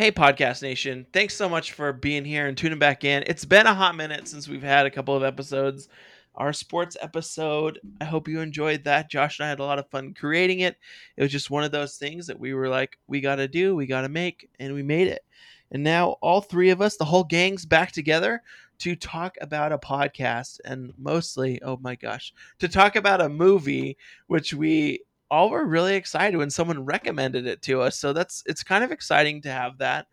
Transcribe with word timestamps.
Hey, 0.00 0.10
Podcast 0.10 0.62
Nation. 0.62 1.04
Thanks 1.12 1.34
so 1.36 1.46
much 1.46 1.72
for 1.72 1.92
being 1.92 2.24
here 2.24 2.46
and 2.46 2.56
tuning 2.56 2.78
back 2.78 3.04
in. 3.04 3.22
It's 3.26 3.44
been 3.44 3.66
a 3.66 3.74
hot 3.74 3.94
minute 3.94 4.26
since 4.28 4.48
we've 4.48 4.62
had 4.62 4.86
a 4.86 4.90
couple 4.90 5.14
of 5.14 5.22
episodes. 5.22 5.90
Our 6.34 6.54
sports 6.54 6.96
episode, 7.02 7.78
I 8.00 8.06
hope 8.06 8.26
you 8.26 8.40
enjoyed 8.40 8.84
that. 8.84 9.10
Josh 9.10 9.38
and 9.38 9.44
I 9.44 9.50
had 9.50 9.60
a 9.60 9.64
lot 9.64 9.78
of 9.78 9.90
fun 9.90 10.14
creating 10.14 10.60
it. 10.60 10.78
It 11.18 11.22
was 11.22 11.30
just 11.30 11.50
one 11.50 11.64
of 11.64 11.70
those 11.70 11.98
things 11.98 12.26
that 12.28 12.40
we 12.40 12.54
were 12.54 12.70
like, 12.70 12.96
we 13.08 13.20
got 13.20 13.36
to 13.36 13.46
do, 13.46 13.76
we 13.76 13.84
got 13.84 14.00
to 14.00 14.08
make, 14.08 14.48
and 14.58 14.72
we 14.72 14.82
made 14.82 15.06
it. 15.08 15.22
And 15.70 15.84
now 15.84 16.16
all 16.22 16.40
three 16.40 16.70
of 16.70 16.80
us, 16.80 16.96
the 16.96 17.04
whole 17.04 17.24
gang's 17.24 17.66
back 17.66 17.92
together 17.92 18.42
to 18.78 18.96
talk 18.96 19.36
about 19.42 19.70
a 19.70 19.76
podcast 19.76 20.60
and 20.64 20.94
mostly, 20.96 21.60
oh 21.60 21.78
my 21.82 21.94
gosh, 21.94 22.32
to 22.60 22.68
talk 22.68 22.96
about 22.96 23.20
a 23.20 23.28
movie, 23.28 23.98
which 24.28 24.54
we 24.54 25.00
all 25.30 25.50
were 25.50 25.64
really 25.64 25.94
excited 25.94 26.36
when 26.36 26.50
someone 26.50 26.84
recommended 26.84 27.46
it 27.46 27.62
to 27.62 27.80
us. 27.80 27.96
So 27.96 28.12
that's 28.12 28.42
it's 28.46 28.62
kind 28.62 28.84
of 28.84 28.92
exciting 28.92 29.42
to 29.42 29.50
have 29.50 29.78
that. 29.78 30.06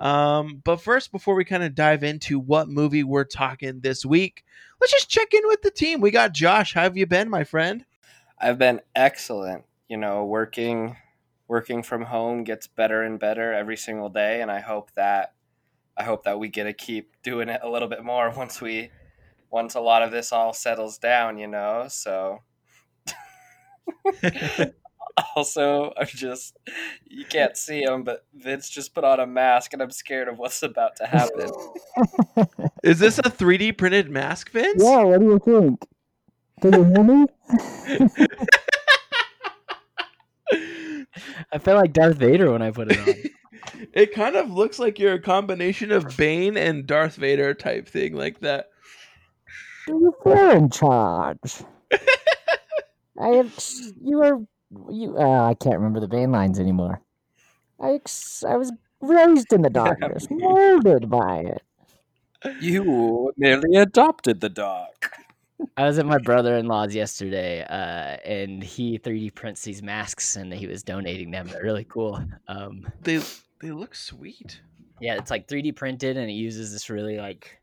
Um, 0.00 0.60
but 0.62 0.80
first, 0.80 1.12
before 1.12 1.34
we 1.34 1.44
kind 1.44 1.62
of 1.62 1.74
dive 1.74 2.04
into 2.04 2.38
what 2.38 2.68
movie 2.68 3.04
we're 3.04 3.24
talking 3.24 3.80
this 3.80 4.04
week, 4.04 4.44
let's 4.80 4.92
just 4.92 5.08
check 5.08 5.32
in 5.32 5.42
with 5.46 5.62
the 5.62 5.70
team. 5.70 6.00
We 6.00 6.10
got 6.10 6.32
Josh. 6.32 6.74
How 6.74 6.82
have 6.82 6.96
you 6.96 7.06
been, 7.06 7.30
my 7.30 7.44
friend? 7.44 7.84
I've 8.38 8.58
been 8.58 8.80
excellent. 8.94 9.64
You 9.88 9.96
know, 9.96 10.24
working 10.24 10.96
working 11.48 11.82
from 11.82 12.02
home 12.02 12.42
gets 12.42 12.66
better 12.66 13.02
and 13.02 13.18
better 13.20 13.52
every 13.52 13.76
single 13.76 14.08
day, 14.08 14.42
and 14.42 14.50
I 14.50 14.60
hope 14.60 14.90
that 14.96 15.32
I 15.96 16.02
hope 16.02 16.24
that 16.24 16.38
we 16.38 16.48
get 16.48 16.64
to 16.64 16.72
keep 16.72 17.12
doing 17.22 17.48
it 17.48 17.60
a 17.62 17.70
little 17.70 17.88
bit 17.88 18.04
more 18.04 18.30
once 18.36 18.60
we 18.60 18.90
once 19.50 19.74
a 19.74 19.80
lot 19.80 20.02
of 20.02 20.10
this 20.10 20.32
all 20.32 20.52
settles 20.52 20.98
down. 20.98 21.38
You 21.38 21.46
know, 21.46 21.86
so 21.88 22.42
also, 25.36 25.92
I'm 25.96 26.06
just 26.06 26.56
you 27.06 27.24
can't 27.24 27.56
see 27.56 27.82
him, 27.82 28.02
but 28.02 28.24
Vince 28.34 28.68
just 28.68 28.94
put 28.94 29.04
on 29.04 29.20
a 29.20 29.26
mask, 29.26 29.72
and 29.72 29.82
I'm 29.82 29.90
scared 29.90 30.28
of 30.28 30.38
what's 30.38 30.62
about 30.62 30.96
to 30.96 31.06
happen. 31.06 31.50
Is 32.82 32.98
this 32.98 33.18
a 33.18 33.22
3D 33.22 33.76
printed 33.76 34.10
mask, 34.10 34.50
Vince? 34.50 34.82
Yeah, 34.82 35.02
what 35.02 35.20
do 35.20 35.26
you 35.26 35.38
think? 35.38 35.80
Can 36.60 36.72
you 36.72 36.84
hear 36.84 37.02
me? 37.02 37.26
I 41.52 41.58
felt 41.58 41.80
like 41.80 41.92
Darth 41.92 42.16
Vader 42.16 42.52
when 42.52 42.62
I 42.62 42.70
put 42.70 42.92
it 42.92 42.98
on. 42.98 43.14
it 43.92 44.12
kind 44.14 44.36
of 44.36 44.50
looks 44.50 44.78
like 44.78 44.98
you're 44.98 45.14
a 45.14 45.20
combination 45.20 45.92
of 45.92 46.16
Bane 46.16 46.56
and 46.56 46.86
Darth 46.86 47.16
Vader 47.16 47.54
type 47.54 47.88
thing, 47.88 48.14
like 48.14 48.40
that. 48.40 48.70
You're 49.88 50.56
in 50.56 50.70
charge. 50.70 51.62
I 53.20 53.28
have. 53.28 53.52
You 54.00 54.22
are. 54.22 54.40
You. 54.90 55.16
Uh, 55.18 55.48
I 55.48 55.54
can't 55.54 55.76
remember 55.76 56.00
the 56.00 56.08
Bane 56.08 56.32
lines 56.32 56.58
anymore. 56.58 57.00
I. 57.80 57.92
Ex- 57.92 58.44
I 58.44 58.56
was 58.56 58.72
raised 59.00 59.52
in 59.52 59.62
the 59.62 59.70
darkness, 59.70 60.26
molded 60.30 61.08
by 61.10 61.40
it. 61.40 61.62
You 62.60 63.32
merely 63.36 63.76
adopted 63.76 64.40
the 64.40 64.48
dark. 64.48 65.10
I 65.76 65.84
was 65.84 65.98
at 65.98 66.06
my 66.06 66.18
brother-in-law's 66.18 66.94
yesterday, 66.94 67.62
uh, 67.62 68.18
and 68.28 68.62
he 68.62 68.98
3D 68.98 69.34
prints 69.34 69.62
these 69.62 69.82
masks, 69.82 70.36
and 70.36 70.52
he 70.52 70.66
was 70.66 70.82
donating 70.82 71.30
them. 71.30 71.46
They're 71.46 71.62
really 71.62 71.84
cool. 71.84 72.22
Um, 72.46 72.86
they 73.02 73.22
they 73.60 73.70
look 73.70 73.94
sweet. 73.94 74.60
Yeah, 75.00 75.16
it's 75.16 75.30
like 75.30 75.48
3D 75.48 75.74
printed, 75.74 76.16
and 76.16 76.30
it 76.30 76.34
uses 76.34 76.72
this 76.72 76.90
really 76.90 77.16
like 77.18 77.58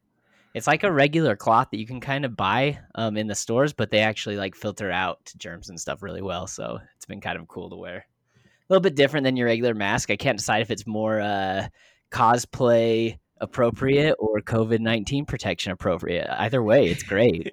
it's 0.54 0.68
like 0.68 0.84
a 0.84 0.92
regular 0.92 1.36
cloth 1.36 1.70
that 1.72 1.80
you 1.80 1.88
can 1.88 2.00
kind 2.00 2.26
of 2.26 2.36
buy 2.36 2.80
um, 2.96 3.18
in 3.18 3.28
the 3.28 3.36
stores, 3.36 3.74
but 3.74 3.90
they 3.90 4.00
actually 4.00 4.38
like 4.38 4.56
filter 4.56 4.92
out 4.92 5.20
germs 5.38 5.70
and 5.70 5.80
stuff 5.80 6.04
really 6.04 6.22
well. 6.22 6.46
So 6.48 6.80
it's 6.96 7.06
been 7.06 7.22
kind 7.22 7.40
of 7.40 7.48
cool 7.48 7.70
to 7.70 7.76
wear. 7.76 8.06
A 8.38 8.44
little 8.70 8.82
bit 8.82 8.96
different 8.96 9.24
than 9.24 9.36
your 9.36 9.48
regular 9.48 9.74
mask. 9.74 10.12
I 10.12 10.16
can't 10.16 10.38
decide 10.38 10.62
if 10.62 10.72
it's 10.72 10.88
more 10.88 11.20
uh, 11.20 11.68
cosplay 12.12 13.18
appropriate 13.42 14.16
or 14.20 14.40
COVID 14.42 14.80
nineteen 14.80 15.26
protection 15.26 15.72
appropriate. 15.72 16.28
Either 16.30 16.64
way, 16.64 16.88
it's 16.88 17.04
great. 17.04 17.52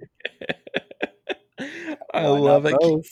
I 2.15 2.27
love 2.27 2.67
it. 2.67 2.77
Can, 2.79 3.03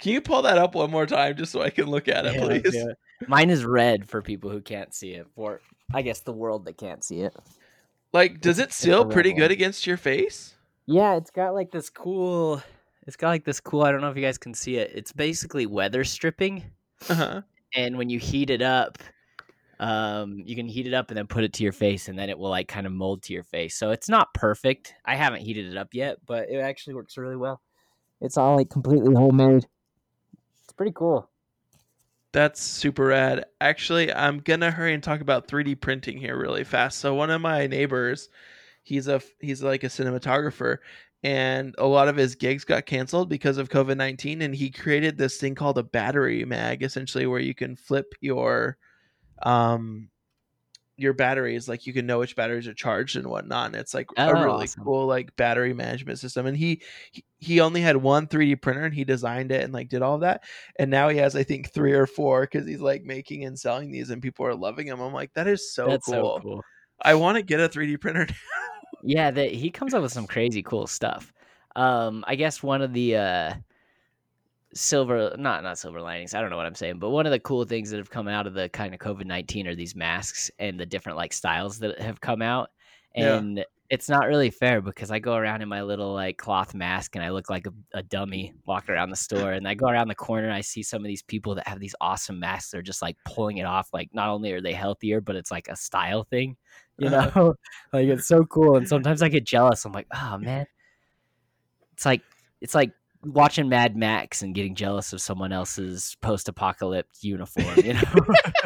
can, 0.00 0.12
you 0.12 0.20
pull 0.20 0.42
that 0.42 0.58
up 0.58 0.74
one 0.74 0.90
more 0.90 1.06
time 1.06 1.36
just 1.36 1.52
so 1.52 1.62
I 1.62 1.70
can 1.70 1.86
look 1.86 2.08
at 2.08 2.26
it, 2.26 2.34
yeah, 2.34 2.40
please? 2.40 2.86
Mine 3.28 3.50
is 3.50 3.64
red 3.64 4.08
for 4.08 4.22
people 4.22 4.50
who 4.50 4.60
can't 4.60 4.94
see 4.94 5.12
it. 5.12 5.26
For 5.34 5.60
I 5.92 6.02
guess 6.02 6.20
the 6.20 6.32
world 6.32 6.64
that 6.66 6.78
can't 6.78 7.04
see 7.04 7.20
it. 7.20 7.34
Like, 8.16 8.40
does 8.40 8.58
it 8.58 8.72
seal 8.72 9.04
pretty 9.04 9.34
good 9.34 9.50
against 9.50 9.86
your 9.86 9.98
face? 9.98 10.54
Yeah, 10.86 11.16
it's 11.16 11.30
got 11.30 11.52
like 11.52 11.70
this 11.70 11.90
cool. 11.90 12.62
It's 13.06 13.14
got 13.14 13.28
like 13.28 13.44
this 13.44 13.60
cool. 13.60 13.82
I 13.82 13.92
don't 13.92 14.00
know 14.00 14.08
if 14.08 14.16
you 14.16 14.22
guys 14.22 14.38
can 14.38 14.54
see 14.54 14.76
it. 14.76 14.90
It's 14.94 15.12
basically 15.12 15.66
weather 15.66 16.02
stripping. 16.02 16.64
Uh-huh. 17.10 17.42
And 17.74 17.98
when 17.98 18.08
you 18.08 18.18
heat 18.18 18.48
it 18.48 18.62
up, 18.62 18.96
um, 19.78 20.42
you 20.46 20.56
can 20.56 20.66
heat 20.66 20.86
it 20.86 20.94
up 20.94 21.10
and 21.10 21.18
then 21.18 21.26
put 21.26 21.44
it 21.44 21.52
to 21.52 21.62
your 21.62 21.72
face, 21.72 22.08
and 22.08 22.18
then 22.18 22.30
it 22.30 22.38
will 22.38 22.48
like 22.48 22.68
kind 22.68 22.86
of 22.86 22.92
mold 22.94 23.22
to 23.24 23.34
your 23.34 23.42
face. 23.42 23.76
So 23.76 23.90
it's 23.90 24.08
not 24.08 24.32
perfect. 24.32 24.94
I 25.04 25.14
haven't 25.14 25.42
heated 25.42 25.66
it 25.66 25.76
up 25.76 25.88
yet, 25.92 26.16
but 26.24 26.48
it 26.48 26.56
actually 26.56 26.94
works 26.94 27.18
really 27.18 27.36
well. 27.36 27.60
It's 28.22 28.38
all 28.38 28.56
like 28.56 28.70
completely 28.70 29.14
homemade. 29.14 29.66
It's 30.64 30.72
pretty 30.72 30.92
cool. 30.92 31.28
That's 32.36 32.60
super 32.60 33.06
rad. 33.06 33.46
Actually, 33.62 34.12
I'm 34.12 34.40
gonna 34.40 34.70
hurry 34.70 34.92
and 34.92 35.02
talk 35.02 35.22
about 35.22 35.48
3D 35.48 35.74
printing 35.74 36.18
here 36.18 36.36
really 36.36 36.64
fast. 36.64 36.98
So 36.98 37.14
one 37.14 37.30
of 37.30 37.40
my 37.40 37.66
neighbors, 37.66 38.28
he's 38.82 39.08
a 39.08 39.22
he's 39.40 39.62
like 39.62 39.84
a 39.84 39.86
cinematographer, 39.86 40.76
and 41.22 41.74
a 41.78 41.86
lot 41.86 42.08
of 42.08 42.16
his 42.16 42.34
gigs 42.34 42.66
got 42.66 42.84
canceled 42.84 43.30
because 43.30 43.56
of 43.56 43.70
COVID 43.70 43.96
nineteen. 43.96 44.42
And 44.42 44.54
he 44.54 44.68
created 44.70 45.16
this 45.16 45.38
thing 45.38 45.54
called 45.54 45.78
a 45.78 45.82
battery 45.82 46.44
mag, 46.44 46.82
essentially, 46.82 47.24
where 47.24 47.40
you 47.40 47.54
can 47.54 47.74
flip 47.74 48.12
your 48.20 48.76
um 49.42 50.10
your 50.96 51.12
batteries 51.12 51.68
like 51.68 51.86
you 51.86 51.92
can 51.92 52.06
know 52.06 52.18
which 52.18 52.36
batteries 52.36 52.66
are 52.66 52.74
charged 52.74 53.16
and 53.16 53.26
whatnot 53.26 53.66
and 53.66 53.76
it's 53.76 53.92
like 53.92 54.06
oh, 54.16 54.28
a 54.28 54.34
really 54.34 54.64
awesome. 54.64 54.84
cool 54.84 55.06
like 55.06 55.34
battery 55.36 55.74
management 55.74 56.18
system 56.18 56.46
and 56.46 56.56
he, 56.56 56.80
he 57.12 57.24
he 57.38 57.60
only 57.60 57.80
had 57.80 57.96
one 57.96 58.26
3d 58.26 58.60
printer 58.62 58.84
and 58.84 58.94
he 58.94 59.04
designed 59.04 59.52
it 59.52 59.62
and 59.62 59.74
like 59.74 59.88
did 59.88 60.02
all 60.02 60.14
of 60.14 60.22
that 60.22 60.42
and 60.78 60.90
now 60.90 61.08
he 61.08 61.18
has 61.18 61.36
i 61.36 61.42
think 61.42 61.70
three 61.70 61.92
or 61.92 62.06
four 62.06 62.42
because 62.42 62.66
he's 62.66 62.80
like 62.80 63.02
making 63.04 63.44
and 63.44 63.58
selling 63.58 63.90
these 63.90 64.10
and 64.10 64.22
people 64.22 64.46
are 64.46 64.54
loving 64.54 64.86
them 64.86 65.00
i'm 65.00 65.12
like 65.12 65.32
that 65.34 65.46
is 65.46 65.72
so 65.72 65.86
That's 65.86 66.06
cool. 66.06 66.36
So 66.36 66.42
cool 66.42 66.62
i 67.02 67.14
want 67.14 67.36
to 67.36 67.42
get 67.42 67.60
a 67.60 67.68
3d 67.68 68.00
printer 68.00 68.26
yeah 69.02 69.30
that 69.30 69.52
he 69.52 69.70
comes 69.70 69.92
up 69.92 70.02
with 70.02 70.12
some 70.12 70.26
crazy 70.26 70.62
cool 70.62 70.86
stuff 70.86 71.32
um 71.76 72.24
i 72.26 72.34
guess 72.34 72.62
one 72.62 72.80
of 72.80 72.94
the 72.94 73.16
uh 73.16 73.54
silver 74.74 75.34
not 75.38 75.62
not 75.62 75.78
silver 75.78 76.00
linings 76.00 76.34
i 76.34 76.40
don't 76.40 76.50
know 76.50 76.56
what 76.56 76.66
i'm 76.66 76.74
saying 76.74 76.98
but 76.98 77.10
one 77.10 77.24
of 77.24 77.32
the 77.32 77.40
cool 77.40 77.64
things 77.64 77.90
that 77.90 77.98
have 77.98 78.10
come 78.10 78.28
out 78.28 78.46
of 78.46 78.54
the 78.54 78.68
kind 78.70 78.92
of 78.92 79.00
covid-19 79.00 79.66
are 79.66 79.74
these 79.74 79.94
masks 79.94 80.50
and 80.58 80.78
the 80.78 80.86
different 80.86 81.16
like 81.16 81.32
styles 81.32 81.78
that 81.78 82.00
have 82.00 82.20
come 82.20 82.42
out. 82.42 82.70
And 83.14 83.58
yeah. 83.58 83.64
it's 83.88 84.08
not 84.08 84.26
really 84.26 84.50
fair 84.50 84.82
because 84.82 85.10
i 85.10 85.18
go 85.18 85.36
around 85.36 85.62
in 85.62 85.68
my 85.68 85.82
little 85.82 86.12
like 86.12 86.36
cloth 86.36 86.74
mask 86.74 87.16
and 87.16 87.24
i 87.24 87.30
look 87.30 87.48
like 87.48 87.66
a, 87.66 87.72
a 87.94 88.02
dummy 88.02 88.52
walking 88.66 88.94
around 88.94 89.10
the 89.10 89.16
store. 89.16 89.52
And 89.52 89.66
i 89.66 89.74
go 89.74 89.88
around 89.88 90.08
the 90.08 90.14
corner 90.14 90.46
and 90.46 90.54
i 90.54 90.60
see 90.60 90.82
some 90.82 91.02
of 91.02 91.08
these 91.08 91.22
people 91.22 91.54
that 91.54 91.66
have 91.66 91.80
these 91.80 91.94
awesome 92.00 92.38
masks 92.38 92.70
they're 92.70 92.82
just 92.82 93.02
like 93.02 93.16
pulling 93.24 93.58
it 93.58 93.64
off. 93.64 93.88
Like 93.92 94.10
not 94.12 94.28
only 94.28 94.52
are 94.52 94.60
they 94.60 94.72
healthier 94.72 95.20
but 95.20 95.36
it's 95.36 95.50
like 95.50 95.68
a 95.68 95.76
style 95.76 96.24
thing 96.24 96.56
you 96.98 97.08
uh-huh. 97.08 97.40
know? 97.40 97.54
Like 97.92 98.08
it's 98.08 98.28
so 98.28 98.44
cool. 98.44 98.76
And 98.76 98.88
sometimes 98.88 99.22
i 99.22 99.28
get 99.28 99.46
jealous. 99.46 99.84
I'm 99.84 99.92
like 99.92 100.08
oh 100.14 100.38
man. 100.38 100.66
It's 101.94 102.04
like 102.04 102.22
it's 102.60 102.74
like 102.74 102.92
watching 103.26 103.68
Mad 103.68 103.96
Max 103.96 104.42
and 104.42 104.54
getting 104.54 104.74
jealous 104.74 105.12
of 105.12 105.20
someone 105.20 105.52
else's 105.52 106.16
post-apocalyptic 106.22 107.22
uniform, 107.22 107.74
you 107.76 107.94
know, 107.94 108.02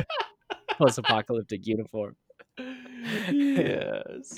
post-apocalyptic 0.78 1.66
uniform. 1.66 2.16
Yes. 2.58 4.34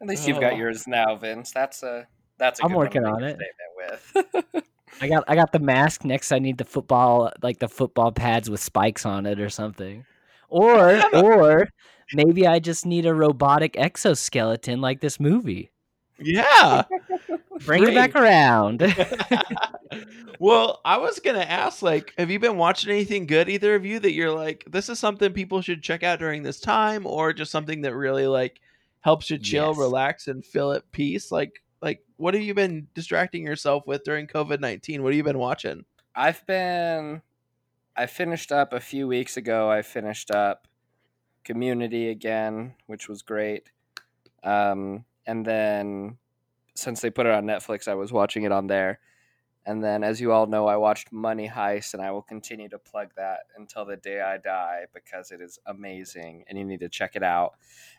At 0.00 0.06
least 0.06 0.28
you've 0.28 0.40
got 0.40 0.52
oh. 0.52 0.56
yours 0.56 0.86
now, 0.86 1.16
Vince. 1.16 1.50
That's 1.50 1.82
a 1.82 2.06
that's 2.38 2.60
a 2.60 2.64
I'm 2.64 2.72
working 2.72 3.04
on 3.04 3.24
it. 3.24 3.38
With. 3.76 4.64
I 5.00 5.08
got 5.08 5.24
I 5.28 5.34
got 5.34 5.52
the 5.52 5.58
mask. 5.58 6.04
Next, 6.04 6.32
I 6.32 6.38
need 6.38 6.58
the 6.58 6.64
football 6.64 7.32
like 7.42 7.58
the 7.58 7.68
football 7.68 8.12
pads 8.12 8.48
with 8.48 8.60
spikes 8.60 9.04
on 9.04 9.26
it 9.26 9.40
or 9.40 9.48
something, 9.48 10.04
or 10.48 11.02
or 11.14 11.68
maybe 12.14 12.46
I 12.46 12.58
just 12.58 12.86
need 12.86 13.06
a 13.06 13.14
robotic 13.14 13.76
exoskeleton 13.76 14.80
like 14.80 15.00
this 15.00 15.18
movie. 15.18 15.70
Yeah. 16.18 16.82
Bring 17.64 17.82
Great. 17.82 17.92
it 17.92 17.94
back 17.94 18.14
around. 18.14 18.82
well, 20.38 20.80
I 20.84 20.98
was 20.98 21.20
gonna 21.20 21.40
ask, 21.40 21.82
like, 21.82 22.12
have 22.18 22.30
you 22.30 22.38
been 22.38 22.56
watching 22.56 22.90
anything 22.90 23.26
good, 23.26 23.48
either 23.48 23.74
of 23.74 23.84
you, 23.84 23.98
that 24.00 24.12
you're 24.12 24.32
like, 24.32 24.64
this 24.68 24.88
is 24.88 24.98
something 24.98 25.32
people 25.32 25.62
should 25.62 25.82
check 25.82 26.02
out 26.02 26.18
during 26.18 26.42
this 26.42 26.60
time, 26.60 27.06
or 27.06 27.32
just 27.32 27.50
something 27.50 27.82
that 27.82 27.94
really 27.94 28.26
like 28.26 28.60
helps 29.00 29.30
you 29.30 29.38
chill, 29.38 29.68
yes. 29.68 29.78
relax, 29.78 30.28
and 30.28 30.44
feel 30.44 30.72
at 30.72 30.90
peace? 30.92 31.30
Like, 31.30 31.62
like, 31.80 32.04
what 32.16 32.34
have 32.34 32.42
you 32.42 32.54
been 32.54 32.88
distracting 32.94 33.44
yourself 33.44 33.84
with 33.86 34.04
during 34.04 34.26
COVID 34.26 34.60
nineteen? 34.60 35.02
What 35.02 35.12
have 35.12 35.16
you 35.16 35.24
been 35.24 35.38
watching? 35.38 35.84
I've 36.14 36.44
been, 36.46 37.22
I 37.96 38.06
finished 38.06 38.50
up 38.50 38.72
a 38.72 38.80
few 38.80 39.06
weeks 39.06 39.36
ago. 39.36 39.70
I 39.70 39.82
finished 39.82 40.30
up 40.30 40.66
Community 41.44 42.10
again, 42.10 42.74
which 42.86 43.08
was 43.08 43.22
great. 43.22 43.70
Um, 44.42 45.04
and 45.28 45.44
then 45.44 46.16
since 46.74 47.00
they 47.02 47.10
put 47.10 47.26
it 47.26 47.32
on 47.32 47.44
Netflix, 47.44 47.86
I 47.86 47.94
was 47.94 48.12
watching 48.12 48.44
it 48.44 48.50
on 48.50 48.66
there. 48.66 48.98
And 49.66 49.84
then, 49.84 50.02
as 50.02 50.18
you 50.18 50.32
all 50.32 50.46
know, 50.46 50.66
I 50.66 50.76
watched 50.78 51.12
Money 51.12 51.46
Heist, 51.46 51.92
and 51.92 52.02
I 52.02 52.10
will 52.10 52.22
continue 52.22 52.70
to 52.70 52.78
plug 52.78 53.10
that 53.16 53.40
until 53.54 53.84
the 53.84 53.96
day 53.96 54.22
I 54.22 54.38
die 54.38 54.86
because 54.94 55.30
it 55.30 55.42
is 55.42 55.58
amazing 55.66 56.44
and 56.48 56.56
you 56.56 56.64
need 56.64 56.80
to 56.80 56.88
check 56.88 57.14
it 57.14 57.22
out. 57.22 57.52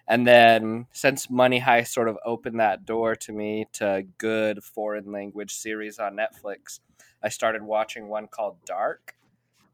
And 0.07 0.25
then, 0.25 0.87
since 0.91 1.29
Money 1.29 1.61
Heist 1.61 1.89
sort 1.89 2.09
of 2.09 2.17
opened 2.25 2.59
that 2.59 2.85
door 2.85 3.15
to 3.17 3.31
me 3.31 3.67
to 3.73 4.05
good 4.17 4.63
foreign 4.63 5.11
language 5.11 5.53
series 5.53 5.99
on 5.99 6.17
Netflix, 6.17 6.79
I 7.21 7.29
started 7.29 7.61
watching 7.61 8.07
one 8.07 8.27
called 8.27 8.65
Dark, 8.65 9.13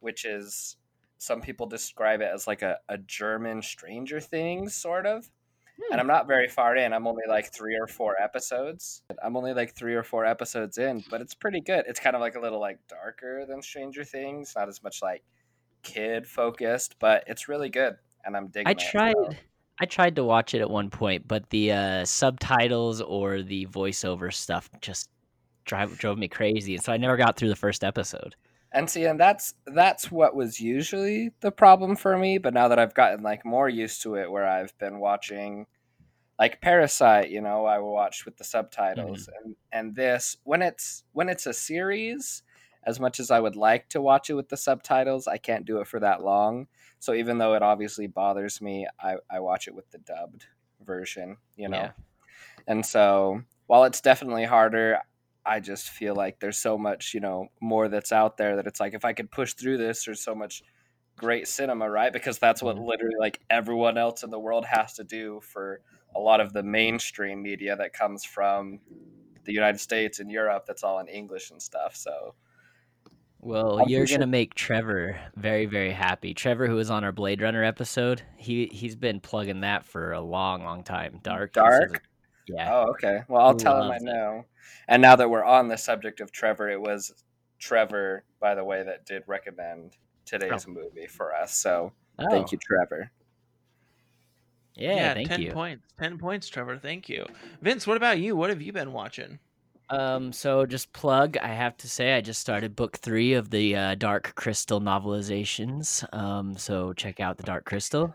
which 0.01 0.25
is 0.25 0.75
some 1.17 1.39
people 1.39 1.67
describe 1.67 2.19
it 2.19 2.31
as 2.33 2.47
like 2.47 2.63
a, 2.63 2.79
a 2.89 2.97
German 2.97 3.61
Stranger 3.61 4.19
Things, 4.19 4.75
sort 4.75 5.05
of 5.05 5.29
and 5.92 6.00
I'm 6.00 6.07
not 6.07 6.27
very 6.27 6.48
far 6.48 6.75
in. 6.75 6.94
I'm 6.94 7.07
only 7.07 7.24
like 7.27 7.54
three 7.54 7.77
or 7.80 7.88
four 7.88 8.16
episodes. 8.22 9.01
I'm 9.24 9.36
only 9.36 9.54
like 9.54 9.75
three 9.75 9.95
or 9.95 10.04
four 10.04 10.25
episodes 10.25 10.77
in, 10.77 11.04
but 11.10 11.22
it's 11.22 11.33
pretty 11.33 11.62
good. 11.62 11.86
It's 11.88 12.00
kind 12.00 12.16
of 12.16 12.22
like 12.22 12.36
a 12.36 12.39
little 12.39 12.60
like 12.60 12.80
darker 12.88 13.45
than 13.45 13.62
Stranger 13.62 14.04
Things, 14.04 14.54
not 14.56 14.68
as 14.69 14.81
much 14.83 15.01
like 15.01 15.24
kid 15.83 16.27
focused, 16.27 16.95
but 17.00 17.24
it's 17.27 17.48
really 17.48 17.69
good, 17.69 17.95
and 18.25 18.36
I'm 18.36 18.48
digging. 18.48 18.68
I 18.68 18.72
it, 18.72 18.80
tried. 18.80 19.16
so. 19.16 19.36
I 19.80 19.86
tried 19.86 20.16
to 20.16 20.24
watch 20.24 20.54
it 20.54 20.62
at 20.62 20.69
one 20.69 20.89
point, 20.89 21.27
but 21.27 21.50
the 21.50 21.74
uh, 21.74 22.06
subtitles 22.06 23.01
or 23.01 23.42
the 23.42 23.66
voiceover 23.66 24.33
stuff 24.33 24.69
just 24.80 25.10
drive 25.66 25.98
drove 25.98 26.18
me 26.18 26.27
crazy, 26.27 26.75
and 26.75 26.83
so 26.83 26.94
I 26.94 26.98
never 26.98 27.18
got 27.18 27.36
through 27.38 27.50
the 27.50 27.56
first 27.56 27.83
episode. 27.83 28.36
And 28.75 28.89
see, 28.89 29.06
and 29.06 29.18
that's 29.18 29.54
that's 29.66 30.12
what 30.12 30.36
was 30.36 30.60
usually 30.60 31.31
the 31.39 31.51
problem 31.51 31.95
for 31.95 32.18
me. 32.18 32.38
But 32.38 32.54
now 32.54 32.68
that 32.68 32.77
I've 32.77 32.94
gotten 32.94 33.24
like 33.24 33.45
more 33.45 33.69
used 33.69 34.01
to 34.01 34.16
it, 34.16 34.30
where 34.30 34.45
I've 34.45 34.77
been 34.77 35.00
watching 35.00 35.66
like 36.38 36.60
Parasite, 36.60 37.30
you 37.30 37.39
know, 37.39 37.66
I 37.66 37.80
watched 37.80 38.25
with 38.25 38.36
the 38.36 38.44
subtitles, 38.44 39.30
mm-hmm. 39.30 39.45
and 39.45 39.56
and 39.72 39.95
this 39.95 40.36
when 40.44 40.62
it's 40.62 41.06
when 41.13 41.30
it's 41.30 41.45
a 41.45 41.54
series, 41.54 42.44
as 42.83 43.00
much 43.00 43.22
as 43.22 43.31
I 43.31 43.39
would 43.39 43.56
like 43.56 43.88
to 43.89 44.01
watch 44.01 44.30
it 44.30 44.33
with 44.33 44.50
the 44.50 44.57
subtitles, 44.57 45.25
I 45.25 45.38
can't 45.38 45.66
do 45.66 45.80
it 45.80 45.88
for 45.88 46.01
that 46.01 46.22
long. 46.22 46.68
So 47.00 47.13
even 47.13 47.38
though 47.38 47.54
it 47.54 47.63
obviously 47.63 48.07
bothers 48.07 48.60
me, 48.60 48.88
I 49.00 49.16
I 49.30 49.39
watch 49.39 49.69
it 49.69 49.74
with 49.74 49.89
the 49.92 50.00
dubbed 50.00 50.48
version, 50.86 51.38
you 51.56 51.69
know. 51.69 51.77
Yeah. 51.77 51.92
And 52.68 52.86
so 52.86 53.42
while 53.68 53.86
it's 53.86 54.01
definitely 54.01 54.44
harder, 54.44 55.00
I 55.45 55.59
just 55.59 55.89
feel 55.89 56.15
like 56.15 56.39
there's 56.39 56.57
so 56.57 56.77
much, 56.77 57.13
you 57.13 57.19
know, 57.19 57.47
more 57.62 57.88
that's 57.88 58.12
out 58.12 58.38
there 58.38 58.56
that 58.56 58.68
it's 58.68 58.80
like 58.80 58.94
if 58.94 59.06
I 59.06 59.13
could 59.13 59.30
push 59.31 59.53
through 59.53 59.77
this, 59.77 60.06
there's 60.06 60.21
so 60.21 60.33
much 60.36 60.63
great 61.18 61.47
cinema, 61.47 61.89
right? 61.89 62.12
Because 62.12 62.39
that's 62.39 62.62
what 62.63 62.75
Mhm. 62.77 62.86
literally 62.88 63.15
like 63.19 63.39
everyone 63.50 63.97
else 63.97 64.24
in 64.24 64.31
the 64.31 64.39
world 64.39 64.65
has 64.65 64.94
to 64.94 65.03
do 65.03 65.39
for 65.42 65.81
a 66.15 66.19
lot 66.19 66.39
of 66.42 66.51
the 66.53 66.63
mainstream 66.63 67.42
media 67.42 67.75
that 67.75 67.94
comes 67.94 68.24
from 68.25 68.80
the 69.44 69.53
United 69.53 69.80
States 69.80 70.19
and 70.19 70.31
Europe 70.31 70.65
that's 70.65 70.83
all 70.83 71.00
in 71.00 71.07
English 71.07 71.51
and 71.51 71.62
stuff. 71.62 71.95
So 71.95 72.33
Well, 73.39 73.80
I'm 73.81 73.88
you're 73.89 74.07
sure- 74.07 74.18
gonna 74.18 74.27
make 74.27 74.56
Trevor 74.56 75.19
very, 75.36 75.65
very 75.68 75.91
happy. 75.91 76.33
Trevor, 76.33 76.68
who 76.68 76.75
was 76.75 76.89
on 76.89 77.03
our 77.03 77.12
Blade 77.12 77.41
Runner 77.41 77.63
episode, 77.63 78.24
he 78.38 78.65
he's 78.68 78.95
been 78.95 79.19
plugging 79.19 79.62
that 79.62 79.86
for 79.86 80.13
a 80.13 80.21
long, 80.21 80.63
long 80.63 80.83
time. 80.83 81.19
Dark. 81.21 81.53
Dark? 81.53 82.03
It- 82.47 82.53
Yeah. 82.56 82.74
Oh, 82.74 82.89
okay. 82.92 83.21
Well, 83.27 83.42
I'll 83.42 83.53
He 83.53 83.57
tell 83.59 83.77
him 83.77 83.83
I 83.83 83.88
loves 83.89 84.03
it. 84.03 84.06
know. 84.06 84.45
And 84.88 85.01
now 85.01 85.15
that 85.15 85.30
we're 85.30 85.44
on 85.44 85.68
the 85.68 85.77
subject 85.77 86.19
of 86.21 86.31
Trevor, 86.31 86.69
it 86.69 86.80
was 86.81 87.13
Trevor, 87.59 88.24
by 88.39 88.56
the 88.56 88.63
way, 88.63 88.83
that 88.83 89.06
did 89.06 89.24
recommend 89.27 89.97
today's 90.25 90.68
movie 90.68 91.07
for 91.07 91.33
us. 91.36 91.56
So 91.56 91.94
Oh, 92.19 92.30
thank 92.30 92.51
you, 92.51 92.57
Trevor. 92.57 93.12
Yeah, 94.75 95.13
thank 95.13 95.30
ten 95.30 95.42
you. 95.42 95.51
points. 95.51 95.86
Ten 95.97 96.18
points, 96.18 96.47
Trevor. 96.50 96.77
Thank 96.77 97.07
you, 97.09 97.25
Vince. 97.62 97.88
What 97.88 97.97
about 97.97 98.19
you? 98.19 98.36
What 98.36 98.50
have 98.50 98.62
you 98.62 98.74
been 98.74 98.91
watching? 98.91 99.39
Um, 99.89 100.33
so 100.33 100.65
just 100.65 100.91
plug. 100.94 101.38
I 101.38 101.48
have 101.50 101.77
to 101.77 101.88
say, 101.89 102.13
I 102.15 102.21
just 102.21 102.41
started 102.41 102.75
book 102.75 102.98
three 102.98 103.33
of 103.33 103.51
the 103.51 103.75
uh, 103.75 103.95
Dark 103.95 104.33
Crystal 104.36 104.81
novelizations. 104.81 106.03
Um, 106.13 106.57
so 106.57 106.91
check 106.94 107.19
out 107.19 107.38
the 107.38 107.44
Dark 107.44 107.65
Crystal. 107.65 108.13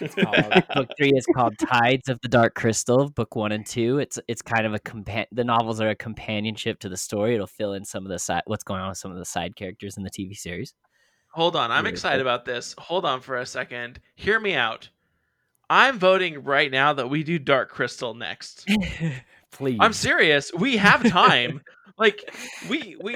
It's 0.00 0.14
called, 0.14 0.64
book 0.74 0.90
three 0.96 1.12
is 1.14 1.26
called 1.34 1.58
Tides 1.58 2.08
of 2.08 2.20
the 2.22 2.28
Dark 2.28 2.54
Crystal. 2.54 3.10
Book 3.10 3.36
one 3.36 3.52
and 3.52 3.66
two. 3.66 3.98
It's 3.98 4.18
it's 4.28 4.42
kind 4.42 4.66
of 4.66 4.74
a 4.74 4.78
compan. 4.78 5.26
The 5.32 5.44
novels 5.44 5.80
are 5.80 5.90
a 5.90 5.94
companionship 5.94 6.78
to 6.80 6.88
the 6.88 6.96
story. 6.96 7.34
It'll 7.34 7.46
fill 7.46 7.74
in 7.74 7.84
some 7.84 8.04
of 8.04 8.10
the 8.10 8.18
side 8.18 8.42
what's 8.46 8.64
going 8.64 8.80
on 8.80 8.90
with 8.90 8.98
some 8.98 9.10
of 9.10 9.18
the 9.18 9.24
side 9.24 9.56
characters 9.56 9.96
in 9.96 10.02
the 10.02 10.10
TV 10.10 10.36
series. 10.36 10.74
Hold 11.32 11.56
on, 11.56 11.70
I'm 11.72 11.84
Really 11.84 11.94
excited 11.94 12.20
about 12.20 12.44
this. 12.44 12.74
Hold 12.78 13.04
on 13.04 13.20
for 13.20 13.36
a 13.36 13.46
second. 13.46 14.00
Hear 14.14 14.38
me 14.38 14.54
out. 14.54 14.88
I'm 15.68 15.98
voting 15.98 16.44
right 16.44 16.70
now 16.70 16.92
that 16.92 17.08
we 17.08 17.24
do 17.24 17.38
Dark 17.38 17.70
Crystal 17.70 18.14
next. 18.14 18.68
Please. 19.54 19.78
I'm 19.80 19.92
serious. 19.92 20.52
We 20.52 20.76
have 20.76 21.08
time. 21.08 21.62
like 21.98 22.22
we 22.68 22.96
we 23.02 23.14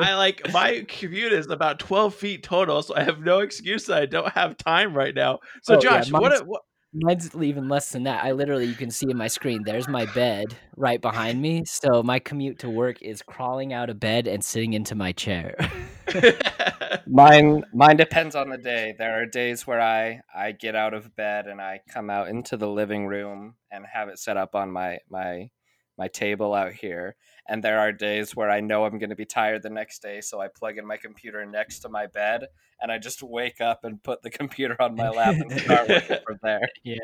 I 0.00 0.14
like 0.14 0.52
my 0.52 0.84
commute 0.88 1.32
is 1.32 1.48
about 1.48 1.78
12 1.78 2.14
feet 2.14 2.42
total, 2.42 2.82
so 2.82 2.94
I 2.96 3.04
have 3.04 3.20
no 3.20 3.40
excuse 3.40 3.86
that 3.86 4.02
I 4.02 4.06
don't 4.06 4.32
have 4.32 4.56
time 4.56 4.94
right 4.94 5.14
now. 5.14 5.38
So 5.62 5.74
Oh, 5.74 5.80
yeah, 5.82 6.00
Josh, 6.00 6.12
what, 6.12 6.22
mine's- 6.22 6.42
what 6.42 6.62
Mine's 6.94 7.34
even 7.34 7.70
less 7.70 7.90
than 7.92 8.02
that. 8.02 8.22
I 8.22 8.32
literally, 8.32 8.66
you 8.66 8.74
can 8.74 8.90
see 8.90 9.06
in 9.08 9.16
my 9.16 9.26
screen, 9.26 9.62
there's 9.64 9.88
my 9.88 10.04
bed 10.12 10.44
right 10.76 11.00
behind 11.00 11.40
me. 11.40 11.64
So 11.64 12.02
my 12.02 12.18
commute 12.18 12.58
to 12.58 12.68
work 12.68 13.00
is 13.00 13.22
crawling 13.22 13.72
out 13.72 13.88
of 13.88 13.98
bed 13.98 14.26
and 14.26 14.44
sitting 14.44 14.74
into 14.74 14.94
my 14.94 15.12
chair. 15.12 15.54
Mine 17.06 17.64
mine 17.74 17.96
depends 17.96 18.34
on 18.34 18.48
the 18.48 18.58
day. 18.58 18.94
There 18.96 19.20
are 19.20 19.26
days 19.26 19.66
where 19.66 19.80
I 19.80 20.20
I 20.34 20.52
get 20.52 20.76
out 20.76 20.94
of 20.94 21.14
bed 21.16 21.46
and 21.46 21.60
I 21.60 21.80
come 21.88 22.10
out 22.10 22.28
into 22.28 22.56
the 22.56 22.68
living 22.68 23.06
room 23.06 23.54
and 23.70 23.84
have 23.92 24.08
it 24.08 24.18
set 24.18 24.36
up 24.36 24.54
on 24.54 24.70
my 24.70 24.98
my 25.10 25.50
my 25.98 26.08
table 26.08 26.54
out 26.54 26.72
here. 26.72 27.16
And 27.48 27.62
there 27.62 27.78
are 27.80 27.92
days 27.92 28.36
where 28.36 28.50
I 28.50 28.60
know 28.60 28.84
I'm 28.84 28.98
going 28.98 29.10
to 29.10 29.16
be 29.16 29.26
tired 29.26 29.62
the 29.62 29.70
next 29.70 30.00
day, 30.00 30.20
so 30.20 30.40
I 30.40 30.48
plug 30.48 30.78
in 30.78 30.86
my 30.86 30.96
computer 30.96 31.44
next 31.44 31.80
to 31.80 31.88
my 31.88 32.06
bed 32.06 32.46
and 32.82 32.90
I 32.90 32.98
just 32.98 33.22
wake 33.22 33.60
up 33.60 33.84
and 33.84 34.02
put 34.02 34.22
the 34.22 34.30
computer 34.30 34.76
on 34.80 34.96
my 34.96 35.08
lap 35.08 35.36
and 35.36 35.60
start 35.60 35.88
working 35.88 36.18
from 36.26 36.38
there. 36.42 36.68
yeah. 36.82 36.96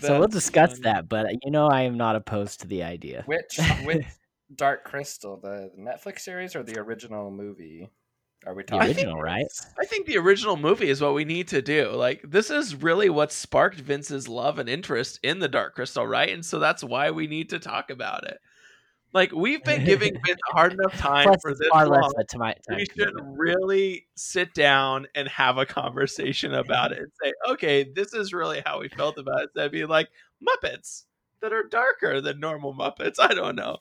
so 0.00 0.18
we'll 0.18 0.28
discuss 0.28 0.72
funny. 0.72 0.82
that, 0.82 1.08
but 1.08 1.26
uh, 1.26 1.30
you 1.42 1.50
know, 1.50 1.66
I 1.66 1.82
am 1.82 1.96
not 1.96 2.14
opposed 2.14 2.60
to 2.60 2.66
the 2.68 2.82
idea. 2.82 3.24
Which 3.26 3.58
which 3.84 4.04
Dark 4.54 4.84
Crystal, 4.84 5.36
the 5.36 5.70
Netflix 5.78 6.20
series 6.20 6.54
or 6.56 6.62
the 6.62 6.78
original 6.78 7.30
movie? 7.30 7.90
Are 8.44 8.54
we 8.54 8.64
talking 8.64 8.88
The 8.88 8.94
talking? 8.94 9.04
original, 9.06 9.22
right? 9.22 9.46
I 9.78 9.84
think 9.84 10.06
the 10.06 10.18
original 10.18 10.56
movie 10.56 10.88
is 10.88 11.00
what 11.00 11.14
we 11.14 11.24
need 11.24 11.48
to 11.48 11.62
do. 11.62 11.90
Like 11.90 12.22
this 12.24 12.50
is 12.50 12.74
really 12.74 13.08
what 13.08 13.32
sparked 13.32 13.78
Vince's 13.80 14.28
love 14.28 14.58
and 14.58 14.68
interest 14.68 15.20
in 15.22 15.38
the 15.38 15.48
Dark 15.48 15.74
Crystal, 15.74 16.06
right? 16.06 16.30
And 16.30 16.44
so 16.44 16.58
that's 16.58 16.82
why 16.82 17.10
we 17.12 17.26
need 17.26 17.50
to 17.50 17.58
talk 17.60 17.90
about 17.90 18.24
it. 18.24 18.38
Like 19.14 19.30
we've 19.32 19.62
been 19.62 19.84
giving 19.84 20.14
Vince 20.26 20.40
a 20.50 20.54
hard 20.54 20.72
enough 20.72 20.96
time 20.98 21.28
Plus, 21.28 21.40
for 21.42 21.54
this 21.54 21.68
far 21.68 21.86
long. 21.86 22.02
of 22.04 22.12
a 22.18 22.24
time. 22.24 22.54
time 22.68 22.78
We 22.78 22.86
should 22.86 23.14
really 23.24 24.06
sit 24.16 24.54
down 24.54 25.06
and 25.14 25.28
have 25.28 25.58
a 25.58 25.66
conversation 25.66 26.52
about 26.54 26.92
it 26.92 26.98
and 26.98 27.12
say, 27.22 27.32
okay, 27.50 27.84
this 27.94 28.12
is 28.14 28.32
really 28.32 28.62
how 28.64 28.80
we 28.80 28.88
felt 28.88 29.18
about 29.18 29.40
it. 29.40 29.42
Instead 29.50 29.66
of 29.66 29.72
being 29.72 29.88
like 29.88 30.08
Muppets 30.42 31.04
that 31.42 31.52
are 31.52 31.62
darker 31.62 32.20
than 32.20 32.40
normal 32.40 32.74
Muppets. 32.74 33.16
I 33.20 33.34
don't 33.34 33.54
know. 33.56 33.76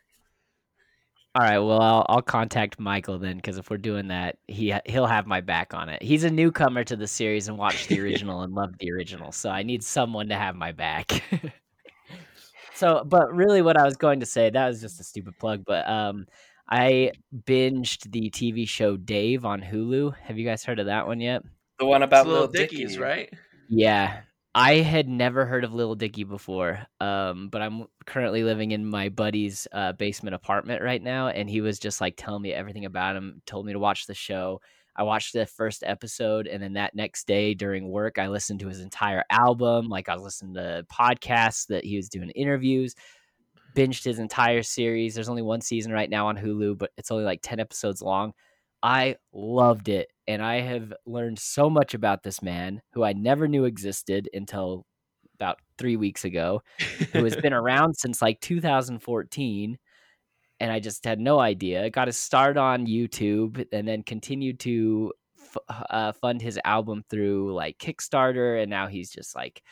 All 1.34 1.44
right, 1.46 1.60
well, 1.60 1.82
I'll, 1.82 2.06
I'll 2.10 2.22
contact 2.22 2.78
Michael 2.78 3.18
then, 3.18 3.38
because 3.38 3.58
if 3.58 3.70
we're 3.70 3.78
doing 3.78 4.10
that, 4.10 4.38
he 4.48 4.74
he'll 4.86 5.06
have 5.06 5.26
my 5.28 5.40
back 5.40 5.74
on 5.74 5.88
it. 5.88 6.04
He's 6.04 6.26
a 6.26 6.30
newcomer 6.30 6.84
to 6.84 6.98
the 6.98 7.08
series 7.08 7.48
and 7.48 7.58
watched 7.58 7.88
the 7.88 8.00
original 8.04 8.42
and 8.42 8.54
loved 8.54 8.76
the 8.80 8.92
original, 8.92 9.32
so 9.32 9.50
I 9.50 9.64
need 9.64 9.82
someone 9.82 10.28
to 10.28 10.36
have 10.36 10.56
my 10.56 10.74
back. 10.74 11.24
so, 12.74 13.04
but 13.06 13.34
really, 13.34 13.62
what 13.62 13.78
I 13.80 13.86
was 13.86 13.96
going 13.96 14.20
to 14.20 14.26
say 14.26 14.50
that 14.50 14.68
was 14.68 14.82
just 14.82 15.00
a 15.00 15.06
stupid 15.06 15.38
plug, 15.40 15.64
but 15.66 15.88
um, 15.90 16.26
I 16.70 17.12
binged 17.46 18.12
the 18.12 18.30
TV 18.30 18.68
show 18.68 18.98
Dave 18.98 19.46
on 19.46 19.62
Hulu. 19.62 20.14
Have 20.24 20.38
you 20.38 20.46
guys 20.46 20.66
heard 20.66 20.80
of 20.80 20.88
that 20.88 21.08
one 21.08 21.22
yet? 21.22 21.44
The 21.80 21.86
one 21.86 22.04
It's 22.04 22.10
about 22.10 22.28
little 22.28 22.42
Little 22.42 22.54
Dickies, 22.54 22.92
Dicky. 22.92 23.02
right? 23.02 23.34
Yeah. 23.70 24.22
I 24.54 24.76
had 24.76 25.08
never 25.08 25.46
heard 25.46 25.64
of 25.64 25.74
Little 25.74 25.96
Dicky 25.96 26.26
before, 26.26 26.86
um, 27.00 27.48
but 27.50 27.62
I'm 27.62 27.86
currently 28.06 28.44
living 28.44 28.72
in 28.72 28.86
my 28.86 29.08
buddy's 29.08 29.66
uh, 29.72 29.94
basement 29.94 30.36
apartment 30.36 30.82
right 30.82 31.02
now, 31.02 31.30
and 31.30 31.50
he 31.50 31.62
was 31.62 31.80
just 31.80 32.02
like 32.02 32.16
telling 32.18 32.42
me 32.42 32.52
everything 32.52 32.84
about 32.84 33.16
him, 33.16 33.42
told 33.46 33.66
me 33.66 33.72
to 33.72 33.80
watch 33.80 34.08
the 34.08 34.14
show. 34.14 34.60
I 34.94 35.04
watched 35.04 35.32
the 35.32 35.46
first 35.46 35.84
episode, 35.86 36.48
and 36.48 36.62
then 36.62 36.74
that 36.74 36.96
next 36.96 37.28
day 37.28 37.54
during 37.54 37.88
work, 37.88 38.20
I 38.20 38.28
listened 38.28 38.60
to 38.60 38.68
his 38.68 38.82
entire 38.82 39.24
album. 39.30 39.88
Like 39.88 40.10
I 40.10 40.16
was 40.16 40.24
listening 40.24 40.56
to 40.56 40.86
podcasts 40.92 41.68
that 41.68 41.86
he 41.86 41.96
was 41.96 42.10
doing 42.10 42.30
interviews, 42.32 42.94
binged 43.74 44.04
his 44.04 44.20
entire 44.20 44.64
series. 44.64 45.16
There's 45.16 45.30
only 45.30 45.44
one 45.44 45.62
season 45.62 45.94
right 45.94 46.10
now 46.10 46.28
on 46.28 46.36
Hulu, 46.38 46.78
but 46.78 46.92
it's 46.98 47.10
only 47.10 47.24
like 47.24 47.40
10 47.42 47.62
episodes 47.62 48.02
long. 48.02 48.34
I 48.84 49.18
loved 49.34 49.90
it. 49.90 50.10
And 50.28 50.42
I 50.42 50.62
have 50.62 50.94
learned 51.06 51.40
so 51.40 51.70
much 51.70 51.94
about 51.94 52.24
this 52.24 52.42
man 52.42 52.82
who 52.94 53.04
I 53.04 53.14
never 53.14 53.48
knew 53.48 53.66
existed 53.66 54.30
until 54.34 54.86
about 55.36 55.60
three 55.78 55.98
weeks 55.98 56.24
ago, 56.24 56.62
who 57.12 57.24
has 57.24 57.36
been 57.36 57.54
around 57.54 57.96
since 57.96 58.22
like 58.22 58.40
2014. 58.42 59.78
And 60.60 60.72
I 60.72 60.80
just 60.80 61.04
had 61.06 61.20
no 61.20 61.40
idea. 61.40 61.90
Got 61.90 62.08
his 62.08 62.18
start 62.18 62.58
on 62.58 62.86
YouTube 62.86 63.66
and 63.72 63.88
then 63.88 64.04
continued 64.04 64.60
to 64.62 65.12
f- 65.40 65.86
uh, 65.90 66.12
fund 66.14 66.42
his 66.42 66.60
album 66.64 67.04
through 67.10 67.54
like 67.54 67.80
Kickstarter. 67.80 68.62
And 68.62 68.70
now 68.70 68.88
he's 68.88 69.10
just 69.12 69.36
like 69.36 69.64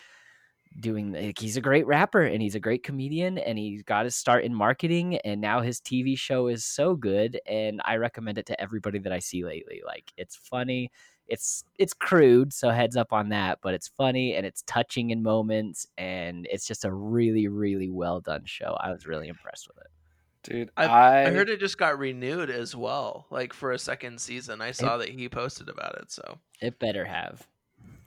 doing 0.79 1.11
like 1.11 1.39
he's 1.39 1.57
a 1.57 1.61
great 1.61 1.85
rapper 1.87 2.21
and 2.21 2.41
he's 2.41 2.55
a 2.55 2.59
great 2.59 2.83
comedian 2.83 3.37
and 3.37 3.57
he 3.57 3.81
got 3.83 4.05
his 4.05 4.15
start 4.15 4.43
in 4.43 4.53
marketing 4.53 5.17
and 5.19 5.41
now 5.41 5.61
his 5.61 5.79
TV 5.81 6.17
show 6.17 6.47
is 6.47 6.63
so 6.63 6.95
good 6.95 7.39
and 7.45 7.81
I 7.85 7.95
recommend 7.95 8.37
it 8.37 8.45
to 8.47 8.61
everybody 8.61 8.99
that 8.99 9.11
I 9.11 9.19
see 9.19 9.43
lately. 9.43 9.81
Like 9.85 10.13
it's 10.15 10.35
funny, 10.35 10.91
it's 11.27 11.63
it's 11.77 11.93
crude, 11.93 12.53
so 12.53 12.69
heads 12.69 12.95
up 12.95 13.11
on 13.11 13.29
that, 13.29 13.59
but 13.61 13.73
it's 13.73 13.87
funny 13.87 14.35
and 14.35 14.45
it's 14.45 14.63
touching 14.67 15.09
in 15.09 15.23
moments 15.23 15.87
and 15.97 16.47
it's 16.51 16.65
just 16.67 16.85
a 16.85 16.93
really 16.93 17.47
really 17.47 17.89
well 17.89 18.21
done 18.21 18.45
show. 18.45 18.77
I 18.79 18.91
was 18.91 19.05
really 19.07 19.27
impressed 19.27 19.67
with 19.67 19.77
it. 19.77 19.91
Dude, 20.43 20.71
I, 20.77 20.85
I, 20.85 21.25
I 21.25 21.31
heard 21.31 21.49
it 21.49 21.59
just 21.59 21.77
got 21.77 21.99
renewed 21.99 22.49
as 22.49 22.73
well, 22.75 23.27
like 23.29 23.53
for 23.53 23.71
a 23.71 23.79
second 23.79 24.21
season. 24.21 24.61
I 24.61 24.71
saw 24.71 24.97
that 24.97 25.09
he 25.09 25.27
posted 25.27 25.67
about 25.67 25.97
it. 25.97 26.11
So 26.11 26.37
It 26.61 26.79
better 26.79 27.03
have. 27.05 27.45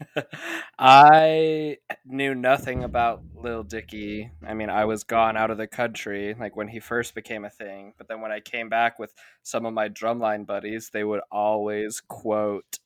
I 0.78 1.78
knew 2.04 2.34
nothing 2.34 2.84
about 2.84 3.22
Lil 3.34 3.62
Dicky. 3.62 4.30
I 4.46 4.54
mean, 4.54 4.70
I 4.70 4.84
was 4.84 5.04
gone 5.04 5.36
out 5.36 5.50
of 5.50 5.58
the 5.58 5.66
country 5.66 6.34
like 6.38 6.56
when 6.56 6.68
he 6.68 6.80
first 6.80 7.14
became 7.14 7.44
a 7.44 7.50
thing. 7.50 7.94
But 7.98 8.08
then 8.08 8.20
when 8.20 8.32
I 8.32 8.40
came 8.40 8.68
back 8.68 8.98
with 8.98 9.12
some 9.42 9.66
of 9.66 9.74
my 9.74 9.88
drumline 9.88 10.46
buddies, 10.46 10.90
they 10.92 11.04
would 11.04 11.20
always 11.30 12.00
quote 12.00 12.78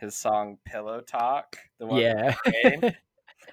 his 0.00 0.16
song 0.16 0.58
"Pillow 0.64 1.00
Talk." 1.00 1.56
The 1.78 1.86
one 1.86 2.00
Yeah. 2.00 2.34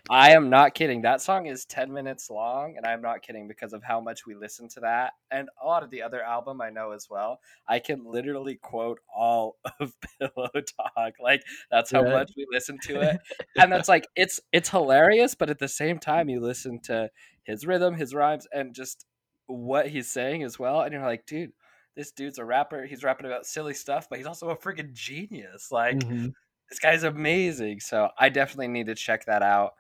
I 0.10 0.31
am 0.31 0.50
not 0.50 0.74
kidding. 0.74 1.01
That 1.01 1.22
song 1.22 1.46
is 1.46 1.65
10 1.65 1.91
minutes 1.93 2.29
long, 2.29 2.75
and 2.77 2.86
I'm 2.86 3.01
not 3.01 3.22
kidding 3.22 3.48
because 3.48 3.74
of 3.74 3.84
how 3.84 4.00
much 4.01 4.25
we 4.25 4.36
listen 4.36 4.67
to 4.69 4.79
that. 4.81 5.13
And 5.31 5.50
a 5.62 5.65
lot 5.67 5.84
of 5.84 5.89
the 5.91 6.01
other 6.01 6.24
album 6.24 6.62
I 6.62 6.69
know 6.69 6.91
as 6.91 7.08
well. 7.10 7.39
I 7.67 7.79
can 7.79 8.03
literally 8.03 8.55
quote 8.55 9.00
all 9.15 9.58
of 9.79 9.93
Pillow 10.19 10.50
Talk. 10.53 11.13
Like 11.22 11.43
that's 11.69 11.91
how 11.91 12.03
Yeah. 12.03 12.12
much 12.12 12.31
we 12.36 12.48
listen 12.51 12.79
to 12.84 13.01
it. 13.01 13.17
And 13.58 13.72
that's 13.72 13.88
like 13.88 14.08
it's 14.15 14.39
it's 14.51 14.69
hilarious, 14.69 15.36
but 15.36 15.50
at 15.50 15.60
the 15.60 15.67
same 15.67 16.00
time 16.00 16.29
you 16.29 16.39
listen 16.39 16.79
to 16.84 17.10
his 17.43 17.65
rhythm, 17.65 17.96
his 17.96 18.13
rhymes, 18.13 18.48
and 18.51 18.74
just 18.74 19.05
what 19.48 19.88
he's 19.89 20.10
saying 20.10 20.43
as 20.43 20.58
well. 20.60 20.81
And 20.81 20.93
you're 20.93 21.01
like, 21.03 21.25
dude, 21.25 21.51
this 21.96 22.12
dude's 22.12 22.38
a 22.38 22.46
rapper. 22.46 22.86
He's 22.86 23.03
rapping 23.03 23.25
about 23.25 23.46
silly 23.46 23.74
stuff, 23.74 24.08
but 24.10 24.17
he's 24.19 24.27
also 24.27 24.50
a 24.50 24.58
freaking 24.58 24.93
genius. 24.93 25.72
Like 25.72 26.03
Mhm. 26.03 26.34
This 26.69 26.79
guy's 26.79 27.03
amazing. 27.03 27.79
So 27.79 28.09
I 28.17 28.29
definitely 28.29 28.67
need 28.67 28.88
to 28.88 28.95
check 28.95 29.25
that 29.25 29.41
out. 29.41 29.73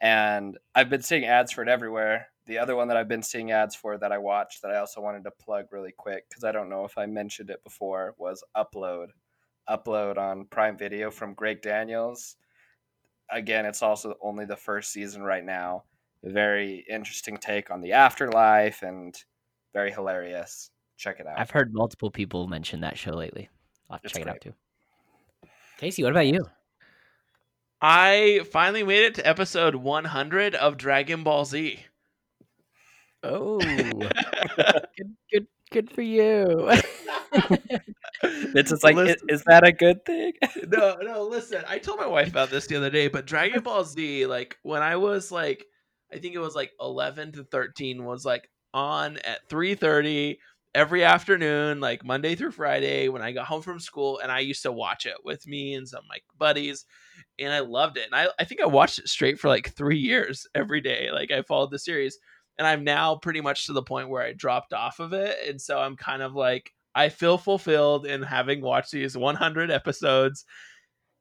And 0.00 0.58
I've 0.74 0.90
been 0.90 1.02
seeing 1.02 1.24
ads 1.24 1.52
for 1.52 1.62
it 1.62 1.68
everywhere. 1.68 2.28
The 2.46 2.58
other 2.58 2.74
one 2.74 2.88
that 2.88 2.96
I've 2.96 3.08
been 3.08 3.22
seeing 3.22 3.52
ads 3.52 3.76
for 3.76 3.96
that 3.98 4.10
I 4.10 4.18
watched 4.18 4.62
that 4.62 4.72
I 4.72 4.78
also 4.78 5.00
wanted 5.00 5.24
to 5.24 5.30
plug 5.30 5.66
really 5.70 5.92
quick 5.96 6.28
because 6.28 6.42
I 6.42 6.50
don't 6.50 6.68
know 6.68 6.84
if 6.84 6.98
I 6.98 7.06
mentioned 7.06 7.50
it 7.50 7.62
before 7.62 8.14
was 8.18 8.42
Upload. 8.56 9.08
Upload 9.68 10.18
on 10.18 10.46
Prime 10.46 10.76
Video 10.76 11.10
from 11.10 11.34
Greg 11.34 11.62
Daniels. 11.62 12.36
Again, 13.30 13.64
it's 13.64 13.82
also 13.82 14.16
only 14.20 14.44
the 14.44 14.56
first 14.56 14.90
season 14.92 15.22
right 15.22 15.44
now. 15.44 15.84
Very 16.24 16.84
interesting 16.90 17.36
take 17.36 17.70
on 17.70 17.80
the 17.80 17.92
afterlife 17.92 18.82
and 18.82 19.16
very 19.72 19.92
hilarious. 19.92 20.70
Check 20.96 21.20
it 21.20 21.26
out. 21.26 21.38
I've 21.38 21.50
heard 21.50 21.72
multiple 21.72 22.10
people 22.10 22.48
mention 22.48 22.80
that 22.80 22.98
show 22.98 23.12
lately. 23.12 23.48
I'll 23.88 23.94
have 23.94 24.02
to 24.02 24.06
It's 24.06 24.14
check 24.14 24.22
it 24.22 24.28
out 24.28 24.40
too. 24.40 24.54
Casey, 25.82 26.04
what 26.04 26.12
about 26.12 26.28
you? 26.28 26.46
I 27.80 28.42
finally 28.52 28.84
made 28.84 29.02
it 29.02 29.16
to 29.16 29.26
episode 29.26 29.74
100 29.74 30.54
of 30.54 30.76
Dragon 30.76 31.24
Ball 31.24 31.44
Z. 31.44 31.80
Oh, 33.24 33.58
good, 34.96 35.16
good, 35.32 35.46
good 35.72 35.90
for 35.90 36.02
you. 36.02 36.70
It's 38.24 38.70
just 38.70 38.84
like, 38.84 38.94
Listen- 38.94 39.16
is, 39.28 39.40
is 39.40 39.44
that 39.46 39.66
a 39.66 39.72
good 39.72 40.04
thing? 40.04 40.34
no, 40.68 40.94
no, 41.00 41.24
listen. 41.24 41.64
I 41.66 41.78
told 41.78 41.98
my 41.98 42.06
wife 42.06 42.28
about 42.28 42.50
this 42.50 42.68
the 42.68 42.76
other 42.76 42.90
day, 42.90 43.08
but 43.08 43.26
Dragon 43.26 43.62
Ball 43.62 43.82
Z, 43.82 44.26
like 44.26 44.56
when 44.62 44.82
I 44.82 44.94
was 44.94 45.32
like 45.32 45.66
I 46.12 46.18
think 46.18 46.36
it 46.36 46.38
was 46.38 46.54
like 46.54 46.70
11 46.80 47.32
to 47.32 47.44
13 47.44 48.04
was 48.04 48.24
like 48.24 48.48
on 48.72 49.16
at 49.24 49.48
3:30 49.48 50.38
every 50.74 51.04
afternoon, 51.04 51.80
like 51.80 52.04
Monday 52.04 52.34
through 52.34 52.52
Friday 52.52 53.08
when 53.08 53.22
I 53.22 53.32
got 53.32 53.46
home 53.46 53.62
from 53.62 53.78
school 53.80 54.18
and 54.18 54.32
I 54.32 54.40
used 54.40 54.62
to 54.62 54.72
watch 54.72 55.06
it 55.06 55.16
with 55.24 55.46
me 55.46 55.74
and 55.74 55.86
some 55.86 56.00
of 56.00 56.08
my 56.08 56.18
buddies 56.38 56.86
and 57.38 57.52
I 57.52 57.60
loved 57.60 57.96
it. 57.98 58.06
And 58.06 58.14
I 58.14 58.28
I 58.38 58.44
think 58.44 58.60
I 58.60 58.66
watched 58.66 58.98
it 58.98 59.08
straight 59.08 59.38
for 59.38 59.48
like 59.48 59.74
3 59.74 59.98
years 59.98 60.46
every 60.54 60.80
day. 60.80 61.10
Like 61.12 61.30
I 61.30 61.42
followed 61.42 61.70
the 61.70 61.78
series 61.78 62.18
and 62.58 62.66
I'm 62.66 62.84
now 62.84 63.16
pretty 63.16 63.40
much 63.40 63.66
to 63.66 63.72
the 63.72 63.82
point 63.82 64.08
where 64.08 64.22
I 64.22 64.32
dropped 64.32 64.72
off 64.72 65.00
of 65.00 65.12
it 65.12 65.36
and 65.48 65.60
so 65.60 65.78
I'm 65.78 65.96
kind 65.96 66.22
of 66.22 66.34
like 66.34 66.72
I 66.94 67.08
feel 67.08 67.38
fulfilled 67.38 68.06
in 68.06 68.22
having 68.22 68.60
watched 68.60 68.92
these 68.92 69.16
100 69.16 69.70
episodes 69.70 70.44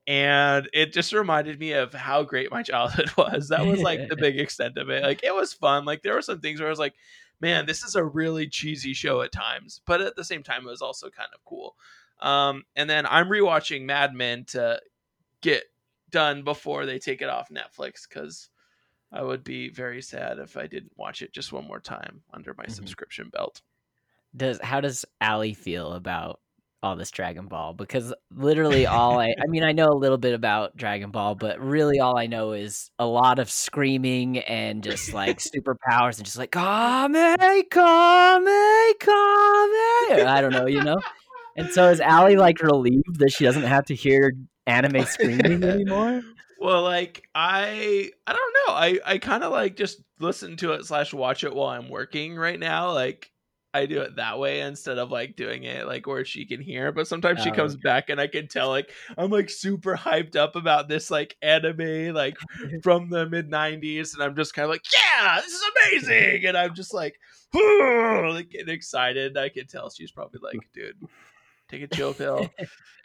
and 0.08 0.67
it 0.74 0.93
just 0.93 1.13
reminded 1.13 1.60
me 1.60 1.74
of 1.74 1.93
how 1.93 2.24
great 2.24 2.51
my 2.51 2.63
childhood 2.72 3.12
was. 3.17 3.50
That 3.50 3.65
was 3.65 3.81
like 3.81 4.08
the 4.10 4.15
big 4.20 4.39
extent 4.39 4.77
of 4.77 4.89
it. 4.89 5.03
Like 5.03 5.24
it 5.24 5.34
was 5.34 5.53
fun. 5.53 5.86
Like 5.86 6.01
there 6.01 6.15
were 6.15 6.22
some 6.22 6.39
things 6.39 6.60
where 6.60 6.67
I 6.67 6.72
was 6.72 6.79
like, 6.79 6.96
man, 7.41 7.65
this 7.65 7.83
is 7.83 7.95
a 7.95 8.03
really 8.03 8.48
cheesy 8.48 8.93
show 8.93 9.21
at 9.21 9.31
times, 9.31 9.81
but 9.86 10.00
at 10.01 10.15
the 10.15 10.24
same 10.24 10.43
time, 10.43 10.65
it 10.65 10.69
was 10.69 10.81
also 10.81 11.10
kind 11.10 11.29
of 11.33 11.43
cool. 11.43 11.75
Um, 12.19 12.63
and 12.75 12.89
then 12.89 13.05
I'm 13.07 13.27
rewatching 13.29 13.83
Mad 13.83 14.13
Men 14.13 14.45
to 14.50 14.79
get 15.41 15.63
done 16.12 16.43
before 16.43 16.86
they 16.86 17.00
take 17.00 17.21
it 17.21 17.29
off 17.29 17.50
Netflix 17.50 18.07
because 18.07 18.50
I 19.12 19.24
would 19.24 19.43
be 19.43 19.69
very 19.69 20.01
sad 20.01 20.38
if 20.39 20.55
I 20.55 20.67
didn't 20.67 20.93
watch 20.98 21.21
it 21.21 21.33
just 21.33 21.51
one 21.51 21.65
more 21.65 21.79
time 21.79 22.21
under 22.31 22.53
my 22.53 22.65
Mhm. 22.65 22.71
subscription 22.71 23.29
belt. 23.29 23.62
does 24.38 24.62
how 24.62 24.79
does 24.79 25.03
Allie 25.19 25.53
feel 25.53 25.91
about 25.91 26.39
all 26.84 26.96
this 26.96 27.12
Dragon 27.12 27.48
Ball? 27.48 27.74
Because 27.74 28.14
literally 28.36 28.86
all 28.88 29.20
I 29.20 29.36
I 29.42 29.48
mean 29.48 29.64
I 29.64 29.72
know 29.72 29.90
a 29.90 29.98
little 29.98 30.18
bit 30.18 30.34
about 30.34 30.76
Dragon 30.76 31.12
Ball, 31.12 31.36
but 31.36 31.60
really 31.60 32.00
all 32.00 32.18
I 32.18 32.28
know 32.28 32.54
is 32.54 32.92
a 32.98 33.06
lot 33.06 33.40
of 33.40 33.50
screaming 33.50 34.40
and 34.40 34.84
just 34.84 35.14
like 35.14 35.38
superpowers 35.56 36.18
and 36.18 36.26
just 36.26 36.38
like 36.38 36.52
Kame 36.52 37.14
Kame 37.70 38.46
Kame 39.00 40.28
I 40.28 40.40
don't 40.42 40.52
know, 40.54 40.66
you 40.66 40.84
know? 40.84 40.98
And 41.56 41.70
so 41.70 41.90
is 41.90 42.00
Allie 42.00 42.38
like 42.38 42.62
relieved 42.62 43.20
that 43.20 43.32
she 43.32 43.44
doesn't 43.44 43.64
have 43.64 43.86
to 43.86 43.96
hear 43.96 44.34
anime 44.66 45.06
screaming 45.06 45.64
anymore? 45.64 46.22
Well, 46.60 46.84
like 46.84 47.28
I, 47.34 48.12
I 48.28 48.34
don't 48.34 48.56
know. 48.68 48.74
I, 48.74 49.00
I 49.06 49.18
kind 49.18 49.44
of 49.44 49.52
like 49.52 49.76
just 49.76 50.02
listen 50.20 50.58
to 50.58 50.74
it 50.74 50.86
slash 50.86 51.14
watch 51.14 51.44
it 51.44 51.54
while 51.54 51.70
I'm 51.70 51.90
working 51.90 52.36
right 52.36 52.60
now. 52.60 52.94
Like 52.94 53.32
I 53.74 53.86
do 53.86 54.01
it 54.01 54.18
that 54.18 54.38
way 54.40 54.62
instead 54.62 54.98
of 54.98 55.12
like 55.12 55.36
doing 55.36 55.63
it 55.63 55.88
like 55.88 56.06
where 56.08 56.25
she 56.25 56.46
can 56.46 56.62
hear. 56.62 56.92
But 56.92 57.08
sometimes 57.08 57.40
she 57.42 57.51
Oh, 57.51 57.54
comes 57.54 57.75
back 57.78 58.10
and 58.10 58.20
I 58.20 58.28
can 58.28 58.48
tell 58.48 58.70
like 58.70 58.92
I'm 59.18 59.32
like 59.32 59.50
super 59.50 59.96
hyped 59.96 60.36
up 60.36 60.56
about 60.56 60.90
this 60.90 61.10
like 61.10 61.38
anime 61.42 62.13
like 62.13 62.38
from 62.84 63.10
the 63.10 63.28
mid 63.30 63.50
'90s, 63.50 64.13
and 64.13 64.24
I'm 64.24 64.36
just 64.36 64.54
kind 64.54 64.66
of 64.66 64.72
like, 64.72 64.84
yeah, 64.94 65.40
this 65.42 65.54
is 65.54 65.63
amazing, 65.86 66.46
and 66.46 66.58
I'm 66.58 66.74
just 66.75 66.94
like, 66.94 67.20
like 67.54 68.50
getting 68.50 68.70
excited. 68.74 69.38
I 69.38 69.50
can 69.50 69.68
tell 69.68 69.90
she's 69.90 70.12
probably 70.12 70.40
like, 70.44 70.68
dude, 70.74 70.98
take 71.70 71.82
a 71.84 71.88
chill 71.88 72.13
pill. 72.13 72.54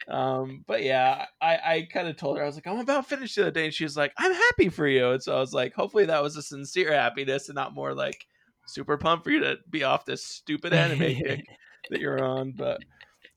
um, 0.07 0.63
but 0.67 0.83
yeah, 0.83 1.25
I, 1.41 1.55
I 1.57 1.87
kind 1.91 2.07
of 2.07 2.17
told 2.17 2.37
her 2.37 2.43
I 2.43 2.45
was 2.45 2.55
like, 2.55 2.67
I'm 2.67 2.79
about 2.79 3.07
finished 3.07 3.35
the 3.35 3.43
other 3.43 3.51
day, 3.51 3.65
and 3.65 3.73
she 3.73 3.83
was 3.83 3.97
like, 3.97 4.13
I'm 4.17 4.33
happy 4.33 4.69
for 4.69 4.87
you, 4.87 5.11
and 5.11 5.23
so 5.23 5.35
I 5.35 5.39
was 5.39 5.53
like, 5.53 5.73
hopefully 5.73 6.05
that 6.05 6.23
was 6.23 6.37
a 6.37 6.41
sincere 6.41 6.93
happiness 6.93 7.49
and 7.49 7.55
not 7.55 7.73
more 7.73 7.93
like 7.93 8.25
super 8.67 8.97
pumped 8.97 9.23
for 9.23 9.31
you 9.31 9.39
to 9.39 9.57
be 9.69 9.83
off 9.83 10.05
this 10.05 10.23
stupid 10.23 10.73
anime 10.73 11.15
kick 11.15 11.45
that 11.89 11.99
you're 11.99 12.23
on. 12.23 12.51
But 12.51 12.81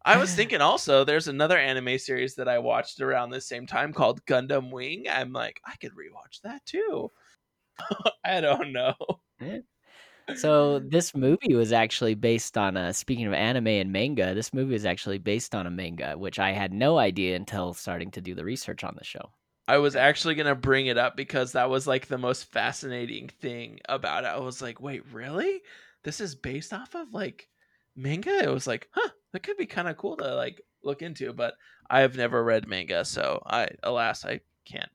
I 0.04 0.16
was 0.16 0.34
thinking 0.34 0.60
also, 0.60 1.04
there's 1.04 1.28
another 1.28 1.58
anime 1.58 1.98
series 1.98 2.34
that 2.36 2.48
I 2.48 2.58
watched 2.58 3.00
around 3.00 3.30
the 3.30 3.40
same 3.40 3.66
time 3.66 3.92
called 3.92 4.24
Gundam 4.26 4.70
Wing. 4.70 5.04
I'm 5.10 5.32
like, 5.32 5.60
I 5.64 5.76
could 5.76 5.92
rewatch 5.92 6.40
that 6.42 6.64
too. 6.64 7.10
I 8.24 8.40
don't 8.40 8.72
know. 8.72 8.94
So 10.36 10.78
this 10.78 11.14
movie 11.14 11.54
was 11.54 11.72
actually 11.72 12.14
based 12.14 12.56
on 12.56 12.76
a 12.76 12.94
speaking 12.94 13.26
of 13.26 13.32
anime 13.32 13.66
and 13.66 13.92
manga, 13.92 14.34
this 14.34 14.54
movie 14.54 14.72
was 14.72 14.84
actually 14.84 15.18
based 15.18 15.54
on 15.54 15.66
a 15.66 15.70
manga, 15.70 16.16
which 16.16 16.38
I 16.38 16.52
had 16.52 16.72
no 16.72 16.98
idea 16.98 17.36
until 17.36 17.74
starting 17.74 18.10
to 18.12 18.20
do 18.20 18.34
the 18.34 18.44
research 18.44 18.84
on 18.84 18.94
the 18.96 19.04
show. 19.04 19.32
I 19.70 19.78
was 19.78 19.94
actually 19.94 20.34
gonna 20.34 20.56
bring 20.56 20.86
it 20.86 20.98
up 20.98 21.16
because 21.16 21.52
that 21.52 21.70
was 21.70 21.86
like 21.86 22.08
the 22.08 22.18
most 22.18 22.50
fascinating 22.50 23.28
thing 23.28 23.78
about 23.88 24.24
it. 24.24 24.26
I 24.26 24.38
was 24.38 24.60
like, 24.60 24.80
wait, 24.80 25.02
really? 25.12 25.60
This 26.02 26.20
is 26.20 26.34
based 26.34 26.72
off 26.72 26.96
of 26.96 27.14
like 27.14 27.48
manga? 27.94 28.36
It 28.42 28.50
was 28.50 28.66
like, 28.66 28.88
huh, 28.90 29.10
that 29.32 29.44
could 29.44 29.56
be 29.56 29.66
kind 29.66 29.86
of 29.86 29.96
cool 29.96 30.16
to 30.16 30.34
like 30.34 30.60
look 30.82 31.02
into, 31.02 31.32
but 31.32 31.54
I 31.88 32.00
have 32.00 32.16
never 32.16 32.42
read 32.42 32.66
manga, 32.66 33.04
so 33.04 33.40
I 33.46 33.68
alas 33.84 34.24
I 34.24 34.40
can't 34.64 34.90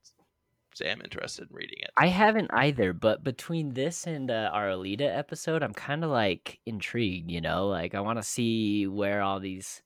say 0.73 0.91
I'm 0.91 1.01
interested 1.01 1.47
in 1.49 1.55
reading 1.55 1.79
it. 1.79 1.91
I 1.95 2.07
haven't 2.07 2.51
either, 2.51 2.91
but 2.91 3.23
between 3.23 3.75
this 3.75 4.05
and 4.05 4.29
uh, 4.29 4.49
our 4.51 4.67
Alita 4.67 5.07
episode, 5.17 5.63
I'm 5.63 5.73
kind 5.73 6.03
of 6.03 6.09
like 6.09 6.59
intrigued, 6.65 7.31
you 7.31 7.39
know? 7.39 7.69
Like 7.69 7.95
I 7.95 8.01
want 8.01 8.19
to 8.19 8.23
see 8.23 8.87
where 8.87 9.21
all 9.21 9.39
these 9.39 9.81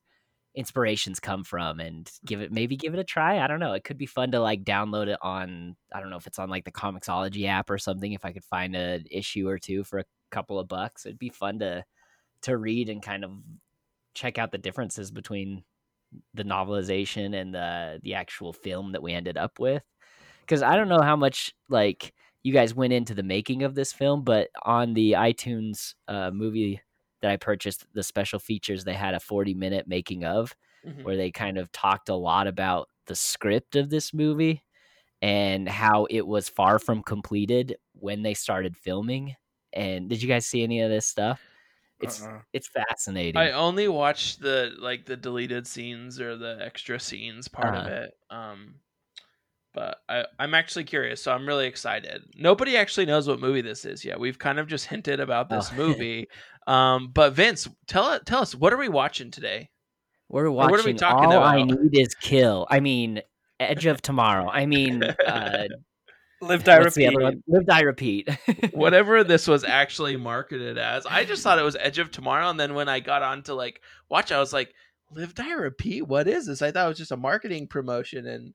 inspirations 0.60 1.20
come 1.20 1.44
from 1.44 1.80
and 1.80 2.12
give 2.25 2.42
it 2.42 2.51
maybe 2.51 2.75
give 2.75 2.94
it 2.94 3.00
a 3.00 3.04
try. 3.04 3.39
I 3.39 3.48
don't 3.48 3.60
know. 3.62 3.74
It 3.74 3.84
could 3.84 3.98
be 3.98 4.06
fun 4.06 4.32
to 4.32 4.42
like 4.42 4.63
download 4.63 5.08
it 5.08 5.18
on 5.22 5.75
I 5.94 6.00
don't 6.00 6.10
know 6.10 6.18
if 6.18 6.28
it's 6.28 6.39
on 6.39 6.50
like 6.50 6.66
the 6.66 6.72
Comixology 6.72 7.48
app 7.48 7.70
or 7.70 7.78
something 7.78 8.13
if 8.13 8.25
I 8.25 8.34
could 8.34 8.44
find 8.44 8.75
an 8.75 9.06
issue 9.10 9.48
or 9.48 9.58
two 9.58 9.84
for 9.84 10.00
a 10.00 10.06
couple 10.32 10.60
of 10.60 10.68
bucks. 10.68 11.06
It'd 11.06 11.18
be 11.18 11.30
fun 11.30 11.60
to 11.60 11.86
to 12.44 12.58
read 12.58 12.89
and 12.89 13.01
kind 13.01 13.24
of 13.24 13.32
check 14.13 14.38
out 14.38 14.51
the 14.51 14.58
differences 14.58 15.12
between 15.12 15.63
the 16.34 16.44
novelization 16.44 17.39
and 17.39 17.54
the 17.54 18.00
the 18.04 18.16
actual 18.16 18.54
film 18.54 18.92
that 18.92 19.01
we 19.01 19.13
ended 19.13 19.38
up 19.38 19.60
with 19.60 19.84
because 20.42 20.62
I 20.62 20.75
don't 20.75 20.89
know 20.89 21.01
how 21.01 21.16
much 21.16 21.54
like 21.70 22.13
you 22.44 22.51
guys 22.51 22.74
went 22.74 22.94
into 22.94 23.13
the 23.13 23.24
making 23.24 23.63
of 23.63 23.75
this 23.75 23.94
film, 23.94 24.24
but 24.24 24.50
on 24.63 24.94
the 24.94 25.13
iTunes 25.13 25.94
uh, 26.08 26.32
movie 26.32 26.82
that 27.21 27.31
I 27.31 27.38
purchased, 27.38 27.85
the 27.93 28.03
special 28.03 28.39
features, 28.39 28.83
they 28.83 28.93
had 28.93 29.13
a 29.15 29.19
40 29.19 29.53
minute 29.53 29.88
making 29.88 30.25
of 30.25 30.55
Mhm. 30.83 31.03
where 31.03 31.17
they 31.17 31.31
kind 31.31 31.57
of 31.57 31.71
talked 31.71 32.09
a 32.09 32.15
lot 32.15 32.47
about 32.47 32.89
the 33.07 33.15
script 33.15 33.75
of 33.75 33.89
this 33.89 34.13
movie 34.13 34.63
and 35.21 35.67
how 35.69 36.05
it 36.09 36.25
was 36.27 36.49
far 36.49 36.79
from 36.79 37.03
completed 37.03 37.77
when 37.93 38.23
they 38.23 38.33
started 38.33 38.77
filming. 38.77 39.35
And 39.73 40.09
did 40.09 40.21
you 40.21 40.27
guys 40.27 40.45
see 40.47 40.63
any 40.63 40.81
of 40.81 40.89
this 40.91 41.07
stuff? 41.07 41.41
It's 41.99 42.27
Uh-uh. 42.27 42.41
it's 42.53 42.69
fascinating. 42.69 43.35
I 43.35 43.51
only 43.51 43.88
watched 43.88 44.39
the 44.41 44.75
like 44.79 45.05
the 45.05 45.17
deleted 45.17 45.67
scenes 45.67 46.19
or 46.19 46.35
the 46.35 46.57
extra 46.61 46.99
scenes 46.99 47.47
part 47.47 47.75
of 47.75 47.85
Uh-huh. 47.85 47.89
it. 47.89 48.13
Um, 48.29 48.81
but 49.73 49.97
I 50.09 50.25
I'm 50.39 50.53
actually 50.53 50.83
curious, 50.85 51.21
so 51.21 51.31
I'm 51.31 51.47
really 51.47 51.67
excited. 51.67 52.23
Nobody 52.35 52.77
actually 52.77 53.05
knows 53.05 53.27
what 53.27 53.39
movie 53.39 53.61
this 53.61 53.85
is 53.85 54.03
yet. 54.03 54.19
We've 54.19 54.39
kind 54.39 54.59
of 54.59 54.67
just 54.67 54.85
hinted 54.89 55.19
about 55.19 55.49
this 55.49 55.69
Oh. 55.71 55.75
movie. 55.77 56.27
Um, 56.67 57.09
but 57.13 57.33
Vince, 57.33 57.67
tell 57.88 58.19
tell 58.21 58.41
us 58.41 58.53
what 58.55 58.73
are 58.73 58.77
we 58.77 58.89
watching 58.89 59.31
today? 59.31 59.69
We're 60.29 60.51
watching. 60.51 60.71
what 60.71 60.79
are 60.81 60.83
we 60.85 60.93
talking 60.93 61.31
All 61.33 61.43
I 61.43 61.63
need 61.63 61.97
is 61.97 62.13
kill. 62.15 62.67
I 62.69 62.79
mean, 62.79 63.21
Edge 63.59 63.88
of 63.88 64.01
Tomorrow. 64.03 64.47
I 64.47 64.67
mean, 64.67 65.03
uh, 65.03 65.63
Live, 66.41 66.63
die, 66.63 66.79
what's 66.79 66.95
repeat. 66.95 67.17
Live, 67.47 67.65
die, 67.65 67.81
repeat. 67.81 68.29
Whatever 68.71 69.23
this 69.25 69.47
was 69.47 69.63
actually 69.65 70.15
marketed 70.15 70.77
as, 70.77 71.05
I 71.05 71.25
just 71.25 71.43
thought 71.43 71.59
it 71.59 71.63
was 71.63 71.75
Edge 71.79 71.97
of 71.99 72.11
Tomorrow, 72.11 72.49
and 72.49 72.59
then 72.59 72.75
when 72.75 72.88
I 72.88 72.99
got 73.01 73.23
on 73.23 73.41
to 73.43 73.55
like 73.55 73.81
watch, 74.09 74.31
I 74.31 74.39
was 74.39 74.53
like, 74.53 74.73
"Live, 75.11 75.33
die, 75.35 75.51
repeat." 75.51 76.07
What 76.07 76.27
is 76.29 76.45
this? 76.45 76.61
I 76.61 76.71
thought 76.71 76.85
it 76.85 76.89
was 76.89 76.97
just 76.97 77.11
a 77.11 77.17
marketing 77.17 77.67
promotion, 77.67 78.25
and 78.27 78.53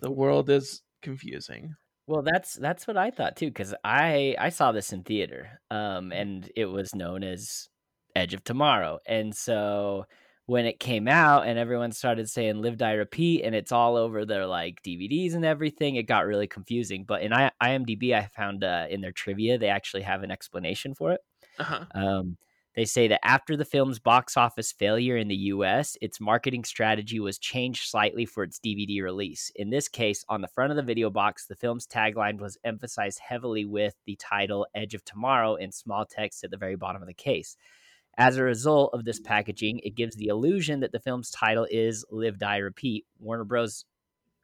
the 0.00 0.10
world 0.10 0.50
is 0.50 0.82
confusing. 1.02 1.74
Well, 2.06 2.22
that's 2.22 2.54
that's 2.54 2.86
what 2.86 2.96
I 2.96 3.10
thought 3.10 3.36
too, 3.36 3.48
because 3.48 3.74
I 3.84 4.34
I 4.38 4.48
saw 4.48 4.72
this 4.72 4.92
in 4.92 5.02
theater, 5.02 5.60
um, 5.70 6.10
and 6.12 6.50
it 6.56 6.66
was 6.66 6.94
known 6.94 7.22
as 7.22 7.68
Edge 8.16 8.34
of 8.34 8.42
Tomorrow, 8.44 8.98
and 9.06 9.34
so 9.34 10.06
when 10.46 10.64
it 10.64 10.80
came 10.80 11.06
out 11.06 11.46
and 11.46 11.58
everyone 11.58 11.92
started 11.92 12.30
saying 12.30 12.62
"Live, 12.62 12.78
Die, 12.78 12.92
Repeat" 12.92 13.42
and 13.44 13.54
it's 13.54 13.72
all 13.72 13.96
over 13.96 14.24
their 14.24 14.46
like 14.46 14.82
DVDs 14.82 15.34
and 15.34 15.44
everything, 15.44 15.96
it 15.96 16.04
got 16.04 16.24
really 16.24 16.46
confusing. 16.46 17.04
But 17.06 17.20
in 17.20 17.34
I- 17.34 17.52
IMDb, 17.62 18.14
I 18.14 18.30
found 18.34 18.64
uh, 18.64 18.86
in 18.88 19.02
their 19.02 19.12
trivia 19.12 19.58
they 19.58 19.68
actually 19.68 20.04
have 20.04 20.22
an 20.22 20.30
explanation 20.30 20.94
for 20.94 21.12
it. 21.12 21.20
Uh-huh. 21.58 21.84
Um, 21.94 22.38
they 22.78 22.84
say 22.84 23.08
that 23.08 23.26
after 23.26 23.56
the 23.56 23.64
film's 23.64 23.98
box 23.98 24.36
office 24.36 24.70
failure 24.70 25.16
in 25.16 25.26
the 25.26 25.34
US, 25.34 25.96
its 26.00 26.20
marketing 26.20 26.62
strategy 26.62 27.18
was 27.18 27.36
changed 27.36 27.88
slightly 27.88 28.24
for 28.24 28.44
its 28.44 28.60
DVD 28.60 29.02
release. 29.02 29.50
In 29.56 29.70
this 29.70 29.88
case, 29.88 30.24
on 30.28 30.42
the 30.42 30.46
front 30.46 30.70
of 30.70 30.76
the 30.76 30.84
video 30.84 31.10
box, 31.10 31.46
the 31.46 31.56
film's 31.56 31.88
tagline 31.88 32.38
was 32.38 32.56
emphasized 32.62 33.18
heavily 33.18 33.64
with 33.64 33.96
the 34.06 34.14
title 34.14 34.64
Edge 34.76 34.94
of 34.94 35.04
Tomorrow 35.04 35.56
in 35.56 35.72
small 35.72 36.06
text 36.06 36.44
at 36.44 36.52
the 36.52 36.56
very 36.56 36.76
bottom 36.76 37.02
of 37.02 37.08
the 37.08 37.14
case. 37.14 37.56
As 38.16 38.36
a 38.36 38.44
result 38.44 38.94
of 38.94 39.04
this 39.04 39.18
packaging, 39.18 39.80
it 39.80 39.96
gives 39.96 40.14
the 40.14 40.28
illusion 40.28 40.78
that 40.78 40.92
the 40.92 41.00
film's 41.00 41.32
title 41.32 41.66
is 41.68 42.04
Live, 42.12 42.38
Die, 42.38 42.58
Repeat. 42.58 43.06
Warner 43.18 43.42
Bros. 43.42 43.86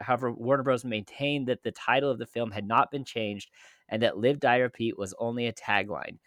However, 0.00 0.32
Warner 0.32 0.64
Bros. 0.64 0.84
maintained 0.84 1.46
that 1.46 1.62
the 1.62 1.70
title 1.70 2.10
of 2.10 2.18
the 2.18 2.26
film 2.26 2.50
had 2.50 2.66
not 2.66 2.90
been 2.90 3.04
changed 3.04 3.52
and 3.88 4.02
that 4.02 4.18
Live, 4.18 4.40
Die, 4.40 4.56
Repeat 4.56 4.98
was 4.98 5.14
only 5.20 5.46
a 5.46 5.52
tagline. 5.52 6.18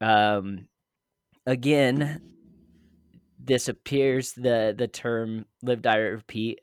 Um, 0.00 0.66
again, 1.48 2.20
this 3.38 3.68
appears 3.68 4.32
the 4.32 4.74
the 4.76 4.86
term 4.86 5.46
"Live, 5.62 5.82
Die, 5.82 5.96
Repeat" 5.96 6.60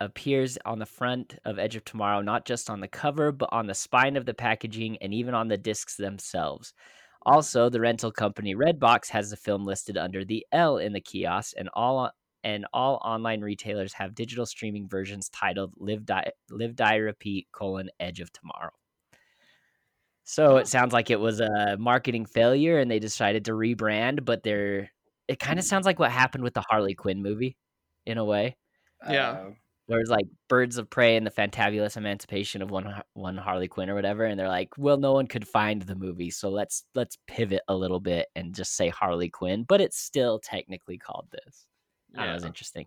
appears 0.00 0.56
on 0.64 0.78
the 0.78 0.86
front 0.86 1.34
of 1.44 1.58
Edge 1.58 1.74
of 1.74 1.84
Tomorrow, 1.84 2.22
not 2.22 2.46
just 2.46 2.70
on 2.70 2.80
the 2.80 2.88
cover, 2.88 3.32
but 3.32 3.48
on 3.52 3.66
the 3.66 3.74
spine 3.74 4.16
of 4.16 4.26
the 4.26 4.34
packaging 4.34 4.96
and 4.98 5.12
even 5.12 5.34
on 5.34 5.48
the 5.48 5.58
discs 5.58 5.96
themselves. 5.96 6.72
Also, 7.26 7.68
the 7.68 7.80
rental 7.80 8.12
company 8.12 8.54
Redbox 8.54 9.08
has 9.08 9.30
the 9.30 9.36
film 9.36 9.64
listed 9.64 9.98
under 9.98 10.24
the 10.24 10.46
L 10.52 10.78
in 10.78 10.92
the 10.92 11.00
kiosk, 11.00 11.54
and 11.58 11.68
all 11.74 12.10
and 12.44 12.64
all 12.72 13.00
online 13.04 13.40
retailers 13.40 13.92
have 13.94 14.14
digital 14.14 14.46
streaming 14.46 14.88
versions 14.88 15.28
titled 15.30 15.74
"Live, 15.76 16.06
Die, 16.06 16.30
Live, 16.50 16.76
Die, 16.76 16.96
Repeat: 16.96 17.48
colon 17.52 17.90
Edge 17.98 18.20
of 18.20 18.32
Tomorrow." 18.32 18.70
So 20.30 20.58
it 20.58 20.68
sounds 20.68 20.92
like 20.92 21.08
it 21.10 21.20
was 21.20 21.40
a 21.40 21.76
marketing 21.78 22.26
failure, 22.26 22.78
and 22.78 22.90
they 22.90 22.98
decided 22.98 23.46
to 23.46 23.52
rebrand. 23.52 24.26
But 24.26 24.42
they're 24.42 24.90
it 25.26 25.38
kind 25.38 25.58
of 25.58 25.64
sounds 25.64 25.86
like 25.86 25.98
what 25.98 26.10
happened 26.12 26.44
with 26.44 26.52
the 26.54 26.64
Harley 26.68 26.94
Quinn 26.94 27.22
movie, 27.22 27.56
in 28.06 28.18
a 28.18 28.24
way 28.24 28.56
Yeah. 29.08 29.30
Uh, 29.30 29.50
where 29.86 30.00
it's 30.00 30.10
like 30.10 30.26
Birds 30.48 30.76
of 30.76 30.90
Prey 30.90 31.16
and 31.16 31.26
the 31.26 31.30
Fantabulous 31.30 31.96
Emancipation 31.96 32.60
of 32.60 32.70
one 32.70 33.02
one 33.14 33.38
Harley 33.38 33.68
Quinn 33.68 33.88
or 33.88 33.94
whatever, 33.94 34.24
and 34.24 34.38
they're 34.38 34.48
like, 34.48 34.68
well, 34.76 34.98
no 34.98 35.14
one 35.14 35.26
could 35.26 35.48
find 35.48 35.80
the 35.80 35.94
movie, 35.96 36.30
so 36.30 36.50
let's 36.50 36.84
let's 36.94 37.16
pivot 37.26 37.62
a 37.68 37.74
little 37.74 38.00
bit 38.00 38.28
and 38.36 38.54
just 38.54 38.76
say 38.76 38.90
Harley 38.90 39.30
Quinn, 39.30 39.64
but 39.66 39.80
it's 39.80 39.98
still 39.98 40.38
technically 40.40 40.98
called 40.98 41.28
this. 41.32 41.66
I 42.14 42.18
don't 42.18 42.26
know, 42.26 42.32
it 42.32 42.34
was 42.34 42.44
interesting. 42.44 42.86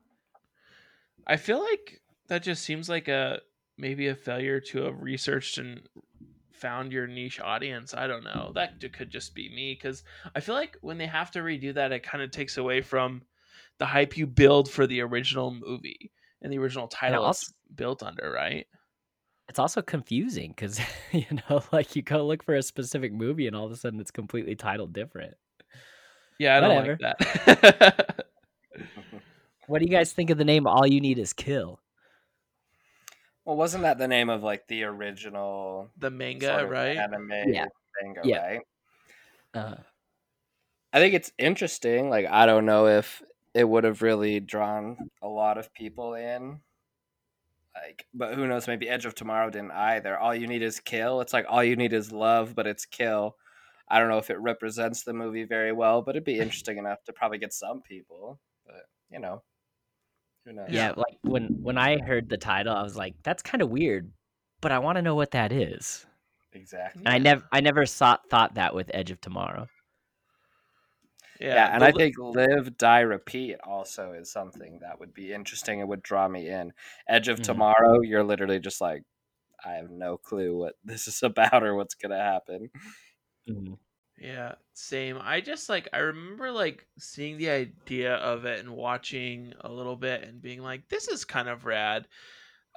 I 1.25 1.38
feel 1.38 1.60
like 1.60 2.01
that 2.27 2.43
just 2.43 2.63
seems 2.63 2.89
like 2.89 3.08
a 3.08 3.41
maybe 3.77 4.08
a 4.08 4.15
failure 4.15 4.60
to 4.60 4.84
have 4.84 5.01
researched 5.01 5.58
and 5.58 5.88
found 6.62 6.93
your 6.93 7.08
niche 7.08 7.39
audience. 7.41 7.93
I 7.93 8.08
don't 8.08 8.24
know. 8.24 8.52
That 8.56 8.80
could 8.93 9.10
just 9.10 9.34
be 9.36 9.50
me 9.50 9.74
because 9.74 10.04
I 10.36 10.39
feel 10.39 10.56
like 10.56 10.78
when 10.82 10.97
they 10.97 11.08
have 11.08 11.32
to 11.32 11.39
redo 11.39 11.74
that, 11.74 11.91
it 11.91 12.04
kind 12.04 12.24
of 12.24 12.32
takes 12.32 12.58
away 12.58 12.82
from 12.82 13.24
the 13.80 13.86
hype 13.86 14.15
you 14.15 14.28
build 14.28 14.69
for 14.69 14.86
the 14.88 15.02
original 15.02 15.52
movie 15.52 16.12
and 16.41 16.54
the 16.54 16.60
original 16.60 16.88
title 16.88 17.24
also- 17.24 17.45
it's 17.45 17.54
built 17.76 18.04
under, 18.04 18.32
right? 18.32 18.67
It's 19.50 19.60
also 19.60 19.82
confusing 19.82 20.54
because 20.56 20.80
you 21.12 21.26
know, 21.50 21.62
like 21.74 21.95
you 21.97 22.04
go 22.04 22.26
look 22.26 22.41
for 22.43 22.56
a 22.56 22.63
specific 22.63 23.12
movie, 23.12 23.47
and 23.47 23.56
all 23.56 23.65
of 23.65 23.71
a 23.71 23.76
sudden 23.76 24.00
it's 24.00 24.12
completely 24.12 24.56
titled 24.56 24.93
different. 24.93 25.34
Yeah, 26.39 26.56
I 26.56 26.60
don't 26.62 26.88
like 26.88 27.00
that. 27.00 28.26
What 29.67 29.80
do 29.80 29.86
you 29.86 29.91
guys 29.91 30.12
think 30.13 30.30
of 30.30 30.38
the 30.38 30.45
name 30.45 30.67
"All 30.67 30.88
You 30.88 31.02
Need 31.02 31.17
Is 31.19 31.34
Kill"? 31.34 31.81
Well, 33.45 33.56
wasn't 33.58 33.84
that 33.84 33.97
the 33.97 34.08
name 34.08 34.30
of 34.30 34.43
like 34.43 34.67
the 34.67 34.84
original 34.84 35.89
the 35.97 36.12
manga, 36.12 36.47
sort 36.47 36.63
of 36.63 36.69
right? 36.69 36.97
anime 36.97 37.30
Yeah. 37.30 37.65
manga, 38.01 38.21
Yeah. 38.23 38.41
right? 38.47 38.62
Uh, 39.54 39.75
I 40.93 40.99
think 40.99 41.13
it's 41.13 41.32
interesting. 41.38 42.10
Like, 42.10 42.25
I 42.25 42.45
don't 42.45 42.65
know 42.65 42.88
if 42.88 43.21
it 43.54 43.67
would 43.67 43.84
have 43.84 44.01
really 44.01 44.39
drawn 44.39 45.10
a 45.21 45.27
lot 45.27 45.58
of 45.58 45.73
people 45.73 46.13
in. 46.15 46.62
Like, 47.73 48.06
but 48.13 48.36
who 48.36 48.47
knows? 48.47 48.67
Maybe 48.67 48.89
Edge 48.89 49.06
of 49.06 49.15
Tomorrow 49.15 49.49
didn't 49.49 49.71
either. 49.71 50.17
All 50.17 50.36
you 50.36 50.47
need 50.47 50.62
is 50.62 50.80
kill. 50.82 51.21
It's 51.21 51.32
like 51.34 51.45
all 51.47 51.63
you 51.63 51.77
need 51.77 51.93
is 51.93 52.12
love, 52.12 52.54
but 52.54 52.67
it's 52.67 52.86
kill. 52.86 53.38
I 53.88 53.99
don't 53.99 54.10
know 54.10 54.17
if 54.17 54.30
it 54.30 54.39
represents 54.39 55.04
the 55.04 55.13
movie 55.13 55.45
very 55.45 55.71
well, 55.71 56.01
but 56.01 56.15
it'd 56.15 56.25
be 56.25 56.39
interesting 56.39 56.77
enough 56.77 57.04
to 57.06 57.13
probably 57.13 57.38
get 57.38 57.54
some 57.54 57.82
people. 57.82 58.39
But 58.65 58.86
you 59.10 59.19
know, 59.19 59.43
who 60.45 60.54
yeah, 60.65 60.93
like 60.95 61.17
when 61.23 61.51
when 61.62 61.77
I 61.77 61.99
heard 61.99 62.30
the 62.30 62.38
title, 62.38 62.75
I 62.75 62.84
was 62.84 62.95
like, 62.95 63.15
"That's 63.23 63.43
kind 63.43 63.62
of 63.62 63.69
weird," 63.69 64.12
but 64.62 64.71
I 64.71 64.80
want 64.80 64.97
to 64.97 65.01
know 65.01 65.15
what 65.15 65.32
that 65.32 65.51
is. 65.51 66.06
exactly. 66.54 67.01
And 67.06 67.13
I 67.15 67.19
never 67.19 67.43
I 67.51 67.62
never 67.62 67.86
thought 67.86 68.30
thought 68.30 68.56
that 68.56 68.75
with 68.75 68.91
Edge 68.93 69.12
of 69.12 69.21
Tomorrow. 69.21 69.69
Yeah, 71.39 71.73
and 71.73 71.84
the 71.84 71.88
I 71.88 71.91
li- 71.91 71.91
think 71.91 72.15
live, 72.17 72.77
die, 72.77 72.99
repeat 73.01 73.58
also 73.63 74.13
is 74.13 74.32
something 74.32 74.80
that 74.80 74.99
would 74.99 75.13
be 75.13 75.34
interesting. 75.34 75.80
It 75.80 75.88
would 75.88 76.04
draw 76.04 76.27
me 76.27 76.47
in. 76.49 76.73
Edge 77.08 77.27
of 77.30 77.38
Mhm. 77.38 77.41
Tomorrow, 77.41 78.01
you're 78.01 78.23
literally 78.23 78.60
just 78.60 78.80
like, 78.82 79.04
I 79.65 79.73
have 79.73 79.89
no 79.91 80.17
clue 80.17 80.58
what 80.58 80.75
this 80.84 81.08
is 81.08 81.23
about 81.23 81.63
or 81.63 81.75
what's 81.75 81.95
gonna 81.95 82.21
happen. 82.21 82.69
Mhm. 83.47 83.75
Yeah, 84.21 84.53
same. 84.75 85.17
I 85.19 85.41
just 85.41 85.67
like 85.67 85.89
I 85.93 85.97
remember 85.99 86.51
like 86.51 86.86
seeing 86.99 87.38
the 87.38 87.49
idea 87.49 88.15
of 88.15 88.45
it 88.45 88.60
and 88.60 88.69
watching 88.75 89.53
a 89.62 89.71
little 89.71 89.95
bit 89.95 90.23
and 90.23 90.41
being 90.41 90.62
like, 90.62 90.88
this 90.89 91.07
is 91.07 91.25
kind 91.25 91.49
of 91.49 91.65
rad. 91.65 92.07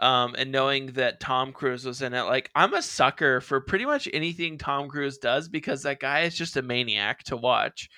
Um, 0.01 0.35
and 0.39 0.51
knowing 0.51 0.89
that 0.95 1.21
Tom 1.21 1.53
Cruise 1.53 1.85
was 1.85 2.03
in 2.03 2.15
it, 2.15 2.23
like 2.23 2.51
I'm 2.55 2.75
a 2.75 2.83
sucker 2.83 3.43
for 3.43 3.61
pretty 3.61 3.85
much 3.85 4.09
anything 4.13 4.57
Tom 4.59 4.89
Cruise 4.89 5.19
does 5.19 5.49
because 5.49 5.83
that 5.83 6.01
guy 6.01 6.23
is 6.23 6.35
just 6.35 6.57
a 6.57 6.63
maniac 6.63 7.23
to 7.25 7.37
watch. 7.37 7.91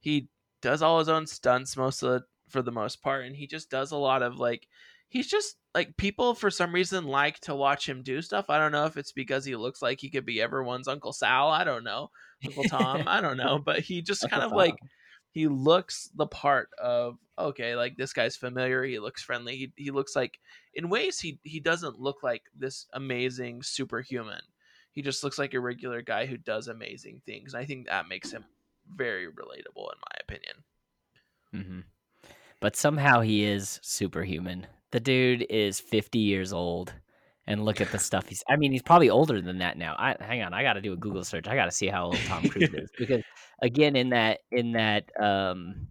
He 0.00 0.28
does 0.62 0.82
all 0.82 0.98
his 0.98 1.10
own 1.10 1.26
stunts 1.26 1.76
most 1.76 2.02
of 2.02 2.10
the 2.10 2.24
for 2.48 2.62
the 2.62 2.72
most 2.72 3.02
part, 3.02 3.26
and 3.26 3.36
he 3.36 3.46
just 3.46 3.70
does 3.70 3.92
a 3.92 3.96
lot 3.98 4.22
of 4.22 4.38
like 4.38 4.66
he's 5.08 5.26
just 5.26 5.56
like 5.74 5.96
people 5.96 6.34
for 6.34 6.50
some 6.50 6.74
reason 6.74 7.04
like 7.04 7.38
to 7.40 7.54
watch 7.54 7.88
him 7.88 8.02
do 8.02 8.22
stuff. 8.22 8.50
I 8.50 8.58
don't 8.58 8.72
know 8.72 8.86
if 8.86 8.96
it's 8.96 9.12
because 9.12 9.44
he 9.44 9.56
looks 9.56 9.82
like 9.82 10.00
he 10.00 10.10
could 10.10 10.26
be 10.26 10.40
everyone's 10.40 10.88
Uncle 10.88 11.12
Sal. 11.12 11.48
I 11.48 11.64
don't 11.64 11.84
know. 11.84 12.10
Uncle 12.44 12.64
Tom. 12.64 13.04
I 13.06 13.20
don't 13.20 13.36
know, 13.36 13.58
but 13.58 13.80
he 13.80 14.02
just 14.02 14.28
kind 14.30 14.42
of 14.42 14.52
like 14.52 14.76
he 15.32 15.48
looks 15.48 16.10
the 16.14 16.26
part 16.26 16.68
of 16.78 17.18
okay, 17.38 17.74
like 17.74 17.96
this 17.96 18.12
guy's 18.12 18.36
familiar. 18.36 18.84
He 18.84 18.98
looks 18.98 19.22
friendly. 19.22 19.56
He 19.56 19.72
he 19.76 19.90
looks 19.90 20.14
like 20.14 20.38
in 20.74 20.88
ways 20.88 21.18
he 21.18 21.38
he 21.42 21.60
doesn't 21.60 22.00
look 22.00 22.22
like 22.22 22.42
this 22.56 22.86
amazing 22.92 23.62
superhuman. 23.62 24.42
He 24.92 25.02
just 25.02 25.24
looks 25.24 25.38
like 25.38 25.54
a 25.54 25.60
regular 25.60 26.02
guy 26.02 26.26
who 26.26 26.36
does 26.36 26.68
amazing 26.68 27.20
things. 27.26 27.52
And 27.52 27.60
I 27.60 27.66
think 27.66 27.88
that 27.88 28.08
makes 28.08 28.30
him 28.30 28.44
very 28.94 29.26
relatable 29.26 29.88
in 29.92 29.98
my 30.00 30.16
opinion. 30.20 30.54
Mm-hmm. 31.52 31.80
But 32.60 32.76
somehow 32.76 33.20
he 33.20 33.44
is 33.44 33.80
superhuman. 33.82 34.68
The 34.94 35.00
dude 35.00 35.44
is 35.50 35.80
50 35.80 36.20
years 36.20 36.52
old 36.52 36.92
and 37.48 37.64
look 37.64 37.80
at 37.80 37.90
the 37.90 37.98
stuff 38.08 38.28
he's. 38.28 38.44
I 38.48 38.54
mean, 38.54 38.70
he's 38.70 38.80
probably 38.80 39.10
older 39.10 39.40
than 39.40 39.58
that 39.58 39.76
now. 39.76 39.96
I 39.98 40.14
hang 40.20 40.40
on, 40.40 40.54
I 40.54 40.62
got 40.62 40.74
to 40.74 40.80
do 40.80 40.92
a 40.92 40.96
Google 40.96 41.24
search. 41.24 41.48
I 41.48 41.56
got 41.56 41.64
to 41.64 41.72
see 41.72 41.88
how 41.88 42.04
old 42.04 42.18
Tom 42.26 42.48
Cruise 42.48 42.72
is 42.72 42.90
because 42.98 43.24
again, 43.60 43.96
in 43.96 44.10
that 44.10 44.38
in 44.52 44.70
that 44.74 45.10
um 45.20 45.88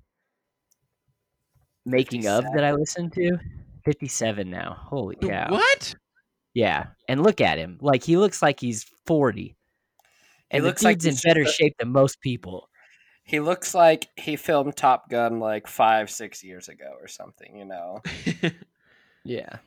making 1.86 2.28
of 2.28 2.46
that 2.56 2.64
I 2.64 2.72
listened 2.72 3.12
to, 3.16 3.38
fifty 3.84 4.08
seven 4.08 4.50
now. 4.50 4.78
Holy 4.80 5.18
cow! 5.18 5.52
What? 5.52 5.96
Yeah, 6.54 6.86
and 7.10 7.24
look 7.24 7.42
at 7.42 7.58
him. 7.58 7.80
Like 7.82 8.06
he 8.06 8.16
looks 8.16 8.42
like 8.42 8.62
he's 8.62 8.86
forty, 9.06 9.58
He 10.50 10.60
and 10.60 10.64
looks 10.64 10.80
the 10.80 10.88
like 10.88 11.00
dude's 11.00 11.26
in 11.26 11.30
better 11.30 11.46
shape 11.46 11.76
than 11.78 11.92
most 11.92 12.22
people. 12.22 12.70
He 13.26 13.42
looks 13.42 13.76
like 13.76 14.08
he 14.16 14.38
filmed 14.38 14.78
Top 14.78 15.10
Gun 15.10 15.42
like 15.42 15.68
five, 15.68 16.10
six 16.10 16.42
years 16.42 16.70
ago 16.70 16.94
or 17.02 17.10
something. 17.10 17.58
You 17.58 17.66
know. 17.66 18.02
Yeah. 19.24 19.58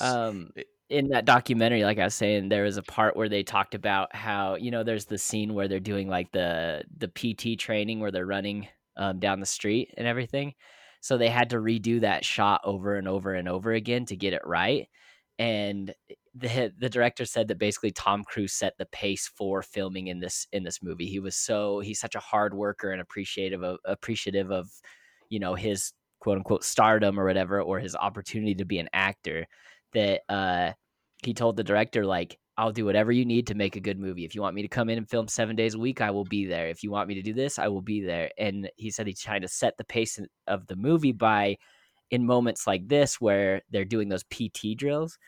Um, 0.00 0.50
in 0.88 1.08
that 1.08 1.24
documentary, 1.24 1.84
like 1.84 1.98
I 1.98 2.04
was 2.04 2.14
saying, 2.14 2.48
there 2.48 2.64
was 2.64 2.76
a 2.76 2.82
part 2.82 3.16
where 3.16 3.28
they 3.28 3.42
talked 3.42 3.74
about 3.74 4.14
how 4.14 4.56
you 4.56 4.70
know 4.70 4.84
there's 4.84 5.06
the 5.06 5.18
scene 5.18 5.54
where 5.54 5.68
they're 5.68 5.80
doing 5.80 6.08
like 6.08 6.32
the 6.32 6.84
the 6.98 7.08
PT 7.08 7.58
training 7.58 8.00
where 8.00 8.10
they're 8.10 8.26
running 8.26 8.68
um, 8.96 9.18
down 9.18 9.40
the 9.40 9.46
street 9.46 9.94
and 9.96 10.06
everything. 10.06 10.54
So 11.00 11.18
they 11.18 11.28
had 11.28 11.50
to 11.50 11.56
redo 11.56 12.00
that 12.02 12.24
shot 12.24 12.60
over 12.64 12.96
and 12.96 13.08
over 13.08 13.34
and 13.34 13.48
over 13.48 13.72
again 13.72 14.06
to 14.06 14.16
get 14.16 14.34
it 14.34 14.42
right. 14.44 14.88
And 15.38 15.94
the 16.34 16.72
the 16.78 16.90
director 16.90 17.24
said 17.24 17.48
that 17.48 17.58
basically 17.58 17.90
Tom 17.92 18.24
Cruise 18.24 18.52
set 18.52 18.74
the 18.78 18.86
pace 18.86 19.28
for 19.28 19.62
filming 19.62 20.08
in 20.08 20.20
this 20.20 20.46
in 20.52 20.62
this 20.62 20.82
movie. 20.82 21.06
He 21.06 21.20
was 21.20 21.36
so 21.36 21.80
he's 21.80 22.00
such 22.00 22.14
a 22.14 22.20
hard 22.20 22.54
worker 22.54 22.90
and 22.92 23.00
appreciative 23.00 23.62
of 23.62 23.78
appreciative 23.84 24.50
of 24.50 24.70
you 25.30 25.40
know 25.40 25.54
his 25.54 25.92
quote 26.22 26.38
unquote 26.38 26.62
stardom 26.62 27.18
or 27.18 27.24
whatever 27.24 27.60
or 27.60 27.80
his 27.80 27.96
opportunity 27.96 28.54
to 28.54 28.64
be 28.64 28.78
an 28.78 28.88
actor 28.92 29.44
that 29.92 30.20
uh 30.28 30.70
he 31.24 31.34
told 31.34 31.56
the 31.56 31.64
director 31.64 32.06
like 32.06 32.38
I'll 32.56 32.70
do 32.70 32.84
whatever 32.84 33.10
you 33.10 33.24
need 33.24 33.48
to 33.48 33.54
make 33.54 33.74
a 33.74 33.80
good 33.80 33.98
movie. 33.98 34.24
If 34.24 34.34
you 34.36 34.40
want 34.40 34.54
me 34.54 34.62
to 34.62 34.68
come 34.68 34.88
in 34.88 34.98
and 34.98 35.08
film 35.08 35.26
7 35.26 35.56
days 35.56 35.74
a 35.74 35.78
week, 35.78 36.00
I 36.00 36.10
will 36.10 36.24
be 36.24 36.44
there. 36.44 36.68
If 36.68 36.84
you 36.84 36.92
want 36.92 37.08
me 37.08 37.14
to 37.14 37.22
do 37.22 37.32
this, 37.32 37.58
I 37.58 37.66
will 37.68 37.80
be 37.80 38.02
there. 38.02 38.30
And 38.38 38.70
he 38.76 38.90
said 38.90 39.06
he's 39.06 39.20
trying 39.20 39.40
to 39.40 39.48
set 39.48 39.76
the 39.78 39.84
pace 39.84 40.20
of 40.46 40.66
the 40.68 40.76
movie 40.76 41.12
by 41.12 41.56
in 42.12 42.24
moments 42.24 42.66
like 42.66 42.86
this 42.86 43.20
where 43.20 43.62
they're 43.70 43.86
doing 43.86 44.08
those 44.08 44.22
PT 44.24 44.76
drills, 44.76 45.18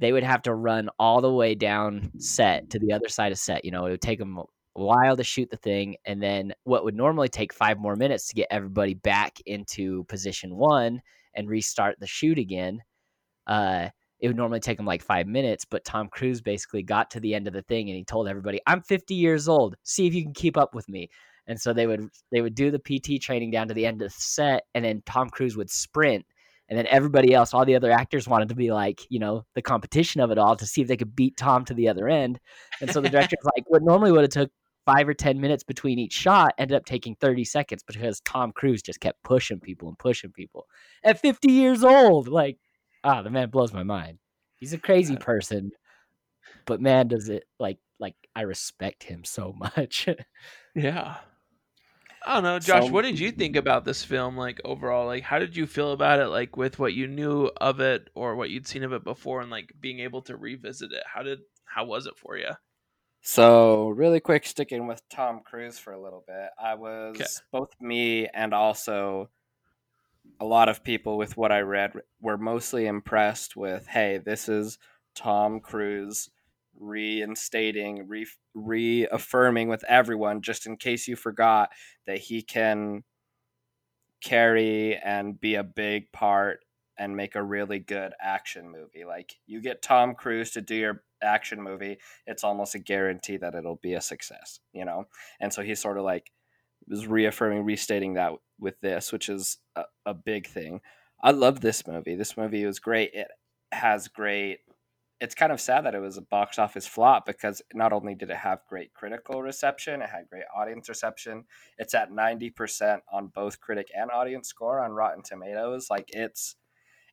they 0.00 0.12
would 0.12 0.24
have 0.24 0.42
to 0.42 0.54
run 0.54 0.90
all 0.98 1.20
the 1.22 1.32
way 1.32 1.54
down 1.54 2.10
set 2.18 2.68
to 2.70 2.78
the 2.78 2.92
other 2.92 3.08
side 3.08 3.32
of 3.32 3.38
set. 3.38 3.64
You 3.64 3.70
know, 3.70 3.86
it 3.86 3.92
would 3.92 4.02
take 4.02 4.18
them 4.18 4.42
while 4.74 5.16
to 5.16 5.24
shoot 5.24 5.50
the 5.50 5.56
thing. 5.56 5.96
And 6.04 6.22
then 6.22 6.52
what 6.64 6.84
would 6.84 6.94
normally 6.94 7.28
take 7.28 7.52
five 7.52 7.78
more 7.78 7.96
minutes 7.96 8.28
to 8.28 8.34
get 8.34 8.48
everybody 8.50 8.94
back 8.94 9.38
into 9.46 10.04
position 10.04 10.56
one 10.56 11.02
and 11.34 11.48
restart 11.48 11.98
the 12.00 12.06
shoot 12.06 12.38
again. 12.38 12.82
Uh, 13.46 13.88
it 14.20 14.28
would 14.28 14.36
normally 14.36 14.60
take 14.60 14.76
them 14.76 14.86
like 14.86 15.02
five 15.02 15.26
minutes, 15.26 15.64
but 15.64 15.84
Tom 15.84 16.08
Cruise 16.08 16.40
basically 16.40 16.82
got 16.82 17.10
to 17.10 17.20
the 17.20 17.34
end 17.34 17.48
of 17.48 17.52
the 17.52 17.62
thing 17.62 17.88
and 17.88 17.96
he 17.96 18.04
told 18.04 18.28
everybody, 18.28 18.60
"I'm 18.66 18.80
50 18.80 19.14
years 19.14 19.48
old. 19.48 19.76
See 19.82 20.06
if 20.06 20.14
you 20.14 20.22
can 20.22 20.32
keep 20.32 20.56
up 20.56 20.74
with 20.74 20.88
me." 20.88 21.08
And 21.48 21.60
so 21.60 21.72
they 21.72 21.88
would 21.88 22.08
they 22.30 22.40
would 22.40 22.54
do 22.54 22.70
the 22.70 22.78
PT 22.78 23.20
training 23.20 23.50
down 23.50 23.66
to 23.68 23.74
the 23.74 23.84
end 23.84 24.00
of 24.00 24.08
the 24.08 24.14
set, 24.16 24.64
and 24.74 24.84
then 24.84 25.02
Tom 25.06 25.28
Cruise 25.28 25.56
would 25.56 25.70
sprint, 25.70 26.24
and 26.68 26.78
then 26.78 26.86
everybody 26.86 27.34
else, 27.34 27.52
all 27.52 27.64
the 27.64 27.74
other 27.74 27.90
actors, 27.90 28.28
wanted 28.28 28.48
to 28.50 28.54
be 28.54 28.70
like, 28.70 29.00
you 29.10 29.18
know, 29.18 29.44
the 29.54 29.62
competition 29.62 30.20
of 30.20 30.30
it 30.30 30.38
all 30.38 30.56
to 30.56 30.66
see 30.66 30.82
if 30.82 30.88
they 30.88 30.96
could 30.96 31.16
beat 31.16 31.36
Tom 31.36 31.64
to 31.64 31.74
the 31.74 31.88
other 31.88 32.08
end. 32.08 32.38
And 32.80 32.90
so 32.90 33.00
the 33.00 33.10
director's 33.10 33.44
like, 33.56 33.64
what 33.66 33.82
normally 33.82 34.12
would 34.12 34.22
have 34.22 34.30
took 34.30 34.52
five 34.84 35.08
or 35.08 35.14
ten 35.14 35.40
minutes 35.40 35.62
between 35.62 35.98
each 35.98 36.12
shot 36.12 36.54
ended 36.58 36.76
up 36.76 36.84
taking 36.84 37.14
30 37.16 37.44
seconds 37.44 37.82
because 37.86 38.20
Tom 38.20 38.52
Cruise 38.52 38.82
just 38.82 39.00
kept 39.00 39.22
pushing 39.22 39.60
people 39.60 39.88
and 39.88 39.98
pushing 39.98 40.32
people 40.32 40.66
at 41.04 41.20
50 41.20 41.50
years 41.50 41.84
old. 41.84 42.28
Like, 42.28 42.58
ah, 43.04 43.22
the 43.22 43.30
man 43.30 43.50
blows 43.50 43.72
my 43.72 43.82
mind. 43.82 44.18
He's 44.56 44.72
a 44.72 44.78
crazy 44.78 45.16
person, 45.16 45.72
but 46.66 46.80
man, 46.80 47.08
does 47.08 47.28
it 47.28 47.44
like 47.58 47.78
like 47.98 48.16
I 48.34 48.42
respect 48.42 49.04
him 49.04 49.24
so 49.24 49.54
much. 49.56 50.08
yeah. 50.74 51.16
I 52.24 52.34
don't 52.34 52.44
know, 52.44 52.58
Josh. 52.58 52.86
So- 52.86 52.92
what 52.92 53.02
did 53.02 53.18
you 53.18 53.32
think 53.32 53.56
about 53.56 53.84
this 53.84 54.04
film? 54.04 54.36
Like 54.36 54.60
overall, 54.64 55.06
like 55.06 55.22
how 55.22 55.38
did 55.38 55.56
you 55.56 55.66
feel 55.66 55.92
about 55.92 56.20
it? 56.20 56.28
Like 56.28 56.56
with 56.56 56.78
what 56.78 56.94
you 56.94 57.06
knew 57.06 57.50
of 57.56 57.80
it 57.80 58.10
or 58.14 58.36
what 58.36 58.50
you'd 58.50 58.66
seen 58.66 58.84
of 58.84 58.92
it 58.92 59.04
before, 59.04 59.40
and 59.40 59.50
like 59.50 59.72
being 59.80 60.00
able 60.00 60.22
to 60.22 60.36
revisit 60.36 60.92
it. 60.92 61.02
How 61.12 61.22
did 61.22 61.40
how 61.64 61.84
was 61.84 62.06
it 62.06 62.16
for 62.16 62.36
you? 62.36 62.50
So, 63.24 63.90
really 63.90 64.18
quick, 64.18 64.44
sticking 64.44 64.88
with 64.88 65.08
Tom 65.08 65.42
Cruise 65.44 65.78
for 65.78 65.92
a 65.92 66.00
little 66.00 66.24
bit, 66.26 66.50
I 66.60 66.74
was 66.74 67.40
both 67.52 67.70
me 67.80 68.26
and 68.26 68.52
also 68.52 69.30
a 70.40 70.44
lot 70.44 70.68
of 70.68 70.82
people 70.82 71.16
with 71.16 71.36
what 71.36 71.52
I 71.52 71.60
read 71.60 71.92
were 72.20 72.36
mostly 72.36 72.86
impressed 72.86 73.54
with 73.56 73.86
hey, 73.86 74.18
this 74.18 74.48
is 74.48 74.76
Tom 75.14 75.60
Cruise 75.60 76.30
reinstating, 76.76 78.08
re- 78.08 78.26
reaffirming 78.54 79.68
with 79.68 79.84
everyone, 79.84 80.42
just 80.42 80.66
in 80.66 80.76
case 80.76 81.06
you 81.06 81.14
forgot 81.14 81.70
that 82.08 82.18
he 82.18 82.42
can 82.42 83.04
carry 84.20 84.96
and 84.96 85.40
be 85.40 85.54
a 85.54 85.62
big 85.62 86.10
part 86.10 86.64
and 86.98 87.16
make 87.16 87.36
a 87.36 87.42
really 87.42 87.78
good 87.78 88.12
action 88.20 88.68
movie. 88.68 89.04
Like, 89.04 89.36
you 89.46 89.60
get 89.60 89.80
Tom 89.80 90.16
Cruise 90.16 90.50
to 90.52 90.60
do 90.60 90.74
your 90.74 91.04
action 91.22 91.62
movie, 91.62 91.98
it's 92.26 92.44
almost 92.44 92.74
a 92.74 92.78
guarantee 92.78 93.36
that 93.38 93.54
it'll 93.54 93.80
be 93.82 93.94
a 93.94 94.00
success, 94.00 94.60
you 94.72 94.84
know? 94.84 95.06
And 95.40 95.52
so 95.52 95.62
he's 95.62 95.80
sort 95.80 95.98
of 95.98 96.04
like 96.04 96.30
was 96.88 97.06
reaffirming, 97.06 97.64
restating 97.64 98.14
that 98.14 98.32
with 98.58 98.80
this, 98.80 99.12
which 99.12 99.28
is 99.28 99.58
a, 99.76 99.84
a 100.06 100.14
big 100.14 100.46
thing. 100.46 100.80
I 101.22 101.30
love 101.30 101.60
this 101.60 101.86
movie. 101.86 102.16
This 102.16 102.36
movie 102.36 102.64
was 102.64 102.78
great. 102.78 103.10
It 103.14 103.28
has 103.72 104.08
great. 104.08 104.58
It's 105.20 105.36
kind 105.36 105.52
of 105.52 105.60
sad 105.60 105.84
that 105.86 105.94
it 105.94 106.00
was 106.00 106.16
a 106.16 106.22
box 106.22 106.58
office 106.58 106.86
flop 106.86 107.26
because 107.26 107.62
not 107.74 107.92
only 107.92 108.16
did 108.16 108.30
it 108.30 108.36
have 108.38 108.66
great 108.68 108.92
critical 108.92 109.40
reception, 109.40 110.02
it 110.02 110.10
had 110.10 110.28
great 110.28 110.44
audience 110.54 110.88
reception. 110.88 111.44
It's 111.78 111.94
at 111.94 112.10
90% 112.10 112.98
on 113.12 113.28
both 113.28 113.60
critic 113.60 113.88
and 113.96 114.10
audience 114.10 114.48
score 114.48 114.80
on 114.80 114.90
Rotten 114.90 115.22
Tomatoes. 115.22 115.88
Like 115.90 116.08
it's 116.08 116.56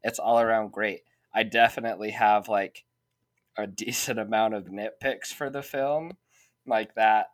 it's 0.02 0.18
all 0.18 0.40
around 0.40 0.72
great. 0.72 1.02
I 1.34 1.44
definitely 1.44 2.12
have 2.12 2.48
like 2.48 2.84
a 3.62 3.68
decent 3.68 4.20
amount 4.20 4.54
of 4.54 4.66
nitpicks 4.66 5.28
for 5.28 5.50
the 5.50 5.62
film 5.62 6.14
like 6.66 6.94
that 6.96 7.28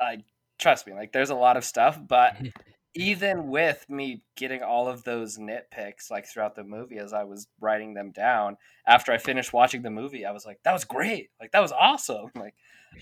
Like, 0.00 0.20
trust 0.58 0.86
me 0.86 0.92
like 0.92 1.12
there's 1.12 1.30
a 1.30 1.34
lot 1.34 1.56
of 1.56 1.64
stuff 1.64 1.98
but 2.06 2.36
even 2.96 3.48
with 3.48 3.84
me 3.88 4.22
getting 4.36 4.62
all 4.62 4.86
of 4.86 5.02
those 5.02 5.36
nitpicks 5.36 6.10
like 6.10 6.26
throughout 6.26 6.54
the 6.54 6.62
movie 6.64 6.98
as 6.98 7.12
i 7.12 7.24
was 7.24 7.48
writing 7.60 7.94
them 7.94 8.12
down 8.12 8.56
after 8.86 9.12
i 9.12 9.18
finished 9.18 9.52
watching 9.52 9.82
the 9.82 9.90
movie 9.90 10.24
i 10.24 10.30
was 10.30 10.46
like 10.46 10.60
that 10.64 10.72
was 10.72 10.84
great 10.84 11.30
like 11.40 11.50
that 11.52 11.60
was 11.62 11.72
awesome 11.72 12.30
like 12.36 12.54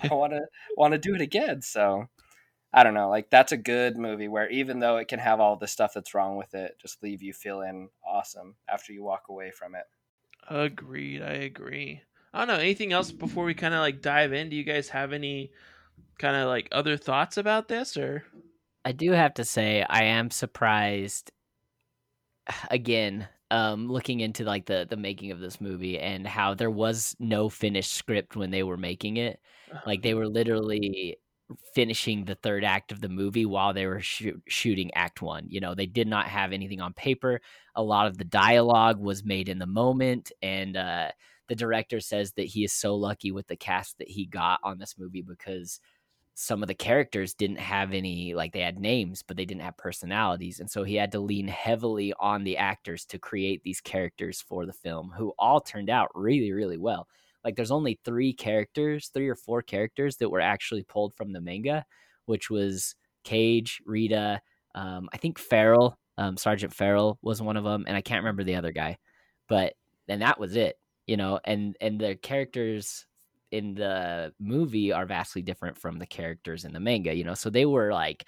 i 0.02 0.14
want 0.14 0.32
to 0.32 0.40
want 0.76 0.92
to 0.92 0.98
do 0.98 1.14
it 1.14 1.20
again 1.20 1.60
so 1.60 2.06
i 2.72 2.82
don't 2.82 2.94
know 2.94 3.10
like 3.10 3.28
that's 3.28 3.52
a 3.52 3.56
good 3.56 3.98
movie 3.98 4.28
where 4.28 4.48
even 4.48 4.78
though 4.78 4.96
it 4.96 5.08
can 5.08 5.18
have 5.18 5.40
all 5.40 5.56
the 5.56 5.68
stuff 5.68 5.92
that's 5.94 6.14
wrong 6.14 6.36
with 6.36 6.54
it 6.54 6.76
just 6.80 7.02
leave 7.02 7.22
you 7.22 7.34
feeling 7.34 7.90
awesome 8.06 8.54
after 8.68 8.94
you 8.94 9.02
walk 9.02 9.24
away 9.28 9.50
from 9.50 9.74
it 9.74 9.84
Agreed. 10.48 11.22
I 11.22 11.34
agree. 11.34 12.02
I 12.32 12.38
don't 12.38 12.48
know 12.48 12.60
anything 12.62 12.92
else 12.92 13.12
before 13.12 13.44
we 13.44 13.54
kind 13.54 13.74
of 13.74 13.80
like 13.80 14.00
dive 14.00 14.32
in. 14.32 14.48
Do 14.48 14.56
you 14.56 14.64
guys 14.64 14.88
have 14.88 15.12
any 15.12 15.52
kind 16.18 16.36
of 16.36 16.48
like 16.48 16.68
other 16.72 16.96
thoughts 16.96 17.36
about 17.36 17.68
this 17.68 17.96
or? 17.96 18.24
I 18.84 18.92
do 18.92 19.12
have 19.12 19.34
to 19.34 19.44
say 19.44 19.84
I 19.88 20.04
am 20.04 20.30
surprised 20.30 21.30
again 22.70 23.28
um 23.50 23.88
looking 23.88 24.20
into 24.20 24.44
like 24.44 24.66
the 24.66 24.86
the 24.88 24.96
making 24.96 25.30
of 25.30 25.40
this 25.40 25.60
movie 25.60 25.98
and 25.98 26.26
how 26.26 26.54
there 26.54 26.70
was 26.70 27.14
no 27.18 27.48
finished 27.48 27.92
script 27.92 28.34
when 28.34 28.50
they 28.50 28.62
were 28.62 28.78
making 28.78 29.18
it 29.18 29.40
like 29.86 30.02
they 30.02 30.14
were 30.14 30.28
literally 30.28 31.18
finishing 31.74 32.24
the 32.24 32.34
third 32.36 32.64
act 32.64 32.92
of 32.92 33.00
the 33.02 33.10
movie 33.10 33.44
while 33.44 33.74
they 33.74 33.86
were 33.86 34.00
shoo- 34.00 34.40
shooting 34.48 34.90
act 34.94 35.20
1 35.20 35.44
you 35.48 35.60
know 35.60 35.74
they 35.74 35.84
did 35.86 36.08
not 36.08 36.26
have 36.26 36.52
anything 36.52 36.80
on 36.80 36.94
paper 36.94 37.40
a 37.76 37.82
lot 37.82 38.06
of 38.06 38.16
the 38.16 38.24
dialogue 38.24 38.98
was 38.98 39.22
made 39.22 39.50
in 39.50 39.58
the 39.58 39.66
moment 39.66 40.32
and 40.40 40.76
uh 40.76 41.10
the 41.52 41.56
director 41.56 42.00
says 42.00 42.32
that 42.32 42.46
he 42.46 42.64
is 42.64 42.72
so 42.72 42.96
lucky 42.96 43.30
with 43.30 43.46
the 43.46 43.56
cast 43.56 43.98
that 43.98 44.08
he 44.08 44.24
got 44.24 44.58
on 44.64 44.78
this 44.78 44.94
movie 44.98 45.20
because 45.20 45.80
some 46.32 46.62
of 46.62 46.66
the 46.66 46.74
characters 46.74 47.34
didn't 47.34 47.58
have 47.58 47.92
any 47.92 48.32
like 48.32 48.54
they 48.54 48.60
had 48.60 48.78
names 48.78 49.22
but 49.22 49.36
they 49.36 49.44
didn't 49.44 49.60
have 49.60 49.76
personalities 49.76 50.60
and 50.60 50.70
so 50.70 50.82
he 50.82 50.94
had 50.94 51.12
to 51.12 51.20
lean 51.20 51.46
heavily 51.46 52.14
on 52.18 52.42
the 52.42 52.56
actors 52.56 53.04
to 53.04 53.18
create 53.18 53.62
these 53.64 53.82
characters 53.82 54.40
for 54.40 54.64
the 54.64 54.72
film 54.72 55.12
who 55.14 55.34
all 55.38 55.60
turned 55.60 55.90
out 55.90 56.08
really 56.14 56.52
really 56.52 56.78
well. 56.78 57.06
Like 57.44 57.54
there's 57.54 57.70
only 57.70 58.00
three 58.02 58.32
characters 58.32 59.10
three 59.12 59.28
or 59.28 59.36
four 59.36 59.60
characters 59.60 60.16
that 60.16 60.30
were 60.30 60.40
actually 60.40 60.84
pulled 60.84 61.12
from 61.12 61.34
the 61.34 61.40
manga 61.42 61.84
which 62.24 62.48
was 62.48 62.94
cage 63.24 63.82
rita 63.84 64.40
um, 64.74 65.10
i 65.12 65.18
think 65.18 65.38
farrell 65.38 65.98
um, 66.16 66.38
sergeant 66.38 66.72
farrell 66.72 67.18
was 67.20 67.42
one 67.42 67.58
of 67.58 67.64
them 67.64 67.84
and 67.86 67.94
i 67.94 68.00
can't 68.00 68.22
remember 68.22 68.42
the 68.42 68.54
other 68.54 68.72
guy 68.72 68.96
but 69.50 69.74
and 70.08 70.22
that 70.22 70.40
was 70.40 70.56
it 70.56 70.78
you 71.06 71.16
know 71.16 71.40
and 71.44 71.76
and 71.80 72.00
the 72.00 72.16
characters 72.16 73.06
in 73.50 73.74
the 73.74 74.32
movie 74.40 74.92
are 74.92 75.06
vastly 75.06 75.42
different 75.42 75.76
from 75.78 75.98
the 75.98 76.06
characters 76.06 76.64
in 76.64 76.72
the 76.72 76.80
manga, 76.80 77.14
you 77.14 77.24
know. 77.24 77.34
So 77.34 77.50
they 77.50 77.66
were 77.66 77.92
like 77.92 78.26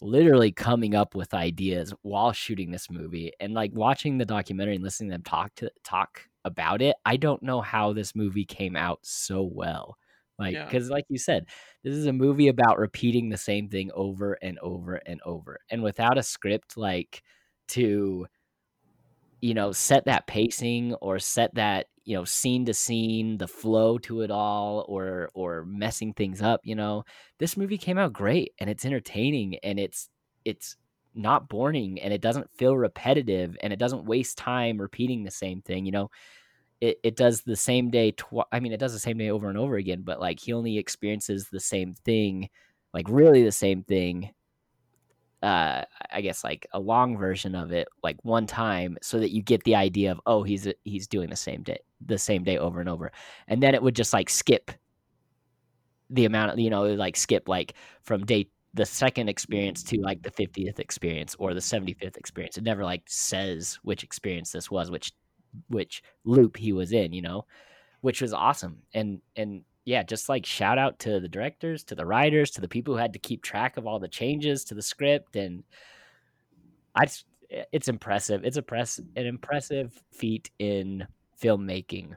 literally 0.00 0.50
coming 0.52 0.94
up 0.94 1.14
with 1.14 1.34
ideas 1.34 1.94
while 2.02 2.32
shooting 2.32 2.70
this 2.70 2.90
movie 2.90 3.32
and 3.40 3.54
like 3.54 3.70
watching 3.74 4.18
the 4.18 4.24
documentary 4.24 4.74
and 4.74 4.84
listening 4.84 5.10
to 5.10 5.14
them 5.14 5.22
talk 5.22 5.54
to 5.56 5.70
talk 5.84 6.22
about 6.44 6.82
it, 6.82 6.96
I 7.04 7.16
don't 7.16 7.42
know 7.42 7.60
how 7.60 7.92
this 7.92 8.14
movie 8.16 8.44
came 8.44 8.74
out 8.76 8.98
so 9.02 9.42
well. 9.42 9.96
Like, 10.38 10.54
Yeah. 10.54 10.66
because 10.66 10.90
like 10.90 11.04
you 11.08 11.18
said, 11.18 11.46
this 11.84 11.94
is 11.94 12.06
a 12.06 12.12
movie 12.12 12.48
about 12.48 12.78
repeating 12.78 13.28
the 13.28 13.36
same 13.36 13.68
thing 13.68 13.90
over 13.94 14.34
and 14.42 14.58
over 14.60 14.96
and 15.06 15.20
over, 15.24 15.60
and 15.70 15.82
without 15.82 16.18
a 16.18 16.22
script, 16.22 16.76
like 16.76 17.22
to 17.68 18.26
you 19.40 19.54
know 19.54 19.72
set 19.72 20.04
that 20.04 20.26
pacing 20.26 20.94
or 20.94 21.18
set 21.18 21.54
that 21.54 21.86
you 22.04 22.16
know 22.16 22.24
scene 22.24 22.64
to 22.64 22.74
scene 22.74 23.38
the 23.38 23.46
flow 23.46 23.98
to 23.98 24.22
it 24.22 24.30
all 24.30 24.84
or 24.88 25.30
or 25.34 25.64
messing 25.64 26.12
things 26.12 26.42
up 26.42 26.60
you 26.64 26.74
know 26.74 27.04
this 27.38 27.56
movie 27.56 27.78
came 27.78 27.98
out 27.98 28.12
great 28.12 28.52
and 28.58 28.68
it's 28.68 28.84
entertaining 28.84 29.56
and 29.62 29.78
it's 29.78 30.08
it's 30.44 30.76
not 31.14 31.48
boring 31.48 32.00
and 32.00 32.12
it 32.12 32.20
doesn't 32.20 32.50
feel 32.56 32.76
repetitive 32.76 33.56
and 33.62 33.72
it 33.72 33.78
doesn't 33.78 34.04
waste 34.04 34.38
time 34.38 34.80
repeating 34.80 35.22
the 35.22 35.30
same 35.30 35.60
thing 35.62 35.84
you 35.84 35.92
know? 35.92 36.10
It, 36.80 36.98
it 37.04 37.16
does 37.16 37.42
the 37.42 37.54
same 37.54 37.90
day 37.90 38.10
tw- 38.10 38.48
i 38.50 38.58
mean 38.58 38.72
it 38.72 38.80
does 38.80 38.92
the 38.92 38.98
same 38.98 39.16
day 39.16 39.30
over 39.30 39.48
and 39.48 39.56
over 39.56 39.76
again 39.76 40.02
but 40.02 40.18
like 40.20 40.40
he 40.40 40.52
only 40.52 40.78
experiences 40.78 41.48
the 41.48 41.60
same 41.60 41.94
thing 42.04 42.48
like 42.92 43.06
really 43.08 43.44
the 43.44 43.52
same 43.52 43.84
thing 43.84 44.30
uh 45.42 45.82
i 46.12 46.20
guess 46.20 46.44
like 46.44 46.66
a 46.72 46.78
long 46.78 47.18
version 47.18 47.54
of 47.54 47.72
it 47.72 47.88
like 48.02 48.16
one 48.22 48.46
time 48.46 48.96
so 49.02 49.18
that 49.18 49.32
you 49.32 49.42
get 49.42 49.62
the 49.64 49.74
idea 49.74 50.12
of 50.12 50.20
oh 50.26 50.42
he's 50.42 50.68
he's 50.84 51.08
doing 51.08 51.28
the 51.28 51.36
same 51.36 51.62
day 51.62 51.78
the 52.06 52.18
same 52.18 52.44
day 52.44 52.58
over 52.58 52.80
and 52.80 52.88
over. 52.88 53.12
And 53.48 53.62
then 53.62 53.74
it 53.74 53.82
would 53.82 53.96
just 53.96 54.12
like 54.12 54.30
skip 54.30 54.70
the 56.10 56.24
amount 56.24 56.52
of 56.52 56.58
you 56.58 56.68
know 56.68 56.84
like 56.94 57.16
skip 57.16 57.48
like 57.48 57.74
from 58.02 58.24
day 58.26 58.48
the 58.74 58.84
second 58.86 59.28
experience 59.28 59.82
to 59.82 60.00
like 60.00 60.22
the 60.22 60.30
50th 60.30 60.78
experience 60.78 61.34
or 61.38 61.54
the 61.54 61.60
75th 61.60 62.16
experience. 62.16 62.56
It 62.56 62.64
never 62.64 62.84
like 62.84 63.02
says 63.06 63.78
which 63.82 64.02
experience 64.02 64.52
this 64.52 64.70
was 64.70 64.90
which 64.90 65.12
which 65.68 66.02
loop 66.24 66.56
he 66.56 66.72
was 66.72 66.92
in 66.92 67.12
you 67.12 67.22
know 67.22 67.46
which 68.00 68.20
was 68.20 68.32
awesome. 68.32 68.78
And 68.94 69.20
and 69.36 69.62
yeah 69.84 70.02
just 70.02 70.28
like 70.28 70.46
shout 70.46 70.78
out 70.78 70.98
to 70.98 71.20
the 71.20 71.28
directors 71.28 71.82
to 71.84 71.94
the 71.94 72.06
writers 72.06 72.50
to 72.50 72.60
the 72.60 72.68
people 72.68 72.94
who 72.94 73.00
had 73.00 73.12
to 73.12 73.18
keep 73.18 73.42
track 73.42 73.76
of 73.76 73.86
all 73.86 73.98
the 73.98 74.08
changes 74.08 74.64
to 74.64 74.74
the 74.74 74.82
script 74.82 75.36
and 75.36 75.64
i 76.94 77.04
just 77.04 77.26
it's 77.72 77.88
impressive 77.88 78.44
it's 78.44 78.56
a 78.56 78.62
press 78.62 78.98
an 79.16 79.26
impressive 79.26 80.02
feat 80.12 80.50
in 80.58 81.06
filmmaking 81.42 82.14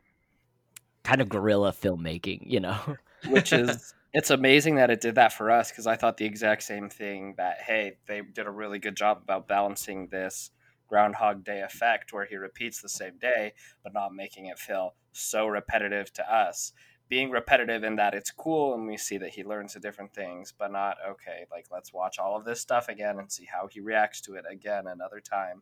kind 1.04 1.22
of 1.22 1.30
guerrilla 1.30 1.72
filmmaking 1.72 2.40
you 2.46 2.60
know 2.60 2.96
which 3.28 3.52
is 3.52 3.94
it's 4.16 4.30
amazing 4.30 4.76
that 4.76 4.90
it 4.90 5.02
did 5.02 5.16
that 5.16 5.34
for 5.34 5.52
us 5.52 5.70
because 5.70 5.86
I 5.86 5.98
thought 5.98 6.16
the 6.16 6.26
exact 6.26 6.64
same 6.64 6.90
thing 6.90 7.36
that 7.38 7.58
hey 7.60 7.98
they 8.08 8.22
did 8.22 8.48
a 8.48 8.52
really 8.52 8.80
good 8.80 8.96
job 8.96 9.20
about 9.22 9.48
balancing 9.48 10.08
this 10.08 10.52
Groundhog 10.88 11.44
Day 11.44 11.62
effect 11.62 12.14
where 12.14 12.26
he 12.26 12.38
repeats 12.38 12.82
the 12.82 12.88
same 12.88 13.18
day 13.20 13.54
but 13.84 13.94
not 13.94 14.16
making 14.16 14.46
it 14.46 14.58
feel 14.58 14.96
so 15.12 15.48
repetitive 15.48 16.14
to 16.14 16.34
us. 16.34 16.72
Being 17.08 17.30
repetitive 17.30 17.84
in 17.84 17.96
that 17.98 18.16
it's 18.16 18.32
cool 18.32 18.74
and 18.74 18.88
we 18.88 18.98
see 18.98 19.18
that 19.20 19.30
he 19.30 19.44
learns 19.44 19.74
the 19.74 19.80
different 19.80 20.14
things, 20.14 20.54
but 20.58 20.72
not 20.72 20.98
okay, 21.08 21.46
like 21.52 21.68
let's 21.72 21.94
watch 21.94 22.18
all 22.18 22.36
of 22.36 22.46
this 22.46 22.60
stuff 22.60 22.90
again 22.90 23.20
and 23.20 23.32
see 23.32 23.46
how 23.46 23.68
he 23.68 23.80
reacts 23.80 24.22
to 24.22 24.34
it 24.34 24.46
again 24.50 24.88
another 24.88 25.20
time. 25.20 25.62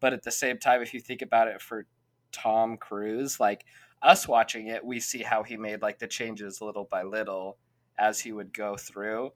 But 0.00 0.12
at 0.12 0.22
the 0.22 0.30
same 0.30 0.58
time, 0.58 0.80
if 0.80 0.94
you 0.94 1.00
think 1.00 1.22
about 1.22 1.48
it 1.48 1.60
for 1.60 1.86
Tom 2.32 2.76
Cruise, 2.76 3.38
like 3.38 3.64
us 4.02 4.28
watching 4.28 4.68
it, 4.68 4.84
we 4.84 5.00
see 5.00 5.22
how 5.22 5.42
he 5.42 5.56
made 5.56 5.82
like 5.82 5.98
the 5.98 6.06
changes 6.06 6.60
little 6.60 6.88
by 6.90 7.02
little 7.02 7.58
as 7.98 8.20
he 8.20 8.32
would 8.32 8.54
go 8.54 8.76
through. 8.76 9.32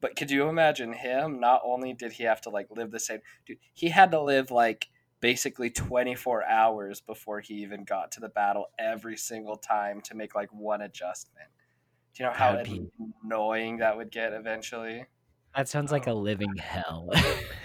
But 0.00 0.16
could 0.16 0.30
you 0.30 0.48
imagine 0.48 0.92
him? 0.92 1.40
Not 1.40 1.62
only 1.64 1.92
did 1.92 2.12
he 2.12 2.24
have 2.24 2.40
to 2.42 2.50
like 2.50 2.68
live 2.70 2.90
the 2.90 3.00
same, 3.00 3.20
dude, 3.46 3.58
he 3.72 3.88
had 3.88 4.10
to 4.12 4.20
live 4.20 4.50
like 4.50 4.88
basically 5.20 5.70
24 5.70 6.44
hours 6.44 7.00
before 7.00 7.40
he 7.40 7.54
even 7.54 7.84
got 7.84 8.12
to 8.12 8.20
the 8.20 8.28
battle 8.28 8.66
every 8.78 9.16
single 9.16 9.56
time 9.56 10.00
to 10.02 10.14
make 10.14 10.34
like 10.34 10.52
one 10.52 10.82
adjustment. 10.82 11.48
Do 12.14 12.22
you 12.22 12.28
know 12.28 12.34
how 12.34 12.52
That'd 12.56 12.72
be- 12.72 12.90
annoying 13.24 13.78
that 13.78 13.96
would 13.96 14.10
get 14.10 14.32
eventually? 14.32 15.06
that 15.54 15.68
sounds 15.68 15.90
like 15.90 16.06
a 16.06 16.10
oh. 16.10 16.14
living 16.14 16.54
hell 16.56 17.10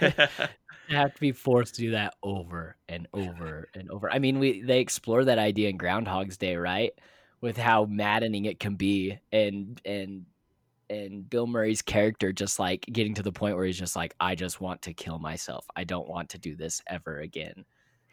You 0.88 0.96
have 0.96 1.14
to 1.14 1.20
be 1.20 1.32
forced 1.32 1.74
to 1.76 1.80
do 1.80 1.90
that 1.92 2.14
over 2.22 2.76
and 2.88 3.08
over 3.12 3.68
and 3.74 3.90
over. 3.90 4.10
I 4.10 4.20
mean, 4.20 4.38
we 4.38 4.62
they 4.62 4.80
explore 4.80 5.24
that 5.24 5.38
idea 5.38 5.68
in 5.68 5.76
Groundhog's 5.76 6.36
Day, 6.36 6.56
right? 6.56 6.92
With 7.40 7.56
how 7.56 7.86
maddening 7.86 8.44
it 8.44 8.60
can 8.60 8.76
be, 8.76 9.18
and 9.32 9.80
and 9.84 10.26
and 10.90 11.28
Bill 11.28 11.46
Murray's 11.46 11.82
character 11.82 12.32
just 12.32 12.58
like 12.58 12.86
getting 12.92 13.14
to 13.14 13.22
the 13.22 13.32
point 13.32 13.56
where 13.56 13.64
he's 13.64 13.78
just 13.78 13.96
like, 13.96 14.14
I 14.20 14.34
just 14.34 14.60
want 14.60 14.82
to 14.82 14.94
kill 14.94 15.18
myself. 15.18 15.66
I 15.76 15.84
don't 15.84 16.08
want 16.08 16.30
to 16.30 16.38
do 16.38 16.56
this 16.56 16.82
ever 16.86 17.20
again. 17.20 17.64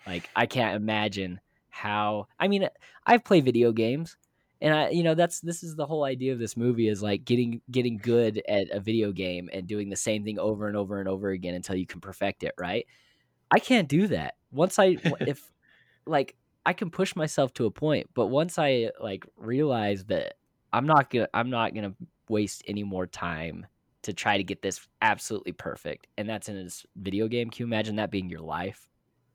Like 0.06 0.30
I 0.36 0.46
can't 0.46 0.76
imagine 0.76 1.40
how. 1.70 2.28
I 2.40 2.48
mean, 2.48 2.68
I've 3.06 3.24
played 3.24 3.46
video 3.46 3.72
games, 3.72 4.18
and 4.62 4.74
I, 4.74 4.90
you 4.90 5.04
know, 5.04 5.16
that's 5.16 5.40
this 5.40 5.64
is 5.64 5.76
the 5.76 5.86
whole 5.86 6.04
idea 6.04 6.34
of 6.34 6.40
this 6.40 6.58
movie 6.58 6.88
is 6.88 7.02
like 7.02 7.26
getting 7.26 7.62
getting 7.72 7.98
good 7.98 8.42
at 8.48 8.70
a 8.72 8.80
video 8.80 9.12
game 9.12 9.50
and 9.54 9.68
doing 9.68 9.90
the 9.90 9.96
same 9.96 10.24
thing 10.24 10.40
over 10.40 10.68
and 10.68 10.76
over 10.76 11.00
and 11.00 11.08
over 11.08 11.30
again 11.30 11.54
until 11.54 11.76
you 11.76 11.86
can 11.86 12.02
perfect 12.02 12.44
it. 12.44 12.54
Right? 12.58 12.86
I 13.52 13.60
can't 13.60 13.88
do 13.88 14.08
that. 14.08 14.36
Once 14.52 14.80
I 14.80 14.98
if 15.22 15.52
like 16.06 16.36
I 16.66 16.74
can 16.74 16.90
push 16.90 17.16
myself 17.16 17.54
to 17.56 17.66
a 17.66 17.72
point, 17.72 18.10
but 18.14 18.28
once 18.28 18.58
I 18.58 18.92
like 19.02 19.26
realize 19.38 20.06
that 20.06 20.36
I'm 20.72 20.88
not 20.88 21.10
gonna 21.10 21.28
I'm 21.34 21.50
not 21.50 21.74
gonna 21.74 21.94
waste 22.34 22.64
any 22.68 22.84
more 22.84 23.08
time 23.08 23.68
to 24.04 24.14
try 24.14 24.38
to 24.38 24.44
get 24.44 24.62
this 24.64 24.88
absolutely 25.02 25.54
perfect, 25.54 26.08
and 26.18 26.30
that's 26.30 26.50
in 26.50 26.56
this 26.56 26.86
video 26.98 27.28
game. 27.30 27.52
Can 27.52 27.64
you 27.64 27.68
imagine 27.68 27.98
that 27.98 28.12
being 28.12 28.30
your 28.30 28.42
life, 28.42 28.90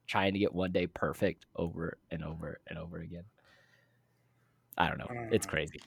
trying 0.09 0.35
to 0.35 0.41
get 0.41 0.55
one 0.55 0.73
day 0.73 0.87
perfect 0.89 1.47
over 1.57 1.99
and 2.11 2.25
over 2.25 2.61
and 2.69 2.79
over 2.79 2.99
again? 2.99 3.25
I 4.77 4.89
don't 4.89 4.99
know. 4.99 5.09
It's 5.31 5.47
Mm. 5.47 5.51
crazy. 5.51 5.81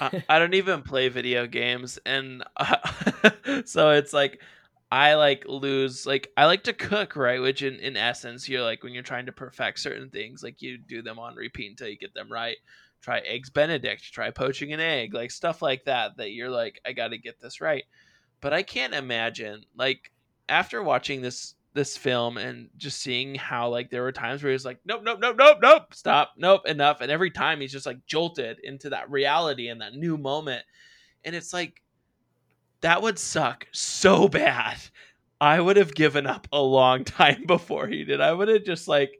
I, 0.00 0.10
I 0.28 0.38
don't 0.38 0.54
even 0.54 0.82
play 0.82 1.08
video 1.08 1.46
games 1.46 1.98
and 2.06 2.44
so 3.64 3.90
it's 3.90 4.12
like 4.12 4.40
i 4.90 5.14
like 5.14 5.44
lose 5.46 6.06
like 6.06 6.30
i 6.36 6.46
like 6.46 6.64
to 6.64 6.72
cook 6.72 7.16
right 7.16 7.42
which 7.42 7.62
in, 7.62 7.76
in 7.76 7.96
essence 7.96 8.48
you're 8.48 8.62
like 8.62 8.82
when 8.82 8.94
you're 8.94 9.02
trying 9.02 9.26
to 9.26 9.32
perfect 9.32 9.80
certain 9.80 10.10
things 10.10 10.42
like 10.42 10.62
you 10.62 10.78
do 10.78 11.02
them 11.02 11.18
on 11.18 11.34
repeat 11.36 11.70
until 11.70 11.88
you 11.88 11.98
get 11.98 12.14
them 12.14 12.32
right 12.32 12.56
try 13.00 13.18
eggs 13.20 13.50
benedict 13.50 14.12
try 14.12 14.30
poaching 14.30 14.72
an 14.72 14.80
egg 14.80 15.14
like 15.14 15.30
stuff 15.30 15.62
like 15.62 15.84
that 15.84 16.16
that 16.16 16.32
you're 16.32 16.50
like 16.50 16.80
i 16.84 16.92
gotta 16.92 17.18
get 17.18 17.40
this 17.40 17.60
right. 17.60 17.84
But 18.40 18.52
i 18.52 18.62
can't 18.62 18.94
imagine 18.94 19.64
like 19.76 20.12
after 20.48 20.82
watching 20.82 21.22
this 21.22 21.54
this 21.74 21.96
film 21.96 22.38
and 22.38 22.70
just 22.76 23.00
seeing 23.00 23.34
how 23.34 23.68
like 23.68 23.90
there 23.90 24.02
were 24.02 24.12
times 24.12 24.42
where 24.42 24.50
he 24.50 24.54
was 24.54 24.64
like 24.64 24.80
nope 24.84 25.02
nope 25.04 25.18
nope 25.20 25.36
nope 25.38 25.58
nope 25.60 25.94
stop 25.94 26.32
nope 26.36 26.66
enough 26.66 27.00
and 27.00 27.10
every 27.12 27.30
time 27.30 27.60
he's 27.60 27.72
just 27.72 27.86
like 27.86 28.04
jolted 28.06 28.58
into 28.64 28.90
that 28.90 29.10
reality 29.10 29.68
and 29.68 29.80
that 29.80 29.94
new 29.94 30.16
moment 30.16 30.64
and 31.24 31.36
it's 31.36 31.52
like 31.52 31.82
that 32.80 33.02
would 33.02 33.18
suck 33.18 33.66
so 33.72 34.28
bad. 34.28 34.78
I 35.40 35.60
would 35.60 35.76
have 35.76 35.94
given 35.94 36.26
up 36.26 36.48
a 36.52 36.60
long 36.60 37.04
time 37.04 37.44
before 37.46 37.86
he 37.86 38.04
did. 38.04 38.20
I 38.20 38.32
would 38.32 38.48
have 38.48 38.64
just 38.64 38.88
like 38.88 39.12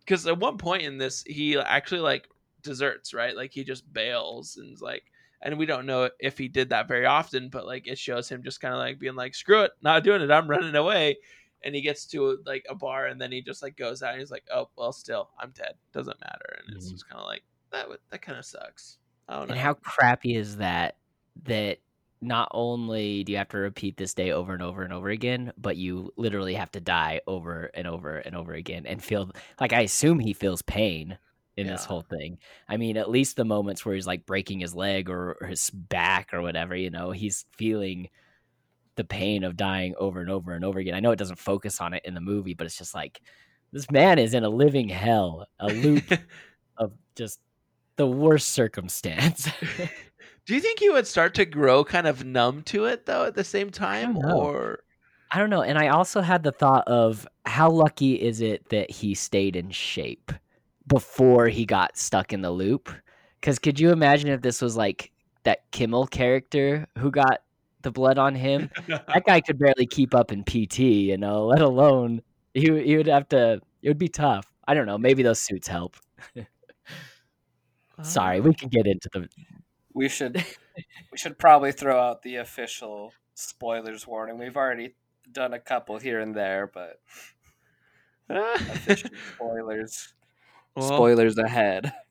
because 0.00 0.26
at 0.26 0.38
one 0.38 0.58
point 0.58 0.82
in 0.82 0.98
this 0.98 1.22
he 1.26 1.56
actually 1.58 2.00
like 2.00 2.28
deserts 2.62 3.12
right? 3.14 3.36
Like 3.36 3.52
he 3.52 3.64
just 3.64 3.90
bails 3.92 4.56
and 4.56 4.80
like 4.80 5.04
and 5.42 5.58
we 5.58 5.66
don't 5.66 5.86
know 5.86 6.08
if 6.20 6.38
he 6.38 6.48
did 6.48 6.68
that 6.70 6.86
very 6.88 7.06
often 7.06 7.48
but 7.48 7.66
like 7.66 7.86
it 7.88 7.98
shows 7.98 8.28
him 8.28 8.42
just 8.44 8.60
kind 8.60 8.72
of 8.74 8.78
like 8.78 8.98
being 9.00 9.16
like 9.16 9.34
screw 9.34 9.62
it 9.62 9.72
not 9.82 10.04
doing 10.04 10.22
it 10.22 10.30
i'm 10.30 10.48
running 10.48 10.74
away. 10.76 11.16
And 11.64 11.74
he 11.76 11.80
gets 11.80 12.06
to 12.06 12.38
like 12.44 12.64
a 12.68 12.74
bar 12.74 13.06
and 13.06 13.20
then 13.20 13.30
he 13.30 13.40
just 13.40 13.62
like 13.62 13.76
goes 13.76 14.02
out 14.02 14.12
and 14.12 14.20
he's 14.20 14.30
like 14.32 14.44
oh 14.52 14.68
well 14.76 14.92
still 14.92 15.30
i'm 15.38 15.50
dead 15.52 15.74
doesn't 15.92 16.20
matter. 16.20 16.56
And 16.58 16.76
it's 16.76 16.88
Mhm. 16.88 16.92
just 16.92 17.08
kind 17.08 17.20
of 17.20 17.26
like 17.26 17.44
that 17.70 17.88
would 17.88 17.98
that 18.10 18.20
kind 18.22 18.38
of 18.38 18.44
sucks. 18.44 18.98
I 19.28 19.36
don't 19.38 19.48
know. 19.48 19.54
And 19.54 19.60
how 19.62 19.74
crappy 19.74 20.34
is 20.36 20.56
that? 20.56 20.96
That 21.44 21.78
not 22.20 22.48
only 22.52 23.24
do 23.24 23.32
you 23.32 23.38
have 23.38 23.48
to 23.48 23.58
repeat 23.58 23.96
this 23.96 24.14
day 24.14 24.30
over 24.32 24.52
and 24.52 24.62
over 24.62 24.82
and 24.82 24.92
over 24.92 25.08
again, 25.08 25.52
but 25.56 25.76
you 25.76 26.12
literally 26.16 26.54
have 26.54 26.70
to 26.72 26.80
die 26.80 27.20
over 27.26 27.70
and 27.74 27.86
over 27.86 28.18
and 28.18 28.36
over 28.36 28.52
again 28.54 28.84
and 28.86 29.02
feel 29.02 29.30
like 29.60 29.72
I 29.72 29.80
assume 29.82 30.18
he 30.18 30.32
feels 30.32 30.62
pain 30.62 31.18
in 31.56 31.66
this 31.66 31.84
whole 31.84 32.02
thing. 32.02 32.38
I 32.68 32.76
mean, 32.76 32.96
at 32.96 33.10
least 33.10 33.36
the 33.36 33.44
moments 33.44 33.84
where 33.84 33.94
he's 33.94 34.06
like 34.06 34.24
breaking 34.24 34.60
his 34.60 34.74
leg 34.74 35.10
or, 35.10 35.36
or 35.40 35.46
his 35.46 35.70
back 35.70 36.32
or 36.32 36.40
whatever, 36.40 36.74
you 36.74 36.90
know, 36.90 37.10
he's 37.10 37.44
feeling 37.56 38.08
the 38.96 39.04
pain 39.04 39.44
of 39.44 39.56
dying 39.56 39.94
over 39.98 40.20
and 40.20 40.30
over 40.30 40.52
and 40.52 40.64
over 40.64 40.78
again. 40.78 40.94
I 40.94 41.00
know 41.00 41.12
it 41.12 41.18
doesn't 41.18 41.38
focus 41.38 41.80
on 41.80 41.94
it 41.94 42.02
in 42.04 42.14
the 42.14 42.20
movie, 42.20 42.54
but 42.54 42.66
it's 42.66 42.78
just 42.78 42.94
like 42.94 43.20
this 43.72 43.90
man 43.90 44.18
is 44.18 44.34
in 44.34 44.44
a 44.44 44.48
living 44.48 44.88
hell, 44.88 45.46
a 45.58 45.68
loop 45.68 46.04
of 46.78 46.92
just 47.16 47.40
the 47.96 48.06
worst 48.06 48.48
circumstance. 48.48 49.48
Do 50.46 50.54
you 50.54 50.60
think 50.60 50.80
he 50.80 50.90
would 50.90 51.06
start 51.06 51.34
to 51.34 51.44
grow 51.44 51.84
kind 51.84 52.06
of 52.06 52.24
numb 52.24 52.62
to 52.64 52.86
it 52.86 53.06
though 53.06 53.24
at 53.24 53.34
the 53.34 53.44
same 53.44 53.70
time 53.70 54.14
know. 54.14 54.36
or 54.36 54.80
I 55.30 55.38
don't 55.38 55.50
know. 55.50 55.62
And 55.62 55.78
I 55.78 55.88
also 55.88 56.20
had 56.20 56.42
the 56.42 56.52
thought 56.52 56.86
of 56.88 57.26
how 57.46 57.70
lucky 57.70 58.14
is 58.14 58.40
it 58.40 58.68
that 58.68 58.90
he 58.90 59.14
stayed 59.14 59.56
in 59.56 59.70
shape 59.70 60.32
before 60.86 61.48
he 61.48 61.64
got 61.64 61.96
stuck 61.96 62.32
in 62.32 62.42
the 62.42 62.50
loop? 62.50 62.90
Because 63.40 63.58
could 63.58 63.80
you 63.80 63.90
imagine 63.90 64.30
if 64.30 64.42
this 64.42 64.62
was 64.62 64.76
like 64.76 65.10
that 65.44 65.70
Kimmel 65.72 66.06
character 66.06 66.86
who 66.98 67.10
got 67.10 67.42
the 67.82 67.90
blood 67.90 68.18
on 68.18 68.34
him? 68.34 68.70
that 68.88 69.24
guy 69.26 69.40
could 69.40 69.58
barely 69.58 69.86
keep 69.86 70.14
up 70.14 70.32
in 70.32 70.44
PT, 70.44 70.78
you 70.78 71.16
know, 71.16 71.46
let 71.46 71.60
alone 71.60 72.22
he, 72.54 72.82
he 72.82 72.96
would 72.96 73.06
have 73.06 73.28
to, 73.30 73.60
it 73.82 73.88
would 73.88 73.98
be 73.98 74.08
tough. 74.08 74.52
I 74.66 74.74
don't 74.74 74.86
know. 74.86 74.98
Maybe 74.98 75.22
those 75.22 75.40
suits 75.40 75.66
help. 75.66 75.96
Sorry, 78.02 78.40
we 78.40 78.54
can 78.54 78.68
get 78.68 78.86
into 78.86 79.08
the. 79.12 79.28
We 79.94 80.08
should 80.10 80.44
we 81.10 81.18
should 81.18 81.38
probably 81.38 81.72
throw 81.72 82.00
out 82.00 82.22
the 82.22 82.36
official 82.36 83.12
spoilers 83.34 84.06
warning. 84.06 84.38
We've 84.38 84.56
already 84.56 84.94
done 85.30 85.52
a 85.52 85.58
couple 85.58 85.98
here 85.98 86.20
and 86.20 86.34
there, 86.34 86.70
but 86.72 87.00
official 88.28 89.10
spoilers 89.34 90.14
Well, 90.76 90.88
spoilers 90.88 91.38
ahead. 91.38 91.92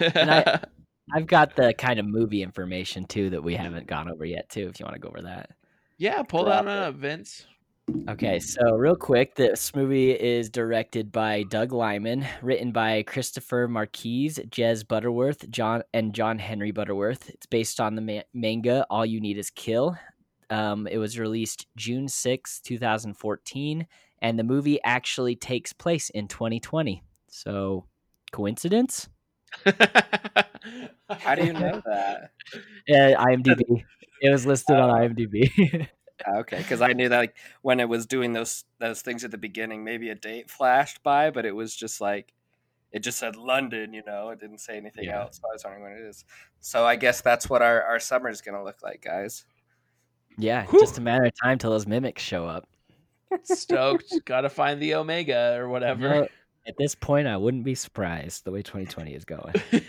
And 0.00 0.30
I- 0.30 0.60
I've 1.14 1.26
got 1.26 1.56
the 1.56 1.72
kind 1.72 1.98
of 1.98 2.04
movie 2.04 2.42
information 2.42 3.06
too 3.06 3.30
that 3.30 3.42
we 3.42 3.54
haven't 3.54 3.86
gone 3.86 4.10
over 4.10 4.26
yet 4.26 4.50
too. 4.50 4.68
If 4.68 4.78
you 4.78 4.84
want 4.84 4.94
to 4.96 5.00
go 5.00 5.08
over 5.08 5.22
that. 5.22 5.50
yeah, 5.96 6.22
pull 6.22 6.44
that 6.44 6.64
Drop 6.64 6.74
on 6.76 6.82
up, 6.82 6.94
Vince. 6.96 7.46
Okay, 8.10 8.38
so 8.38 8.74
real 8.76 8.94
quick, 8.96 9.34
this 9.34 9.74
movie 9.74 10.10
is 10.10 10.50
directed 10.50 11.10
by 11.10 11.44
Doug 11.44 11.72
Liman, 11.72 12.26
written 12.42 12.70
by 12.70 13.02
Christopher 13.04 13.66
McQuarrie, 13.66 14.46
Jez 14.50 14.86
Butterworth, 14.86 15.48
John 15.48 15.82
and 15.94 16.14
John 16.14 16.38
Henry 16.38 16.70
Butterworth. 16.70 17.30
It's 17.30 17.46
based 17.46 17.80
on 17.80 17.94
the 17.94 18.02
ma- 18.02 18.20
manga 18.34 18.84
All 18.90 19.06
You 19.06 19.22
Need 19.22 19.38
Is 19.38 19.48
Kill. 19.48 19.96
Um, 20.50 20.86
it 20.86 20.98
was 20.98 21.18
released 21.18 21.66
June 21.76 22.08
6, 22.08 22.60
2014, 22.60 23.86
and 24.20 24.38
the 24.38 24.44
movie 24.44 24.78
actually 24.84 25.36
takes 25.36 25.72
place 25.72 26.10
in 26.10 26.28
2020. 26.28 27.02
So, 27.30 27.86
coincidence? 28.32 29.08
How 31.10 31.34
do 31.34 31.44
you 31.44 31.52
know 31.52 31.82
that? 31.86 32.30
Yeah, 32.86 33.14
IMDb. 33.24 33.84
It 34.20 34.30
was 34.30 34.46
listed 34.46 34.76
on 34.76 34.90
Oh. 34.90 34.94
IMDb. 35.08 35.88
Okay, 36.28 36.58
because 36.58 36.80
I 36.80 36.94
knew 36.94 37.08
that 37.08 37.16
like 37.18 37.36
when 37.62 37.78
it 37.78 37.88
was 37.88 38.04
doing 38.06 38.32
those 38.32 38.64
those 38.80 39.02
things 39.02 39.24
at 39.24 39.30
the 39.30 39.38
beginning, 39.38 39.84
maybe 39.84 40.10
a 40.10 40.16
date 40.16 40.50
flashed 40.50 41.02
by, 41.04 41.30
but 41.30 41.46
it 41.46 41.54
was 41.54 41.74
just 41.76 42.00
like 42.00 42.34
it 42.90 43.00
just 43.00 43.18
said 43.18 43.36
London, 43.36 43.92
you 43.94 44.02
know, 44.04 44.30
it 44.30 44.40
didn't 44.40 44.58
say 44.58 44.76
anything 44.76 45.04
Yeah. 45.04 45.20
else. 45.20 45.36
So 45.40 45.42
I 45.48 45.52
was 45.54 45.62
wondering 45.64 45.84
when 45.84 45.92
it 45.92 46.08
is. 46.08 46.24
So 46.60 46.84
I 46.84 46.96
guess 46.96 47.20
that's 47.20 47.48
what 47.48 47.62
our, 47.62 47.82
our 47.82 48.00
summer 48.00 48.28
is 48.28 48.40
gonna 48.40 48.64
look 48.64 48.82
like, 48.82 49.00
guys. 49.02 49.44
yeah, 50.36 50.64
Whew. 50.66 50.80
just 50.80 50.98
a 50.98 51.00
matter 51.00 51.24
of 51.24 51.32
time 51.40 51.56
till 51.58 51.70
those 51.70 51.86
mimics 51.86 52.22
show 52.22 52.46
up. 52.46 52.66
Stoked. 53.44 54.12
Gotta 54.24 54.48
find 54.48 54.82
the 54.82 54.94
Omega 54.94 55.54
or 55.56 55.68
whatever. 55.68 56.26
At 56.66 56.74
this 56.78 56.94
point, 56.94 57.26
I 57.26 57.36
wouldn't 57.36 57.64
be 57.64 57.74
surprised 57.74 58.44
the 58.44 58.50
way 58.50 58.62
2020 58.62 59.14
is 59.14 59.24
going. 59.24 59.54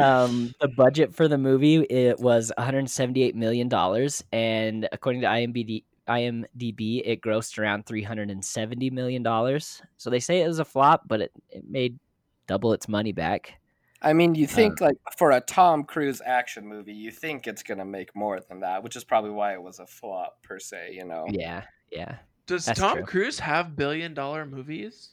Um, 0.00 0.54
the 0.60 0.68
budget 0.68 1.14
for 1.14 1.28
the 1.28 1.38
movie 1.38 1.76
it 1.76 2.18
was 2.20 2.52
178 2.56 3.34
million 3.34 3.68
dollars, 3.68 4.22
and 4.32 4.88
according 4.92 5.22
to 5.22 5.26
IMDb, 5.26 5.84
IMDb, 6.08 7.02
it 7.04 7.20
grossed 7.20 7.58
around 7.58 7.86
370 7.86 8.90
million 8.90 9.22
dollars. 9.22 9.82
So 9.96 10.10
they 10.10 10.20
say 10.20 10.42
it 10.42 10.46
was 10.46 10.58
a 10.58 10.64
flop, 10.64 11.02
but 11.06 11.20
it, 11.20 11.32
it 11.50 11.64
made 11.68 11.98
double 12.46 12.72
its 12.72 12.88
money 12.88 13.12
back. 13.12 13.54
I 14.00 14.12
mean, 14.12 14.36
you 14.36 14.46
think 14.46 14.80
like 14.80 14.96
for 15.16 15.32
a 15.32 15.40
Tom 15.40 15.82
Cruise 15.82 16.22
action 16.24 16.66
movie, 16.66 16.94
you 16.94 17.10
think 17.10 17.48
it's 17.48 17.64
gonna 17.64 17.84
make 17.84 18.14
more 18.14 18.38
than 18.38 18.60
that, 18.60 18.84
which 18.84 18.94
is 18.94 19.02
probably 19.02 19.30
why 19.30 19.54
it 19.54 19.62
was 19.62 19.80
a 19.80 19.86
flop 19.86 20.40
per 20.42 20.60
se. 20.60 20.92
You 20.92 21.04
know, 21.04 21.26
Yeah, 21.28 21.64
yeah. 21.90 22.18
Does 22.48 22.64
That's 22.64 22.80
Tom 22.80 22.96
true. 22.96 23.06
Cruise 23.06 23.38
have 23.38 23.76
billion 23.76 24.12
dollar 24.14 24.44
movies? 24.44 25.10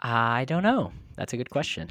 I 0.00 0.44
don't 0.44 0.62
know. 0.62 0.92
That's 1.16 1.32
a 1.32 1.36
good 1.38 1.48
question. 1.48 1.90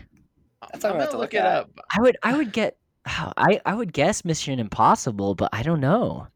That's 0.72 0.86
I'm 0.86 0.92
I'm 0.92 0.98
gonna 0.98 1.04
about 1.06 1.12
to 1.14 1.18
look 1.18 1.34
look 1.34 1.34
it 1.34 1.46
up. 1.46 1.72
I 1.98 2.02
would, 2.02 2.18
I 2.22 2.38
would 2.38 2.52
get, 2.52 2.78
I, 3.06 3.60
I 3.66 3.74
would 3.74 3.94
guess 3.94 4.24
Mission 4.24 4.60
Impossible, 4.60 5.34
but 5.36 5.50
I 5.54 5.64
don't 5.64 5.80
know. 5.80 6.28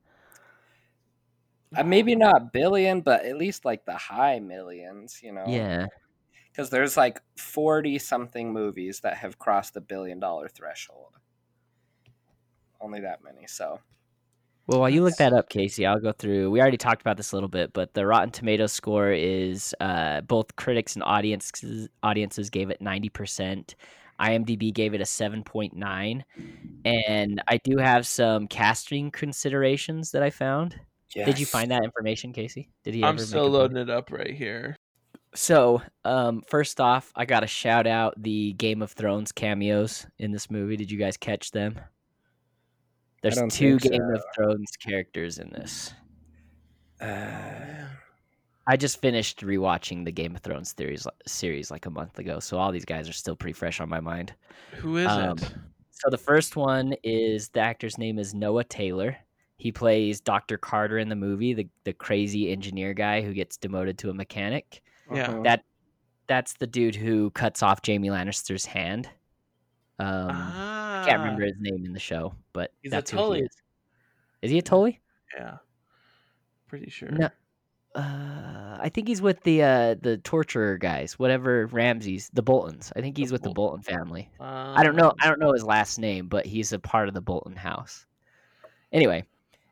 uh, 1.76 1.84
maybe 1.84 2.16
not 2.16 2.52
billion, 2.54 3.02
but 3.02 3.26
at 3.26 3.38
least 3.38 3.66
like 3.66 3.86
the 3.86 3.94
high 3.98 4.40
millions. 4.40 5.20
You 5.22 5.34
know, 5.34 5.46
Yeah. 5.48 5.86
because 6.52 6.70
there's 6.70 6.96
like 6.98 7.22
forty 7.38 8.00
something 8.00 8.52
movies 8.54 9.02
that 9.02 9.18
have 9.18 9.38
crossed 9.38 9.74
the 9.76 9.82
billion 9.82 10.20
dollar 10.20 10.48
threshold. 10.48 11.14
Only 12.82 13.02
that 13.02 13.24
many, 13.24 13.46
so 13.46 13.82
Well, 14.70 14.82
while 14.82 14.90
you 14.92 15.02
look 15.02 15.16
that 15.16 15.34
up, 15.34 15.50
Casey, 15.50 15.88
I'll 15.88 16.00
go 16.00 16.12
through. 16.12 16.52
We 16.52 16.62
already 16.62 16.78
talked 16.78 17.02
about 17.02 17.18
this 17.18 17.32
a 17.32 17.36
little 17.36 17.50
bit, 17.50 17.74
but 17.74 17.96
the 17.96 18.06
Rotten 18.06 18.30
Tomatoes 18.30 18.72
score 18.72 19.12
is 19.12 19.74
uh, 19.80 20.22
both 20.22 20.56
critics 20.58 20.94
and 20.94 21.02
audiences 21.02 21.90
audiences 22.04 22.52
gave 22.52 22.70
it 22.70 22.80
ninety 22.80 23.10
percent. 23.10 23.74
IMDb 24.20 24.72
gave 24.72 24.94
it 24.94 25.02
a 25.02 25.08
seven 25.08 25.44
point 25.44 25.76
nine, 25.76 26.24
and 26.86 27.42
I 27.48 27.58
do 27.58 27.78
have 27.78 28.06
some 28.06 28.46
casting 28.46 29.10
considerations 29.10 30.12
that 30.12 30.22
I 30.22 30.30
found. 30.30 30.80
Did 31.16 31.40
you 31.40 31.48
find 31.48 31.72
that 31.72 31.84
information, 31.84 32.32
Casey? 32.32 32.70
Did 32.84 32.94
he? 32.94 33.04
I'm 33.04 33.16
ever 33.16 33.26
still 33.26 33.50
loading 33.50 33.78
it 33.78 33.90
up 33.90 34.12
right 34.12 34.36
here. 34.36 34.76
So, 35.34 35.82
um, 36.06 36.44
first 36.48 36.80
off, 36.80 37.12
I 37.16 37.26
got 37.26 37.40
to 37.40 37.48
shout 37.48 37.88
out 37.88 38.22
the 38.22 38.54
Game 38.54 38.84
of 38.84 38.92
Thrones 38.92 39.32
cameos 39.32 40.06
in 40.20 40.32
this 40.32 40.52
movie. 40.52 40.78
Did 40.78 40.92
you 40.92 41.00
guys 41.00 41.18
catch 41.18 41.50
them? 41.50 41.80
There's 43.22 43.40
two 43.54 43.78
Game 43.80 44.02
so. 44.08 44.16
of 44.16 44.24
Thrones 44.36 44.72
characters 44.80 45.38
in 45.40 45.50
this. 45.50 45.94
Uh, 47.02 47.86
I 48.68 48.78
just 48.78 49.02
finished 49.02 49.42
rewatching 49.42 50.06
the 50.06 50.12
Game 50.12 50.36
of 50.36 50.42
Thrones 50.42 50.74
series 50.78 51.08
series 51.26 51.72
like 51.72 51.86
a 51.86 51.90
month 51.90 52.20
ago, 52.20 52.40
so 52.40 52.58
all 52.58 52.72
these 52.72 52.86
guys 52.86 53.10
are 53.10 53.14
still 53.14 53.36
pretty 53.36 53.54
fresh 53.54 53.80
on 53.80 53.90
my 53.90 54.00
mind. 54.00 54.34
Who 54.78 54.98
is 54.98 55.08
Um, 55.08 55.38
it? 55.38 55.54
So 55.92 56.10
the 56.10 56.18
first 56.18 56.56
one 56.56 56.94
is 57.04 57.50
the 57.50 57.60
actor's 57.60 57.98
name 57.98 58.20
is 58.20 58.34
Noah 58.34 58.64
Taylor. 58.64 59.18
He 59.58 59.72
plays 59.72 60.22
Dr. 60.22 60.58
Carter 60.58 60.98
in 61.00 61.10
the 61.10 61.16
movie, 61.16 61.54
the 61.54 61.68
the 61.84 61.94
crazy 61.94 62.52
engineer 62.52 62.94
guy 62.94 63.22
who 63.22 63.34
gets 63.34 63.58
demoted 63.58 63.98
to 64.00 64.10
a 64.10 64.14
mechanic. 64.14 64.82
Yeah. 65.14 65.30
uh-huh. 65.30 65.42
That 65.44 65.64
that's 66.28 66.54
the 66.54 66.68
dude 66.68 66.96
who 66.96 67.32
cuts 67.32 67.64
off 67.64 67.80
Jaime 67.86 68.10
Lannister's 68.10 68.66
hand. 68.66 69.10
Um, 69.98 70.30
ah, 70.32 70.79
I 71.02 71.06
can't 71.06 71.20
remember 71.20 71.46
his 71.46 71.56
name 71.60 71.86
in 71.86 71.94
the 71.94 72.00
show, 72.00 72.34
but 72.54 72.72
He's 72.82 72.92
a 72.92 72.96
that's 72.98 73.12
he 73.12 73.18
Tully. 73.18 73.40
is. 73.42 73.56
Is 74.42 74.52
he 74.52 74.58
a 74.60 74.62
Tully? 74.62 75.00
Yeah, 75.38 75.58
pretty 76.68 76.90
sure. 76.90 77.10
No. 77.10 77.30
Uh, 77.96 78.78
I 78.80 78.90
think 78.94 79.08
he's 79.08 79.22
with 79.22 79.42
the 79.44 79.64
uh 79.64 79.96
the 80.00 80.18
torturer 80.20 80.78
guys, 80.78 81.18
whatever 81.18 81.66
Ramses, 81.68 82.30
the 82.32 82.44
Boltons. 82.44 82.94
I 82.96 83.02
think 83.02 83.18
he's 83.18 83.32
with 83.32 83.42
the 83.42 83.50
Bolton 83.50 83.82
family. 83.82 84.30
I 84.40 84.84
don't 84.84 84.96
know. 84.96 85.10
Um, 85.10 85.16
I 85.20 85.28
don't 85.28 85.40
know 85.40 85.54
his 85.54 85.64
last 85.64 85.98
name, 85.98 86.28
but 86.28 86.46
he's 86.46 86.72
a 86.72 86.80
part 86.80 87.08
of 87.08 87.14
the 87.16 87.22
Bolton 87.22 87.56
house. 87.56 88.06
Anyway, 88.92 89.24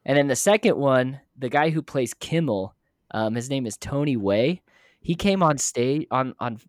and 0.06 0.18
then 0.18 0.28
the 0.28 0.36
second 0.36 0.78
one, 0.78 1.20
the 1.38 1.50
guy 1.50 1.70
who 1.70 1.82
plays 1.82 2.14
Kimmel, 2.16 2.74
um, 3.12 3.36
his 3.36 3.50
name 3.50 3.66
is 3.68 3.78
Tony 3.78 4.18
Way. 4.18 4.62
He 5.00 5.14
came 5.16 5.44
on 5.44 5.58
stage 5.60 6.08
on 6.10 6.34
on 6.40 6.60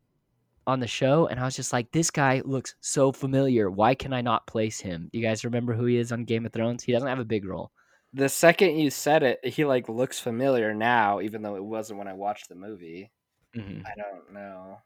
on 0.68 0.78
the 0.81 0.87
show, 0.87 1.26
and 1.26 1.40
I 1.40 1.44
was 1.44 1.57
just 1.57 1.72
like, 1.72 1.90
this 1.90 2.11
guy 2.11 2.42
looks 2.44 2.76
so 2.81 3.11
familiar. 3.11 3.70
Why 3.70 3.94
can 3.96 4.12
I 4.12 4.20
not 4.20 4.46
place 4.46 4.78
him? 4.81 5.09
You 5.12 5.22
guys 5.22 5.44
remember 5.44 5.74
who 5.74 5.87
he 5.87 5.96
is 5.96 6.12
on 6.12 6.24
Game 6.24 6.46
of 6.46 6.52
Thrones? 6.52 6.85
He 6.85 6.92
doesn't 6.92 7.09
have 7.09 7.18
a 7.18 7.24
big 7.24 7.44
role. 7.44 7.72
the 8.14 8.28
second 8.28 8.78
you 8.78 8.90
said 8.90 9.22
it, 9.22 9.44
he 9.44 9.64
like 9.64 9.88
looks 9.88 10.18
familiar 10.20 10.72
now, 10.74 11.20
even 11.20 11.42
though 11.42 11.57
it 11.57 11.64
wasn't 11.64 11.98
when 11.98 12.09
I 12.09 12.14
watched 12.14 12.48
the 12.48 12.54
movie. 12.54 13.11
Mhm. 13.57 13.83
I 13.87 13.92
don't 13.96 14.33
know. 14.33 14.78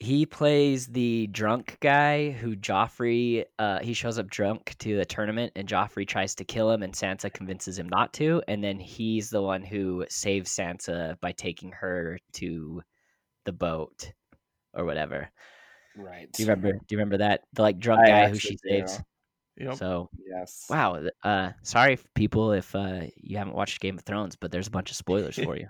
He 0.00 0.26
plays 0.26 0.86
the 0.88 1.28
drunk 1.28 1.78
guy 1.80 2.30
who 2.32 2.56
Joffrey. 2.56 3.44
Uh, 3.58 3.78
he 3.80 3.94
shows 3.94 4.18
up 4.18 4.28
drunk 4.28 4.74
to 4.80 4.96
the 4.96 5.04
tournament, 5.04 5.52
and 5.56 5.68
Joffrey 5.68 6.06
tries 6.06 6.34
to 6.36 6.44
kill 6.44 6.70
him, 6.70 6.82
and 6.82 6.92
Sansa 6.92 7.32
convinces 7.32 7.78
him 7.78 7.88
not 7.88 8.12
to. 8.14 8.42
And 8.48 8.62
then 8.62 8.78
he's 8.80 9.30
the 9.30 9.40
one 9.42 9.62
who 9.62 10.04
saves 10.08 10.50
Sansa 10.50 11.18
by 11.20 11.32
taking 11.32 11.70
her 11.72 12.18
to 12.34 12.82
the 13.44 13.52
boat 13.52 14.12
or 14.74 14.84
whatever. 14.84 15.28
Right. 15.96 16.30
Do 16.32 16.42
you 16.42 16.48
remember? 16.48 16.72
Do 16.72 16.86
you 16.90 16.98
remember 16.98 17.18
that 17.18 17.42
the 17.52 17.62
like 17.62 17.78
drunk 17.78 18.02
I 18.04 18.08
guy 18.08 18.28
who 18.28 18.38
she 18.38 18.56
do. 18.56 18.58
saves? 18.68 19.00
Yep. 19.56 19.74
So 19.76 20.10
Yes. 20.26 20.66
wow. 20.68 21.00
Uh, 21.22 21.52
sorry 21.62 21.98
people 22.14 22.52
if 22.52 22.74
uh 22.74 23.02
you 23.16 23.38
haven't 23.38 23.54
watched 23.54 23.80
Game 23.80 23.96
of 23.98 24.04
Thrones, 24.04 24.36
but 24.36 24.50
there's 24.50 24.66
a 24.66 24.72
bunch 24.72 24.90
of 24.90 24.96
spoilers 24.96 25.36
for 25.36 25.56
you. 25.56 25.68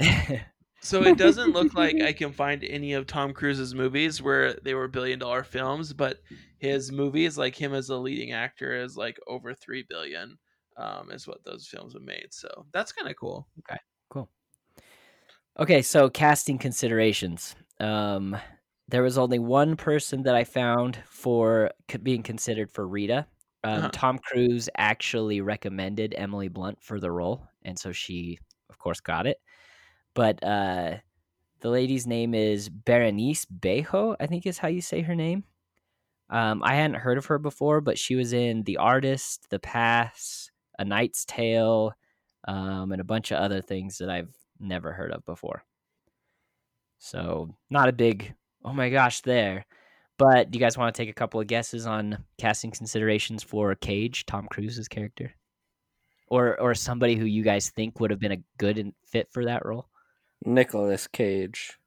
So 0.82 1.02
it 1.02 1.18
doesn't 1.18 1.52
look 1.52 1.74
like 1.74 2.00
I 2.00 2.12
can 2.12 2.32
find 2.32 2.62
any 2.62 2.92
of 2.92 3.08
Tom 3.08 3.32
Cruise's 3.32 3.74
movies 3.74 4.22
where 4.22 4.54
they 4.54 4.72
were 4.74 4.86
billion 4.86 5.18
dollar 5.18 5.42
films, 5.42 5.92
but 5.92 6.20
his 6.58 6.92
movies, 6.92 7.36
like 7.36 7.56
him 7.56 7.74
as 7.74 7.88
a 7.88 7.96
leading 7.96 8.32
actor, 8.32 8.72
is 8.72 8.96
like 8.96 9.18
over 9.26 9.52
three 9.52 9.84
billion. 9.88 10.38
Um, 10.76 11.10
is 11.10 11.26
what 11.26 11.42
those 11.42 11.66
films 11.66 11.94
have 11.94 12.02
made. 12.02 12.28
So 12.30 12.66
that's 12.72 12.92
kind 12.92 13.08
of 13.08 13.16
cool. 13.16 13.48
Okay. 13.60 13.80
Cool. 14.10 14.28
Okay, 15.58 15.82
so 15.82 16.10
casting 16.10 16.58
considerations. 16.58 17.54
Um, 17.80 18.36
there 18.88 19.02
was 19.02 19.18
only 19.18 19.38
one 19.38 19.76
person 19.76 20.22
that 20.24 20.34
I 20.34 20.44
found 20.44 20.96
for 21.08 21.70
c- 21.90 21.98
being 21.98 22.22
considered 22.22 22.70
for 22.70 22.86
Rita. 22.86 23.26
Um, 23.64 23.86
Uh-huh. 23.86 23.90
Tom 23.90 24.18
Cruise 24.18 24.68
actually 24.76 25.40
recommended 25.40 26.14
Emily 26.16 26.48
Blunt 26.48 26.80
for 26.82 27.00
the 27.00 27.10
role, 27.10 27.46
and 27.62 27.78
so 27.78 27.90
she, 27.92 28.38
of 28.70 28.78
course, 28.78 29.00
got 29.00 29.26
it. 29.26 29.40
But 30.14 30.42
uh, 30.44 30.98
the 31.60 31.70
lady's 31.70 32.06
name 32.06 32.34
is 32.34 32.68
Berenice 32.70 33.46
Bejo, 33.46 34.16
I 34.20 34.26
think 34.26 34.46
is 34.46 34.58
how 34.58 34.68
you 34.68 34.82
say 34.82 35.02
her 35.02 35.14
name. 35.16 35.44
Um, 36.30 36.62
I 36.64 36.74
hadn't 36.74 36.96
heard 37.00 37.18
of 37.18 37.26
her 37.26 37.38
before, 37.38 37.80
but 37.80 37.98
she 37.98 38.16
was 38.16 38.32
in 38.32 38.64
The 38.64 38.78
Artist, 38.78 39.48
The 39.50 39.60
Past, 39.60 40.50
A 40.78 40.84
Knight's 40.84 41.24
Tale, 41.24 41.92
um, 42.48 42.92
and 42.92 43.00
a 43.00 43.04
bunch 43.04 43.30
of 43.32 43.38
other 43.38 43.62
things 43.62 43.98
that 43.98 44.10
I've 44.10 44.34
never 44.60 44.92
heard 44.92 45.12
of 45.12 45.24
before. 45.24 45.62
So 46.98 47.54
not 47.70 47.88
a 47.88 47.92
big 47.92 48.34
oh 48.64 48.72
my 48.72 48.88
gosh 48.90 49.20
there, 49.22 49.64
But 50.18 50.50
do 50.50 50.58
you 50.58 50.64
guys 50.64 50.78
want 50.78 50.94
to 50.94 51.00
take 51.02 51.10
a 51.10 51.14
couple 51.14 51.40
of 51.40 51.46
guesses 51.46 51.86
on 51.86 52.24
casting 52.38 52.70
considerations 52.70 53.42
for 53.42 53.74
Cage, 53.74 54.24
Tom 54.26 54.46
Cruise's 54.50 54.88
character, 54.88 55.34
or 56.28 56.58
or 56.60 56.74
somebody 56.74 57.16
who 57.16 57.26
you 57.26 57.42
guys 57.42 57.70
think 57.70 58.00
would 58.00 58.10
have 58.10 58.20
been 58.20 58.32
a 58.32 58.42
good 58.58 58.78
and 58.78 58.94
fit 59.04 59.28
for 59.30 59.44
that 59.44 59.64
role? 59.64 59.88
Nicholas 60.44 61.06
Cage. 61.06 61.78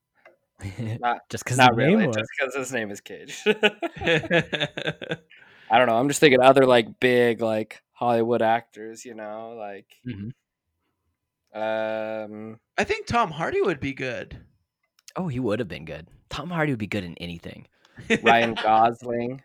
Not, 0.99 1.21
just 1.29 1.45
because 1.45 1.57
not 1.57 1.75
really, 1.75 2.05
just 2.07 2.29
because 2.37 2.55
his 2.55 2.71
name 2.73 2.91
is 2.91 2.99
Cage. 3.01 3.41
I 3.47 5.77
don't 5.77 5.87
know. 5.87 5.97
I'm 5.97 6.09
just 6.09 6.19
thinking 6.19 6.41
other 6.41 6.65
like 6.65 6.99
big 6.99 7.41
like 7.41 7.81
Hollywood 7.93 8.41
actors. 8.41 9.05
You 9.05 9.15
know, 9.15 9.55
like 9.57 9.87
Mhm. 10.05 10.31
Um, 11.53 12.59
I 12.77 12.83
think 12.83 13.07
Tom 13.07 13.31
Hardy 13.31 13.61
would 13.61 13.79
be 13.79 13.93
good. 13.93 14.39
Oh, 15.15 15.27
he 15.27 15.39
would 15.39 15.59
have 15.59 15.67
been 15.67 15.85
good. 15.85 16.07
Tom 16.29 16.49
Hardy 16.49 16.71
would 16.71 16.79
be 16.79 16.87
good 16.87 17.03
in 17.03 17.15
anything. 17.17 17.67
Ryan 18.21 18.53
Gosling. 18.63 19.41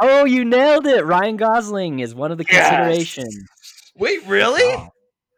Oh, 0.00 0.24
you 0.24 0.44
nailed 0.44 0.86
it. 0.86 1.04
Ryan 1.04 1.36
Gosling 1.36 2.00
is 2.00 2.14
one 2.14 2.32
of 2.32 2.38
the 2.38 2.44
Yes! 2.50 2.68
considerations. 2.68 3.38
Wait, 3.96 4.26
really? 4.26 4.62
Oh. 4.64 4.88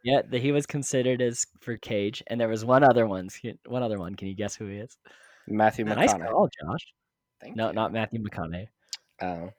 Yeah, 0.03 0.21
that 0.29 0.41
he 0.41 0.51
was 0.53 0.65
considered 0.65 1.21
as 1.21 1.45
for 1.59 1.75
Cage, 1.77 2.23
and 2.27 2.39
there 2.39 2.47
was 2.47 2.63
one 2.63 2.83
other 2.83 3.05
one. 3.05 3.27
One 3.65 3.83
other 3.83 3.99
one. 3.99 4.15
Can 4.15 4.29
you 4.29 4.35
guess 4.35 4.55
who 4.55 4.67
he 4.67 4.77
is? 4.77 4.97
Matthew 5.47 5.83
Nice 5.85 6.13
McConaughey. 6.13 6.31
call, 6.31 6.49
Josh. 6.61 6.79
Thank 7.41 7.55
No, 7.57 7.67
you. 7.67 7.73
not 7.73 7.91
Matthew 7.91 8.23
McConaughey. 8.23 8.67
Oh, 9.21 9.49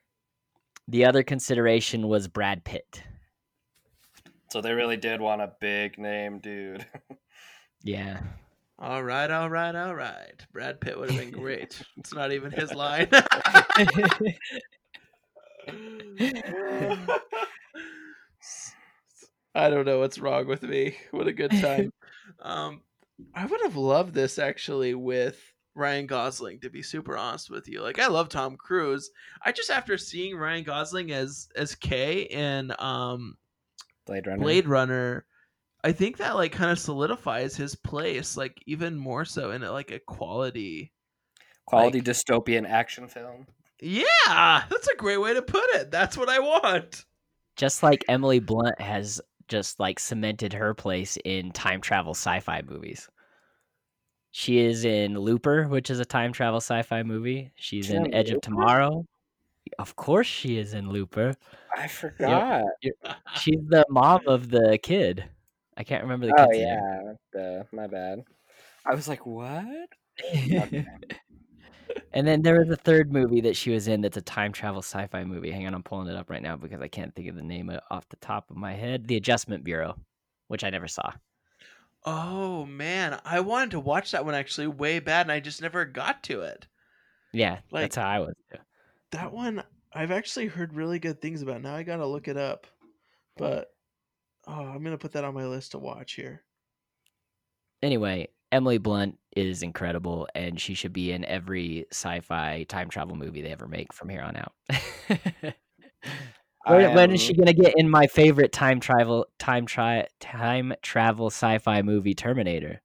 The 0.88 1.04
other 1.04 1.22
consideration 1.22 2.08
was 2.08 2.28
Brad 2.28 2.64
Pitt. 2.64 3.02
So 4.50 4.60
they 4.60 4.72
really 4.72 4.96
did 4.96 5.20
want 5.20 5.42
a 5.42 5.52
big 5.60 5.98
name 5.98 6.38
dude. 6.38 6.84
Yeah. 7.84 8.20
All 8.80 9.04
right, 9.04 9.30
all 9.30 9.48
right, 9.48 9.72
all 9.74 9.94
right. 9.94 10.44
Brad 10.52 10.80
Pitt 10.80 10.98
would 10.98 11.10
have 11.10 11.18
been 11.20 11.30
great. 11.30 11.80
it's 11.96 12.12
not 12.12 12.32
even 12.32 12.50
his 12.50 12.74
line. 12.74 13.08
I 19.54 19.70
don't 19.70 19.84
know 19.84 19.98
what's 20.00 20.18
wrong 20.18 20.46
with 20.46 20.62
me. 20.62 20.96
What 21.12 21.28
a 21.28 21.32
good 21.32 21.50
time. 21.52 21.92
um, 22.42 22.82
I 23.34 23.46
would 23.46 23.60
have 23.62 23.76
loved 23.76 24.14
this 24.14 24.38
actually 24.38 24.94
with 24.94 25.40
Ryan 25.74 26.06
Gosling. 26.06 26.60
To 26.60 26.70
be 26.70 26.82
super 26.82 27.16
honest 27.16 27.50
with 27.50 27.68
you, 27.68 27.80
like 27.82 27.98
I 27.98 28.06
love 28.08 28.28
Tom 28.28 28.56
Cruise. 28.56 29.10
I 29.44 29.52
just 29.52 29.70
after 29.70 29.96
seeing 29.98 30.36
Ryan 30.36 30.64
Gosling 30.64 31.12
as 31.12 31.48
as 31.56 31.74
K 31.74 32.22
in 32.22 32.72
um 32.78 33.36
Blade 34.08 34.26
Runner. 34.26 34.42
Blade 34.42 34.66
Runner, 34.66 35.26
I 35.84 35.92
think 35.92 36.16
that 36.16 36.34
like 36.34 36.52
kind 36.52 36.72
of 36.72 36.78
solidifies 36.78 37.56
his 37.56 37.76
place, 37.76 38.36
like 38.36 38.60
even 38.66 38.96
more 38.96 39.24
so 39.24 39.52
in 39.52 39.62
like 39.62 39.92
a 39.92 40.00
quality. 40.00 40.92
Quality 41.66 42.00
like- 42.00 42.08
dystopian 42.08 42.68
action 42.68 43.06
film. 43.06 43.46
Yeah, 43.80 44.64
that's 44.68 44.88
a 44.88 44.96
great 44.96 45.18
way 45.18 45.34
to 45.34 45.42
put 45.42 45.62
it. 45.74 45.92
That's 45.92 46.16
what 46.16 46.28
I 46.28 46.40
want. 46.40 47.04
Just 47.54 47.84
like 47.84 48.04
Emily 48.08 48.40
Blunt 48.40 48.80
has 48.80 49.20
just 49.46 49.78
like 49.78 50.00
cemented 50.00 50.52
her 50.52 50.74
place 50.74 51.16
in 51.24 51.52
time 51.52 51.80
travel 51.80 52.12
sci-fi 52.14 52.62
movies. 52.66 53.08
She 54.30 54.58
is 54.58 54.84
in 54.84 55.14
Looper, 55.14 55.68
which 55.68 55.90
is 55.90 56.00
a 56.00 56.04
time 56.04 56.32
travel 56.32 56.60
sci-fi 56.60 57.02
movie. 57.02 57.52
She's 57.56 57.86
She's 57.86 57.94
in 57.94 58.06
in 58.06 58.14
Edge 58.14 58.30
of 58.30 58.40
Tomorrow. 58.40 59.04
Of 59.78 59.96
course 59.96 60.26
she 60.26 60.58
is 60.58 60.74
in 60.74 60.90
Looper. 60.90 61.34
I 61.76 61.86
forgot. 61.88 62.64
She's 63.36 63.60
the 63.68 63.84
mom 63.88 64.20
of 64.26 64.50
the 64.50 64.78
kid. 64.82 65.24
I 65.76 65.84
can't 65.84 66.02
remember 66.02 66.26
the 66.26 66.32
kid's 66.32 66.46
Oh 66.48 66.50
kid's 66.50 66.60
yeah, 66.60 67.12
Duh, 67.32 67.64
my 67.72 67.86
bad. 67.86 68.24
I 68.84 68.94
was 68.94 69.08
like, 69.08 69.24
what? 69.26 69.64
name. 70.34 70.86
and 72.12 72.26
then 72.26 72.42
there 72.42 72.58
was 72.58 72.70
a 72.70 72.76
third 72.76 73.12
movie 73.12 73.40
that 73.42 73.56
she 73.56 73.70
was 73.70 73.86
in 73.88 74.00
that's 74.00 74.16
a 74.16 74.22
time 74.22 74.52
travel 74.52 74.82
sci-fi 74.82 75.24
movie. 75.24 75.50
Hang 75.50 75.66
on, 75.66 75.74
I'm 75.74 75.82
pulling 75.82 76.08
it 76.08 76.16
up 76.16 76.30
right 76.30 76.42
now 76.42 76.56
because 76.56 76.80
I 76.80 76.88
can't 76.88 77.14
think 77.14 77.28
of 77.28 77.36
the 77.36 77.42
name 77.42 77.70
uh, 77.70 77.78
off 77.90 78.08
the 78.08 78.16
top 78.16 78.50
of 78.50 78.56
my 78.56 78.72
head. 78.74 79.06
The 79.06 79.16
Adjustment 79.16 79.62
Bureau, 79.64 79.96
which 80.48 80.64
I 80.64 80.70
never 80.70 80.88
saw. 80.88 81.12
Oh 82.04 82.64
man, 82.66 83.20
I 83.24 83.40
wanted 83.40 83.72
to 83.72 83.80
watch 83.80 84.12
that 84.12 84.24
one 84.24 84.34
actually 84.34 84.68
way 84.68 84.98
bad, 85.00 85.26
and 85.26 85.32
I 85.32 85.40
just 85.40 85.60
never 85.62 85.84
got 85.84 86.22
to 86.24 86.40
it. 86.42 86.66
Yeah, 87.32 87.58
Like- 87.70 87.82
that's 87.84 87.96
how 87.96 88.08
I 88.08 88.18
was. 88.20 88.34
too. 88.50 88.58
That 89.12 89.32
one 89.32 89.62
I've 89.92 90.10
actually 90.10 90.46
heard 90.46 90.74
really 90.74 90.98
good 90.98 91.20
things 91.20 91.42
about. 91.42 91.62
Now 91.62 91.74
I 91.74 91.82
gotta 91.82 92.06
look 92.06 92.28
it 92.28 92.36
up, 92.36 92.66
but 93.36 93.68
oh, 94.46 94.52
I'm 94.52 94.82
gonna 94.84 94.98
put 94.98 95.12
that 95.12 95.24
on 95.24 95.34
my 95.34 95.46
list 95.46 95.72
to 95.72 95.78
watch 95.78 96.12
here. 96.12 96.42
Anyway, 97.82 98.28
Emily 98.52 98.78
Blunt 98.78 99.18
is 99.36 99.62
incredible, 99.62 100.28
and 100.34 100.60
she 100.60 100.74
should 100.74 100.92
be 100.92 101.12
in 101.12 101.24
every 101.24 101.86
sci-fi 101.90 102.64
time 102.64 102.88
travel 102.88 103.16
movie 103.16 103.40
they 103.40 103.52
ever 103.52 103.68
make 103.68 103.92
from 103.92 104.08
here 104.08 104.22
on 104.22 104.36
out. 104.36 104.52
when, 106.66 106.94
when 106.94 107.10
is 107.12 107.22
she 107.22 107.34
gonna 107.34 107.52
get 107.52 107.74
in 107.76 107.88
my 107.88 108.06
favorite 108.06 108.52
time 108.52 108.80
travel 108.80 109.26
time 109.38 109.64
tri- 109.64 110.08
time 110.20 110.74
travel 110.82 111.28
sci-fi 111.28 111.82
movie, 111.82 112.14
Terminator? 112.14 112.82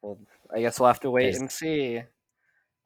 Well, 0.00 0.18
I 0.54 0.60
guess 0.60 0.80
we'll 0.80 0.88
have 0.88 1.00
to 1.00 1.10
wait 1.10 1.24
There's- 1.24 1.40
and 1.40 1.50
see. 1.52 2.02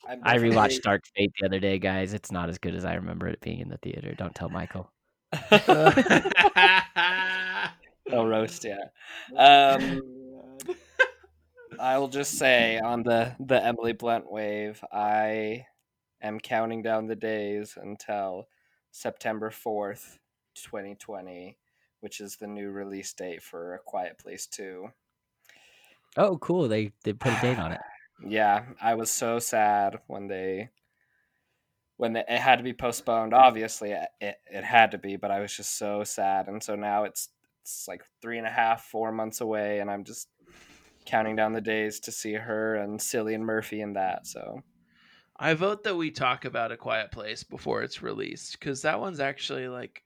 I 0.09 0.39
rewatched 0.39 0.83
Dark 0.83 1.05
Fate 1.17 1.33
the 1.41 1.47
other 1.47 1.59
day, 1.59 1.79
guys. 1.79 2.13
It's 2.15 2.31
not 2.31 2.49
as 2.49 2.59
good 2.59 2.75
as 2.75 2.85
I 2.85 2.95
remember 2.95 3.27
it 3.29 3.41
being 3.41 3.61
in 3.61 3.69
the 3.69 3.79
theater. 3.79 4.15
Don't 4.15 4.35
tell 4.35 4.49
Michael. 4.49 4.91
no 8.09 8.27
roast 8.27 8.65
yet. 8.65 8.93
Um, 9.37 10.03
I 11.81 11.99
will 11.99 12.09
just 12.09 12.39
say 12.39 12.79
on 12.79 13.03
the 13.03 13.35
the 13.41 13.63
Emily 13.63 13.93
Blunt 13.93 14.31
wave, 14.31 14.83
I 14.93 15.67
am 16.23 16.41
counting 16.41 16.83
down 16.83 17.07
the 17.07 17.17
days 17.17 17.77
until 17.81 18.49
September 18.93 19.51
fourth, 19.51 20.19
twenty 20.55 20.95
twenty, 20.95 21.59
which 22.01 22.21
is 22.21 22.37
the 22.37 22.47
new 22.47 22.71
release 22.71 23.13
date 23.13 23.43
for 23.43 23.75
A 23.75 23.79
Quiet 23.79 24.19
Place 24.19 24.47
Two. 24.47 24.89
Oh, 26.17 26.39
cool. 26.39 26.69
They 26.69 26.93
they 27.05 27.13
put 27.13 27.33
a 27.33 27.41
date 27.41 27.59
on 27.59 27.73
it. 27.73 27.81
Yeah, 28.25 28.64
I 28.81 28.95
was 28.95 29.11
so 29.11 29.39
sad 29.39 29.99
when 30.07 30.29
they 30.29 30.71
when 31.99 32.12
the, 32.12 32.21
it 32.21 32.39
had 32.39 32.57
to 32.57 32.62
be 32.62 32.73
postponed. 32.73 33.33
Obviously, 33.35 33.93
it, 33.93 34.09
it 34.21 34.37
it 34.51 34.64
had 34.64 34.93
to 34.93 34.99
be, 34.99 35.17
but 35.17 35.31
I 35.31 35.41
was 35.41 35.55
just 35.55 35.79
so 35.79 36.05
sad, 36.05 36.49
and 36.49 36.62
so 36.62 36.75
now 36.77 37.05
it's 37.05 37.29
it's 37.62 37.89
like 37.89 38.05
three 38.23 38.39
and 38.39 38.47
a 38.47 38.51
half, 38.51 38.85
four 38.85 39.12
months 39.12 39.41
away, 39.41 39.81
and 39.81 39.91
I'm 39.91 40.05
just 40.05 40.29
counting 41.05 41.37
down 41.37 41.53
the 41.53 41.61
days 41.61 42.01
to 42.01 42.12
see 42.12 42.35
her 42.35 42.77
and 42.77 42.99
Cillian 42.99 43.41
Murphy 43.41 43.81
and 43.81 43.97
that. 43.97 44.27
So 44.27 44.62
I 45.37 45.55
vote 45.55 45.85
that 45.85 45.97
we 45.97 46.11
talk 46.11 46.45
about 46.45 46.73
A 46.73 46.77
Quiet 46.77 47.11
Place 47.12 47.43
before 47.43 47.83
it's 47.83 48.03
released 48.03 48.59
because 48.59 48.83
that 48.83 49.01
one's 49.01 49.21
actually 49.21 49.69
like 49.69 50.03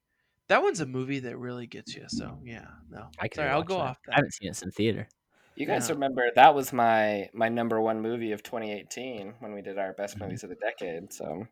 that 0.49 0.63
one's 0.63 0.81
a 0.81 0.87
movie 0.87 1.21
that 1.21 1.39
really 1.39 1.67
gets 1.67 1.95
you. 1.95 2.05
So 2.09 2.39
yeah, 2.45 2.67
no, 2.91 3.09
I 3.19 3.29
can. 3.29 3.37
sorry, 3.37 3.51
I'll 3.51 3.63
go 3.63 3.79
off 3.79 3.99
I 4.09 4.17
haven't 4.17 4.35
seen 4.35 4.51
it 4.51 4.63
in 4.63 4.71
theater. 4.71 5.09
You 5.57 5.67
guys 5.67 5.89
Yeah. 5.89 5.95
remember 5.95 6.23
that 6.35 6.55
was 6.55 6.73
my 6.73 7.29
my 7.33 7.49
number 7.49 7.81
one 7.81 8.01
movie 8.01 8.33
of 8.33 8.43
2018 8.43 9.35
when 9.41 9.53
we 9.53 9.63
did 9.63 9.79
our 9.79 9.93
best 9.93 10.17
Mhm. 10.17 10.23
movies 10.23 10.43
of 10.45 10.51
the 10.51 10.57
decade. 10.57 11.13
So 11.13 11.47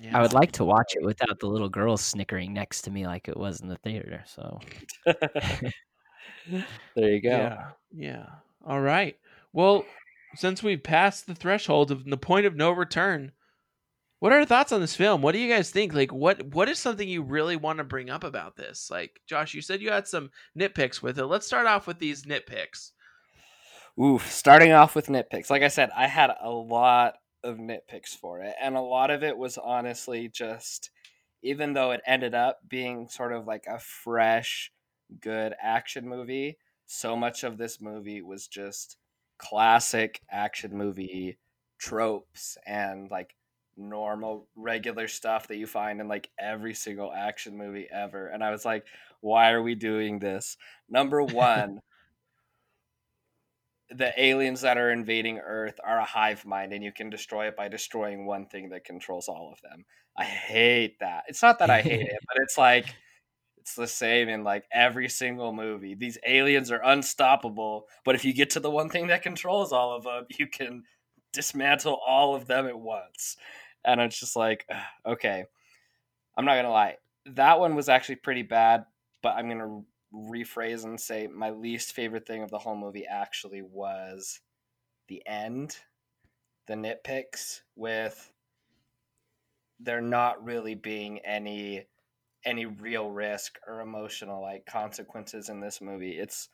Yeah. 0.00 0.16
I 0.16 0.22
would 0.22 0.32
like 0.32 0.52
to 0.52 0.64
watch 0.64 0.94
it 0.94 1.04
without 1.04 1.40
the 1.40 1.46
little 1.48 1.68
girl 1.68 1.96
snickering 1.96 2.52
next 2.52 2.82
to 2.82 2.90
me 2.90 3.06
like 3.06 3.28
it 3.28 3.36
was 3.36 3.60
in 3.60 3.68
the 3.68 3.76
theater. 3.78 4.22
So 4.26 4.60
there 6.94 7.10
you 7.10 7.20
go. 7.20 7.28
Yeah, 7.30 7.70
yeah. 7.92 8.26
All 8.66 8.80
right. 8.80 9.18
Well, 9.52 9.84
since 10.36 10.62
we've 10.62 10.82
passed 10.82 11.26
the 11.26 11.34
threshold 11.34 11.90
of 11.90 12.04
the 12.04 12.16
point 12.16 12.46
of 12.46 12.54
no 12.54 12.70
return, 12.70 13.32
what 14.20 14.32
are 14.32 14.36
your 14.36 14.46
thoughts 14.46 14.70
on 14.70 14.82
this 14.82 14.94
film? 14.94 15.22
What 15.22 15.32
do 15.32 15.38
you 15.38 15.52
guys 15.52 15.70
think? 15.70 15.94
Like, 15.94 16.12
what 16.12 16.42
what 16.54 16.68
is 16.68 16.78
something 16.78 17.08
you 17.08 17.22
really 17.22 17.56
want 17.56 17.78
to 17.78 17.84
bring 17.84 18.10
up 18.10 18.22
about 18.22 18.54
this? 18.56 18.88
Like, 18.90 19.20
Josh, 19.26 19.54
you 19.54 19.62
said 19.62 19.80
you 19.80 19.90
had 19.90 20.06
some 20.06 20.30
nitpicks 20.58 21.02
with 21.02 21.18
it. 21.18 21.24
Let's 21.24 21.46
start 21.46 21.66
off 21.66 21.86
with 21.86 21.98
these 21.98 22.24
nitpicks. 22.24 22.92
Oof, 24.00 24.30
starting 24.30 24.72
off 24.72 24.94
with 24.94 25.06
nitpicks. 25.08 25.50
Like 25.50 25.62
I 25.62 25.68
said, 25.68 25.90
I 25.96 26.06
had 26.06 26.30
a 26.40 26.50
lot 26.50 27.14
of 27.42 27.56
nitpicks 27.56 28.14
for 28.14 28.42
it, 28.42 28.54
and 28.60 28.76
a 28.76 28.80
lot 28.80 29.10
of 29.10 29.22
it 29.22 29.36
was 29.36 29.56
honestly 29.56 30.28
just, 30.28 30.90
even 31.42 31.72
though 31.72 31.90
it 31.92 32.02
ended 32.06 32.34
up 32.34 32.60
being 32.68 33.08
sort 33.08 33.32
of 33.32 33.46
like 33.46 33.64
a 33.66 33.78
fresh, 33.78 34.70
good 35.20 35.54
action 35.62 36.06
movie, 36.06 36.58
so 36.86 37.16
much 37.16 37.42
of 37.42 37.56
this 37.56 37.80
movie 37.80 38.20
was 38.20 38.46
just 38.46 38.98
classic 39.38 40.20
action 40.30 40.76
movie 40.76 41.38
tropes 41.78 42.58
and 42.66 43.10
like 43.10 43.34
normal, 43.80 44.46
regular 44.54 45.08
stuff 45.08 45.48
that 45.48 45.56
you 45.56 45.66
find 45.66 46.00
in 46.00 46.08
like 46.08 46.28
every 46.38 46.74
single 46.74 47.12
action 47.12 47.56
movie 47.56 47.88
ever. 47.90 48.28
And 48.28 48.44
I 48.44 48.50
was 48.50 48.64
like, 48.64 48.84
why 49.20 49.50
are 49.50 49.62
we 49.62 49.74
doing 49.74 50.18
this? 50.18 50.56
Number 50.88 51.22
one, 51.24 51.80
the 53.90 54.12
aliens 54.22 54.60
that 54.60 54.78
are 54.78 54.90
invading 54.90 55.38
Earth 55.38 55.80
are 55.84 55.98
a 55.98 56.04
hive 56.04 56.46
mind, 56.46 56.72
and 56.72 56.84
you 56.84 56.92
can 56.92 57.10
destroy 57.10 57.48
it 57.48 57.56
by 57.56 57.68
destroying 57.68 58.26
one 58.26 58.46
thing 58.46 58.68
that 58.68 58.84
controls 58.84 59.28
all 59.28 59.50
of 59.52 59.60
them. 59.62 59.84
I 60.16 60.24
hate 60.24 60.98
that. 61.00 61.24
It's 61.28 61.42
not 61.42 61.58
that 61.58 61.70
I 61.70 61.82
hate 61.82 62.06
it, 62.06 62.18
but 62.26 62.42
it's 62.42 62.56
like 62.58 62.94
it's 63.58 63.74
the 63.74 63.86
same 63.86 64.28
in 64.28 64.44
like 64.44 64.64
every 64.72 65.08
single 65.08 65.52
movie. 65.52 65.94
These 65.94 66.18
aliens 66.26 66.70
are 66.70 66.82
unstoppable, 66.84 67.86
but 68.04 68.14
if 68.14 68.24
you 68.24 68.32
get 68.32 68.50
to 68.50 68.60
the 68.60 68.70
one 68.70 68.88
thing 68.88 69.08
that 69.08 69.22
controls 69.22 69.72
all 69.72 69.94
of 69.94 70.04
them, 70.04 70.26
you 70.38 70.46
can 70.46 70.84
dismantle 71.32 71.98
all 72.06 72.34
of 72.34 72.46
them 72.46 72.66
at 72.66 72.78
once. 72.78 73.36
And 73.84 74.00
it's 74.00 74.18
just 74.18 74.36
like, 74.36 74.66
okay, 75.06 75.44
I'm 76.36 76.44
not 76.44 76.56
gonna 76.56 76.70
lie, 76.70 76.96
that 77.26 77.60
one 77.60 77.74
was 77.74 77.88
actually 77.88 78.16
pretty 78.16 78.42
bad. 78.42 78.84
But 79.22 79.36
I'm 79.36 79.48
gonna 79.48 79.82
rephrase 80.14 80.84
and 80.84 80.98
say 80.98 81.26
my 81.26 81.50
least 81.50 81.92
favorite 81.92 82.26
thing 82.26 82.42
of 82.42 82.50
the 82.50 82.58
whole 82.58 82.76
movie 82.76 83.06
actually 83.06 83.62
was 83.62 84.40
the 85.08 85.22
end, 85.26 85.76
the 86.66 86.74
nitpicks 86.74 87.60
with 87.76 88.32
there 89.78 90.00
not 90.00 90.44
really 90.44 90.74
being 90.74 91.18
any 91.20 91.86
any 92.44 92.64
real 92.64 93.10
risk 93.10 93.58
or 93.66 93.80
emotional 93.80 94.40
like 94.40 94.64
consequences 94.66 95.48
in 95.48 95.60
this 95.60 95.80
movie. 95.80 96.18
It's 96.18 96.48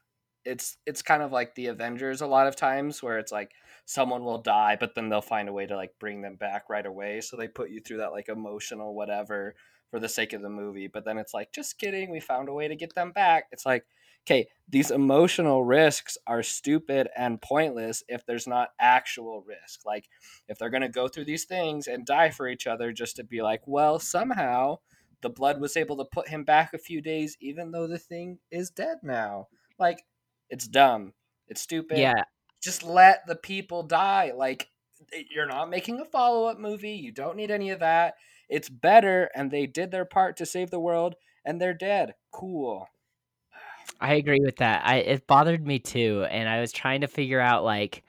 it's 0.47 0.79
it's 0.87 1.03
kind 1.03 1.23
of 1.23 1.33
like 1.33 1.55
the 1.55 1.67
Avengers 1.67 2.21
a 2.21 2.27
lot 2.27 2.47
of 2.47 2.57
times 2.57 3.03
where 3.03 3.19
it's 3.19 3.33
like 3.33 3.51
someone 3.85 4.25
will 4.25 4.41
die 4.41 4.77
but 4.79 4.95
then 4.95 5.09
they'll 5.09 5.21
find 5.21 5.49
a 5.49 5.53
way 5.53 5.67
to 5.67 5.77
like 5.77 5.93
bring 5.99 6.23
them 6.23 6.37
back 6.37 6.71
right 6.71 6.87
away. 6.87 7.21
So 7.21 7.37
they 7.37 7.49
put 7.49 7.71
you 7.71 7.81
through 7.81 7.99
that 7.99 8.13
like 8.13 8.29
emotional 8.29 8.95
whatever 8.95 9.55
for 9.91 10.01
the 10.01 10.09
sake 10.09 10.33
of 10.33 10.43
the 10.43 10.49
movie 10.49 10.89
but 10.89 11.05
then 11.05 11.19
it's 11.19 11.35
like 11.35 11.53
just 11.53 11.79
kidding 11.79 12.11
we 12.11 12.21
found 12.21 12.49
a 12.49 12.55
way 12.55 12.69
to 12.69 12.77
get 12.77 12.95
them 12.95 13.13
back. 13.13 13.47
It's 13.51 13.67
like 13.67 13.85
okay 14.27 14.47
these 14.69 14.91
emotional 14.91 15.65
risks 15.65 16.17
are 16.27 16.43
stupid 16.43 17.09
and 17.17 17.43
pointless 17.43 18.05
if 18.09 18.25
there's 18.25 18.47
not 18.47 18.71
actual 18.81 19.45
risk. 19.47 19.85
Like 19.85 20.09
if 20.49 20.59
they're 20.59 20.71
going 20.71 20.83
to 20.83 20.89
go 20.89 21.09
through 21.09 21.27
these 21.27 21.45
things 21.45 21.89
and 21.89 22.07
die 22.07 22.31
for 22.31 22.49
each 22.49 22.67
other 22.67 22.93
just 22.93 23.17
to 23.17 23.25
be 23.25 23.43
like 23.43 23.63
well 23.67 23.99
somehow 23.99 24.79
the 25.23 25.31
blood 25.31 25.61
was 25.61 25.77
able 25.77 25.97
to 25.97 26.05
put 26.05 26.29
him 26.29 26.45
back 26.45 26.73
a 26.73 26.79
few 26.79 27.01
days 27.01 27.37
even 27.41 27.73
though 27.73 27.89
the 27.89 27.99
thing 27.99 28.39
is 28.51 28.71
dead 28.71 28.99
now. 29.03 29.49
Like 29.79 30.05
it's 30.51 30.67
dumb 30.69 31.13
it's 31.49 31.61
stupid 31.61 32.13
Yeah, 32.13 32.25
just 32.63 32.83
let 32.83 33.27
the 33.27 33.37
people 33.37 33.83
die 33.83 34.33
like 34.35 34.71
eh, 35.13 35.23
you're 35.31 35.47
not 35.47 35.71
making 35.71 36.01
a 36.01 36.05
follow-up 36.05 36.59
movie 36.59 36.93
you 36.93 37.13
don't 37.13 37.37
need 37.37 37.51
any 37.51 37.71
of 37.71 37.81
that 37.81 38.15
it's 38.49 38.69
better 38.69 39.31
and 39.35 39.51
they 39.51 39.67
did 39.67 39.91
their 39.91 40.05
part 40.05 40.37
to 40.37 40.47
save 40.47 40.71
the 40.71 40.81
world 40.81 41.15
and 41.45 41.61
they're 41.61 41.75
dead 41.75 42.15
cool 42.33 42.89
I 44.01 44.15
agree 44.15 44.41
with 44.45 44.57
that. 44.57 44.87
I 44.87 44.97
it 44.97 45.27
bothered 45.27 45.67
me 45.67 45.79
too, 45.79 46.27
and 46.31 46.49
I 46.49 46.61
was 46.61 46.73
trying 46.73 47.01
to 47.03 47.07
figure 47.09 47.41
out 47.41 47.65
like 47.65 48.05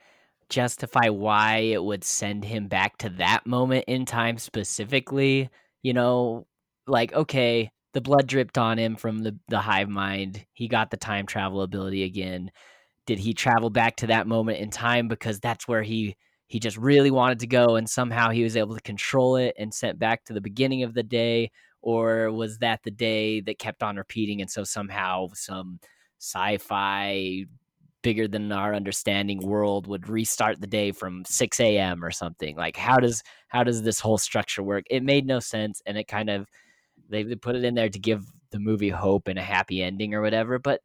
justify 0.50 1.08
why 1.10 1.58
it 1.58 1.82
would 1.82 2.04
send 2.04 2.44
him 2.44 2.68
back 2.68 2.98
to 2.98 3.10
that 3.10 3.46
moment 3.46 3.84
in 3.88 4.04
time 4.06 4.38
specifically. 4.38 5.50
You 5.82 5.94
know, 5.94 6.46
like 6.86 7.12
okay, 7.14 7.70
the 7.94 8.00
blood 8.00 8.26
dripped 8.26 8.58
on 8.58 8.78
him 8.78 8.96
from 8.96 9.20
the 9.20 9.38
the 9.48 9.60
hive 9.60 9.88
mind. 9.88 10.44
He 10.52 10.68
got 10.68 10.90
the 10.90 10.96
time 10.96 11.26
travel 11.26 11.62
ability 11.62 12.04
again. 12.04 12.50
Did 13.06 13.18
he 13.18 13.32
travel 13.34 13.70
back 13.70 13.96
to 13.96 14.08
that 14.08 14.26
moment 14.26 14.58
in 14.58 14.70
time 14.70 15.08
because 15.08 15.40
that's 15.40 15.66
where 15.66 15.82
he 15.82 16.16
he 16.48 16.58
just 16.58 16.78
really 16.78 17.10
wanted 17.10 17.40
to 17.40 17.46
go 17.46 17.76
and 17.76 17.88
somehow 17.88 18.30
he 18.30 18.42
was 18.42 18.56
able 18.56 18.74
to 18.74 18.80
control 18.80 19.36
it 19.36 19.54
and 19.58 19.72
sent 19.72 19.98
back 19.98 20.24
to 20.24 20.32
the 20.32 20.40
beginning 20.40 20.82
of 20.82 20.94
the 20.94 21.02
day 21.02 21.50
or 21.82 22.32
was 22.32 22.58
that 22.58 22.80
the 22.82 22.90
day 22.90 23.40
that 23.42 23.58
kept 23.58 23.82
on 23.82 23.96
repeating 23.96 24.40
and 24.40 24.50
so 24.50 24.64
somehow 24.64 25.28
some 25.34 25.78
sci-fi 26.18 27.44
bigger 28.02 28.26
than 28.26 28.50
our 28.50 28.74
understanding 28.74 29.40
world 29.40 29.86
would 29.86 30.08
restart 30.08 30.60
the 30.60 30.66
day 30.66 30.90
from 30.90 31.22
6 31.26 31.60
a.m 31.60 32.02
or 32.02 32.10
something 32.10 32.56
like 32.56 32.76
how 32.76 32.96
does 32.96 33.22
how 33.48 33.62
does 33.62 33.82
this 33.82 34.00
whole 34.00 34.18
structure 34.18 34.62
work 34.62 34.84
it 34.90 35.02
made 35.02 35.26
no 35.26 35.40
sense 35.40 35.82
and 35.84 35.98
it 35.98 36.08
kind 36.08 36.30
of 36.30 36.46
they 37.08 37.24
put 37.34 37.56
it 37.56 37.64
in 37.64 37.74
there 37.74 37.88
to 37.88 37.98
give 37.98 38.24
the 38.50 38.58
movie 38.58 38.90
hope 38.90 39.28
and 39.28 39.38
a 39.38 39.42
happy 39.42 39.82
ending 39.82 40.14
or 40.14 40.22
whatever 40.22 40.58
but 40.58 40.80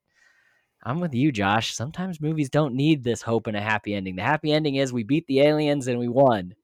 i'm 0.84 1.00
with 1.00 1.14
you 1.14 1.32
josh. 1.32 1.74
Sometimes 1.74 2.20
movies 2.22 2.50
don't 2.50 2.76
need 2.76 3.04
this 3.04 3.22
hope 3.22 3.48
and 3.48 3.56
a 3.56 3.62
happy 3.62 3.94
ending. 3.94 4.16
The 4.16 4.24
happy 4.24 4.52
ending 4.52 4.76
is 4.76 4.92
we 4.92 5.04
beat 5.04 5.28
the 5.28 5.40
aliens 5.42 5.88
and 5.88 6.00
we 6.00 6.08
won. 6.08 6.56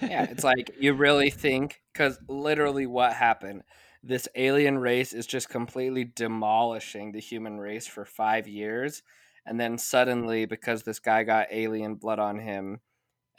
Yeah 0.00 0.24
it's 0.30 0.44
like 0.44 0.70
you 0.78 0.92
really 0.92 1.30
think 1.30 1.82
because 1.92 2.18
literally 2.28 2.86
what 2.86 3.12
happened? 3.12 3.62
This 4.02 4.28
alien 4.34 4.78
race 4.78 5.12
is 5.12 5.26
just 5.26 5.48
completely 5.48 6.04
demolishing 6.04 7.12
the 7.12 7.20
human 7.20 7.58
race 7.58 7.86
for 7.86 8.04
five 8.04 8.46
years 8.46 9.02
and 9.46 9.58
then 9.58 9.78
suddenly 9.78 10.46
because 10.46 10.82
this 10.82 10.98
guy 10.98 11.24
got 11.24 11.48
alien 11.50 11.96
blood 11.96 12.18
on 12.18 12.38
him 12.38 12.80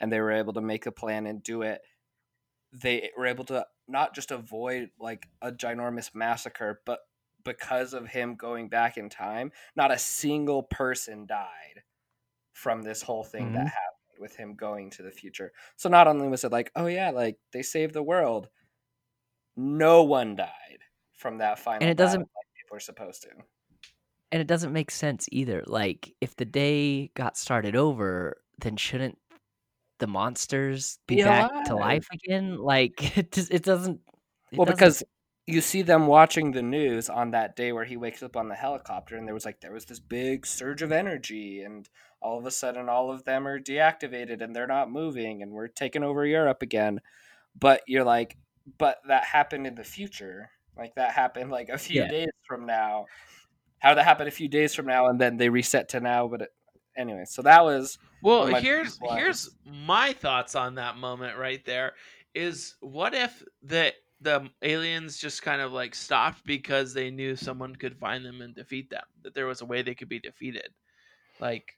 and 0.00 0.12
they 0.12 0.20
were 0.20 0.32
able 0.32 0.52
to 0.52 0.60
make 0.60 0.86
a 0.86 0.92
plan 0.92 1.26
and 1.26 1.42
do 1.42 1.62
it 1.62 1.80
they 2.72 3.10
were 3.16 3.26
able 3.26 3.44
to 3.44 3.66
not 3.88 4.14
just 4.14 4.30
avoid 4.30 4.90
like 4.98 5.28
a 5.42 5.52
ginormous 5.52 6.14
massacre 6.14 6.82
but 6.84 7.00
because 7.44 7.94
of 7.94 8.08
him 8.08 8.34
going 8.34 8.68
back 8.68 8.96
in 8.96 9.08
time 9.08 9.52
not 9.76 9.92
a 9.92 9.98
single 9.98 10.62
person 10.64 11.26
died 11.26 11.82
from 12.52 12.82
this 12.82 13.02
whole 13.02 13.22
thing 13.24 13.52
that 13.52 13.66
Mhm. 13.66 13.70
happened 13.70 14.18
with 14.20 14.34
him 14.36 14.54
going 14.54 14.90
to 14.90 15.02
the 15.02 15.10
future 15.12 15.52
so 15.76 15.88
not 15.88 16.08
only 16.08 16.26
was 16.28 16.42
it 16.44 16.50
like 16.52 16.72
oh 16.74 16.86
yeah 16.86 17.10
like 17.10 17.38
they 17.52 17.62
saved 17.62 17.94
the 17.94 18.02
world 18.02 18.48
no 19.56 20.02
one 20.02 20.36
died 20.36 20.80
from 21.12 21.38
that 21.38 21.58
final 21.58 21.82
And 21.82 21.90
it 21.90 21.96
doesn't- 21.96 22.20
like 22.20 22.46
people 22.60 22.76
are 22.76 22.80
supposed 22.80 23.22
to 23.22 23.30
and 24.32 24.40
it 24.42 24.48
doesn't 24.48 24.72
make 24.72 24.90
sense 24.90 25.28
either. 25.30 25.62
Like, 25.68 26.12
if 26.20 26.34
the 26.34 26.44
day 26.44 27.08
got 27.14 27.36
started 27.36 27.76
over, 27.76 28.42
then 28.58 28.76
shouldn't 28.76 29.18
the 29.98 30.06
monsters 30.06 30.98
be 31.06 31.16
Be 31.16 31.22
back 31.24 31.64
to 31.66 31.76
life 31.76 32.06
again? 32.12 32.58
Like, 32.58 32.94
it 33.18 33.32
just, 33.32 33.50
it 33.52 33.62
doesn't. 33.62 34.00
it 34.52 34.58
well 34.58 34.64
doesn't- 34.66 34.76
because 34.78 35.02
you 35.48 35.60
see 35.60 35.82
them 35.82 36.08
watching 36.08 36.50
the 36.50 36.62
news 36.62 37.08
on 37.08 37.30
that 37.30 37.54
day 37.54 37.70
where 37.72 37.84
he 37.84 37.96
wakes 37.96 38.20
up 38.22 38.36
on 38.36 38.48
the 38.48 38.54
helicopter 38.56 39.16
and 39.16 39.28
there 39.28 39.34
was 39.34 39.44
like 39.44 39.60
there 39.60 39.72
was 39.72 39.84
this 39.84 40.00
big 40.00 40.44
surge 40.44 40.82
of 40.82 40.90
energy 40.90 41.62
and 41.62 41.88
all 42.20 42.36
of 42.36 42.44
a 42.46 42.50
sudden 42.50 42.88
all 42.88 43.12
of 43.12 43.22
them 43.24 43.46
are 43.46 43.60
deactivated 43.60 44.42
and 44.42 44.56
they're 44.56 44.66
not 44.66 44.90
moving 44.90 45.42
and 45.42 45.52
we're 45.52 45.68
taking 45.68 46.02
over 46.02 46.26
Europe 46.26 46.62
again 46.62 47.00
but 47.56 47.80
you're 47.86 48.02
like 48.02 48.36
but 48.76 48.96
that 49.06 49.22
happened 49.22 49.68
in 49.68 49.76
the 49.76 49.84
future 49.84 50.50
like 50.76 50.96
that 50.96 51.12
happened 51.12 51.52
like 51.52 51.68
a 51.68 51.78
few 51.78 52.02
Yeah. 52.02 52.08
days 52.08 52.30
from 52.48 52.66
now 52.66 53.06
how 53.78 53.90
did 53.90 53.98
that 53.98 54.04
happen 54.04 54.26
a 54.26 54.32
few 54.32 54.48
days 54.48 54.74
from 54.74 54.86
now 54.86 55.06
and 55.06 55.20
then 55.20 55.36
they 55.36 55.48
reset 55.48 55.90
to 55.90 56.00
now 56.00 56.26
but 56.26 56.42
it, 56.42 56.50
anyway 56.96 57.24
so 57.26 57.42
that 57.42 57.64
was 57.64 57.98
Well, 58.22 58.40
One 58.40 58.48
of 58.48 58.52
my 58.54 58.60
here's 58.60 58.98
here's 59.14 59.50
my 59.64 60.12
thoughts 60.12 60.54
on 60.54 60.76
that 60.76 60.96
moment 60.96 61.38
right 61.38 61.64
there. 61.64 61.92
Is 62.34 62.74
what 62.80 63.14
if 63.14 63.42
the 63.62 63.92
the 64.20 64.48
aliens 64.62 65.18
just 65.18 65.42
kind 65.42 65.60
of 65.60 65.72
like 65.72 65.94
stopped 65.94 66.44
because 66.46 66.94
they 66.94 67.10
knew 67.10 67.36
someone 67.36 67.76
could 67.76 67.98
find 67.98 68.24
them 68.24 68.40
and 68.40 68.54
defeat 68.54 68.90
them. 68.90 69.04
That 69.22 69.34
there 69.34 69.46
was 69.46 69.60
a 69.60 69.66
way 69.66 69.82
they 69.82 69.94
could 69.94 70.08
be 70.08 70.20
defeated. 70.20 70.68
Like 71.40 71.76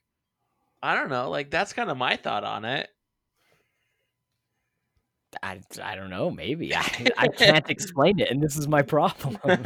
I 0.81 0.95
don't 0.95 1.09
know. 1.09 1.29
Like 1.29 1.51
that's 1.51 1.73
kind 1.73 1.89
of 1.89 1.97
my 1.97 2.15
thought 2.15 2.43
on 2.43 2.65
it. 2.65 2.89
I, 5.43 5.61
I 5.83 5.95
don't 5.95 6.09
know. 6.09 6.31
Maybe 6.31 6.75
I, 6.75 7.07
I 7.17 7.27
can't 7.37 7.69
explain 7.69 8.19
it, 8.19 8.31
and 8.31 8.41
this 8.41 8.57
is 8.57 8.67
my 8.67 8.81
problem. 8.81 9.37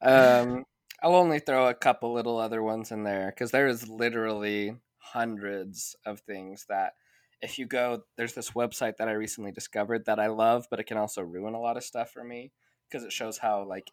um, 0.00 0.64
I'll 1.02 1.16
only 1.16 1.40
throw 1.40 1.68
a 1.68 1.74
couple 1.74 2.12
little 2.12 2.38
other 2.38 2.62
ones 2.62 2.92
in 2.92 3.02
there 3.02 3.30
because 3.30 3.50
there 3.50 3.66
is 3.66 3.88
literally 3.88 4.76
hundreds 4.98 5.96
of 6.06 6.20
things 6.20 6.66
that 6.68 6.92
if 7.40 7.58
you 7.58 7.66
go, 7.66 8.04
there's 8.16 8.34
this 8.34 8.50
website 8.50 8.98
that 8.98 9.08
I 9.08 9.12
recently 9.12 9.50
discovered 9.50 10.04
that 10.04 10.20
I 10.20 10.28
love, 10.28 10.66
but 10.70 10.78
it 10.78 10.84
can 10.84 10.96
also 10.96 11.22
ruin 11.22 11.54
a 11.54 11.60
lot 11.60 11.76
of 11.76 11.82
stuff 11.82 12.10
for 12.12 12.22
me 12.22 12.52
because 12.88 13.04
it 13.04 13.12
shows 13.12 13.38
how 13.38 13.64
like 13.64 13.90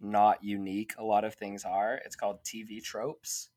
not 0.00 0.42
unique 0.42 0.94
a 0.98 1.04
lot 1.04 1.24
of 1.24 1.34
things 1.34 1.64
are. 1.64 2.00
It's 2.04 2.16
called 2.16 2.42
TV 2.42 2.82
Tropes. 2.82 3.50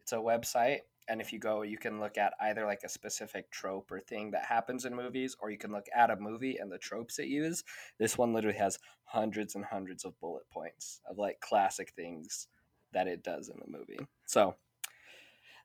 It's 0.00 0.12
a 0.12 0.16
website, 0.16 0.80
and 1.08 1.20
if 1.20 1.32
you 1.32 1.38
go, 1.38 1.62
you 1.62 1.78
can 1.78 2.00
look 2.00 2.16
at 2.16 2.34
either 2.40 2.64
like 2.64 2.82
a 2.84 2.88
specific 2.88 3.50
trope 3.50 3.90
or 3.90 4.00
thing 4.00 4.30
that 4.30 4.46
happens 4.46 4.84
in 4.84 4.94
movies, 4.94 5.36
or 5.40 5.50
you 5.50 5.58
can 5.58 5.72
look 5.72 5.86
at 5.94 6.10
a 6.10 6.16
movie 6.16 6.56
and 6.56 6.70
the 6.70 6.78
tropes 6.78 7.18
it 7.18 7.28
use. 7.28 7.62
This 7.98 8.16
one 8.16 8.32
literally 8.32 8.58
has 8.58 8.78
hundreds 9.04 9.54
and 9.54 9.64
hundreds 9.64 10.04
of 10.04 10.18
bullet 10.20 10.48
points 10.50 11.00
of 11.08 11.18
like 11.18 11.40
classic 11.40 11.92
things 11.94 12.48
that 12.92 13.06
it 13.06 13.22
does 13.22 13.48
in 13.48 13.56
the 13.58 13.78
movie. 13.78 13.98
So 14.24 14.54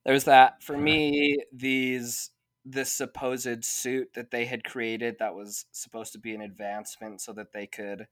there's 0.05 0.25
that. 0.25 0.63
For 0.63 0.77
me, 0.77 1.37
these 1.53 2.31
this 2.65 2.91
supposed 2.91 3.63
suit 3.63 4.09
that 4.13 4.31
they 4.31 4.45
had 4.45 4.63
created 4.63 5.15
that 5.19 5.33
was 5.33 5.65
supposed 5.71 6.11
to 6.13 6.19
be 6.19 6.35
an 6.35 6.41
advancement 6.41 7.21
so 7.21 7.33
that 7.33 7.53
they 7.53 7.65
could 7.65 8.07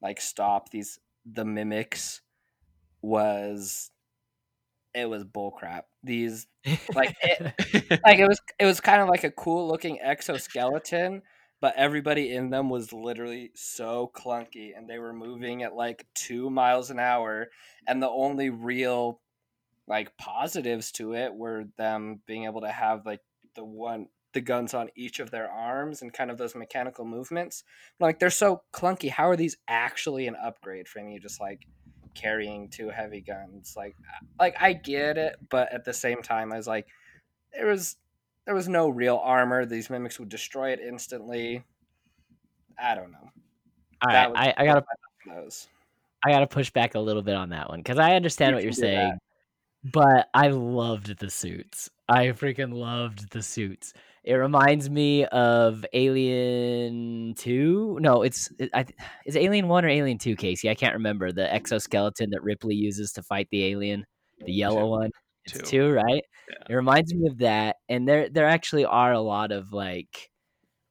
like 0.00 0.20
stop 0.20 0.70
these 0.70 0.98
the 1.24 1.44
mimics 1.44 2.20
was 3.00 3.90
it 4.94 5.08
was 5.08 5.24
bullcrap. 5.24 5.84
These 6.04 6.46
like 6.94 7.14
it, 7.22 8.00
like 8.04 8.18
it 8.18 8.28
was 8.28 8.40
it 8.58 8.66
was 8.66 8.80
kind 8.80 9.02
of 9.02 9.08
like 9.08 9.24
a 9.24 9.30
cool 9.30 9.68
looking 9.68 10.00
exoskeleton 10.00 11.22
but 11.60 11.74
everybody 11.76 12.34
in 12.34 12.50
them 12.50 12.68
was 12.68 12.92
literally 12.92 13.52
so 13.54 14.10
clunky 14.16 14.76
and 14.76 14.90
they 14.90 14.98
were 14.98 15.12
moving 15.12 15.62
at 15.62 15.74
like 15.74 16.04
2 16.16 16.50
miles 16.50 16.90
an 16.90 16.98
hour 16.98 17.48
and 17.86 18.02
the 18.02 18.08
only 18.08 18.50
real 18.50 19.20
like 19.86 20.16
positives 20.16 20.90
to 20.92 21.14
it 21.14 21.34
were 21.34 21.64
them 21.78 22.20
being 22.26 22.44
able 22.44 22.60
to 22.62 22.70
have 22.70 23.06
like 23.06 23.20
the 23.54 23.64
one 23.64 24.06
the 24.32 24.40
guns 24.40 24.72
on 24.72 24.88
each 24.96 25.20
of 25.20 25.30
their 25.30 25.50
arms 25.50 26.00
and 26.00 26.12
kind 26.12 26.30
of 26.30 26.38
those 26.38 26.54
mechanical 26.54 27.04
movements. 27.04 27.64
Like 28.00 28.18
they're 28.18 28.30
so 28.30 28.62
clunky 28.72 29.10
how 29.10 29.28
are 29.28 29.36
these 29.36 29.56
actually 29.68 30.26
an 30.26 30.36
upgrade 30.42 30.88
from 30.88 31.08
you 31.08 31.20
just 31.20 31.40
like 31.40 31.60
carrying 32.14 32.68
two 32.68 32.88
heavy 32.88 33.20
guns 33.20 33.74
like 33.76 33.96
like 34.38 34.54
i 34.60 34.72
get 34.72 35.18
it 35.18 35.36
but 35.50 35.72
at 35.72 35.84
the 35.84 35.92
same 35.92 36.22
time 36.22 36.52
i 36.52 36.56
was 36.56 36.66
like 36.66 36.86
there 37.52 37.66
was 37.66 37.96
there 38.46 38.54
was 38.54 38.68
no 38.68 38.88
real 38.88 39.20
armor. 39.22 39.64
These 39.66 39.90
mimics 39.90 40.18
would 40.18 40.28
destroy 40.28 40.70
it 40.70 40.80
instantly. 40.80 41.64
I 42.78 42.94
don't 42.94 43.12
know. 43.12 43.30
All 44.04 44.12
That 44.12 44.32
right, 44.32 44.54
was 44.54 44.54
I, 44.58 44.62
I 44.62 44.66
gotta 44.66 44.84
those. 45.26 45.68
I 46.24 46.30
gotta 46.30 46.46
push 46.46 46.70
back 46.70 46.94
a 46.94 47.00
little 47.00 47.22
bit 47.22 47.34
on 47.34 47.50
that 47.50 47.68
one 47.68 47.80
because 47.80 47.98
I 47.98 48.14
understand 48.14 48.50
You 48.50 48.54
what 48.56 48.64
you're 48.64 48.72
do 48.72 48.80
that. 48.82 48.86
saying, 48.86 49.18
but 49.92 50.28
I 50.34 50.48
loved 50.48 51.18
the 51.18 51.30
suits. 51.30 51.90
I 52.08 52.26
freaking 52.28 52.72
loved 52.74 53.30
the 53.30 53.42
suits. 53.42 53.94
It 54.24 54.34
reminds 54.34 54.88
me 54.88 55.24
of 55.26 55.84
Alien 55.92 57.34
Two. 57.36 57.98
No, 58.00 58.22
it's 58.22 58.50
it, 58.58 58.70
I, 58.72 58.86
is 59.26 59.36
Alien 59.36 59.66
One 59.66 59.84
or 59.84 59.88
Alien 59.88 60.18
Two, 60.18 60.36
Casey? 60.36 60.70
I 60.70 60.74
can't 60.74 60.94
remember 60.94 61.32
the 61.32 61.52
exoskeleton 61.52 62.30
that 62.30 62.42
Ripley 62.42 62.76
uses 62.76 63.12
to 63.12 63.22
fight 63.22 63.48
the 63.50 63.64
alien, 63.64 64.06
the 64.44 64.52
yellow 64.52 64.82
Two. 64.82 64.86
one. 64.86 65.10
It's 65.44 65.58
Two. 65.58 65.64
two, 65.64 65.90
right? 65.90 66.22
Yeah. 66.48 66.66
It 66.70 66.74
reminds 66.74 67.12
me 67.12 67.26
of 67.28 67.38
that, 67.38 67.76
and 67.88 68.08
there 68.08 68.28
there 68.28 68.46
actually 68.46 68.84
are 68.84 69.12
a 69.12 69.20
lot 69.20 69.50
of 69.50 69.72
like 69.72 70.30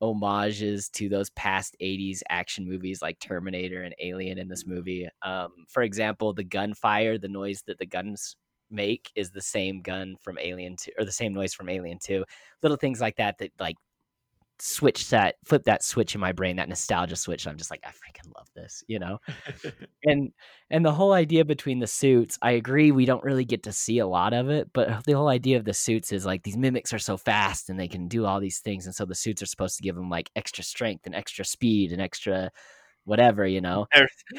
homages 0.02 0.90
to 0.90 1.08
those 1.08 1.30
past 1.30 1.76
80s 1.82 2.22
action 2.28 2.68
movies 2.68 3.02
like 3.02 3.20
Terminator 3.20 3.84
and 3.84 3.96
Alien 4.02 4.40
in 4.40 4.48
this 4.50 4.66
movie. 4.66 5.08
Um, 5.22 5.50
for 5.70 5.84
example, 5.84 6.34
the 6.34 6.44
gunfire, 6.44 7.18
the 7.18 7.28
noise 7.28 7.64
that 7.68 7.78
the 7.78 7.86
guns 7.86 8.36
make 8.72 9.12
is 9.16 9.32
the 9.32 9.42
same 9.42 9.82
gun 9.82 10.16
from 10.22 10.38
Alien 10.40 10.76
2 10.78 10.92
or 10.98 11.06
the 11.06 11.12
same 11.12 11.34
noise 11.34 11.54
from 11.54 11.70
Alien 11.70 12.00
2. 12.00 12.24
Little 12.64 12.78
things 12.78 13.02
like 13.02 13.18
that 13.18 13.38
that 13.40 13.52
like 13.60 13.76
switch 14.60 15.10
that 15.10 15.36
flip 15.44 15.64
that 15.64 15.84
switch 15.84 16.14
in 16.14 16.22
my 16.22 16.32
brain, 16.32 16.58
that 16.58 16.70
nostalgia 16.70 17.16
switch. 17.16 17.48
I'm 17.48 17.58
just 17.58 17.72
like, 17.72 17.84
I 17.84 17.90
freaking 17.90 18.32
love 18.38 18.48
this, 18.56 18.84
you 18.88 19.00
know? 19.00 19.20
and 20.04 20.32
and 20.70 20.86
the 20.86 20.92
whole 20.92 21.14
idea 21.14 21.44
between 21.46 21.80
the 21.80 21.88
suits 21.88 22.38
i 22.42 22.52
agree 22.52 22.92
we 22.92 23.06
don't 23.06 23.24
really 23.24 23.46
get 23.46 23.64
to 23.64 23.72
see 23.72 24.00
a 24.00 24.08
lot 24.08 24.34
of 24.34 24.50
it 24.50 24.70
but 24.74 25.04
the 25.06 25.12
whole 25.12 25.28
idea 25.28 25.58
of 25.58 25.66
the 25.66 25.74
suits 25.74 26.12
is 26.12 26.26
like 26.26 26.42
these 26.44 26.58
mimics 26.58 26.94
are 26.94 27.00
so 27.00 27.18
fast 27.18 27.70
and 27.70 27.80
they 27.80 27.88
can 27.88 28.08
do 28.08 28.26
all 28.26 28.40
these 28.40 28.60
things 28.60 28.86
and 28.86 28.96
so 28.96 29.06
the 29.06 29.14
suits 29.14 29.42
are 29.44 29.48
supposed 29.48 29.76
to 29.78 29.84
give 29.84 29.96
them 29.96 30.10
like 30.10 30.32
extra 30.36 30.64
strength 30.64 31.06
and 31.06 31.14
extra 31.14 31.46
speed 31.46 31.92
and 31.92 32.02
extra 32.02 32.50
whatever 33.04 33.46
you 33.46 33.62
know 33.62 33.86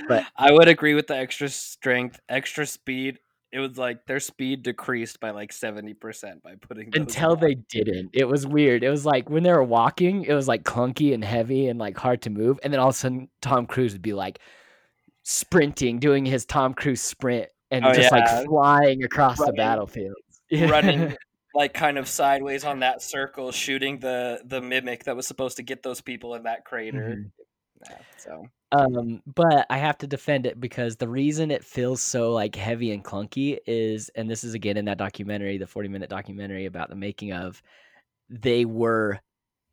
But- 0.08 0.24
I 0.36 0.50
would 0.52 0.68
agree 0.68 0.94
with 0.94 1.06
the 1.06 1.16
extra 1.16 1.48
strength, 1.48 2.18
extra 2.28 2.66
speed. 2.66 3.18
It 3.52 3.58
was 3.60 3.76
like 3.76 4.06
their 4.06 4.18
speed 4.20 4.62
decreased 4.62 5.20
by 5.20 5.30
like 5.30 5.52
seventy 5.52 5.92
percent 5.94 6.42
by 6.42 6.54
putting 6.54 6.90
until 6.96 7.32
on. 7.32 7.40
they 7.40 7.54
didn't 7.54 8.10
it 8.14 8.24
was 8.26 8.46
weird 8.46 8.82
it 8.82 8.88
was 8.90 9.04
like 9.04 9.28
when 9.28 9.42
they 9.42 9.52
were 9.52 9.62
walking 9.62 10.24
it 10.24 10.32
was 10.32 10.48
like 10.48 10.62
clunky 10.62 11.12
and 11.12 11.22
heavy 11.22 11.68
and 11.68 11.78
like 11.78 11.96
hard 11.98 12.22
to 12.22 12.30
move 12.30 12.58
and 12.64 12.72
then 12.72 12.80
all 12.80 12.88
of 12.88 12.94
a 12.94 12.98
sudden 12.98 13.28
tom 13.42 13.66
cruise 13.66 13.92
would 13.92 14.00
be 14.02 14.14
like 14.14 14.38
sprinting 15.22 15.98
doing 15.98 16.24
his 16.24 16.44
tom 16.44 16.74
cruise 16.74 17.00
sprint 17.02 17.48
and 17.70 17.84
Oh, 17.84 17.92
just 17.92 18.10
yeah. 18.12 18.18
like 18.38 18.46
flying 18.46 19.04
across 19.04 19.38
the 19.38 19.52
battlefield 19.52 20.16
running 20.52 21.14
like 21.54 21.74
kind 21.74 21.98
of 21.98 22.08
sideways 22.08 22.64
on 22.64 22.80
that 22.80 23.02
circle, 23.02 23.52
shooting 23.52 23.98
the 23.98 24.40
the 24.46 24.60
mimic 24.62 25.04
that 25.04 25.14
was 25.16 25.26
supposed 25.26 25.58
to 25.58 25.62
get 25.62 25.82
those 25.82 26.00
people 26.00 26.34
in 26.34 26.44
that 26.44 26.64
crater. 26.64 27.16
Mhm. 27.18 27.30
Yeah, 27.90 27.98
so 28.16 28.46
Um, 28.72 29.22
but 29.26 29.66
I 29.68 29.76
have 29.76 29.98
to 29.98 30.06
defend 30.06 30.46
it 30.46 30.58
because 30.58 30.96
the 30.96 31.08
reason 31.08 31.50
it 31.50 31.62
feels 31.62 32.00
so 32.00 32.32
like 32.32 32.56
heavy 32.56 32.90
and 32.92 33.04
clunky 33.04 33.58
is, 33.66 34.08
and 34.14 34.30
this 34.30 34.44
is 34.44 34.54
again 34.54 34.78
in 34.78 34.86
that 34.86 34.98
documentary, 34.98 35.58
the 35.58 35.66
40 35.66 35.88
minute 35.88 36.08
documentary 36.08 36.64
about 36.64 36.88
the 36.88 36.96
making 36.96 37.32
of, 37.34 37.62
they 38.30 38.64
were 38.64 39.20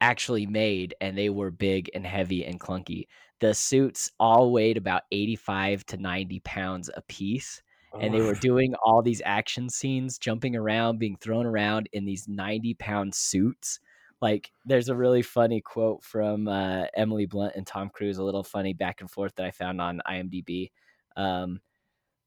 actually 0.02 0.46
made 0.46 0.96
and 1.00 1.18
they 1.18 1.30
were 1.30 1.50
big 1.50 1.90
and 1.94 2.06
heavy 2.06 2.46
and 2.46 2.60
clunky. 2.60 3.08
The 3.40 3.54
suits 3.54 4.12
all 4.20 4.52
weighed 4.52 4.76
about 4.76 5.04
85 5.14 5.86
to 5.88 5.98
90 5.98 6.42
pounds 6.42 6.90
a 6.94 7.02
piece 7.04 7.62
and 8.00 8.14
they 8.14 8.22
were 8.22 8.36
doing 8.36 8.76
all 8.84 9.02
these 9.02 9.22
action 9.26 9.70
scenes, 9.70 10.20
jumping 10.20 10.56
around, 10.56 11.00
being 11.00 11.16
thrown 11.16 11.46
around 11.46 11.90
in 11.92 12.06
these 12.06 12.28
90 12.28 12.76
pound 12.76 13.16
suits. 13.16 13.80
Like, 14.22 14.52
there's 14.66 14.90
a 14.90 14.96
really 14.96 15.22
funny 15.22 15.62
quote 15.62 16.04
from 16.04 16.48
uh, 16.48 16.86
Emily 16.96 17.26
Blunt 17.26 17.54
and 17.56 17.66
Tom 17.66 17.90
Cruise, 17.90 18.18
a 18.18 18.24
little 18.24 18.44
funny 18.44 18.74
back 18.74 19.02
and 19.02 19.10
forth 19.10 19.36
that 19.36 19.46
I 19.46 19.52
found 19.52 19.80
on 19.80 20.02
IMDb. 20.08 20.72
Um, 21.16 21.62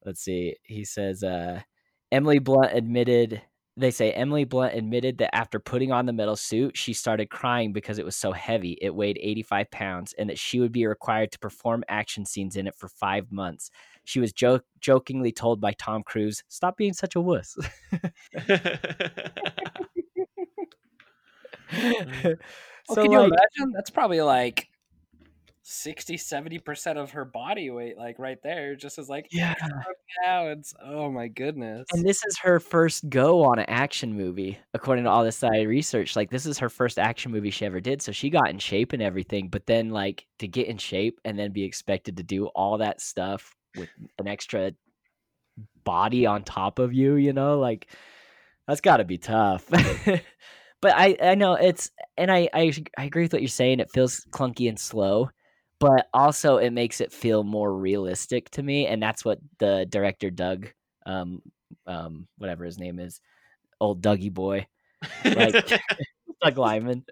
let's 0.05 0.21
see. 0.23 0.57
He 0.63 0.85
says, 0.85 1.23
uh, 1.23 1.61
Emily 2.11 2.39
Blunt 2.39 2.73
admitted, 2.73 3.43
they 3.77 3.91
say 3.91 4.13
Emily 4.13 4.45
Blunt 4.45 4.75
admitted 4.75 5.19
that 5.19 5.35
after 5.35 5.59
putting 5.59 5.93
on 5.93 6.05
the 6.07 6.13
metal 6.13 6.37
suit, 6.37 6.77
she 6.77 6.93
started 6.93 7.31
crying 7.31 7.73
because 7.73 7.99
it 7.99 8.05
was 8.05 8.17
so 8.17 8.33
heavy. 8.33 8.77
It 8.83 8.95
weighed 8.95 9.19
85 9.21 9.71
pounds 9.71 10.15
and 10.19 10.29
that 10.29 10.39
she 10.39 10.61
would 10.61 10.73
be 10.73 10.87
required 10.87 11.33
to 11.33 11.39
perform 11.39 11.85
action 11.89 12.27
scenes 12.27 12.57
in 12.57 12.67
it 12.67 12.75
for 12.75 12.89
five 12.89 13.33
months. 13.33 13.71
She 14.05 14.21
was 14.21 14.35
jokingly 14.81 15.33
told 15.33 15.61
by 15.61 15.73
Tom 15.73 16.03
Cruise, 16.03 16.43
"Stop 16.49 16.77
being 16.77 16.93
such 16.93 17.17
a 17.17 17.21
wuss." 17.21 17.57
Mm. 21.73 22.39
Well, 22.89 22.97
so 22.97 23.03
can 23.03 23.13
you 23.13 23.19
like, 23.21 23.29
imagine? 23.29 23.73
That's 23.73 23.91
probably 23.91 24.21
like 24.23 24.69
60, 25.63 26.17
70% 26.17 26.97
of 26.97 27.13
her 27.13 27.25
body 27.25 27.71
weight, 27.71 27.97
like 27.97 28.19
right 28.19 28.39
there, 28.43 28.75
just 28.75 28.99
as 28.99 29.09
like 29.09 29.29
yeah. 29.31 29.55
pounds. 30.25 30.75
Oh 30.83 31.11
my 31.11 31.29
goodness. 31.29 31.87
And 31.93 32.05
this 32.05 32.25
is 32.25 32.37
her 32.39 32.59
first 32.59 33.09
go 33.09 33.45
on 33.45 33.61
an 33.61 33.67
action 33.69 34.15
movie, 34.15 34.59
according 34.75 35.05
to 35.05 35.11
all 35.11 35.23
this 35.23 35.39
that 35.39 35.53
I 35.53 35.63
researched. 35.63 36.17
Like 36.17 36.31
this 36.31 36.45
is 36.45 36.59
her 36.59 36.69
first 36.69 36.99
action 36.99 37.31
movie 37.31 37.51
she 37.51 37.65
ever 37.65 37.81
did, 37.81 38.03
so 38.03 38.11
she 38.11 38.31
got 38.31 38.51
in 38.51 38.59
shape 38.59 38.93
and 38.93 39.03
everything. 39.03 39.49
But 39.49 39.67
then, 39.67 39.91
like 39.91 40.27
to 40.41 40.49
get 40.49 40.67
in 40.67 40.79
shape 40.79 41.21
and 41.25 41.39
then 41.39 41.53
be 41.53 41.63
expected 41.63 42.17
to 42.17 42.25
do 42.25 42.47
all 42.47 42.79
that 42.79 43.01
stuff 43.01 43.55
with 43.77 43.89
an 44.19 44.27
extra 44.27 44.73
body 45.85 46.27
on 46.27 46.43
top 46.43 46.81
of 46.81 46.93
you, 46.93 47.15
you 47.15 47.33
know, 47.33 47.59
like 47.59 47.87
that's 48.67 48.81
got 48.81 48.97
to 48.99 49.05
be 49.05 49.19
tough. 49.19 49.69
but 50.83 50.95
I, 50.95 51.17
I 51.23 51.35
know 51.37 51.55
it's, 51.55 51.91
and 52.19 52.31
I, 52.31 52.51
I, 52.53 52.73
I 52.99 53.05
agree 53.05 53.23
with 53.23 53.33
what 53.33 53.41
you're 53.41 53.49
saying. 53.49 53.81
It 53.81 53.91
feels 53.93 54.27
clunky 54.31 54.69
and 54.69 54.79
slow, 54.79 55.31
but 55.79 56.09
also 56.13 56.59
it 56.59 56.73
makes 56.73 57.01
it 57.01 57.13
feel 57.13 57.45
more 57.45 57.75
realistic 57.75 58.51
to 58.51 58.63
me, 58.63 58.87
and 58.87 59.03
that's 59.03 59.25
what 59.25 59.39
the 59.59 59.87
director 59.89 60.29
Doug, 60.29 60.69
um, 61.07 61.41
um, 61.87 62.27
whatever 62.37 62.65
his 62.65 62.79
name 62.79 62.99
is, 62.99 63.21
old 63.81 64.03
Dougie 64.03 64.35
boy, 64.35 64.67
like 65.25 65.55
Doug 66.43 66.59
Liman. 66.59 67.05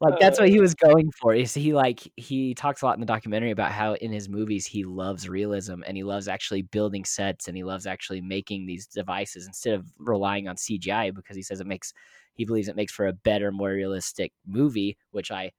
Like 0.00 0.18
that's 0.20 0.40
what 0.40 0.48
he 0.48 0.60
was 0.60 0.74
going 0.74 1.10
for. 1.12 1.34
Is 1.34 1.52
he 1.54 1.74
like 1.74 2.00
he 2.16 2.54
talks 2.54 2.82
a 2.82 2.86
lot 2.86 2.94
in 2.94 3.00
the 3.00 3.06
documentary 3.06 3.50
about 3.50 3.72
how 3.72 3.94
in 3.94 4.12
his 4.12 4.28
movies 4.28 4.66
he 4.66 4.84
loves 4.84 5.28
realism 5.28 5.82
and 5.86 5.96
he 5.96 6.02
loves 6.02 6.28
actually 6.28 6.62
building 6.62 7.04
sets 7.04 7.48
and 7.48 7.56
he 7.56 7.64
loves 7.64 7.86
actually 7.86 8.20
making 8.20 8.66
these 8.66 8.86
devices 8.86 9.46
instead 9.46 9.74
of 9.74 9.86
relying 9.98 10.48
on 10.48 10.56
CGI 10.56 11.14
because 11.14 11.36
he 11.36 11.42
says 11.42 11.60
it 11.60 11.66
makes 11.66 11.92
he 12.38 12.46
believes 12.46 12.68
it 12.68 12.76
makes 12.76 12.92
for 12.92 13.08
a 13.08 13.12
better, 13.12 13.52
more 13.52 13.70
realistic 13.70 14.32
movie, 14.46 14.96
which 15.10 15.30
I 15.30 15.50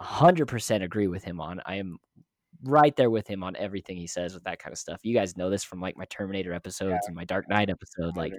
100% 0.00 0.82
agree 0.82 1.06
with 1.06 1.22
him 1.22 1.40
on. 1.40 1.60
I 1.66 1.76
am 1.76 1.98
right 2.62 2.96
there 2.96 3.10
with 3.10 3.28
him 3.28 3.44
on 3.44 3.54
everything 3.56 3.98
he 3.98 4.06
says 4.06 4.34
with 4.34 4.42
that 4.44 4.58
kind 4.58 4.72
of 4.72 4.78
stuff. 4.78 5.00
You 5.04 5.14
guys 5.14 5.36
know 5.36 5.50
this 5.50 5.62
from 5.62 5.80
like 5.80 5.98
my 5.98 6.06
Terminator 6.06 6.54
episodes 6.54 7.06
and 7.06 7.14
my 7.14 7.24
Dark 7.24 7.48
Knight 7.48 7.68
episode. 7.68 8.16
Like, 8.16 8.32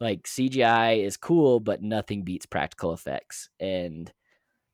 like 0.00 0.22
CGI 0.22 1.04
is 1.04 1.18
cool, 1.18 1.60
but 1.60 1.82
nothing 1.82 2.24
beats 2.24 2.46
practical 2.46 2.94
effects. 2.94 3.50
And 3.60 4.10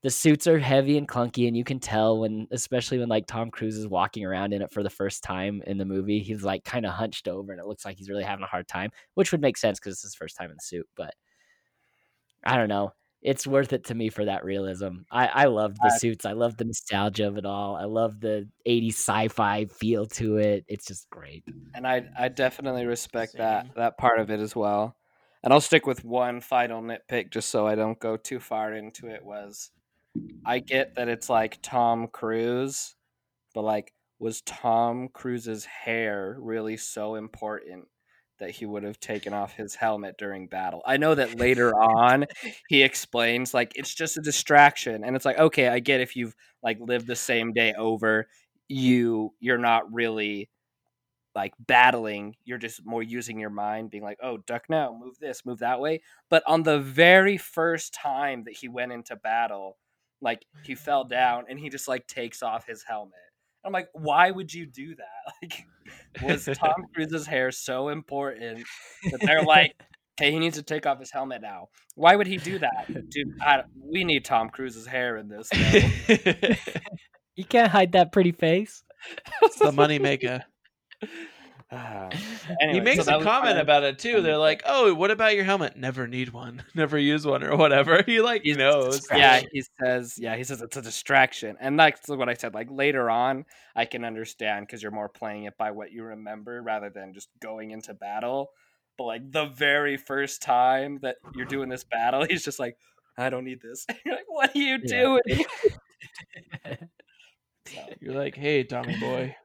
the 0.05 0.11
suits 0.11 0.47
are 0.47 0.61
heavy 0.61 0.97
and 0.97 1.09
clunky, 1.09 1.49
and 1.49 1.57
you 1.57 1.65
can 1.65 1.81
tell 1.81 2.21
when, 2.21 2.47
especially 2.53 2.99
when 3.01 3.09
like 3.09 3.27
Tom 3.27 3.51
Cruise 3.51 3.77
is 3.77 3.89
walking 3.89 4.25
around 4.25 4.53
in 4.53 4.63
it 4.63 4.73
for 4.73 4.85
the 4.85 4.91
first 4.91 5.25
time 5.25 5.61
in 5.67 5.77
the 5.77 5.85
movie, 5.85 6.21
he's 6.21 6.45
like 6.45 6.63
kind 6.63 6.87
of 6.87 6.93
hunched 6.93 7.27
over, 7.27 7.51
and 7.51 7.61
it 7.61 7.67
looks 7.67 7.85
like 7.85 7.99
he's 7.99 8.09
really 8.09 8.23
having 8.23 8.45
a 8.45 8.49
hard 8.49 8.69
time, 8.69 8.91
which 9.15 9.33
would 9.33 9.41
make 9.41 9.57
sense 9.57 9.81
because 9.81 9.95
it's 9.95 10.03
his 10.03 10.15
first 10.15 10.37
time 10.37 10.51
in 10.51 10.57
the 10.57 10.63
suit. 10.63 10.87
But 10.97 11.15
I 12.45 12.57
don't 12.57 12.69
know 12.69 12.93
it's 13.21 13.47
worth 13.47 13.73
it 13.73 13.85
to 13.85 13.95
me 13.95 14.11
for 14.11 14.25
that 14.25 14.45
realism. 14.45 14.99
I 15.11 15.27
I 15.27 15.45
loved 15.47 15.79
the 15.83 15.91
suits. 15.91 16.25
I 16.25 16.33
love 16.33 16.57
the 16.57 16.65
nostalgia 16.65 17.27
of 17.27 17.37
it 17.37 17.45
all. 17.45 17.75
I 17.75 17.85
love 17.85 18.21
the 18.21 18.49
80s 18.67 18.95
sci-fi 18.95 19.65
feel 19.67 20.07
to 20.07 20.37
it. 20.37 20.65
It's 20.69 20.87
just 20.87 21.11
great. 21.11 21.45
and 21.75 21.87
I 21.87 22.07
I 22.19 22.29
definitely 22.29 22.87
respect 22.87 23.37
that 23.39 23.75
that 23.75 23.99
part 23.99 24.21
of 24.21 24.31
it 24.31 24.41
as 24.41 24.55
well. 24.55 24.97
And 25.43 25.53
I'll 25.53 25.61
stick 25.61 25.87
with 25.87 26.05
one 26.05 26.41
final 26.41 26.83
nitpick 26.83 27.31
just 27.31 27.49
so 27.49 27.67
I 27.67 27.75
don't 27.75 27.99
go 27.99 28.17
too 28.17 28.41
far 28.41 28.73
into 28.73 29.09
it 29.09 29.25
was 29.25 29.71
I 30.45 30.61
get 30.61 30.95
that 30.97 31.09
it's 31.09 31.29
like 31.29 31.59
Tom 31.63 32.09
Cruise, 32.09 32.95
but 33.55 33.63
like 33.63 33.93
was 34.21 34.43
Tom 34.43 35.09
Cruise's 35.09 35.65
hair 35.65 36.37
really 36.41 36.77
so 36.77 37.15
important 37.15 37.87
that 38.39 38.51
he 38.51 38.67
would 38.67 38.83
have 38.83 39.01
taken 39.01 39.33
off 39.33 39.55
his 39.55 39.75
helmet 39.75 40.17
during 40.19 40.47
battle? 40.47 40.83
I 40.87 40.97
know 40.97 41.15
that 41.15 41.39
later 41.39 41.73
on 41.73 42.27
he 42.69 42.83
explains 42.83 43.55
like 43.55 43.73
it's 43.75 43.95
just 43.95 44.17
a 44.17 44.23
distraction 44.23 45.05
and 45.05 45.17
it's 45.17 45.25
like 45.25 45.39
okay, 45.39 45.69
I 45.69 45.81
get 45.81 46.01
if 46.01 46.17
you've 46.17 46.35
like 46.63 46.79
lived 46.81 47.07
the 47.07 47.17
same 47.17 47.53
day 47.53 47.75
over, 47.77 48.29
you 48.69 49.33
you're 49.41 49.59
not 49.59 49.93
really 49.93 50.49
like 51.35 51.53
battling 51.67 52.35
you're 52.45 52.59
just 52.59 52.85
more 52.85 53.03
using 53.03 53.39
your 53.39 53.51
mind 53.51 53.91
being 53.91 54.03
like 54.03 54.19
oh 54.23 54.39
duck 54.39 54.65
now 54.69 54.97
move 54.99 55.17
this 55.21 55.47
move 55.47 55.61
that 55.61 55.79
way 55.79 56.01
but 56.31 56.43
on 56.47 56.63
the 56.65 56.81
very 56.81 57.37
first 57.37 57.95
time 57.95 58.43
that 58.45 58.55
he 58.55 58.67
went 58.67 58.91
into 58.91 59.15
battle 59.15 59.77
like 60.21 60.45
he 60.65 60.75
fell 60.75 61.05
down 61.05 61.45
and 61.49 61.61
he 61.61 61.69
just 61.69 61.87
like 61.87 62.07
takes 62.07 62.43
off 62.43 62.67
his 62.67 62.83
helmet 62.83 63.13
i'm 63.69 63.73
like 63.73 63.89
why 63.93 64.31
would 64.31 64.53
you 64.53 64.67
do 64.67 64.95
that 64.97 65.33
like 65.43 65.65
was 66.23 66.49
tom 66.57 66.75
cruise's 66.95 67.27
hair 67.27 67.53
so 67.53 67.89
important 67.89 68.65
that 69.11 69.21
they're 69.21 69.43
like 69.43 69.75
Okay, 70.21 70.33
he 70.33 70.41
needs 70.41 70.57
to 70.57 70.65
take 70.65 70.85
off 70.85 70.99
his 70.99 71.13
helmet 71.13 71.41
now. 71.41 71.69
Why 71.95 72.17
would 72.17 72.27
he 72.27 72.39
do 72.39 72.59
that, 72.59 72.89
dude? 73.09 73.39
I, 73.41 73.63
we 73.81 74.03
need 74.03 74.25
Tom 74.25 74.51
Cruise's 74.51 74.85
hair 74.85 75.17
in 75.17 75.29
this. 75.29 75.49
though. 75.49 76.55
You 77.37 77.45
can't 77.45 77.71
hide 77.71 77.93
that 77.93 78.11
pretty 78.11 78.33
face. 78.33 78.83
it's 79.43 79.61
the 79.61 79.71
money 79.71 80.01
maker. 81.71 81.83
Ah. 81.83 82.09
he 82.73 82.81
makes 82.81 83.05
so 83.05 83.19
a 83.19 83.23
comment 83.23 83.47
kinda- 83.57 83.63
about 83.63 83.83
it 83.85 83.99
too. 83.99 84.21
They're 84.23 84.39
like, 84.39 84.63
"Oh, 84.67 84.95
what 84.95 85.11
about 85.11 85.35
your 85.35 85.45
helmet? 85.45 85.77
Never 85.77 86.07
need 86.07 86.31
one. 86.31 86.65
Never 86.75 86.99
use 86.99 87.27
one, 87.27 87.43
or 87.45 87.57
whatever." 87.57 88.03
He 88.07 88.21
like 88.21 88.43
He's- 88.43 88.57
knows. 88.57 89.07
Yeah, 89.11 89.43
he 89.53 89.63
says. 89.81 90.15
Yeah, 90.19 90.37
he 90.37 90.45
says 90.45 90.63
it's 90.63 90.77
a 90.77 90.83
distraction, 90.83 91.57
and 91.61 91.79
that's 91.79 92.09
what 92.09 92.29
I 92.29 92.35
said. 92.35 92.55
Like 92.55 92.69
later 92.71 93.11
on, 93.11 93.45
I 93.77 93.85
can 93.85 94.05
understand 94.05 94.67
because 94.67 94.83
you're 94.83 94.93
more 94.93 95.09
playing 95.09 95.45
it 95.45 95.57
by 95.59 95.71
what 95.73 95.93
you 95.93 96.05
remember 96.05 96.63
rather 96.63 96.91
than 96.91 97.13
just 97.15 97.29
going 97.41 97.71
into 97.73 97.93
battle. 97.95 98.49
But 98.97 99.05
like 99.05 99.31
the 99.31 99.47
very 99.47 99.97
first 99.97 100.43
time 100.43 100.99
that 101.03 101.17
you're 101.35 101.47
doing 101.47 101.69
this 101.69 101.85
battle, 101.85 102.25
he's 102.25 102.45
just 102.45 102.59
like, 102.59 102.77
"I 103.17 103.31
don't 103.31 103.45
need 103.45 103.61
this." 103.61 103.85
you're 104.05 104.15
like, 104.17 104.25
"What 104.29 104.57
are 104.57 104.59
you 104.59 104.79
Yeah. 104.85 105.03
doing?" 105.03 105.45
You're 108.01 108.15
like, 108.15 108.35
"Hey, 108.35 108.65
Tommy 108.65 108.99
boy." 108.99 109.37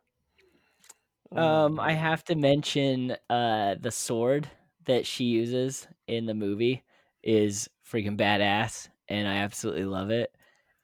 Um, 1.36 1.80
I 1.80 1.94
have 1.94 2.24
to 2.26 2.36
mention 2.36 3.16
uh 3.30 3.76
the 3.80 3.92
sword 3.92 4.50
that 4.86 5.06
she 5.08 5.26
uses 5.26 5.88
in 6.08 6.26
the 6.26 6.34
movie 6.34 6.84
is 7.24 7.70
freaking 7.90 8.18
badass 8.18 8.90
and 9.08 9.28
I 9.28 9.36
absolutely 9.38 9.86
love 9.86 10.10
it. 10.12 10.36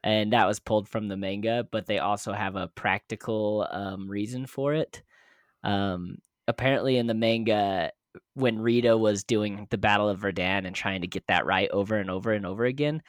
And 0.04 0.34
that 0.34 0.48
was 0.48 0.60
pulled 0.60 0.88
from 0.90 1.08
the 1.08 1.18
manga, 1.18 1.68
but 1.72 1.86
they 1.86 2.00
also 2.00 2.34
have 2.34 2.56
a 2.56 2.68
practical 2.70 3.68
um 3.72 4.10
reason 4.10 4.46
for 4.48 4.74
it. 4.74 5.04
Um 5.64 6.20
apparently 6.48 6.98
in 6.98 7.08
the 7.08 7.14
manga 7.16 7.92
when 8.36 8.60
Rita 8.60 8.98
was 8.98 9.24
doing 9.24 9.68
the 9.72 9.78
Battle 9.78 10.10
of 10.10 10.20
Verdun 10.20 10.66
and 10.66 10.76
trying 10.76 11.02
to 11.02 11.08
get 11.08 11.28
that 11.28 11.46
right 11.46 11.70
over 11.72 11.98
and 11.98 12.10
over 12.10 12.32
and 12.34 12.46
over 12.46 12.66
again, 12.66 13.04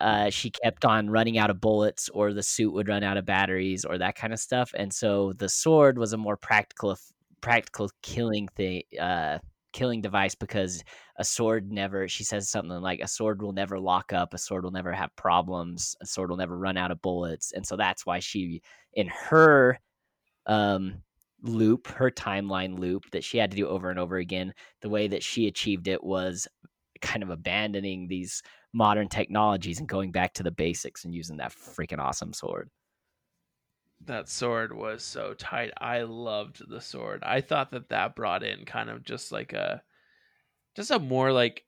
uh, 0.00 0.30
she 0.30 0.50
kept 0.50 0.84
on 0.84 1.10
running 1.10 1.38
out 1.38 1.50
of 1.50 1.60
bullets, 1.60 2.08
or 2.10 2.32
the 2.32 2.42
suit 2.42 2.72
would 2.72 2.88
run 2.88 3.02
out 3.02 3.16
of 3.16 3.24
batteries, 3.24 3.84
or 3.84 3.98
that 3.98 4.16
kind 4.16 4.32
of 4.32 4.38
stuff. 4.38 4.72
And 4.76 4.92
so 4.92 5.32
the 5.34 5.48
sword 5.48 5.98
was 5.98 6.12
a 6.12 6.18
more 6.18 6.36
practical, 6.36 6.96
practical 7.40 7.90
killing 8.02 8.48
thing, 8.56 8.82
uh, 9.00 9.38
killing 9.72 10.00
device 10.00 10.34
because 10.34 10.82
a 11.18 11.24
sword 11.24 11.70
never. 11.72 12.08
She 12.08 12.24
says 12.24 12.48
something 12.50 12.80
like, 12.80 13.00
"A 13.00 13.08
sword 13.08 13.42
will 13.42 13.52
never 13.52 13.78
lock 13.78 14.12
up. 14.12 14.34
A 14.34 14.38
sword 14.38 14.64
will 14.64 14.70
never 14.70 14.92
have 14.92 15.14
problems. 15.16 15.96
A 16.02 16.06
sword 16.06 16.30
will 16.30 16.36
never 16.38 16.58
run 16.58 16.76
out 16.76 16.90
of 16.90 17.02
bullets." 17.02 17.52
And 17.52 17.66
so 17.66 17.76
that's 17.76 18.04
why 18.06 18.18
she, 18.18 18.62
in 18.94 19.08
her, 19.08 19.78
um, 20.46 21.02
loop, 21.42 21.86
her 21.88 22.10
timeline 22.10 22.78
loop 22.78 23.10
that 23.12 23.24
she 23.24 23.38
had 23.38 23.50
to 23.50 23.56
do 23.56 23.68
over 23.68 23.90
and 23.90 23.98
over 23.98 24.16
again, 24.16 24.54
the 24.80 24.88
way 24.88 25.08
that 25.08 25.22
she 25.22 25.46
achieved 25.46 25.88
it 25.88 26.02
was 26.02 26.48
kind 27.02 27.22
of 27.22 27.30
abandoning 27.30 28.08
these 28.08 28.42
modern 28.76 29.08
technologies 29.08 29.78
and 29.80 29.88
going 29.88 30.12
back 30.12 30.34
to 30.34 30.42
the 30.42 30.50
basics 30.50 31.04
and 31.04 31.14
using 31.14 31.38
that 31.38 31.52
freaking 31.52 31.98
awesome 31.98 32.32
sword. 32.32 32.68
that 34.04 34.28
sword 34.28 34.72
was 34.72 35.02
so 35.02 35.34
tight. 35.34 35.72
I 35.80 36.02
loved 36.02 36.62
the 36.68 36.80
sword. 36.80 37.22
I 37.24 37.40
thought 37.40 37.70
that 37.72 37.88
that 37.88 38.14
brought 38.14 38.42
in 38.44 38.64
kind 38.64 38.90
of 38.90 39.02
just 39.02 39.32
like 39.32 39.52
a, 39.52 39.82
just 40.76 40.90
a 40.90 40.98
more 40.98 41.32
like 41.32 41.64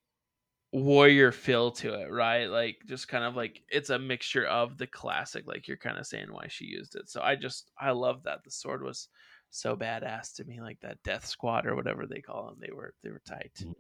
warrior 0.72 1.32
feel 1.32 1.70
to 1.72 1.94
it, 1.94 2.10
right? 2.10 2.46
Like 2.46 2.76
just 2.86 3.08
kind 3.08 3.24
of 3.24 3.34
like 3.34 3.62
it's 3.70 3.90
a 3.90 3.98
mixture 3.98 4.44
of 4.44 4.76
the 4.76 4.86
classic, 4.86 5.46
like 5.46 5.66
you're 5.66 5.78
kind 5.78 5.98
of 5.98 6.06
saying 6.06 6.28
why 6.30 6.46
she 6.48 6.66
used 6.66 6.94
it. 6.94 7.08
So 7.08 7.22
I 7.22 7.34
just 7.36 7.70
I 7.80 7.92
love 7.92 8.24
that 8.24 8.44
the 8.44 8.50
sword 8.50 8.82
was 8.82 9.08
so 9.50 9.74
badass 9.76 10.34
to 10.36 10.44
me, 10.44 10.60
like 10.60 10.78
that 10.80 11.02
Death 11.02 11.24
Squad 11.26 11.66
or 11.66 11.74
whatever 11.74 12.06
they 12.06 12.20
call 12.20 12.46
them. 12.46 12.56
They 12.60 12.72
were 12.72 12.94
they 13.02 13.10
were 13.10 13.22
tight. 13.26 13.52
Mm-hmm. 13.60 13.72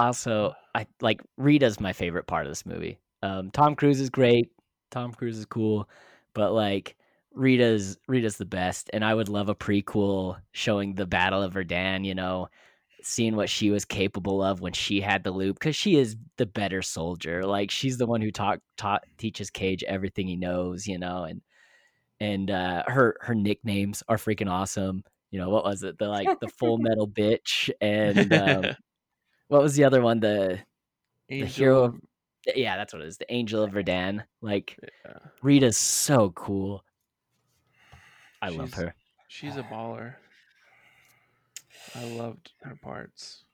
Also, 0.00 0.54
I 0.74 0.86
like 1.00 1.20
Rita's 1.36 1.80
my 1.80 1.92
favorite 1.92 2.26
part 2.26 2.46
of 2.46 2.50
this 2.50 2.66
movie. 2.66 2.98
Um, 3.22 3.50
Tom 3.50 3.74
Cruise 3.74 4.00
is 4.00 4.10
great. 4.10 4.50
Tom 4.90 5.12
Cruise 5.12 5.38
is 5.38 5.46
cool, 5.46 5.88
but 6.34 6.52
like 6.52 6.96
Rita's 7.34 7.98
Rita's 8.08 8.36
the 8.36 8.44
best, 8.44 8.90
and 8.92 9.04
I 9.04 9.14
would 9.14 9.28
love 9.28 9.48
a 9.48 9.54
prequel 9.54 10.36
showing 10.52 10.94
the 10.94 11.06
Battle 11.06 11.42
of 11.42 11.52
Verdun. 11.52 12.04
You 12.04 12.14
know, 12.14 12.48
seeing 13.02 13.36
what 13.36 13.50
she 13.50 13.70
was 13.70 13.84
capable 13.84 14.42
of 14.42 14.60
when 14.60 14.72
she 14.72 15.00
had 15.00 15.24
the 15.24 15.30
loop, 15.30 15.58
because 15.58 15.76
she 15.76 15.96
is 15.96 16.16
the 16.38 16.46
better 16.46 16.82
soldier. 16.82 17.44
Like 17.44 17.70
she's 17.70 17.98
the 17.98 18.06
one 18.06 18.20
who 18.20 18.30
taught 18.30 18.60
taught 18.76 19.04
teaches 19.18 19.50
Cage 19.50 19.84
everything 19.84 20.26
he 20.26 20.36
knows. 20.36 20.86
You 20.86 20.98
know, 20.98 21.24
and 21.24 21.42
and 22.20 22.50
uh, 22.50 22.84
her 22.86 23.16
her 23.20 23.34
nicknames 23.34 24.02
are 24.08 24.16
freaking 24.16 24.50
awesome. 24.50 25.04
You 25.30 25.38
know, 25.40 25.50
what 25.50 25.64
was 25.64 25.82
it? 25.84 25.98
The 25.98 26.08
like 26.08 26.40
the 26.40 26.48
Full 26.48 26.78
Metal 26.80 27.08
Bitch 27.08 27.70
and. 27.80 28.32
Um, 28.32 28.64
what 29.50 29.62
was 29.62 29.74
the 29.74 29.84
other 29.84 30.00
one? 30.00 30.20
The 30.20 30.60
the 31.28 31.44
hero 31.44 31.84
of 31.84 32.00
yeah, 32.54 32.76
that's 32.76 32.92
what 32.92 33.02
it 33.02 33.08
is. 33.08 33.18
The 33.18 33.32
Angel 33.32 33.62
of 33.64 33.72
Verdun. 33.72 34.22
Like 34.40 34.78
Yeah. 35.04 35.18
Rita's 35.42 35.76
so 35.76 36.30
cool. 36.30 36.84
I 38.40 38.48
love 38.48 38.72
her. 38.74 38.94
She's 39.28 39.56
a 39.56 39.62
baller. 39.62 40.14
I 41.94 42.04
loved 42.04 42.52
her 42.62 42.78
parts. 42.80 43.44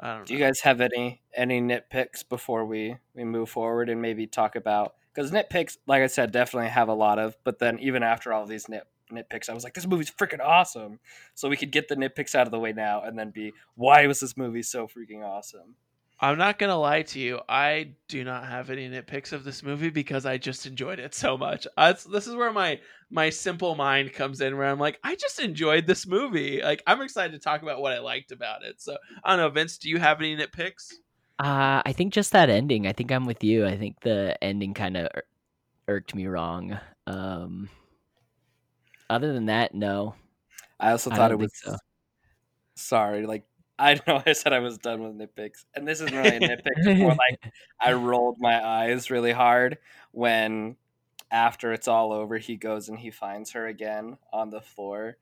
I 0.00 0.14
don't 0.16 0.26
Do 0.26 0.34
you 0.34 0.40
guys 0.40 0.60
have 0.60 0.80
any 0.80 1.20
any 1.34 1.60
nitpicks 1.60 2.26
before 2.26 2.64
we 2.64 2.96
we 3.14 3.24
move 3.24 3.50
forward 3.50 3.88
and 3.90 4.00
maybe 4.00 4.28
talk 4.28 4.54
about 4.54 4.94
because 5.12 5.32
nitpicks, 5.32 5.78
like 5.86 6.02
I 6.02 6.06
said, 6.06 6.30
definitely 6.30 6.70
have 6.70 6.88
a 6.88 6.94
lot 6.94 7.18
of. 7.18 7.36
But 7.42 7.58
then 7.58 7.80
even 7.80 8.04
after 8.04 8.32
all 8.32 8.46
these 8.46 8.68
nit 8.68 8.86
nitpicks, 9.10 9.48
I 9.48 9.54
was 9.54 9.64
like, 9.64 9.74
this 9.74 9.86
movie's 9.86 10.10
freaking 10.10 10.40
awesome. 10.40 10.98
So 11.34 11.48
we 11.48 11.56
could 11.56 11.72
get 11.72 11.88
the 11.88 11.96
nitpicks 11.96 12.34
out 12.34 12.46
of 12.46 12.50
the 12.50 12.58
way 12.58 12.72
now, 12.72 13.02
and 13.02 13.18
then 13.18 13.30
be 13.30 13.52
why 13.74 14.06
was 14.06 14.20
this 14.20 14.36
movie 14.36 14.62
so 14.62 14.86
freaking 14.86 15.24
awesome? 15.24 15.76
I'm 16.22 16.36
not 16.36 16.58
gonna 16.58 16.76
lie 16.78 17.02
to 17.02 17.18
you. 17.18 17.40
I 17.48 17.92
do 18.08 18.24
not 18.24 18.44
have 18.44 18.68
any 18.68 18.90
nitpicks 18.90 19.32
of 19.32 19.42
this 19.42 19.62
movie 19.62 19.88
because 19.88 20.26
I 20.26 20.36
just 20.36 20.66
enjoyed 20.66 20.98
it 20.98 21.14
so 21.14 21.38
much. 21.38 21.66
I, 21.78 21.92
this 21.92 22.26
is 22.26 22.34
where 22.34 22.52
my 22.52 22.78
my 23.10 23.30
simple 23.30 23.74
mind 23.74 24.12
comes 24.12 24.42
in, 24.42 24.58
where 24.58 24.68
I'm 24.68 24.78
like, 24.78 24.98
I 25.02 25.16
just 25.16 25.40
enjoyed 25.40 25.86
this 25.86 26.06
movie. 26.06 26.60
Like, 26.62 26.82
I'm 26.86 27.00
excited 27.00 27.32
to 27.32 27.38
talk 27.38 27.62
about 27.62 27.80
what 27.80 27.92
I 27.92 28.00
liked 28.00 28.32
about 28.32 28.62
it. 28.64 28.82
So 28.82 28.98
I 29.24 29.30
don't 29.30 29.38
know, 29.38 29.48
Vince. 29.48 29.78
Do 29.78 29.88
you 29.88 29.98
have 29.98 30.20
any 30.20 30.36
nitpicks? 30.36 30.92
Uh, 31.38 31.80
I 31.86 31.94
think 31.94 32.12
just 32.12 32.32
that 32.32 32.50
ending. 32.50 32.86
I 32.86 32.92
think 32.92 33.10
I'm 33.10 33.24
with 33.24 33.42
you. 33.42 33.66
I 33.66 33.78
think 33.78 34.00
the 34.00 34.36
ending 34.44 34.74
kind 34.74 34.98
of 34.98 35.08
ir- 35.14 35.24
irked 35.88 36.14
me 36.14 36.26
wrong. 36.26 36.78
Um, 37.06 37.70
other 39.10 39.32
than 39.34 39.46
that, 39.46 39.74
no. 39.74 40.14
I 40.78 40.92
also 40.92 41.10
thought 41.10 41.28
don't 41.28 41.32
it 41.32 41.38
was 41.38 41.52
so. 41.54 41.76
sorry, 42.74 43.26
like 43.26 43.44
I 43.78 43.98
know 44.06 44.22
I 44.26 44.32
said 44.32 44.52
I 44.52 44.58
was 44.58 44.78
done 44.78 45.02
with 45.02 45.18
nitpicks, 45.18 45.64
and 45.74 45.88
this 45.88 46.00
isn't 46.00 46.14
really 46.16 46.36
a 46.36 46.40
nitpick. 46.40 46.98
More 46.98 47.10
like 47.14 47.52
I 47.80 47.92
rolled 47.94 48.36
my 48.38 48.64
eyes 48.64 49.10
really 49.10 49.32
hard 49.32 49.78
when 50.12 50.76
after 51.30 51.72
it's 51.72 51.88
all 51.88 52.12
over, 52.12 52.38
he 52.38 52.56
goes 52.56 52.88
and 52.88 52.98
he 52.98 53.10
finds 53.10 53.52
her 53.52 53.66
again 53.66 54.18
on 54.32 54.50
the 54.50 54.60
floor. 54.60 55.16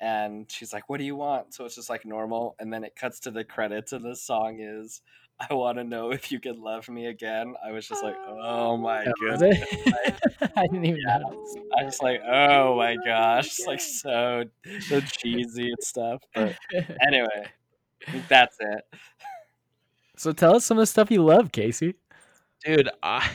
And 0.00 0.50
she's 0.50 0.72
like, 0.72 0.88
What 0.88 0.98
do 0.98 1.04
you 1.04 1.16
want? 1.16 1.54
So 1.54 1.64
it's 1.64 1.76
just 1.76 1.90
like 1.90 2.04
normal. 2.04 2.56
And 2.58 2.72
then 2.72 2.84
it 2.84 2.96
cuts 2.96 3.20
to 3.20 3.30
the 3.30 3.44
credits, 3.44 3.92
and 3.92 4.04
the 4.04 4.16
song 4.16 4.58
is, 4.60 5.02
I 5.50 5.54
want 5.54 5.78
to 5.78 5.84
know 5.84 6.10
if 6.12 6.30
you 6.30 6.40
can 6.40 6.60
love 6.60 6.88
me 6.88 7.06
again. 7.06 7.54
I 7.64 7.72
was 7.72 7.86
just 7.88 8.02
like, 8.02 8.16
Oh 8.26 8.76
my 8.76 9.06
goodness. 9.18 9.58
it? 10.04 10.14
I 10.56 10.62
didn't 10.66 10.84
even 10.84 11.00
Yeah. 11.06 11.18
notice. 11.18 11.56
I 11.78 11.84
was 11.84 12.00
like, 12.02 12.20
Oh 12.26 12.76
my 12.76 12.96
gosh. 13.04 13.46
It's 13.46 13.66
like 13.66 13.80
so, 13.80 14.44
so 14.88 15.00
cheesy 15.00 15.68
and 15.68 15.82
stuff. 15.82 16.22
But 16.34 16.54
anyway, 17.06 17.50
that's 18.28 18.56
it. 18.60 18.84
So 20.16 20.32
tell 20.32 20.56
us 20.56 20.64
some 20.64 20.78
of 20.78 20.82
the 20.82 20.86
stuff 20.86 21.10
you 21.10 21.24
love, 21.24 21.52
Casey. 21.52 21.94
Dude, 22.64 22.88
I 23.02 23.28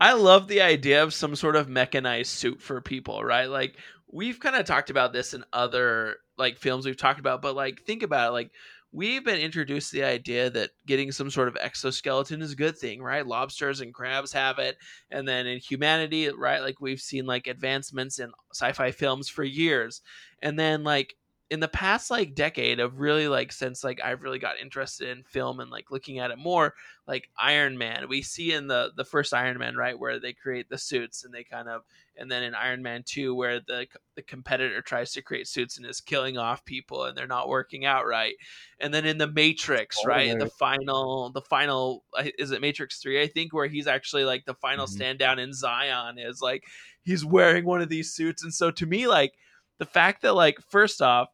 I 0.00 0.12
love 0.14 0.48
the 0.48 0.62
idea 0.62 1.02
of 1.02 1.12
some 1.12 1.36
sort 1.36 1.56
of 1.56 1.68
mechanized 1.68 2.30
suit 2.30 2.62
for 2.62 2.80
people, 2.80 3.22
right? 3.22 3.46
Like 3.46 3.76
we've 4.10 4.38
kind 4.40 4.56
of 4.56 4.64
talked 4.64 4.90
about 4.90 5.12
this 5.12 5.34
in 5.34 5.44
other 5.52 6.16
like 6.38 6.58
films 6.58 6.86
we've 6.86 6.96
talked 6.96 7.20
about, 7.20 7.42
but 7.42 7.54
like 7.54 7.82
think 7.82 8.02
about 8.02 8.28
it, 8.30 8.32
like 8.32 8.50
we've 8.92 9.24
been 9.24 9.40
introduced 9.40 9.90
to 9.90 9.96
the 9.96 10.04
idea 10.04 10.50
that 10.50 10.70
getting 10.86 11.10
some 11.10 11.30
sort 11.30 11.48
of 11.48 11.56
exoskeleton 11.56 12.42
is 12.42 12.52
a 12.52 12.56
good 12.56 12.76
thing, 12.76 13.02
right? 13.02 13.26
Lobsters 13.26 13.80
and 13.80 13.94
crabs 13.94 14.32
have 14.32 14.58
it, 14.58 14.76
and 15.10 15.26
then 15.26 15.46
in 15.46 15.58
humanity, 15.58 16.28
right? 16.28 16.60
Like 16.60 16.80
we've 16.80 17.00
seen 17.00 17.26
like 17.26 17.46
advancements 17.46 18.18
in 18.18 18.30
sci-fi 18.52 18.90
films 18.90 19.28
for 19.28 19.44
years, 19.44 20.02
and 20.42 20.58
then 20.58 20.84
like 20.84 21.16
in 21.52 21.60
the 21.60 21.68
past 21.68 22.10
like 22.10 22.34
decade 22.34 22.80
of 22.80 22.98
really 22.98 23.28
like 23.28 23.52
since 23.52 23.84
like 23.84 24.00
I've 24.02 24.22
really 24.22 24.38
got 24.38 24.58
interested 24.58 25.08
in 25.08 25.22
film 25.22 25.60
and 25.60 25.70
like 25.70 25.90
looking 25.90 26.18
at 26.18 26.30
it 26.30 26.38
more 26.38 26.74
like 27.06 27.28
Iron 27.38 27.76
Man 27.76 28.08
we 28.08 28.22
see 28.22 28.52
in 28.54 28.68
the 28.68 28.92
the 28.96 29.04
first 29.04 29.34
Iron 29.34 29.58
Man 29.58 29.76
right 29.76 29.98
where 29.98 30.18
they 30.18 30.32
create 30.32 30.70
the 30.70 30.78
suits 30.78 31.24
and 31.24 31.34
they 31.34 31.44
kind 31.44 31.68
of 31.68 31.82
and 32.16 32.30
then 32.30 32.42
in 32.42 32.54
Iron 32.54 32.82
Man 32.82 33.02
2 33.04 33.34
where 33.34 33.60
the 33.60 33.86
the 34.14 34.22
competitor 34.22 34.80
tries 34.82 35.12
to 35.12 35.22
create 35.22 35.46
suits 35.46 35.76
and 35.76 35.86
is 35.86 36.00
killing 36.00 36.38
off 36.38 36.64
people 36.64 37.04
and 37.04 37.16
they're 37.16 37.26
not 37.26 37.48
working 37.48 37.84
out 37.84 38.06
right. 38.06 38.34
And 38.80 38.92
then 38.92 39.04
in 39.06 39.18
the 39.18 39.26
Matrix 39.30 40.04
right 40.04 40.38
In 40.38 40.38
the 40.38 40.46
final 40.46 41.30
the 41.30 41.42
final 41.42 42.04
is 42.38 42.50
it 42.50 42.60
Matrix 42.60 43.00
3 43.00 43.20
I 43.22 43.26
think 43.26 43.52
where 43.52 43.66
he's 43.68 43.86
actually 43.86 44.24
like 44.24 44.44
the 44.46 44.54
final 44.54 44.86
Mhm. 44.86 45.02
stand 45.02 45.18
down 45.18 45.38
in 45.38 45.52
Zion 45.52 46.18
is 46.18 46.40
like 46.40 46.64
he's 47.02 47.24
wearing 47.24 47.64
one 47.64 47.82
of 47.82 47.88
these 47.88 48.12
suits. 48.14 48.42
And 48.42 48.54
so 48.54 48.70
to 48.70 48.86
me 48.86 49.06
like 49.06 49.34
the 49.78 49.86
fact 49.86 50.22
that 50.22 50.34
like 50.34 50.60
first 50.60 51.02
off 51.02 51.28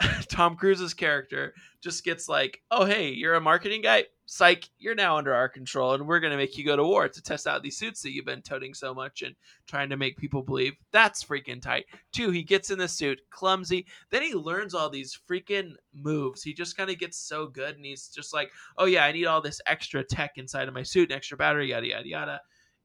Tom 0.28 0.56
Cruise's 0.56 0.94
character 0.94 1.54
just 1.80 2.04
gets 2.04 2.28
like, 2.28 2.62
"Oh, 2.70 2.84
hey, 2.84 3.10
you're 3.10 3.34
a 3.34 3.40
marketing 3.40 3.82
guy. 3.82 4.04
Psych, 4.26 4.68
you're 4.78 4.94
now 4.94 5.18
under 5.18 5.34
our 5.34 5.48
control, 5.48 5.94
and 5.94 6.06
we're 6.06 6.20
gonna 6.20 6.36
make 6.36 6.56
you 6.56 6.64
go 6.64 6.76
to 6.76 6.82
war 6.82 7.08
to 7.08 7.22
test 7.22 7.46
out 7.46 7.62
these 7.62 7.76
suits 7.76 8.02
that 8.02 8.12
you've 8.12 8.24
been 8.24 8.42
toting 8.42 8.74
so 8.74 8.94
much 8.94 9.22
and 9.22 9.36
trying 9.66 9.90
to 9.90 9.96
make 9.96 10.16
people 10.16 10.42
believe." 10.42 10.74
That's 10.90 11.22
freaking 11.24 11.62
tight. 11.62 11.86
Two, 12.12 12.30
he 12.30 12.42
gets 12.42 12.70
in 12.70 12.78
the 12.78 12.88
suit, 12.88 13.20
clumsy. 13.30 13.86
Then 14.10 14.22
he 14.22 14.34
learns 14.34 14.74
all 14.74 14.90
these 14.90 15.18
freaking 15.28 15.74
moves. 15.92 16.42
He 16.42 16.54
just 16.54 16.76
kind 16.76 16.90
of 16.90 16.98
gets 16.98 17.18
so 17.18 17.46
good, 17.46 17.76
and 17.76 17.84
he's 17.84 18.08
just 18.08 18.34
like, 18.34 18.50
"Oh 18.78 18.86
yeah, 18.86 19.04
I 19.04 19.12
need 19.12 19.26
all 19.26 19.40
this 19.40 19.60
extra 19.66 20.02
tech 20.02 20.32
inside 20.36 20.68
of 20.68 20.74
my 20.74 20.82
suit, 20.82 21.10
and 21.10 21.16
extra 21.16 21.36
battery, 21.36 21.70
yada 21.70 21.86
yada 21.86 22.08
yada." 22.08 22.40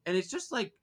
And 0.06 0.16
it's 0.16 0.30
just 0.30 0.52
like, 0.52 0.74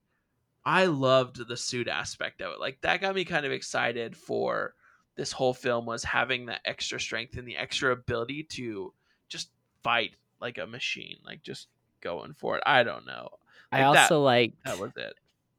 I 0.64 0.87
loved 0.87 1.47
the 1.47 1.57
suit 1.57 1.87
aspect 1.89 2.41
of 2.43 2.53
it. 2.53 2.61
Like 2.61 2.81
that 2.81 3.01
got 3.01 3.14
me 3.14 3.24
kind 3.24 3.47
of 3.47 3.53
excited 3.53 4.16
for 4.16 4.74
this 5.17 5.33
whole 5.33 5.55
film 5.55 5.87
was 5.87 6.05
having 6.05 6.47
that 6.47 6.61
extra 6.64 7.01
strength 7.01 7.37
and 7.37 7.49
the 7.49 7.57
extra 7.57 7.93
ability 7.93 8.45
to 8.45 8.93
just 9.29 9.51
fight 9.83 10.14
like 10.41 10.59
a 10.59 10.67
machine, 10.67 11.17
like 11.25 11.43
just 11.43 11.69
going 12.01 12.35
for 12.35 12.57
it. 12.59 12.62
I 12.67 12.83
don't 12.83 13.07
know. 13.07 13.29
I 13.73 13.83
Like, 13.83 13.95
that- 13.95 14.03
also 14.03 14.23
like 14.23 14.53
That 14.64 14.79
was 14.79 14.93
it. 14.97 15.14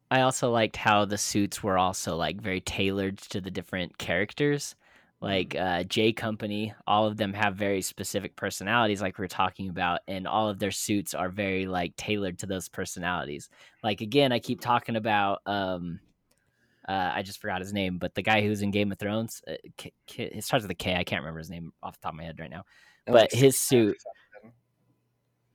I 0.10 0.22
also 0.22 0.52
liked 0.52 0.78
how 0.78 1.04
the 1.04 1.18
suits 1.18 1.62
were 1.62 1.78
also 1.78 2.16
like 2.16 2.40
very 2.40 2.62
tailored 2.62 3.18
to 3.18 3.42
the 3.42 3.52
different 3.52 3.98
characters. 3.98 4.76
Like 5.20 5.56
uh, 5.56 5.84
J 5.84 6.14
Company, 6.14 6.74
all 6.86 7.08
of 7.08 7.18
them 7.18 7.34
have 7.34 7.56
very 7.56 7.82
specific 7.82 8.36
personalities, 8.36 9.02
like 9.02 9.18
we 9.18 9.26
are 9.26 9.28
talking 9.28 9.68
about, 9.68 10.02
and 10.08 10.28
all 10.28 10.48
of 10.48 10.60
their 10.60 10.72
suits 10.72 11.16
are 11.16 11.28
very 11.28 11.66
like 11.66 11.96
tailored 11.98 12.38
to 12.40 12.46
those 12.46 12.70
personalities. 12.70 13.50
Like 13.84 14.02
again, 14.02 14.32
I 14.32 14.38
keep 14.40 14.62
talking 14.62 14.96
about. 14.96 15.42
Um, 15.48 16.00
uh, 16.88 17.12
I 17.14 17.22
just 17.22 17.40
forgot 17.42 17.62
his 17.62 17.74
name, 17.74 17.98
but 17.98 18.16
the 18.16 18.22
guy 18.22 18.42
who's 18.42 18.62
in 18.62 18.72
Game 18.72 18.92
of 18.92 19.00
Thrones, 19.00 19.42
uh, 19.48 19.56
K- 19.78 19.94
K- 20.08 20.32
it 20.34 20.44
starts 20.44 20.64
with 20.64 20.72
a 20.72 20.76
K. 20.76 20.96
I 20.96 21.04
can't 21.04 21.22
remember 21.22 21.40
his 21.40 21.50
name 21.50 21.74
off 21.84 22.00
the 22.00 22.04
top 22.04 22.14
of 22.14 22.18
my 22.18 22.24
head 22.24 22.40
right 22.40 22.50
now. 22.50 22.64
But 23.06 23.14
like, 23.14 23.32
his 23.32 23.60
suit, 23.60 23.98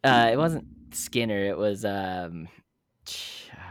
uh, 0.05 0.31
it 0.33 0.37
wasn't 0.37 0.67
Skinner. 0.93 1.39
It 1.39 1.57
was 1.57 1.85
um. 1.85 2.49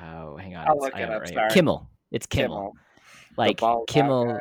Oh, 0.03 0.37
hang 0.37 0.55
on. 0.55 0.67
I'll 0.67 0.77
look 0.77 0.95
it 0.95 1.09
up, 1.09 1.21
right 1.21 1.49
Kimmel. 1.51 1.89
It's 2.11 2.25
Kimmel. 2.25 2.73
Like 3.37 3.59
balls 3.59 3.81
out 3.81 3.87
Kimmel. 3.87 4.39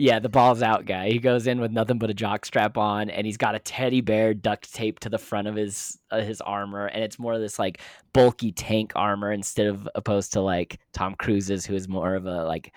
Yeah, 0.00 0.18
the 0.18 0.30
balls 0.30 0.62
out 0.62 0.86
guy. 0.86 1.10
He 1.10 1.18
goes 1.18 1.46
in 1.46 1.60
with 1.60 1.72
nothing 1.72 1.98
but 1.98 2.08
a 2.08 2.14
jock 2.14 2.46
strap 2.46 2.78
on, 2.78 3.10
and 3.10 3.26
he's 3.26 3.36
got 3.36 3.54
a 3.54 3.58
teddy 3.58 4.00
bear 4.00 4.32
duct 4.32 4.72
taped 4.72 5.02
to 5.02 5.10
the 5.10 5.18
front 5.18 5.46
of 5.46 5.54
his 5.54 5.98
uh, 6.10 6.22
his 6.22 6.40
armor, 6.40 6.86
and 6.86 7.04
it's 7.04 7.18
more 7.18 7.34
of 7.34 7.40
this 7.42 7.58
like 7.58 7.82
bulky 8.14 8.50
tank 8.50 8.92
armor 8.96 9.30
instead 9.30 9.66
of 9.66 9.86
opposed 9.94 10.32
to 10.32 10.40
like 10.40 10.80
Tom 10.94 11.16
Cruise's, 11.16 11.66
who 11.66 11.74
is 11.74 11.86
more 11.86 12.14
of 12.14 12.24
a 12.24 12.44
like 12.44 12.72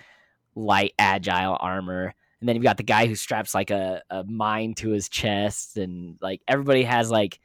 light 0.53 0.91
agile 0.99 1.55
armor. 1.61 2.13
And 2.41 2.49
then 2.49 2.57
you've 2.57 2.65
got 2.65 2.75
the 2.75 2.83
guy 2.83 3.05
who 3.07 3.15
straps 3.15 3.55
like 3.55 3.71
a, 3.71 4.01
a 4.09 4.25
mine 4.25 4.73
to 4.75 4.89
his 4.89 5.07
chest, 5.07 5.77
and 5.77 6.17
like 6.21 6.41
everybody 6.45 6.83
has 6.83 7.09
like 7.09 7.39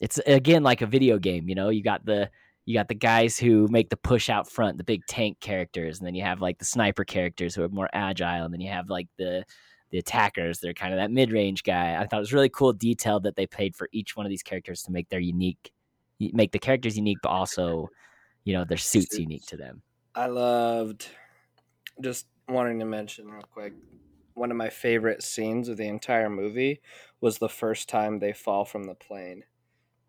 it's 0.00 0.16
again 0.26 0.62
like 0.62 0.80
a 0.80 0.86
video 0.86 1.18
game. 1.18 1.50
You 1.50 1.56
know, 1.56 1.68
you 1.68 1.82
got 1.82 2.06
the 2.06 2.30
you 2.66 2.74
got 2.74 2.88
the 2.88 2.94
guys 2.94 3.38
who 3.38 3.68
make 3.68 3.90
the 3.90 3.96
push 3.96 4.30
out 4.30 4.50
front, 4.50 4.78
the 4.78 4.84
big 4.84 5.04
tank 5.06 5.38
characters, 5.40 5.98
and 5.98 6.06
then 6.06 6.14
you 6.14 6.22
have 6.22 6.40
like 6.40 6.58
the 6.58 6.64
sniper 6.64 7.04
characters 7.04 7.54
who 7.54 7.62
are 7.62 7.68
more 7.68 7.90
agile, 7.92 8.44
and 8.44 8.52
then 8.52 8.60
you 8.60 8.70
have 8.70 8.88
like 8.88 9.08
the 9.18 9.44
the 9.90 9.98
attackers. 9.98 10.58
They're 10.58 10.74
kind 10.74 10.92
of 10.92 10.98
that 10.98 11.10
mid 11.10 11.30
range 11.32 11.62
guy. 11.62 12.00
I 12.00 12.06
thought 12.06 12.16
it 12.16 12.20
was 12.20 12.32
really 12.32 12.48
cool 12.48 12.72
detail 12.72 13.20
that 13.20 13.36
they 13.36 13.46
played 13.46 13.76
for 13.76 13.88
each 13.92 14.16
one 14.16 14.24
of 14.26 14.30
these 14.30 14.42
characters 14.42 14.82
to 14.84 14.92
make 14.92 15.08
their 15.08 15.20
unique, 15.20 15.72
make 16.18 16.52
the 16.52 16.58
characters 16.58 16.96
unique, 16.96 17.18
but 17.22 17.28
also, 17.28 17.88
you 18.44 18.54
know, 18.54 18.64
their 18.64 18.78
suits 18.78 19.10
Suits. 19.10 19.18
unique 19.18 19.46
to 19.46 19.56
them. 19.56 19.82
I 20.14 20.26
loved 20.26 21.08
just 22.00 22.26
wanting 22.48 22.78
to 22.78 22.84
mention 22.84 23.28
real 23.30 23.42
quick 23.42 23.74
one 24.34 24.50
of 24.50 24.56
my 24.56 24.68
favorite 24.68 25.22
scenes 25.22 25.68
of 25.68 25.76
the 25.76 25.86
entire 25.86 26.28
movie 26.28 26.80
was 27.20 27.38
the 27.38 27.48
first 27.48 27.88
time 27.88 28.18
they 28.18 28.32
fall 28.32 28.64
from 28.64 28.84
the 28.84 28.94
plane 28.94 29.44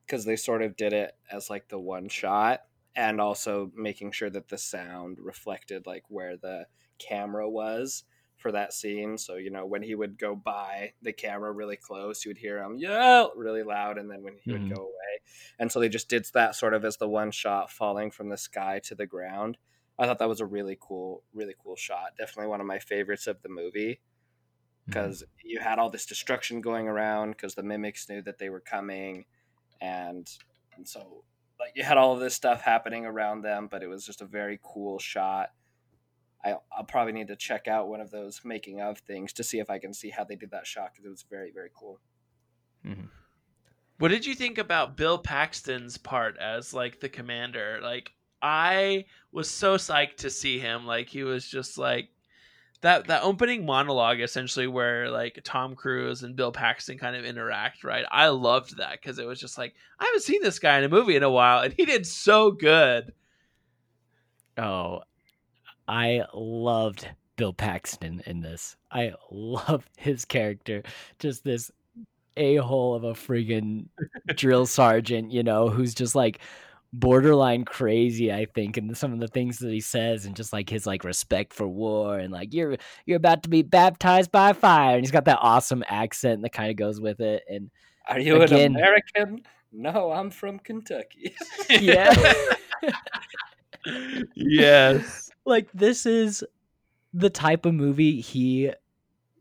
because 0.06 0.26
they 0.26 0.36
sort 0.36 0.62
of 0.62 0.76
did 0.76 0.94
it 0.94 1.18
as 1.32 1.50
like 1.50 1.70
the 1.70 1.80
one 1.80 2.10
shot 2.10 2.62
and 2.96 3.20
also 3.20 3.72
making 3.76 4.12
sure 4.12 4.30
that 4.30 4.48
the 4.48 4.58
sound 4.58 5.20
reflected 5.20 5.86
like 5.86 6.04
where 6.10 6.38
the 6.38 6.68
camera 6.98 7.50
was 7.50 8.04
for 8.38 8.52
that 8.52 8.74
scene. 8.74 9.18
So 9.18 9.36
you 9.36 9.50
know 9.50 9.66
when 9.66 9.84
he 9.84 9.96
would 9.96 10.18
go 10.18 10.36
by 10.36 10.94
the 11.02 11.14
camera 11.14 11.52
really 11.52 11.78
close 11.78 12.24
you 12.26 12.30
would 12.30 12.38
hear 12.38 12.62
him 12.62 12.78
yell 12.78 13.34
really 13.36 13.64
loud 13.64 13.98
and 13.98 14.10
then 14.12 14.24
when 14.24 14.38
he 14.38 14.46
Mhm. 14.46 14.52
would 14.52 14.68
go 14.68 14.82
away. 14.84 15.22
And 15.60 15.72
so 15.72 15.80
they 15.80 15.90
just 15.90 16.10
did 16.10 16.26
that 16.34 16.56
sort 16.56 16.74
of 16.74 16.86
as 16.86 16.98
the 16.98 17.10
one 17.10 17.32
shot 17.32 17.72
falling 17.72 18.12
from 18.12 18.30
the 18.30 18.38
sky 18.38 18.80
to 18.86 18.96
the 18.96 19.08
ground. 19.08 19.58
I 19.98 20.06
thought 20.06 20.20
that 20.20 20.28
was 20.30 20.42
a 20.42 20.46
really 20.46 20.78
cool, 20.80 21.24
really 21.34 21.56
cool 21.58 21.76
shot. 21.78 22.18
Definitely 22.18 22.50
one 22.50 22.60
of 22.62 22.68
my 22.68 22.80
favorites 22.80 23.28
of 23.28 23.42
the 23.42 23.50
movie 23.50 24.02
because 24.88 25.24
you 25.44 25.60
had 25.60 25.80
all 25.80 25.90
this 25.90 26.06
destruction 26.06 26.62
going 26.62 26.88
around 26.88 27.32
because 27.32 27.56
the 27.56 27.64
mimics 27.64 28.08
knew 28.10 28.22
that 28.22 28.38
they 28.38 28.50
were 28.50 28.62
coming, 28.62 29.26
and, 29.86 30.30
and 30.76 30.88
so 30.88 31.24
like 31.60 31.72
you 31.76 31.84
had 31.84 31.98
all 31.98 32.14
of 32.14 32.20
this 32.20 32.34
stuff 32.34 32.62
happening 32.62 33.06
around 33.06 33.42
them, 33.42 33.68
but 33.70 33.84
it 33.84 33.88
was 33.88 34.06
just 34.06 34.22
a 34.22 34.26
very 34.26 34.60
cool 34.64 35.00
shot. 35.00 35.52
I, 36.44 36.56
I'll 36.76 36.84
probably 36.84 37.14
need 37.14 37.28
to 37.30 37.36
check 37.36 37.68
out 37.68 37.88
one 37.88 38.02
of 38.02 38.12
those 38.12 38.42
making 38.44 38.82
of 38.82 39.00
things 39.00 39.34
to 39.34 39.44
see 39.44 39.60
if 39.60 39.70
I 39.70 39.80
can 39.80 39.94
see 39.94 40.10
how 40.10 40.24
they 40.24 40.36
did 40.36 40.52
that 40.52 40.68
shot 40.68 40.92
because 40.92 41.06
it 41.06 41.10
was 41.10 41.26
very, 41.30 41.52
very 41.52 41.70
cool. 41.74 42.00
Mm-hmm. 42.86 43.06
What 43.98 44.10
did 44.10 44.26
you 44.26 44.36
think 44.36 44.58
about 44.58 44.98
Bill 44.98 45.18
Paxton's 45.18 45.98
part 45.98 46.38
as 46.38 46.74
like 46.74 47.00
the 47.00 47.10
commander? 47.10 47.80
Like 47.82 48.12
I 48.42 49.06
was 49.32 49.50
so 49.50 49.76
psyched 49.78 50.18
to 50.18 50.30
see 50.30 50.60
him. 50.60 50.86
Like 50.86 51.08
he 51.08 51.24
was 51.24 51.48
just 51.48 51.78
like 51.78 52.10
that 52.86 53.08
that 53.08 53.24
opening 53.24 53.66
monologue 53.66 54.22
essentially 54.22 54.68
where 54.68 55.10
like 55.10 55.40
Tom 55.44 55.74
Cruise 55.74 56.22
and 56.22 56.36
Bill 56.36 56.52
Paxton 56.52 57.00
kind 57.00 57.16
of 57.16 57.26
interact, 57.26 57.84
right? 57.84 58.06
I 58.12 58.28
loved 58.28 58.78
that 58.78 59.02
because 59.02 59.18
it 59.18 59.26
was 59.26 59.40
just 59.40 59.58
like 59.58 59.74
I 60.00 60.06
haven't 60.06 60.22
seen 60.22 60.44
this 60.44 60.60
guy 60.60 60.78
in 60.78 60.84
a 60.84 60.90
movie 60.90 61.16
in 61.16 61.24
a 61.24 61.30
while 61.32 61.64
and 61.64 61.74
he 61.74 61.86
did 61.86 62.06
so 62.06 62.52
good. 62.52 63.12
Oh, 64.60 65.02
I 65.88 66.26
loved 66.36 67.10
Bill 67.38 67.54
Paxton 67.54 68.22
in 68.28 68.42
this. 68.42 68.78
I 68.92 69.14
love 69.32 69.90
his 69.98 70.24
character. 70.24 70.84
Just 71.18 71.44
this 71.44 71.72
a 72.38 72.58
hole 72.58 72.94
of 72.94 73.04
a 73.04 73.14
friggin' 73.14 73.88
drill 74.36 74.68
sergeant, 74.68 75.32
you 75.32 75.42
know, 75.42 75.70
who's 75.70 75.96
just 75.96 76.14
like 76.14 76.40
borderline 77.00 77.66
crazy, 77.66 78.32
I 78.32 78.46
think, 78.46 78.78
and 78.78 78.96
some 78.98 79.14
of 79.14 79.20
the 79.20 79.28
things 79.28 79.60
that 79.60 79.72
he 79.72 79.82
says, 79.82 80.26
and 80.26 80.36
just 80.36 80.54
like 80.54 80.70
his 80.70 80.86
like 80.86 81.04
respect 81.04 81.54
for 81.54 81.68
war, 81.68 82.18
and 82.18 82.32
like 82.32 82.54
you're 82.54 82.78
you're 83.06 83.18
about 83.18 83.44
to 83.44 83.50
be 83.50 83.62
baptized 83.62 84.32
by 84.32 84.54
fire, 84.54 84.96
and 84.96 85.04
he's 85.04 85.12
got 85.12 85.26
that 85.26 85.40
awesome 85.42 85.84
accent 85.88 86.42
that 86.42 86.52
kind 86.54 86.70
of 86.72 86.78
goes 86.78 87.00
with 87.00 87.20
it, 87.20 87.44
and 87.50 87.70
Are 88.08 88.20
you 88.20 88.42
Again- 88.42 88.72
an 88.72 88.76
American? 88.78 89.42
No, 89.78 90.12
I'm 90.12 90.32
from 90.32 90.60
Kentucky. 90.60 91.36
yeah. 91.70 92.14
yes. 94.36 95.30
like 95.46 95.70
this 95.74 96.06
is 96.06 96.44
the 97.14 97.30
type 97.30 97.66
of 97.66 97.74
movie 97.74 98.22
he 98.22 98.72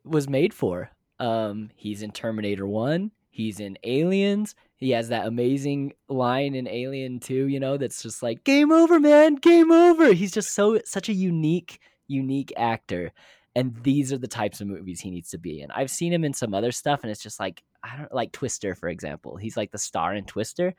was 0.05 0.29
made 0.29 0.53
for. 0.53 0.91
Um, 1.21 1.71
he's 1.77 2.03
in 2.03 2.11
Terminator 2.11 2.67
One. 2.67 3.11
He's 3.31 3.61
in 3.61 3.79
Aliens. 3.85 4.55
He 4.85 4.91
has 4.91 5.09
that 5.09 5.27
amazing 5.27 5.95
line 6.11 6.55
in 6.55 6.69
Alien 6.69 7.19
Two. 7.19 7.49
You 7.49 7.59
know, 7.59 7.79
that's 7.79 8.03
just 8.03 8.23
like 8.23 8.45
"Game 8.45 8.71
over, 8.71 9.01
man! 9.01 9.37
Game 9.37 9.73
over." 9.73 10.13
He's 10.13 10.31
just 10.31 10.51
so 10.51 10.79
such 10.85 11.09
a 11.09 11.15
unique, 11.15 11.81
unique 12.07 12.53
actor. 12.55 13.11
And 13.57 13.75
these 13.83 14.13
are 14.13 14.19
the 14.19 14.29
types 14.29 14.61
of 14.61 14.67
movies 14.67 15.01
he 15.01 15.11
needs 15.11 15.31
to 15.31 15.39
be 15.39 15.63
in. 15.63 15.71
I've 15.71 15.91
seen 15.91 16.13
him 16.13 16.23
in 16.23 16.35
some 16.35 16.53
other 16.53 16.71
stuff, 16.71 17.03
and 17.03 17.11
it's 17.11 17.23
just 17.23 17.41
like 17.41 17.63
I 17.83 17.97
don't 17.97 18.13
like 18.13 18.33
Twister, 18.33 18.75
for 18.75 18.91
example. 18.91 19.37
He's 19.39 19.57
like 19.57 19.71
the 19.71 19.79
star 19.79 20.15
in 20.15 20.27
Twister, 20.27 20.75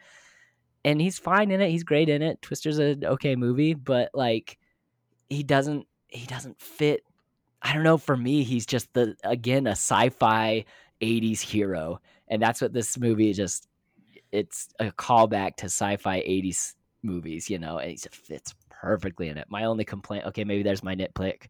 and 0.83 1.01
he's 1.01 1.17
fine 1.17 1.49
in 1.49 1.59
it. 1.59 1.71
He's 1.71 1.83
great 1.83 2.07
in 2.07 2.21
it. 2.21 2.43
Twister's 2.43 2.77
an 2.77 3.03
okay 3.05 3.35
movie, 3.35 3.73
but 3.73 4.11
like 4.13 4.59
he 5.29 5.41
doesn't 5.41 5.87
he 6.09 6.27
doesn't 6.27 6.61
fit 6.61 7.03
i 7.63 7.73
don't 7.73 7.83
know 7.83 7.97
for 7.97 8.15
me 8.15 8.43
he's 8.43 8.67
just 8.67 8.93
the 8.93 9.15
again 9.23 9.65
a 9.65 9.71
sci-fi 9.71 10.63
80s 11.01 11.41
hero 11.41 11.99
and 12.27 12.39
that's 12.39 12.61
what 12.61 12.71
this 12.71 12.97
movie 12.99 13.33
just 13.33 13.67
it's 14.35 14.67
a 14.79 14.91
callback 14.91 15.55
to 15.57 15.65
sci-fi 15.65 16.19
80s 16.21 16.73
movies 17.03 17.49
you 17.49 17.59
know 17.59 17.77
and 17.77 17.91
he 17.91 17.95
just 17.95 18.15
fits 18.15 18.53
perfectly 18.69 19.29
in 19.29 19.37
it 19.37 19.47
my 19.49 19.65
only 19.65 19.85
complaint 19.85 20.25
okay 20.25 20.43
maybe 20.43 20.63
there's 20.63 20.83
my 20.83 20.95
nitpick 20.95 21.47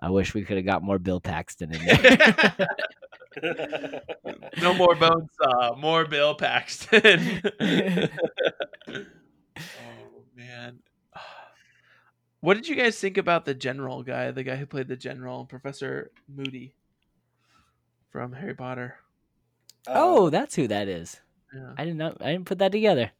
i 0.00 0.08
wish 0.08 0.34
we 0.34 0.42
could 0.42 0.56
have 0.56 0.66
got 0.66 0.82
more 0.82 0.98
bill 0.98 1.20
paxton 1.20 1.74
in 1.74 1.84
there 1.84 2.68
no 4.62 4.74
more 4.74 4.94
bone 4.94 5.28
saw, 5.40 5.74
more 5.76 6.04
Bill 6.04 6.34
Paxton. 6.34 7.42
oh 7.60 8.10
man. 10.36 10.78
What 12.40 12.54
did 12.54 12.68
you 12.68 12.76
guys 12.76 12.98
think 12.98 13.16
about 13.16 13.44
the 13.44 13.54
general 13.54 14.02
guy, 14.02 14.30
the 14.30 14.42
guy 14.44 14.56
who 14.56 14.66
played 14.66 14.88
the 14.88 14.96
general, 14.96 15.46
Professor 15.46 16.10
Moody 16.28 16.74
from 18.10 18.32
Harry 18.34 18.54
Potter? 18.54 18.96
oh, 19.88 20.26
oh 20.26 20.30
that's 20.30 20.54
who 20.54 20.68
that 20.68 20.88
is 20.88 21.20
Yeah. 21.54 21.72
i 21.78 21.84
didn't 21.84 21.98
know 21.98 22.16
i 22.20 22.32
didn't 22.32 22.46
put 22.46 22.58
that 22.58 22.72
together 22.72 23.10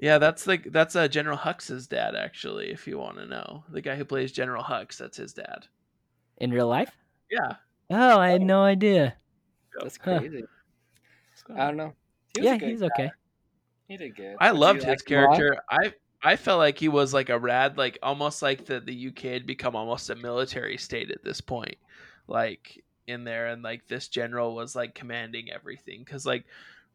Yeah, 0.00 0.18
that's 0.18 0.46
like 0.46 0.70
that's 0.70 0.94
uh, 0.94 1.08
General 1.08 1.36
Hux's 1.36 1.88
dad 1.88 2.14
actually, 2.14 2.70
if 2.70 2.86
you 2.86 2.98
want 2.98 3.16
to 3.18 3.26
know. 3.26 3.64
The 3.68 3.80
guy 3.80 3.96
who 3.96 4.04
plays 4.04 4.30
General 4.30 4.62
Hux, 4.62 4.96
that's 4.96 5.16
his 5.16 5.32
dad. 5.32 5.66
in 6.36 6.52
real 6.52 6.68
life 6.68 6.92
Yeah. 7.30 7.56
oh 7.90 8.18
i 8.20 8.30
had 8.30 8.42
no 8.42 8.62
idea 8.62 9.16
that's 9.80 9.98
Huh. 9.98 10.18
crazy. 10.20 10.44
I 11.56 11.66
don't 11.66 11.76
know. 11.76 11.94
He 12.36 12.44
yeah, 12.44 12.56
he's 12.58 12.80
guy. 12.80 12.86
okay. 12.86 13.10
He 13.88 13.96
did 13.96 14.16
good. 14.16 14.36
I 14.40 14.50
Did 14.50 14.58
loved 14.58 14.82
his 14.82 14.88
like 14.88 15.10
him 15.10 15.18
a 15.18 15.22
lot? 15.26 15.36
character. 15.36 15.62
I 15.70 15.94
I 16.22 16.36
felt 16.36 16.58
like 16.58 16.78
he 16.78 16.88
was 16.88 17.14
like 17.14 17.28
a 17.30 17.38
rad, 17.38 17.78
like 17.78 17.98
almost 18.02 18.42
like 18.42 18.66
the 18.66 18.80
the 18.80 19.08
UK 19.08 19.20
had 19.32 19.46
become 19.46 19.76
almost 19.76 20.10
a 20.10 20.16
military 20.16 20.76
state 20.78 21.10
at 21.10 21.22
this 21.24 21.40
point, 21.40 21.76
like 22.26 22.82
in 23.06 23.24
there, 23.24 23.46
and 23.48 23.62
like 23.62 23.86
this 23.88 24.08
general 24.08 24.54
was 24.54 24.74
like 24.76 24.94
commanding 24.94 25.50
everything. 25.50 26.00
Because 26.04 26.26
like, 26.26 26.44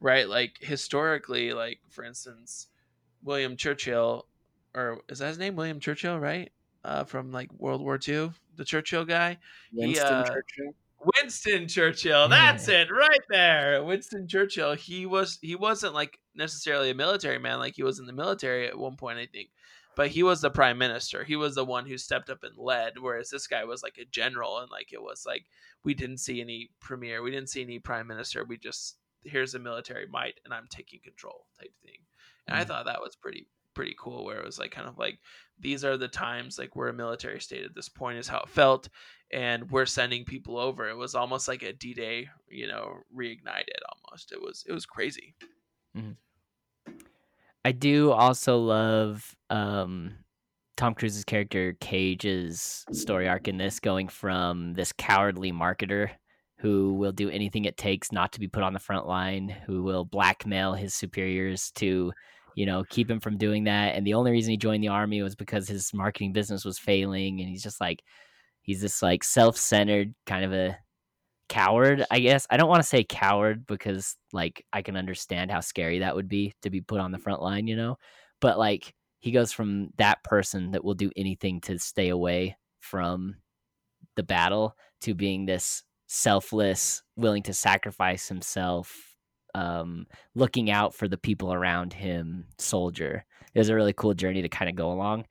right, 0.04 0.28
like 0.28 0.58
historically, 0.60 1.54
like 1.54 1.80
for 1.89 2.04
instance, 2.04 2.68
William 3.24 3.56
Churchill, 3.56 4.28
or 4.76 4.99
is 5.10 5.20
that 5.20 5.30
his 5.30 5.39
name, 5.39 5.56
William 5.56 5.80
Churchill, 5.80 6.20
right? 6.20 6.51
Uh, 6.84 7.06
from 7.06 7.32
like 7.32 7.51
World 7.54 7.82
War 7.82 7.97
II, 8.06 8.32
the 8.58 8.66
Churchill 8.66 9.06
guy. 9.06 9.38
Winston 9.74 10.06
uh, 10.06 10.24
Churchill. 10.26 10.76
Winston 11.16 11.68
Churchill. 11.68 12.28
That's 12.28 12.68
it 12.68 12.89
right 12.91 13.22
there. 13.30 13.84
Winston 13.84 14.28
Churchill. 14.28 14.74
He 14.74 15.06
was 15.06 15.39
he 15.41 15.56
wasn't 15.56 15.93
like 15.93 16.20
necessarily 16.36 16.89
a 16.89 16.95
military 16.95 17.39
man 17.39 17.60
like 17.60 17.76
he 17.76 17.84
was 17.84 17.99
in 17.99 18.06
the 18.06 18.14
military 18.14 18.68
at 18.68 18.78
one 18.78 18.97
point 18.97 19.18
I 19.18 19.26
think. 19.26 19.49
But 19.95 20.10
he 20.10 20.24
was 20.24 20.41
the 20.41 20.49
prime 20.49 20.80
minister. 20.80 21.24
He 21.24 21.36
was 21.36 21.54
the 21.54 21.64
one 21.64 21.86
who 21.86 21.97
stepped 21.97 22.30
up 22.30 22.43
and 22.43 22.58
led 22.58 22.93
whereas 22.99 23.30
this 23.30 23.47
guy 23.47 23.64
was 23.64 23.84
like 23.84 23.97
a 23.97 24.06
general 24.06 24.60
and 24.60 24.70
like 24.72 24.91
it 24.91 25.01
was 25.01 25.24
like 25.26 25.45
we 25.84 25.93
didn't 25.93 26.18
see 26.18 26.41
any 26.41 26.70
premier, 26.80 27.22
we 27.22 27.32
didn't 27.32 27.49
see 27.49 27.62
any 27.62 27.80
prime 27.80 28.08
minister. 28.08 28.43
We 28.43 28.58
just 28.58 28.97
here's 29.26 29.56
a 29.56 29.60
military 29.60 30.08
might 30.08 30.40
and 30.46 30.54
I'm 30.54 30.68
taking 30.70 31.00
control 31.02 31.48
type 31.60 31.74
thing. 31.84 32.00
And 32.48 32.56
I 32.58 32.64
Mhm. 32.64 32.68
thought 32.68 32.86
that 32.86 33.02
was 33.02 33.16
pretty 33.16 33.48
pretty 33.74 33.96
cool 33.98 34.24
where 34.24 34.38
it 34.38 34.46
was 34.46 34.60
like 34.60 34.70
kind 34.72 34.88
of 34.88 35.00
like 35.00 35.20
these 35.60 35.84
are 35.84 35.98
the 35.98 36.08
times 36.08 36.60
like 36.60 36.76
we're 36.76 36.90
a 36.90 36.94
military 36.94 37.42
state 37.42 37.64
at 37.64 37.74
this 37.74 37.90
point 37.90 38.20
is 38.20 38.28
how 38.28 38.40
it 38.40 38.50
felt 38.50 38.88
and 39.32 39.72
we're 39.72 39.88
sending 39.88 40.24
people 40.26 40.60
over 40.60 40.88
it 40.88 40.96
was 40.96 41.16
almost 41.16 41.48
like 41.48 41.64
a 41.64 41.74
d-day 41.74 42.30
you 42.48 42.68
know 42.68 43.00
reignited 43.16 43.80
almost 43.90 44.32
it 44.32 44.40
was 44.40 44.64
it 44.70 44.74
was 44.74 44.86
crazy 44.86 45.36
I 47.66 47.72
do 47.72 48.12
also 48.12 48.58
love 48.58 49.36
um, 49.50 50.16
Tom 50.76 50.94
Cruise's 50.94 51.24
character 51.24 51.74
Cage's 51.80 52.86
story 52.92 53.28
arc 53.28 53.48
in 53.48 53.58
this, 53.58 53.80
going 53.80 54.08
from 54.10 54.74
this 54.74 54.92
cowardly 54.92 55.52
marketer 55.52 56.12
who 56.64 56.93
will 56.93 57.11
do 57.11 57.30
anything 57.30 57.66
it 57.66 57.76
takes 57.76 58.14
not 58.14 58.32
to 58.32 58.39
be 58.39 58.47
put 58.47 58.64
on 58.64 58.72
the 58.72 58.80
front 58.80 59.05
line, 59.05 59.53
who 59.68 59.84
will 59.84 60.05
blackmail 60.05 60.74
his 60.74 60.93
superiors 60.93 61.72
to, 61.72 62.14
you 62.55 62.66
know, 62.66 62.86
keep 62.89 63.11
him 63.11 63.20
from 63.20 63.38
doing 63.38 63.66
that. 63.66 63.95
And 63.95 64.07
the 64.07 64.14
only 64.14 64.32
reason 64.32 64.51
he 64.51 64.57
joined 64.57 64.82
the 64.82 64.88
army 64.88 65.22
was 65.22 65.36
because 65.36 65.68
his 65.68 65.93
marketing 65.93 66.32
business 66.32 66.64
was 66.64 66.80
failing, 66.80 67.41
and 67.41 67.49
he's 67.49 67.64
just 67.64 67.82
like, 67.82 68.01
he's 68.61 68.82
this 68.82 69.01
like 69.01 69.26
self-centered 69.26 70.16
kind 70.26 70.45
of 70.45 70.53
a 70.53 70.78
coward 71.49 72.05
i 72.09 72.20
guess 72.20 72.47
i 72.49 72.57
don't 72.57 72.70
want 72.70 72.82
to 72.82 72.88
say 72.88 73.03
coward 73.03 73.68
because 73.68 74.16
like 74.32 74.66
i 74.72 74.82
can 74.82 74.95
understand 74.95 75.51
how 75.51 75.59
scary 75.59 75.99
that 75.99 76.16
would 76.16 76.30
be 76.30 76.53
to 76.61 76.70
be 76.70 76.80
put 76.80 77.01
on 77.01 77.11
the 77.11 77.20
front 77.20 77.41
line 77.41 77.68
you 77.68 77.76
know 77.76 77.97
but 78.39 78.57
like 78.57 78.95
he 79.20 79.32
goes 79.32 79.51
from 79.51 79.89
that 79.97 80.24
person 80.24 80.72
that 80.72 80.84
will 80.84 80.93
do 80.93 81.11
anything 81.18 81.59
to 81.61 81.78
stay 81.78 82.09
away 82.09 82.55
from 82.80 83.36
the 84.16 84.24
battle 84.24 84.76
to 85.01 85.14
being 85.14 85.45
this 85.45 85.84
selfless 86.16 87.01
willing 87.16 87.41
to 87.41 87.53
sacrifice 87.53 88.28
himself 88.28 89.16
um 89.55 90.05
looking 90.36 90.70
out 90.70 90.93
for 90.93 91.07
the 91.07 91.18
people 91.18 91.51
around 91.51 91.91
him 91.91 92.45
soldier. 92.59 93.26
It 93.55 93.57
was 93.57 93.70
a 93.70 93.76
really 93.76 93.93
cool 93.93 94.14
journey 94.14 94.43
to 94.43 94.49
kind 94.49 94.70
of 94.70 94.76
go 94.76 94.91
along 94.91 95.26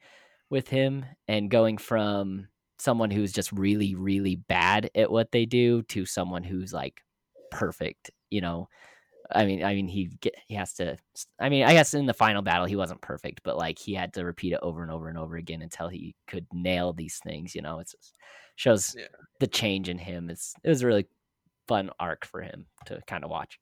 with 0.51 0.67
him 0.67 1.05
and 1.29 1.49
going 1.49 1.79
from 1.79 2.49
someone 2.81 3.13
who's 3.13 3.31
just 3.31 3.53
really 3.53 3.95
really 3.95 4.35
bad 4.35 4.91
at 4.97 5.11
what 5.11 5.31
they 5.31 5.47
do 5.47 5.83
to 5.85 6.05
someone 6.05 6.43
who's 6.43 6.73
like 6.73 7.01
perfect 7.53 8.11
you 8.31 8.41
know 8.41 8.69
i 9.35 9.45
mean 9.45 9.65
i 9.65 9.75
mean 9.75 9.89
he 9.89 10.07
get, 10.21 10.35
he 10.47 10.55
has 10.55 10.73
to 10.75 10.97
i 11.41 11.49
mean 11.49 11.65
i 11.65 11.73
guess 11.73 11.95
in 11.95 12.07
the 12.07 12.15
final 12.15 12.43
battle 12.43 12.67
he 12.67 12.77
wasn't 12.77 13.01
perfect 13.01 13.41
but 13.43 13.57
like 13.57 13.79
he 13.79 13.95
had 13.95 14.13
to 14.13 14.25
repeat 14.25 14.53
it 14.53 14.59
over 14.63 14.83
and 14.83 14.91
over 14.91 15.09
and 15.09 15.19
over 15.19 15.37
again 15.37 15.63
until 15.63 15.89
he 15.89 16.15
could 16.27 16.47
nail 16.53 16.93
these 16.93 17.19
things 17.25 17.55
you 17.55 17.63
know? 17.63 17.79
It 17.79 17.91
just 17.91 18.17
shows 18.57 18.95
Yeah. 18.99 19.07
the 19.41 19.47
change 19.47 19.89
in 19.89 19.99
him. 19.99 20.31
It's 20.31 20.55
it 20.63 20.69
was 20.69 20.83
a 20.83 20.87
really 20.87 21.07
fun 21.67 21.91
arc 21.99 22.25
for 22.27 22.43
him 22.43 22.67
to 22.87 23.01
kind 23.07 23.25
of 23.25 23.31
watch. 23.31 23.59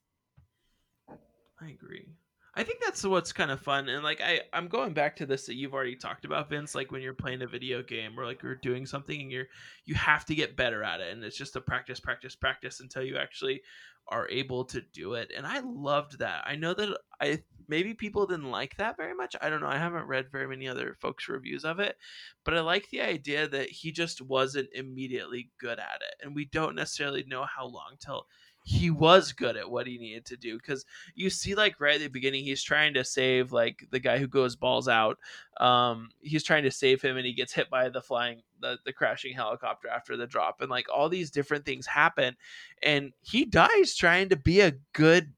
I 1.61 1.69
agree 1.71 2.09
i 2.55 2.63
think 2.63 2.81
that's 2.81 3.05
what's 3.05 3.33
kind 3.33 3.51
of 3.51 3.61
fun 3.61 3.89
and 3.89 4.03
like 4.03 4.21
i 4.21 4.41
i'm 4.53 4.69
going 4.69 4.93
back 4.93 5.17
to 5.17 5.27
this 5.27 5.47
that 5.47 5.55
you've 5.55 5.75
already 5.75 5.97
talked 5.97 6.25
about 6.25 6.49
vince 6.49 6.75
like 6.75 6.91
when 6.91 7.03
you're 7.03 7.15
playing 7.15 7.43
a 7.43 7.47
video 7.47 7.83
game 7.83 8.19
or 8.19 8.25
like 8.25 8.43
you're 8.43 8.55
doing 8.57 8.87
something 8.87 9.21
and 9.21 9.31
you're 9.31 9.47
you 9.85 9.95
have 9.95 10.25
to 10.25 10.35
get 10.35 10.57
better 10.57 10.83
at 10.83 11.01
it 11.01 11.13
and 11.13 11.25
it's 11.25 11.37
just 11.37 11.57
a 11.57 11.61
practice 11.61 12.01
practice 12.01 12.35
practice 12.35 12.81
until 12.81 13.03
you 13.03 13.17
actually 13.17 13.61
are 14.09 14.29
able 14.29 14.65
to 14.65 14.83
do 14.93 15.15
it 15.15 15.31
and 15.37 15.47
i 15.47 15.61
loved 15.61 16.19
that. 16.19 16.43
I 16.47 16.57
know 16.57 16.75
that 16.75 16.99
i 17.21 17.43
maybe 17.69 17.95
people 17.95 18.27
didn't 18.27 18.51
like 18.51 18.77
that 18.77 18.97
very 18.97 19.15
much 19.15 19.37
i 19.41 19.49
don't 19.49 19.61
know 19.61 19.69
i 19.69 19.79
haven't 19.79 20.09
read 20.09 20.33
very 20.33 20.49
many 20.49 20.67
other 20.67 20.97
folks 21.01 21.29
reviews 21.29 21.65
of 21.65 21.79
it 21.79 21.97
but 22.45 22.55
i 22.55 22.61
like 22.61 22.89
the 22.91 23.01
idea 23.01 23.47
that 23.47 23.69
he 23.69 23.93
just 23.93 24.21
wasn't 24.21 24.69
immediately 24.75 25.51
good 25.61 25.79
at 25.79 26.01
it 26.01 26.25
and 26.25 26.35
we 26.35 26.47
don't 26.47 26.75
necessarily 26.75 27.25
know 27.29 27.45
how 27.45 27.65
long 27.65 27.95
till 28.01 28.27
he 28.71 28.89
was 28.89 29.33
good 29.33 29.57
at 29.57 29.69
what 29.69 29.89
he 29.89 29.99
needed 29.99 30.25
to 30.25 30.37
do 30.37 30.57
because 30.57 30.85
you 31.17 31.29
see 31.29 31.57
like 31.57 31.81
right 31.81 31.97
at 31.97 32.01
the 32.01 32.07
beginning 32.07 32.45
he's 32.45 32.63
trying 32.63 32.95
to 32.95 33.05
save 33.05 33.51
like 33.51 33.85
the 33.91 33.99
guy 33.99 34.17
who 34.17 34.29
goes 34.29 34.55
balls 34.55 34.87
out 34.87 35.19
um 35.59 36.09
he's 36.21 36.45
trying 36.45 36.63
to 36.63 36.71
save 36.71 37.03
him 37.03 37.17
and 37.17 37.27
he 37.27 37.33
gets 37.33 37.53
hit 37.53 37.69
by 37.69 37.89
the 37.89 38.01
flying 38.01 38.43
the, 38.61 38.79
the 38.85 38.93
crashing 38.93 39.35
helicopter 39.35 39.89
after 39.89 40.17
the 40.17 40.27
drop 40.27 40.61
and 40.61 40.71
like 40.71 40.87
all 40.89 41.09
these 41.09 41.33
different 41.33 41.65
things 41.65 41.85
happen 41.85 42.37
and 42.85 43.13
he 43.23 43.45
dies 43.45 43.97
trying 43.97 44.29
to 44.29 44.37
be 44.37 44.61
a 44.61 44.75
good 44.93 45.33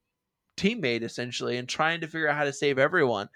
teammate 0.58 1.02
essentially 1.02 1.56
and 1.56 1.70
trying 1.70 2.02
to 2.02 2.06
figure 2.06 2.28
out 2.28 2.36
how 2.36 2.44
to 2.44 2.52
save 2.52 2.78
everyone 2.78 3.30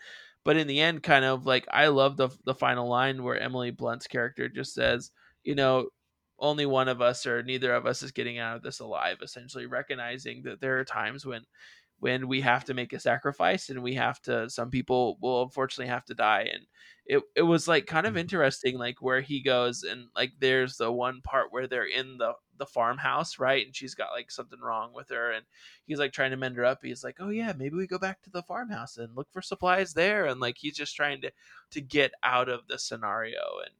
but 0.45 0.59
in 0.59 0.67
the 0.67 0.79
end 0.79 1.03
kind 1.03 1.25
of 1.25 1.47
like 1.47 1.67
i 1.71 1.87
love 1.87 2.19
the 2.19 2.29
the 2.45 2.55
final 2.55 2.87
line 2.87 3.23
where 3.23 3.41
emily 3.41 3.71
blunt's 3.71 4.07
character 4.07 4.47
just 4.47 4.75
says 4.75 5.11
you 5.43 5.55
know 5.55 5.89
only 6.39 6.67
one 6.67 6.89
of 6.89 7.01
us 7.01 7.27
or 7.27 7.43
neither 7.43 7.75
of 7.75 7.87
us 7.87 8.03
is 8.03 8.13
getting 8.13 8.39
out 8.39 8.57
of 8.57 8.63
this 8.63 8.81
alive 8.81 9.19
essentially 9.23 9.67
recognizing 9.67 10.43
that 10.43 10.61
there 10.61 10.79
are 10.79 10.85
times 10.85 11.25
when 11.25 11.43
when 11.99 12.29
we 12.29 12.41
have 12.43 12.65
to 12.65 12.75
make 12.75 12.93
a 12.93 13.01
sacrifice 13.01 13.71
and 13.71 13.83
we 13.83 13.95
have 13.95 14.21
to 14.21 14.51
some 14.51 14.71
people 14.71 15.17
will 15.21 15.43
unfortunately 15.43 15.89
have 15.91 16.05
to 16.05 16.15
die. 16.15 16.49
And 16.53 16.67
it, 17.07 17.23
it 17.35 17.43
was 17.43 17.69
like 17.69 17.87
kind 17.87 18.07
of 18.07 18.13
mm-hmm. 18.13 18.21
interesting 18.21 18.79
like 18.79 19.01
where 19.01 19.21
he 19.21 19.41
goes 19.41 19.83
and 19.83 20.09
like 20.15 20.33
there's 20.41 20.77
the 20.77 20.93
one 20.93 21.21
part 21.23 21.53
where 21.53 21.67
they're 21.67 21.87
in 21.89 22.19
the 22.19 22.33
the 22.59 22.67
farmhouse 22.67 23.39
right? 23.39 23.65
And 23.65 23.75
she's 23.75 23.95
got 23.95 24.13
like 24.13 24.31
something 24.31 24.61
wrong 24.61 24.93
with 24.95 25.09
her 25.11 25.33
and 25.33 25.45
he's 25.87 25.99
like 25.99 26.13
trying 26.13 26.33
to 26.33 26.37
mend 26.37 26.57
her 26.57 26.65
up. 26.65 26.81
He's 26.83 27.05
like 27.05 27.17
oh 27.21 27.31
yeah 27.31 27.53
maybe 27.57 27.77
we 27.77 27.87
go 27.87 27.99
back 27.99 28.23
to 28.23 28.31
the 28.31 28.43
farmhouse 28.43 28.99
and 28.99 29.17
look 29.17 29.29
for 29.33 29.43
supplies 29.43 29.95
there. 29.95 30.27
And 30.27 30.41
like 30.41 30.57
he's 30.59 30.77
just 30.77 30.97
trying 30.97 31.23
to 31.23 31.33
to 31.71 31.81
get 31.81 32.13
out 32.23 32.49
of 32.49 32.67
the 32.69 32.79
scenario. 32.79 33.41
And 33.65 33.75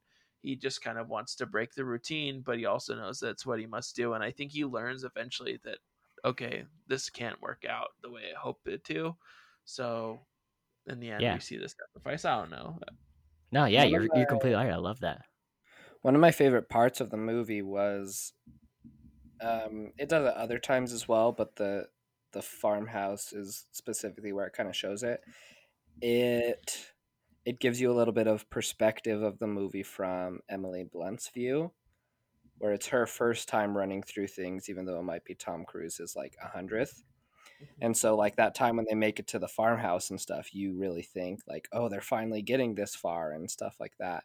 he 0.47 0.57
just 0.57 0.83
kind 0.83 0.99
of 0.99 1.09
wants 1.09 1.35
to 1.37 1.47
break 1.47 1.75
the 1.75 1.85
routine 1.85 2.43
but 2.43 2.59
he 2.59 2.67
also 2.67 2.95
knows 2.95 3.21
that's 3.21 3.47
what 3.47 3.59
he 3.61 3.67
must 3.67 3.97
do 3.97 4.15
and 4.15 4.25
i 4.25 4.31
think 4.31 4.53
he 4.53 4.65
learns 4.65 5.05
eventually 5.05 5.61
that 5.65 5.79
okay 6.25 6.65
this 6.87 7.11
can't 7.11 7.41
work 7.43 7.65
out 7.69 7.89
the 8.03 8.11
way 8.11 8.23
i 8.35 8.39
hoped 8.39 8.67
it 8.69 8.85
to 8.85 9.17
so 9.65 10.21
in 10.87 11.01
the 11.01 11.11
end 11.11 11.23
Yeah. 11.23 11.35
we 11.35 11.41
see 11.41 11.57
the 11.59 11.69
sacrifice 11.69 12.25
i 12.25 12.37
don't 12.39 12.51
know 12.51 12.79
no 13.53 13.65
yeah 13.67 13.83
One 13.83 13.91
you're 13.91 14.09
you're 14.15 14.27
completely 14.27 14.57
right 14.57 14.73
i 14.73 14.77
love 14.77 15.01
that 15.01 15.23
One 16.03 16.15
of 16.15 16.21
my 16.21 16.31
favorite 16.33 16.69
parts 16.69 17.01
of 17.01 17.11
the 17.11 17.17
movie 17.17 17.63
was, 17.63 18.33
um, 19.41 19.93
it 19.99 20.09
does 20.09 20.27
it 20.27 20.35
other 20.35 20.59
times 20.59 20.93
as 20.93 21.07
well, 21.09 21.33
but 21.33 21.57
the 21.57 21.89
the 22.33 22.43
farmhouse 22.43 23.33
is 23.33 23.67
specifically 23.73 24.33
where 24.33 24.47
it 24.47 24.53
kind 24.53 24.69
of 24.69 24.77
shows 24.77 25.03
it. 25.03 25.21
It 26.01 26.93
it 27.47 27.61
gives 27.61 27.81
you 27.81 27.93
a 27.93 27.95
little 27.97 28.15
bit 28.15 28.29
of 28.29 28.51
perspective 28.51 29.23
of 29.23 29.41
the 29.41 29.49
movie 29.49 29.85
from 29.85 30.41
Emily 30.51 30.85
Blunt's 30.85 31.31
view, 31.31 31.73
where 32.59 32.73
it's 32.73 32.89
her 32.89 33.07
first 33.07 33.49
time 33.49 33.77
running 33.77 34.03
through 34.03 34.29
things, 34.29 34.69
even 34.69 34.87
though 34.87 34.99
it 35.01 35.05
might 35.05 35.25
be 35.25 35.35
Tom 35.35 35.65
Cruise's 35.65 36.17
like 36.17 36.37
a 36.43 36.49
hundredth. 36.49 37.05
And 37.81 37.97
so, 37.97 38.17
like 38.17 38.37
that 38.37 38.55
time 38.55 38.77
when 38.77 38.87
they 38.89 38.95
make 38.97 39.19
it 39.21 39.29
to 39.29 39.39
the 39.39 39.49
farmhouse 39.49 40.11
and 40.11 40.21
stuff, 40.21 40.55
you 40.55 40.77
really 40.79 41.03
think 41.03 41.41
like, 41.47 41.69
oh, 41.73 41.89
they're 41.89 42.01
finally 42.03 42.43
getting 42.43 42.75
this 42.75 42.95
far 42.95 43.33
and 43.33 43.51
stuff 43.51 43.77
like 43.81 43.97
that. 43.99 44.25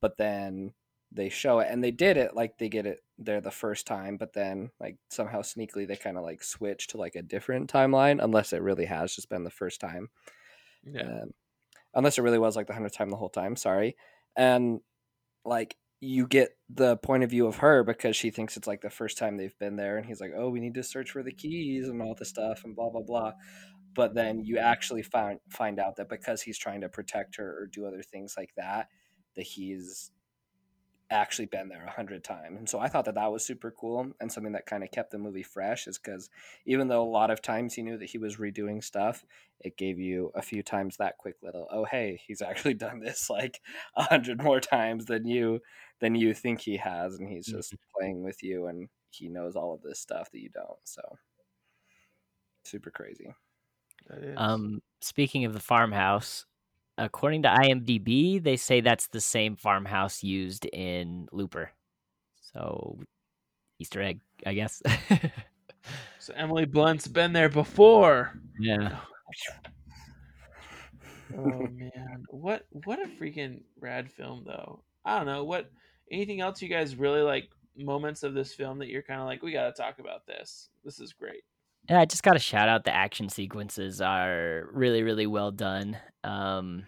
But 0.00 0.16
then 0.18 0.74
they 1.12 1.28
show 1.30 1.60
it, 1.60 1.68
and 1.70 1.82
they 1.84 1.90
did 1.92 2.16
it 2.18 2.34
like 2.34 2.58
they 2.58 2.68
get 2.68 2.86
it 2.86 3.00
there 3.18 3.40
the 3.40 3.50
first 3.50 3.86
time, 3.86 4.16
but 4.18 4.34
then 4.34 4.70
like 4.80 4.98
somehow 5.10 5.42
sneakily 5.42 5.86
they 5.88 5.96
kind 5.96 6.18
of 6.18 6.24
like 6.24 6.42
switch 6.44 6.88
to 6.88 6.98
like 6.98 7.16
a 7.16 7.22
different 7.22 7.72
timeline, 7.72 8.22
unless 8.22 8.52
it 8.52 8.62
really 8.62 8.86
has 8.86 9.14
just 9.14 9.28
been 9.30 9.44
the 9.44 9.50
first 9.50 9.80
time. 9.80 10.10
yeah 10.84 11.08
Um, 11.08 11.32
unless 11.94 12.18
it 12.18 12.22
really 12.22 12.38
was 12.38 12.56
like 12.56 12.66
the 12.66 12.72
hundredth 12.72 12.96
time 12.96 13.10
the 13.10 13.16
whole 13.16 13.28
time. 13.28 13.56
Sorry, 13.56 13.96
and 14.36 14.80
like 15.44 15.76
you 16.00 16.26
get 16.26 16.50
the 16.70 16.96
point 16.98 17.24
of 17.24 17.30
view 17.30 17.46
of 17.46 17.56
her 17.56 17.82
because 17.82 18.14
she 18.16 18.30
thinks 18.30 18.56
it's 18.56 18.68
like 18.68 18.80
the 18.80 18.90
first 18.90 19.18
time 19.18 19.36
they've 19.36 19.58
been 19.58 19.76
there, 19.76 19.96
and 19.98 20.06
he's 20.06 20.20
like, 20.20 20.32
"Oh, 20.36 20.50
we 20.50 20.60
need 20.60 20.74
to 20.74 20.82
search 20.82 21.10
for 21.10 21.22
the 21.22 21.32
keys 21.32 21.88
and 21.88 22.00
all 22.02 22.14
this 22.14 22.28
stuff 22.28 22.64
and 22.64 22.76
blah 22.76 22.90
blah 22.90 23.02
blah." 23.02 23.32
But 23.94 24.14
then 24.14 24.44
you 24.44 24.58
actually 24.58 25.02
find 25.02 25.40
find 25.48 25.80
out 25.80 25.96
that 25.96 26.08
because 26.08 26.42
he's 26.42 26.58
trying 26.58 26.82
to 26.82 26.88
protect 26.88 27.36
her 27.36 27.58
or 27.58 27.66
do 27.66 27.86
other 27.86 28.02
things 28.02 28.34
like 28.36 28.50
that, 28.56 28.88
that 29.36 29.42
he's 29.42 30.12
actually 31.10 31.46
been 31.46 31.68
there 31.68 31.84
a 31.84 31.90
hundred 31.90 32.22
times. 32.22 32.58
And 32.58 32.68
so 32.68 32.78
I 32.78 32.88
thought 32.88 33.06
that 33.06 33.14
that 33.14 33.32
was 33.32 33.44
super 33.44 33.70
cool 33.70 34.12
and 34.20 34.30
something 34.30 34.52
that 34.52 34.66
kind 34.66 34.84
of 34.84 34.90
kept 34.90 35.10
the 35.10 35.18
movie 35.18 35.42
fresh 35.42 35.86
is 35.86 35.98
because 35.98 36.28
even 36.66 36.88
though 36.88 37.02
a 37.02 37.08
lot 37.08 37.30
of 37.30 37.40
times 37.40 37.74
he 37.74 37.82
knew 37.82 37.96
that 37.98 38.10
he 38.10 38.18
was 38.18 38.36
redoing 38.36 38.82
stuff, 38.82 39.24
it 39.60 39.76
gave 39.76 39.98
you 39.98 40.30
a 40.34 40.42
few 40.42 40.62
times 40.62 40.96
that 40.96 41.18
quick 41.18 41.36
little, 41.42 41.66
oh 41.70 41.84
hey, 41.84 42.20
he's 42.26 42.42
actually 42.42 42.74
done 42.74 43.00
this 43.00 43.30
like 43.30 43.60
a 43.96 44.04
hundred 44.04 44.42
more 44.42 44.60
times 44.60 45.06
than 45.06 45.26
you 45.26 45.60
than 46.00 46.14
you 46.14 46.32
think 46.32 46.60
he 46.60 46.76
has, 46.76 47.16
and 47.16 47.28
he's 47.28 47.46
just 47.46 47.72
mm-hmm. 47.72 47.98
playing 47.98 48.22
with 48.22 48.42
you 48.42 48.66
and 48.66 48.88
he 49.10 49.28
knows 49.28 49.56
all 49.56 49.74
of 49.74 49.82
this 49.82 49.98
stuff 49.98 50.30
that 50.30 50.40
you 50.40 50.50
don't. 50.50 50.78
So 50.84 51.02
super 52.64 52.90
crazy. 52.90 53.34
Um, 54.36 54.80
speaking 55.00 55.44
of 55.44 55.52
the 55.52 55.60
farmhouse, 55.60 56.46
according 56.98 57.42
to 57.42 57.48
IMDb, 57.48 58.42
they 58.42 58.56
say 58.56 58.80
that's 58.80 59.06
the 59.08 59.20
same 59.20 59.56
farmhouse 59.56 60.22
used 60.22 60.66
in 60.66 61.28
Looper. 61.32 61.70
So 62.52 62.98
Easter 63.78 64.02
egg, 64.02 64.20
I 64.44 64.54
guess. 64.54 64.82
so 66.18 66.34
Emily 66.36 66.66
Blunt's 66.66 67.08
been 67.08 67.32
there 67.32 67.48
before. 67.48 68.38
Yeah. 68.58 68.98
oh 71.38 71.68
man, 71.70 72.24
what 72.28 72.66
what 72.84 72.98
a 72.98 73.06
freaking 73.06 73.62
rad 73.80 74.10
film 74.10 74.42
though. 74.44 74.82
I 75.04 75.16
don't 75.16 75.26
know 75.26 75.44
what 75.44 75.70
anything 76.10 76.40
else 76.40 76.60
you 76.60 76.68
guys 76.68 76.96
really 76.96 77.22
like 77.22 77.48
moments 77.76 78.24
of 78.24 78.34
this 78.34 78.52
film 78.52 78.78
that 78.78 78.88
you're 78.88 79.02
kind 79.02 79.20
of 79.20 79.26
like 79.26 79.42
we 79.42 79.52
got 79.52 79.74
to 79.74 79.82
talk 79.82 80.00
about 80.00 80.26
this. 80.26 80.68
This 80.84 81.00
is 81.00 81.12
great. 81.12 81.44
Yeah, 81.88 82.00
I 82.00 82.04
just 82.04 82.22
got 82.22 82.34
to 82.34 82.38
shout 82.38 82.68
out 82.68 82.84
the 82.84 82.94
action 82.94 83.28
sequences 83.30 84.00
are 84.00 84.68
really, 84.72 85.02
really 85.02 85.26
well 85.26 85.50
done. 85.50 85.96
Um, 86.22 86.86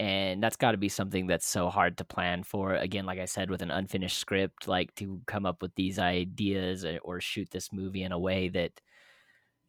and 0.00 0.42
that's 0.42 0.56
got 0.56 0.72
to 0.72 0.78
be 0.78 0.88
something 0.88 1.26
that's 1.28 1.46
so 1.46 1.70
hard 1.70 1.98
to 1.98 2.04
plan 2.04 2.42
for. 2.44 2.74
Again, 2.74 3.06
like 3.06 3.20
I 3.20 3.26
said, 3.26 3.50
with 3.50 3.62
an 3.62 3.70
unfinished 3.70 4.18
script, 4.18 4.68
like 4.68 4.94
to 4.96 5.20
come 5.26 5.46
up 5.46 5.62
with 5.62 5.74
these 5.76 5.98
ideas 5.98 6.84
or, 7.04 7.20
shoot 7.20 7.48
this 7.50 7.72
movie 7.72 8.02
in 8.04 8.12
a 8.12 8.18
way 8.18 8.48
that 8.50 8.72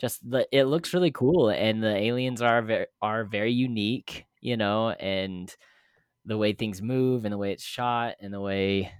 just 0.01 0.29
the 0.29 0.47
it 0.51 0.65
looks 0.65 0.93
really 0.93 1.11
cool, 1.11 1.49
and 1.49 1.83
the 1.83 1.95
aliens 1.95 2.41
are 2.41 2.61
very 2.61 2.87
are 3.01 3.25
very 3.25 3.51
unique, 3.53 4.25
you 4.41 4.57
know, 4.57 4.91
and 4.91 5.55
the 6.25 6.37
way 6.37 6.53
things 6.53 6.81
move 6.81 7.25
and 7.25 7.33
the 7.33 7.37
way 7.39 7.51
it's 7.53 7.63
shot 7.63 8.15
and 8.21 8.33
the 8.33 8.41
way 8.41 8.91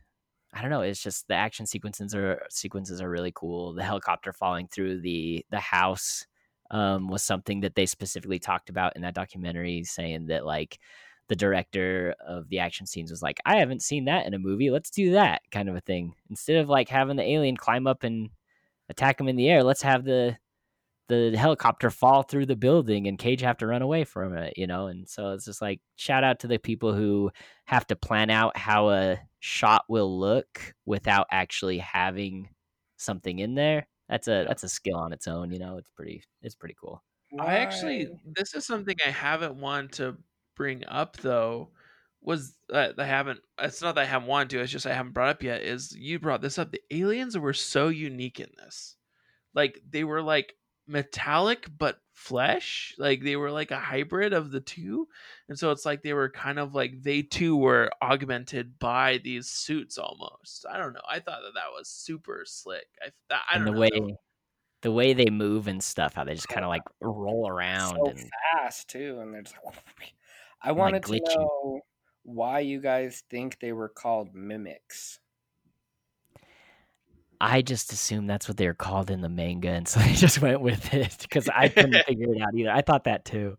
I 0.56 0.62
don't 0.62 0.72
know. 0.72 0.82
It's 0.82 1.03
just 1.03 1.28
the 1.28 1.36
action 1.36 1.66
sequences 1.66 2.16
are 2.16 2.41
sequences 2.49 3.01
are 3.01 3.10
really 3.10 3.34
cool. 3.36 3.74
The 3.74 3.84
helicopter 3.84 4.32
falling 4.32 4.68
through 4.68 5.01
the 5.01 5.45
the 5.51 5.60
house 5.60 6.26
um, 6.72 7.10
was 7.10 7.24
something 7.24 7.60
that 7.62 7.76
they 7.76 7.86
specifically 7.86 8.39
talked 8.39 8.70
about 8.70 8.95
in 8.95 9.01
that 9.01 9.14
documentary, 9.14 9.84
saying 9.84 10.28
that 10.28 10.45
like 10.45 10.80
the 11.28 11.36
director 11.36 12.16
of 12.26 12.47
the 12.49 12.60
action 12.60 12.86
scenes 12.86 13.12
was 13.12 13.22
like, 13.22 13.39
I 13.45 13.58
haven't 13.58 13.82
seen 13.82 14.06
that 14.06 14.26
in 14.26 14.34
a 14.34 14.39
movie. 14.39 14.72
Let's 14.72 14.89
do 14.89 15.12
that 15.12 15.41
kind 15.51 15.68
of 15.68 15.76
a 15.76 15.82
thing. 15.82 16.14
Instead 16.30 16.58
of 16.58 16.70
like 16.70 16.88
having 16.88 17.18
the 17.18 17.24
alien 17.24 17.58
climb 17.58 17.86
up 17.86 18.03
and 18.03 18.30
attack 18.89 19.20
him 19.20 19.28
in 19.28 19.36
the 19.36 19.49
air, 19.49 19.64
let's 19.64 19.82
have 19.82 20.06
the 20.06 20.38
the 21.08 21.36
helicopter 21.38 21.89
fall 21.91 22.24
through 22.24 22.47
the 22.47 22.56
building 22.56 23.08
and 23.08 23.20
Cage 23.20 23.41
have 23.41 23.58
to 23.58 23.68
run 23.68 23.82
away 23.82 24.03
from 24.03 24.36
it, 24.36 24.53
you 24.58 24.68
know? 24.68 24.88
And 24.88 25.08
so 25.08 25.32
it's 25.34 25.45
just 25.45 25.62
like 25.62 25.82
shout 25.95 26.24
out 26.24 26.39
to 26.41 26.47
the 26.47 26.58
people 26.58 26.93
who 26.93 27.32
have 27.66 27.86
to 27.88 27.95
plan 27.95 28.30
out 28.30 28.58
how 28.58 28.89
a 28.89 29.20
shot 29.39 29.84
will 29.89 30.20
look 30.20 30.74
without 30.86 31.28
actually 31.32 31.78
having 31.80 32.49
something 32.97 33.39
in 33.39 33.56
there. 33.56 33.88
That's 34.10 34.28
a 34.28 34.45
that's 34.47 34.64
a 34.64 34.70
skill 34.70 34.97
on 34.97 35.14
its 35.14 35.28
own, 35.28 35.51
you 35.51 35.60
know. 35.60 35.78
It's 35.78 35.89
pretty 35.89 36.24
it's 36.41 36.56
pretty 36.56 36.76
cool. 36.80 37.03
I 37.39 37.58
actually 37.58 38.08
this 38.26 38.53
is 38.53 38.66
something 38.66 38.95
I 39.06 39.10
haven't 39.10 39.56
wanted 39.56 39.91
to 39.93 40.18
bring 40.56 40.86
up 40.88 41.18
though 41.18 41.72
was 42.22 42.58
that 42.70 42.99
I 42.99 43.06
haven't 43.06 43.41
it's 43.60 43.82
not 43.82 43.95
that 43.95 44.01
I 44.01 44.06
haven't 44.06 44.28
wanted 44.28 44.49
to, 44.51 44.62
it's 44.62 44.72
just 44.72 44.86
I 44.88 44.93
haven't 44.93 45.14
brought 45.14 45.30
up 45.30 45.43
yet 45.43 45.62
is 45.62 45.95
you 45.95 46.20
brought 46.20 46.41
this 46.41 46.58
up. 46.58 46.72
The 46.72 46.82
aliens 46.91 47.38
were 47.38 47.53
so 47.53 47.89
unique 47.89 48.39
in 48.39 48.49
this. 48.58 48.95
Like 49.53 49.82
they 49.89 50.03
were 50.03 50.22
like 50.22 50.56
metallic 50.88 51.68
but 51.78 52.00
flesh 52.14 52.94
like 52.98 53.24
they 53.24 53.36
were 53.36 53.52
like 53.52 53.72
a 53.72 53.80
hybrid 53.80 54.34
of 54.34 54.52
the 54.52 54.60
two 54.60 55.08
and 55.48 55.60
so 55.60 55.72
it's 55.72 55.86
like 55.86 56.02
they 56.02 56.14
were 56.14 56.30
kind 56.30 56.58
of 56.58 56.74
like 56.74 57.02
they 57.02 57.22
too 57.22 57.56
were 57.56 57.92
augmented 58.02 58.80
by 58.80 59.20
these 59.24 59.48
suits 59.48 59.98
almost. 59.98 60.66
I 60.70 60.78
don't 60.78 60.94
know. 60.94 61.02
I 61.08 61.20
thought 61.20 61.42
that 61.44 61.54
that 61.54 61.72
was 61.78 61.88
super 61.88 62.44
slick. 62.48 62.88
I, 63.02 63.12
I 63.30 63.58
don't 63.58 63.68
and 63.68 63.68
the 63.68 63.72
know. 63.72 63.80
way 63.80 64.18
the 64.82 64.92
way 64.92 65.14
they 65.14 65.32
move 65.32 65.68
and 65.68 65.84
stuff 65.84 66.14
how 66.14 66.24
they 66.24 66.36
just 66.36 66.48
kind 66.48 66.64
of 66.64 66.70
like 66.70 66.84
roll 67.02 67.48
around 67.48 67.96
so 67.96 68.06
and 68.06 68.32
fast 68.54 68.88
too 68.88 69.18
and 69.20 69.34
they're 69.34 69.42
just 69.42 69.56
like 69.66 70.14
i 70.62 70.72
wanted 70.72 71.10
like 71.10 71.24
to 71.24 71.40
know 71.40 71.80
why 72.22 72.60
you 72.60 72.80
guys 72.80 73.24
think 73.32 73.60
they 73.60 73.72
were 73.72 73.90
called 73.90 74.36
mimics 74.36 75.20
I 77.40 77.62
just 77.62 77.92
assumed 77.92 78.30
that's 78.30 78.48
what 78.48 78.58
they 78.58 78.68
were 78.68 78.74
called 78.74 79.10
in 79.10 79.22
the 79.22 79.30
manga, 79.30 79.70
and 79.70 79.88
so 79.88 80.00
I 80.04 80.14
just 80.14 80.42
went 80.42 80.62
with 80.62 80.94
it 80.94 81.18
because 81.22 81.50
I 81.50 81.70
couldn't 81.70 82.04
figure 82.08 82.34
it 82.34 82.42
out 82.42 82.56
either. 82.56 82.72
I 82.72 82.82
thought 82.82 83.06
that 83.06 83.26
too. 83.26 83.58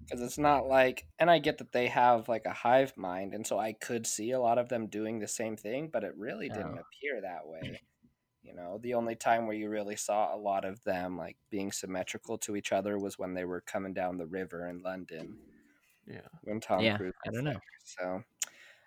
Because 0.00 0.20
it's 0.20 0.38
not 0.38 0.66
like, 0.66 1.06
and 1.18 1.30
I 1.30 1.38
get 1.38 1.58
that 1.58 1.72
they 1.72 1.86
have 1.88 2.28
like 2.28 2.44
a 2.44 2.52
hive 2.52 2.96
mind, 2.96 3.34
and 3.34 3.46
so 3.46 3.58
I 3.58 3.72
could 3.72 4.06
see 4.06 4.32
a 4.32 4.40
lot 4.40 4.58
of 4.58 4.68
them 4.68 4.86
doing 4.86 5.18
the 5.18 5.28
same 5.28 5.56
thing, 5.56 5.88
but 5.92 6.04
it 6.04 6.14
really 6.16 6.48
didn't 6.48 6.78
oh. 6.78 6.82
appear 6.82 7.20
that 7.22 7.46
way. 7.46 7.80
You 8.42 8.54
know, 8.54 8.78
the 8.82 8.94
only 8.94 9.14
time 9.14 9.46
where 9.46 9.56
you 9.56 9.68
really 9.70 9.96
saw 9.96 10.34
a 10.34 10.36
lot 10.36 10.64
of 10.64 10.82
them 10.82 11.16
like 11.16 11.36
being 11.48 11.70
symmetrical 11.70 12.36
to 12.38 12.56
each 12.56 12.72
other 12.72 12.98
was 12.98 13.18
when 13.18 13.34
they 13.34 13.44
were 13.44 13.60
coming 13.60 13.94
down 13.94 14.18
the 14.18 14.26
river 14.26 14.68
in 14.68 14.82
London. 14.82 15.38
Yeah, 16.06 16.26
when 16.42 16.60
Tom 16.60 16.80
yeah, 16.80 16.96
Cruise. 16.96 17.14
I 17.26 17.30
don't 17.30 17.44
know. 17.44 17.60
So 17.84 18.24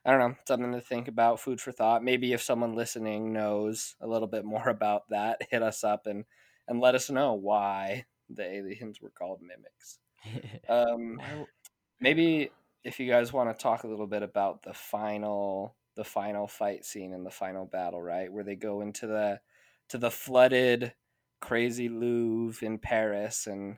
I 0.05 0.11
don't 0.11 0.19
know, 0.19 0.35
something 0.47 0.71
to 0.71 0.81
think 0.81 1.07
about, 1.07 1.39
food 1.39 1.59
for 1.59 1.71
thought. 1.71 2.03
Maybe 2.03 2.33
if 2.33 2.41
someone 2.41 2.75
listening 2.75 3.33
knows 3.33 3.95
a 3.99 4.07
little 4.07 4.27
bit 4.27 4.45
more 4.45 4.69
about 4.69 5.09
that, 5.09 5.41
hit 5.49 5.63
us 5.63 5.83
up 5.83 6.05
and 6.05 6.25
and 6.67 6.79
let 6.79 6.95
us 6.95 7.09
know 7.09 7.33
why 7.33 8.05
the 8.29 8.43
aliens 8.43 9.01
were 9.01 9.11
called 9.11 9.39
mimics. 9.41 9.99
um, 10.69 11.21
maybe 11.99 12.51
if 12.83 12.99
you 12.99 13.07
guys 13.07 13.31
want 13.31 13.49
to 13.49 13.61
talk 13.61 13.83
a 13.83 13.87
little 13.87 14.07
bit 14.07 14.23
about 14.23 14.63
the 14.63 14.73
final 14.73 15.75
the 15.95 16.03
final 16.03 16.45
fight 16.47 16.83
scene 16.83 17.13
in 17.13 17.23
the 17.23 17.31
final 17.31 17.65
battle, 17.65 18.01
right, 18.01 18.31
where 18.31 18.43
they 18.43 18.55
go 18.55 18.81
into 18.81 19.07
the 19.07 19.39
to 19.89 19.97
the 19.97 20.11
flooded 20.11 20.93
crazy 21.41 21.89
Louvre 21.89 22.65
in 22.65 22.77
Paris 22.77 23.47
and 23.47 23.77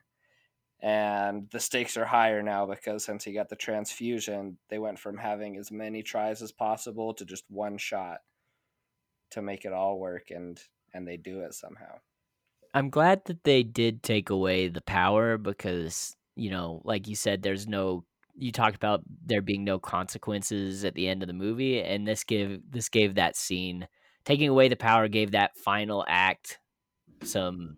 and 0.82 1.50
the 1.52 1.60
stakes 1.60 1.98
are 1.98 2.06
higher 2.06 2.44
now 2.44 2.66
because 2.66 3.04
since 3.04 3.24
he 3.24 3.34
got 3.34 3.50
the 3.50 3.56
transfusion, 3.56 4.58
they 4.70 4.78
went 4.78 5.00
from 5.00 5.18
having 5.18 5.58
as 5.58 5.72
many 5.72 6.04
tries 6.04 6.42
as 6.42 6.52
possible 6.52 7.14
to 7.16 7.26
just 7.26 7.46
one 7.50 7.78
shot 7.78 8.20
to 9.32 9.42
make 9.42 9.66
it 9.66 9.74
all 9.74 10.00
work 10.00 10.30
and 10.30 10.60
and 10.94 11.08
they 11.08 11.18
do 11.18 11.42
it 11.42 11.54
somehow. 11.54 12.00
I'm 12.74 12.90
glad 12.90 13.26
that 13.26 13.44
they 13.44 13.64
did 13.64 14.04
take 14.04 14.30
away 14.30 14.68
the 14.68 14.82
power 14.82 15.38
because, 15.38 16.16
you 16.36 16.52
know, 16.52 16.82
like 16.86 17.08
you 17.08 17.16
said 17.16 17.42
there's 17.42 17.68
no 17.68 18.06
you 18.36 18.52
talked 18.52 18.76
about 18.76 19.02
there 19.26 19.42
being 19.42 19.64
no 19.64 19.80
consequences 19.80 20.86
at 20.86 20.94
the 20.94 21.08
end 21.08 21.24
of 21.24 21.28
the 21.28 21.34
movie 21.34 21.82
and 21.82 22.08
this 22.08 22.24
gave 22.24 22.62
this 22.70 22.88
gave 22.88 23.16
that 23.16 23.36
scene 23.36 23.88
taking 24.26 24.48
away 24.48 24.68
the 24.68 24.76
power 24.76 25.08
gave 25.08 25.32
that 25.32 25.58
final 25.58 26.06
act 26.08 26.60
some 27.24 27.78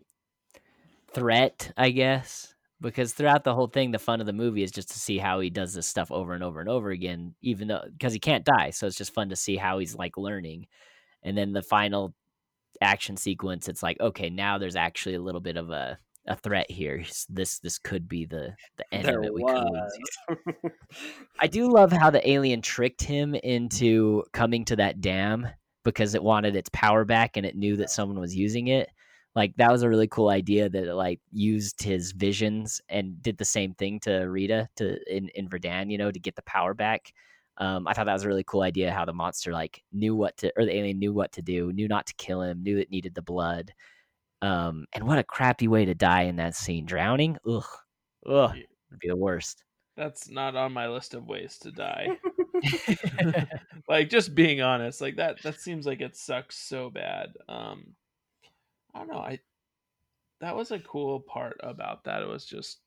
threat, 1.13 1.71
I 1.77 1.91
guess 1.91 2.53
because 2.81 3.13
throughout 3.13 3.43
the 3.43 3.53
whole 3.53 3.67
thing 3.67 3.91
the 3.91 3.99
fun 3.99 4.19
of 4.19 4.25
the 4.25 4.33
movie 4.33 4.63
is 4.63 4.71
just 4.71 4.89
to 4.91 4.99
see 4.99 5.17
how 5.17 5.39
he 5.39 5.49
does 5.49 5.73
this 5.73 5.87
stuff 5.87 6.11
over 6.11 6.33
and 6.33 6.43
over 6.43 6.59
and 6.59 6.69
over 6.69 6.89
again 6.91 7.35
even 7.41 7.67
though 7.67 7.83
because 7.91 8.13
he 8.13 8.19
can't 8.19 8.45
die 8.45 8.69
so 8.69 8.87
it's 8.87 8.95
just 8.95 9.13
fun 9.13 9.29
to 9.29 9.35
see 9.35 9.57
how 9.57 9.79
he's 9.79 9.95
like 9.95 10.17
learning. 10.17 10.67
And 11.21 11.37
then 11.37 11.51
the 11.51 11.61
final 11.61 12.13
action 12.81 13.17
sequence 13.17 13.67
it's 13.67 13.83
like 13.83 13.99
okay 13.99 14.29
now 14.29 14.57
there's 14.57 14.77
actually 14.77 15.15
a 15.15 15.21
little 15.21 15.41
bit 15.41 15.57
of 15.57 15.69
a 15.69 15.99
a 16.27 16.35
threat 16.35 16.69
here. 16.69 17.03
This 17.27 17.59
this 17.59 17.77
could 17.79 18.07
be 18.07 18.25
the 18.25 18.55
the 18.77 18.85
end 18.93 19.05
there 19.05 19.19
of 19.19 19.25
it 19.25 19.33
we 19.33 19.43
could 19.43 20.71
i 21.39 21.47
do 21.47 21.71
love 21.71 21.91
how 21.91 22.09
the 22.09 22.29
alien 22.29 22.61
tricked 22.61 23.01
him 23.01 23.35
into 23.35 24.23
coming 24.31 24.63
to 24.65 24.75
that 24.75 25.01
dam 25.01 25.47
because 25.83 26.13
it 26.13 26.23
wanted 26.23 26.55
its 26.55 26.69
power 26.71 27.05
back 27.05 27.35
and 27.35 27.45
it 27.45 27.55
knew 27.55 27.77
that 27.77 27.89
someone 27.89 28.19
was 28.19 28.35
using 28.35 28.67
it 28.67 28.89
like 29.35 29.55
that 29.57 29.71
was 29.71 29.83
a 29.83 29.89
really 29.89 30.07
cool 30.07 30.29
idea 30.29 30.69
that 30.69 30.87
it, 30.87 30.93
like 30.93 31.19
used 31.31 31.81
his 31.81 32.11
visions 32.11 32.81
and 32.89 33.21
did 33.21 33.37
the 33.37 33.45
same 33.45 33.73
thing 33.75 33.99
to 34.01 34.21
Rita 34.21 34.67
to 34.77 34.97
in 35.15 35.29
in 35.29 35.47
Verdun, 35.47 35.89
you 35.89 35.97
know, 35.97 36.11
to 36.11 36.19
get 36.19 36.35
the 36.35 36.41
power 36.43 36.73
back. 36.73 37.13
Um, 37.57 37.87
I 37.87 37.93
thought 37.93 38.05
that 38.05 38.13
was 38.13 38.23
a 38.23 38.27
really 38.27 38.45
cool 38.45 38.61
idea 38.61 38.91
how 38.91 39.05
the 39.05 39.13
monster 39.13 39.51
like 39.51 39.83
knew 39.91 40.15
what 40.15 40.37
to 40.37 40.51
or 40.57 40.65
the 40.65 40.75
alien 40.75 40.99
knew 40.99 41.13
what 41.13 41.31
to 41.33 41.41
do, 41.41 41.71
knew 41.73 41.87
not 41.87 42.07
to 42.07 42.13
kill 42.15 42.41
him, 42.41 42.63
knew 42.63 42.77
it 42.77 42.89
needed 42.89 43.15
the 43.15 43.21
blood. 43.21 43.73
Um, 44.41 44.85
and 44.93 45.05
what 45.05 45.19
a 45.19 45.23
crappy 45.23 45.67
way 45.67 45.85
to 45.85 45.93
die 45.93 46.23
in 46.23 46.37
that 46.37 46.55
scene, 46.55 46.85
drowning. 46.85 47.37
Ugh, 47.45 47.63
ugh, 48.25 48.55
would 48.89 48.99
be 48.99 49.09
the 49.09 49.15
worst. 49.15 49.63
That's 49.97 50.29
not 50.29 50.55
on 50.55 50.71
my 50.71 50.87
list 50.87 51.13
of 51.13 51.27
ways 51.27 51.57
to 51.59 51.71
die. 51.71 52.07
like 53.89 54.09
just 54.09 54.33
being 54.33 54.61
honest, 54.61 55.01
like 55.01 55.17
that 55.17 55.41
that 55.43 55.59
seems 55.59 55.85
like 55.85 56.01
it 56.01 56.15
sucks 56.15 56.57
so 56.57 56.89
bad. 56.89 57.33
Um 57.47 57.95
I 58.93 58.99
don't 58.99 59.09
know. 59.09 59.19
I 59.19 59.39
that 60.41 60.55
was 60.55 60.71
a 60.71 60.79
cool 60.79 61.19
part 61.19 61.57
about 61.61 62.05
that. 62.05 62.21
It 62.21 62.27
was 62.27 62.45
just 62.45 62.79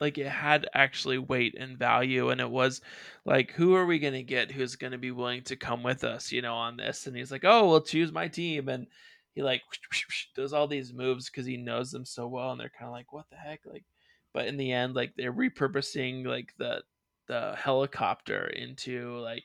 like 0.00 0.18
it 0.18 0.28
had 0.28 0.66
actually 0.74 1.18
weight 1.18 1.56
and 1.58 1.76
value 1.76 2.30
and 2.30 2.40
it 2.40 2.50
was 2.50 2.80
like 3.24 3.52
who 3.52 3.74
are 3.74 3.86
we 3.86 3.98
going 3.98 4.14
to 4.14 4.22
get 4.22 4.50
who's 4.50 4.76
going 4.76 4.92
to 4.92 4.98
be 4.98 5.10
willing 5.10 5.42
to 5.42 5.56
come 5.56 5.82
with 5.82 6.04
us 6.04 6.30
you 6.30 6.42
know 6.42 6.54
on 6.54 6.76
this 6.76 7.06
and 7.06 7.16
he's 7.16 7.32
like 7.32 7.44
oh 7.44 7.68
well 7.68 7.80
choose 7.80 8.12
my 8.12 8.28
team 8.28 8.68
and 8.68 8.86
he 9.34 9.42
like 9.42 9.62
does 10.36 10.52
all 10.52 10.66
these 10.68 10.92
moves 10.92 11.28
because 11.28 11.46
he 11.46 11.56
knows 11.56 11.90
them 11.90 12.04
so 12.04 12.26
well 12.26 12.52
and 12.52 12.60
they're 12.60 12.70
kind 12.70 12.88
of 12.88 12.92
like 12.92 13.12
what 13.12 13.26
the 13.30 13.36
heck 13.36 13.60
like 13.66 13.84
but 14.32 14.46
in 14.46 14.56
the 14.56 14.72
end 14.72 14.94
like 14.94 15.12
they're 15.16 15.32
repurposing 15.32 16.26
like 16.26 16.52
the 16.58 16.82
the 17.26 17.54
helicopter 17.56 18.46
into 18.46 19.18
like 19.18 19.44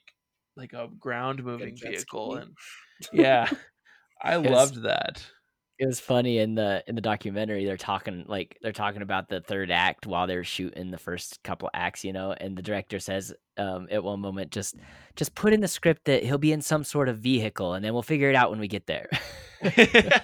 like 0.55 0.73
a 0.73 0.87
ground 0.99 1.43
moving 1.43 1.75
vehicle 1.75 2.33
ski. 2.33 2.41
and 2.41 2.55
yeah 3.11 3.49
i 4.23 4.37
was- 4.37 4.49
loved 4.51 4.81
that 4.83 5.25
It 5.79 5.87
was 5.87 5.99
funny 5.99 6.37
in 6.37 6.55
the 6.55 6.83
in 6.87 6.95
the 6.95 7.01
documentary. 7.01 7.65
They're 7.65 7.77
talking 7.77 8.25
like 8.27 8.57
they're 8.61 8.71
talking 8.71 9.01
about 9.01 9.27
the 9.27 9.41
third 9.41 9.71
act 9.71 10.05
while 10.05 10.27
they're 10.27 10.43
shooting 10.43 10.91
the 10.91 10.97
first 10.99 11.41
couple 11.43 11.69
acts, 11.73 12.05
you 12.05 12.13
know. 12.13 12.31
And 12.31 12.55
the 12.55 12.61
director 12.61 12.99
says 12.99 13.33
um, 13.57 13.87
at 13.91 14.03
one 14.03 14.19
moment, 14.21 14.51
just 14.51 14.75
just 15.15 15.33
put 15.35 15.51
in 15.51 15.61
the 15.61 15.67
script 15.67 16.05
that 16.05 16.23
he'll 16.23 16.37
be 16.37 16.53
in 16.53 16.61
some 16.61 16.83
sort 16.83 17.09
of 17.09 17.17
vehicle, 17.19 17.73
and 17.73 17.83
then 17.83 17.91
we'll 17.93 18.03
figure 18.03 18.29
it 18.29 18.35
out 18.35 18.51
when 18.51 18.59
we 18.59 18.67
get 18.67 18.85
there. 18.87 19.09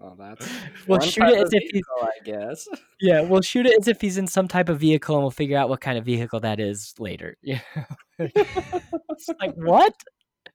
Well, 0.00 0.14
that's 0.16 0.48
We'll 0.86 1.00
shoot 1.00 1.24
it 1.28 1.38
as 1.38 1.48
of 1.48 1.54
if 1.54 1.62
he's- 1.62 1.72
vehicle, 1.72 2.02
I 2.02 2.24
guess. 2.24 2.68
yeah, 3.00 3.20
we'll 3.22 3.40
shoot 3.42 3.66
it 3.66 3.76
as 3.80 3.88
if 3.88 4.00
he's 4.00 4.16
in 4.16 4.26
some 4.28 4.46
type 4.46 4.68
of 4.68 4.78
vehicle, 4.78 5.16
and 5.16 5.22
we'll 5.24 5.30
figure 5.32 5.56
out 5.58 5.68
what 5.68 5.80
kind 5.80 5.98
of 5.98 6.04
vehicle 6.04 6.38
that 6.40 6.60
is 6.60 6.94
later. 7.00 7.36
Yeah, 7.42 7.60
it's 8.18 9.28
like 9.40 9.54
what? 9.54 9.94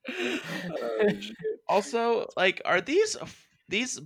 Oh, 0.08 1.08
shoot. 1.20 1.36
Also 1.68 2.28
like 2.36 2.60
are 2.64 2.80
these 2.80 3.16
these 3.68 4.00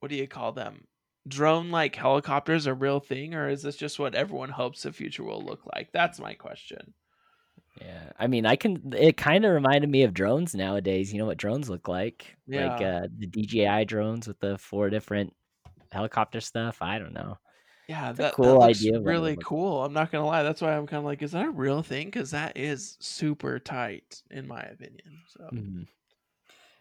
what 0.00 0.08
do 0.08 0.16
you 0.16 0.26
call 0.28 0.52
them 0.52 0.86
drone 1.26 1.70
like 1.70 1.94
helicopters 1.96 2.66
a 2.66 2.74
real 2.74 3.00
thing 3.00 3.34
or 3.34 3.48
is 3.48 3.62
this 3.62 3.76
just 3.76 3.98
what 3.98 4.14
everyone 4.14 4.48
hopes 4.50 4.82
the 4.82 4.92
future 4.92 5.24
will 5.24 5.44
look 5.44 5.60
like 5.74 5.90
that's 5.92 6.18
my 6.20 6.34
question 6.34 6.94
Yeah, 7.80 8.12
I 8.18 8.26
mean, 8.26 8.44
I 8.46 8.56
can. 8.56 8.92
It 8.96 9.16
kind 9.16 9.44
of 9.44 9.52
reminded 9.52 9.88
me 9.90 10.02
of 10.02 10.12
drones 10.12 10.54
nowadays. 10.54 11.12
You 11.12 11.18
know 11.18 11.26
what 11.26 11.36
drones 11.38 11.68
look 11.70 11.86
like? 11.86 12.36
Like 12.48 12.80
Yeah. 12.80 13.02
uh, 13.04 13.08
the 13.16 13.26
DJI 13.26 13.84
drones 13.84 14.26
with 14.26 14.40
the 14.40 14.58
four 14.58 14.90
different 14.90 15.32
helicopter 15.92 16.40
stuff. 16.40 16.78
I 16.82 16.98
don't 16.98 17.14
know. 17.14 17.38
yeah 17.88 18.10
a 18.10 18.14
that, 18.14 18.34
cool 18.34 18.60
that 18.60 18.70
idea 18.70 18.96
of 18.96 19.04
what 19.04 19.10
it 19.10 19.14
really 19.14 19.36
cool 19.42 19.84
i'm 19.84 19.92
not 19.92 20.10
gonna 20.10 20.26
lie 20.26 20.42
that's 20.42 20.60
why 20.60 20.76
i'm 20.76 20.86
kind 20.86 20.98
of 20.98 21.04
like 21.04 21.22
is 21.22 21.32
that 21.32 21.46
a 21.46 21.50
real 21.50 21.82
thing 21.82 22.06
because 22.06 22.30
that 22.32 22.56
is 22.56 22.96
super 23.00 23.58
tight 23.58 24.22
in 24.30 24.46
my 24.46 24.60
opinion 24.60 25.22
so 25.26 25.48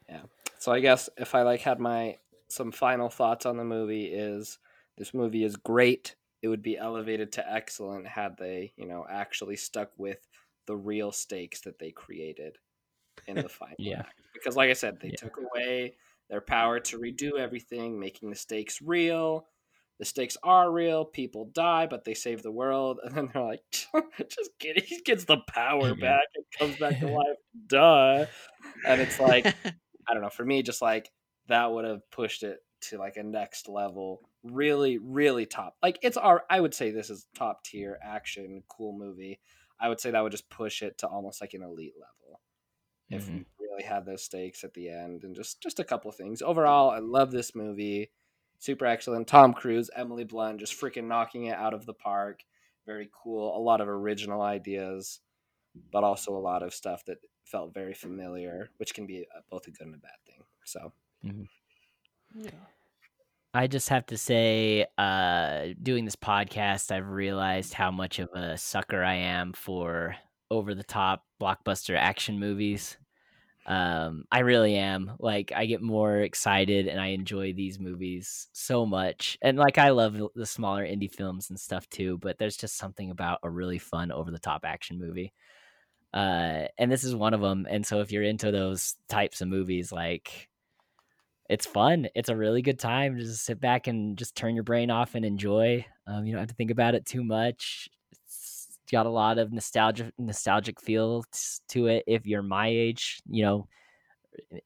Mhm. 0.10 0.30
So 0.60 0.72
I 0.72 0.80
guess 0.80 1.10
if 1.18 1.36
I 1.36 1.44
like 1.44 1.62
had 1.62 1.80
my 1.80 2.18
some 2.50 2.72
final 2.72 3.10
thoughts 3.10 3.46
on 3.46 3.58
the 3.58 3.64
movie 3.66 4.06
is 4.06 4.60
this 4.98 5.14
movie 5.14 5.44
is 5.44 5.56
great. 5.58 6.16
It 6.42 6.48
would 6.48 6.62
be 6.62 6.78
elevated 6.78 7.32
to 7.34 7.52
excellent 7.52 8.08
had 8.08 8.38
they, 8.38 8.74
you 8.78 8.86
know, 8.88 9.06
actually 9.10 9.56
stuck 9.58 9.92
with 9.98 10.28
the 10.66 10.76
real 10.78 11.12
stakes 11.12 11.62
that 11.62 11.80
they 11.80 11.92
created 11.92 12.58
in 13.28 13.42
the 13.42 13.50
final 13.50 13.78
Yeah. 13.78 14.04
act. 14.06 14.16
Because 14.34 14.56
like 14.56 14.70
I 14.70 14.74
said, 14.74 15.00
they 15.00 15.12
Yeah. 15.12 15.18
took 15.18 15.38
away 15.38 15.98
their 16.30 16.42
power 16.42 16.80
to 16.82 17.00
redo 17.00 17.40
everything, 17.40 18.00
making 18.00 18.30
the 18.30 18.36
stakes 18.36 18.82
real. 18.82 19.48
The 20.00 20.06
stakes 20.06 20.38
are 20.44 20.72
real. 20.72 21.06
People 21.06 21.46
die, 21.46 21.88
but 21.88 22.04
they 22.06 22.14
save 22.14 22.44
the 22.44 22.52
world. 22.52 23.00
And 23.06 23.16
then 23.16 23.30
they're 23.34 23.44
like, 23.44 23.64
just 24.30 24.52
kidding. 24.60 24.84
He 24.86 25.02
gets 25.02 25.26
the 25.26 25.40
power 25.50 25.96
back 25.96 26.26
and 26.36 26.46
comes 26.58 26.78
back 26.78 27.00
to 27.00 27.10
life. 27.10 27.38
Duh. 27.68 28.28
And 28.86 29.02
it's 29.02 29.20
like, 29.20 29.56
I 30.10 30.14
don't 30.14 30.24
know. 30.24 30.30
For 30.30 30.46
me, 30.46 30.64
just 30.64 30.82
like 30.82 31.12
that 31.48 31.72
would 31.72 31.86
have 31.86 32.10
pushed 32.12 32.44
it 32.44 32.60
to 32.82 32.98
like 32.98 33.18
a 33.18 33.24
next 33.24 33.68
level. 33.68 34.22
Really, 34.44 34.98
really 34.98 35.46
top. 35.46 35.76
Like 35.82 36.00
it's 36.02 36.18
our. 36.18 36.44
I 36.50 36.60
would 36.60 36.74
say 36.74 36.92
this 36.92 37.10
is 37.10 37.28
top 37.36 37.64
tier 37.64 37.98
action, 38.04 38.64
cool 38.68 38.98
movie. 38.98 39.40
I 39.80 39.90
would 39.90 40.00
say 40.00 40.12
that 40.12 40.22
would 40.22 40.32
just 40.32 40.50
push 40.50 40.82
it 40.82 40.98
to 41.00 41.08
almost 41.08 41.42
like 41.42 41.54
an 41.54 41.62
elite 41.64 41.94
level 41.96 42.42
if 43.10 43.28
we 43.28 43.36
mm-hmm. 43.36 43.44
really 43.60 43.84
had 43.84 44.06
those 44.06 44.24
stakes 44.24 44.64
at 44.64 44.74
the 44.74 44.90
end 44.90 45.24
and 45.24 45.36
just 45.36 45.62
just 45.62 45.80
a 45.80 45.84
couple 45.84 46.12
things. 46.12 46.42
Overall, 46.42 46.90
I 46.90 47.00
love 47.00 47.32
this 47.32 47.56
movie. 47.56 48.12
Super 48.60 48.86
excellent. 48.86 49.28
Tom 49.28 49.54
Cruise, 49.54 49.90
Emily 49.96 50.24
Blunt, 50.24 50.60
just 50.60 50.80
freaking 50.80 51.08
knocking 51.08 51.46
it 51.46 51.58
out 51.58 51.74
of 51.74 51.86
the 51.86 51.94
park. 51.94 52.42
Very 52.86 53.10
cool. 53.24 53.56
A 53.56 53.60
lot 53.60 53.82
of 53.82 53.88
original 53.88 54.42
ideas, 54.42 55.20
but 55.92 56.04
also 56.04 56.36
a 56.36 56.40
lot 56.40 56.64
of 56.64 56.74
stuff 56.74 57.04
that 57.06 57.18
felt 57.48 57.74
very 57.74 57.94
familiar, 57.94 58.70
which 58.78 58.94
can 58.94 59.06
be 59.06 59.22
a- 59.24 59.42
both 59.50 59.68
a 59.68 59.72
good 59.72 59.88
and 59.88 59.96
a 59.96 59.98
bad 59.98 60.20
thing. 60.26 60.44
So 60.66 60.92
yeah. 62.36 62.52
I 63.54 63.68
just 63.68 63.90
have 63.90 64.06
to 64.08 64.18
say, 64.18 64.86
uh, 64.98 65.68
doing 65.82 66.06
this 66.06 66.16
podcast, 66.16 66.92
I've 66.92 67.08
realized 67.08 67.74
how 67.74 67.90
much 67.90 68.20
of 68.20 68.30
a 68.34 68.58
sucker 68.58 69.04
I 69.04 69.16
am 69.16 69.54
for 69.54 70.16
over 70.52 70.76
the 70.76 70.84
top 70.84 71.26
blockbuster 71.42 71.98
action 71.98 72.40
movies. 72.40 72.98
Um, 73.66 74.26
I 74.32 74.40
really 74.40 74.76
am. 74.76 75.14
Like, 75.20 75.52
I 75.56 75.66
get 75.66 75.82
more 75.82 76.20
excited 76.20 76.88
and 76.88 77.02
I 77.02 77.08
enjoy 77.08 77.54
these 77.54 77.80
movies 77.80 78.48
so 78.54 78.86
much. 78.86 79.38
And 79.42 79.58
like, 79.58 79.78
I 79.78 79.90
love 79.90 80.14
the- 80.14 80.30
the 80.36 80.46
smaller 80.46 80.86
indie 80.86 81.14
films 81.14 81.50
and 81.50 81.60
stuff 81.60 81.90
too, 81.90 82.18
but 82.20 82.38
there's 82.38 82.58
just 82.58 82.78
something 82.78 83.10
about 83.10 83.40
a 83.44 83.50
really 83.50 83.80
fun 83.80 84.12
over 84.12 84.32
the 84.32 84.40
top 84.40 84.64
action 84.64 85.00
movie. 85.00 85.34
Uh, 86.14 86.66
and 86.78 86.92
this 86.92 87.04
is 87.04 87.16
one 87.16 87.34
of 87.34 87.42
them. 87.42 87.68
And 87.70 87.86
so, 87.86 88.02
if 88.02 88.12
you're 88.12 88.24
into 88.24 88.52
those 88.52 88.96
types 89.10 89.42
of 89.42 89.48
movies, 89.50 89.92
like, 89.92 90.50
it's 91.50 91.66
fun. 91.66 92.08
It's 92.16 92.30
a 92.30 92.36
really 92.36 92.62
good 92.62 92.80
time. 92.80 93.18
Just 93.18 93.46
sit 93.46 93.60
back 93.60 93.88
and 93.88 94.18
just 94.18 94.36
turn 94.36 94.56
your 94.56 94.64
brain 94.64 94.92
off 94.92 95.16
and 95.16 95.24
enjoy. 95.24 95.86
Um, 96.06 96.26
you 96.26 96.34
don't 96.34 96.42
have 96.42 96.50
to 96.50 96.56
think 96.56 96.72
about 96.72 96.96
it 96.96 97.06
too 97.06 97.24
much. 97.24 97.88
It's 98.12 98.68
got 98.92 99.06
a 99.06 99.10
lot 99.10 99.38
of 99.38 99.54
nostalgia, 99.54 100.12
nostalgic 100.18 100.82
feel 100.82 101.24
to 101.70 101.88
it. 101.88 102.04
If 102.06 102.26
you're 102.26 102.44
my 102.44 102.68
age, 102.68 103.22
you 103.30 103.44
know, 103.44 103.68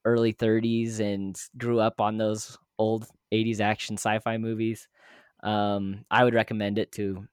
early 0.06 0.32
30s 0.32 1.00
and 1.00 1.40
grew 1.58 1.80
up 1.80 2.02
on 2.02 2.18
those 2.18 2.58
old 2.78 3.06
80s 3.32 3.62
action 3.62 3.98
sci-fi 3.98 4.38
movies, 4.38 4.88
um, 5.44 6.06
I 6.12 6.24
would 6.24 6.34
recommend 6.34 6.80
it 6.80 6.92
to 6.94 7.28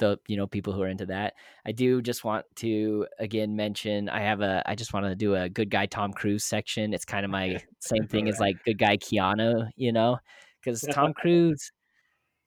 the 0.00 0.18
you 0.26 0.36
know 0.36 0.48
people 0.48 0.72
who 0.72 0.82
are 0.82 0.88
into 0.88 1.06
that. 1.06 1.34
I 1.64 1.70
do 1.70 2.02
just 2.02 2.24
want 2.24 2.44
to 2.56 3.06
again 3.20 3.54
mention 3.54 4.08
I 4.08 4.20
have 4.22 4.40
a 4.40 4.62
I 4.66 4.74
just 4.74 4.92
want 4.92 5.06
to 5.06 5.14
do 5.14 5.36
a 5.36 5.48
good 5.48 5.70
guy 5.70 5.86
Tom 5.86 6.12
Cruise 6.12 6.44
section. 6.44 6.92
It's 6.92 7.04
kind 7.04 7.24
of 7.24 7.30
my 7.30 7.58
same 7.80 8.08
thing 8.08 8.28
as 8.28 8.40
like 8.40 8.56
good 8.64 8.78
guy 8.78 8.96
Keanu, 8.96 9.68
you 9.76 9.92
know, 9.92 10.18
because 10.60 10.80
Tom 10.92 11.12
Cruise, 11.16 11.70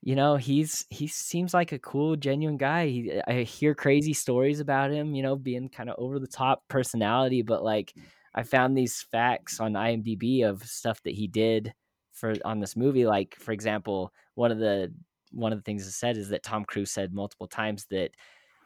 you 0.02 0.16
know, 0.16 0.36
he's 0.36 0.86
he 0.90 1.08
seems 1.08 1.54
like 1.54 1.72
a 1.72 1.80
cool, 1.80 2.18
genuine 2.18 2.58
guy. 2.58 2.88
He, 2.88 3.22
I 3.26 3.44
hear 3.44 3.74
crazy 3.74 4.14
stories 4.14 4.60
about 4.60 4.92
him, 4.92 5.16
you 5.16 5.24
know, 5.24 5.38
being 5.38 5.70
kind 5.70 5.90
of 5.90 5.96
over 5.98 6.20
the 6.20 6.28
top 6.28 6.64
personality, 6.68 7.42
but 7.42 7.64
like 7.64 7.94
mm. 7.98 8.04
I 8.36 8.44
found 8.44 8.78
these 8.78 9.02
facts 9.12 9.60
on 9.62 9.74
IMDb 9.74 10.44
of 10.44 10.64
stuff 10.64 11.02
that 11.04 11.14
he 11.14 11.28
did 11.28 11.74
for 12.12 12.34
on 12.44 12.60
this 12.60 12.76
movie. 12.76 13.06
Like 13.06 13.36
for 13.36 13.54
example, 13.54 14.12
one 14.36 14.52
of 14.52 14.60
the 14.60 14.94
one 15.34 15.52
of 15.52 15.60
the 15.60 15.64
things 15.64 15.86
it 15.88 15.92
said 15.92 16.18
is 16.18 16.30
that 16.30 16.44
Tom 16.44 16.66
Cruise 16.66 16.92
said 16.92 17.14
multiple 17.14 17.48
times 17.48 17.86
that 17.90 18.12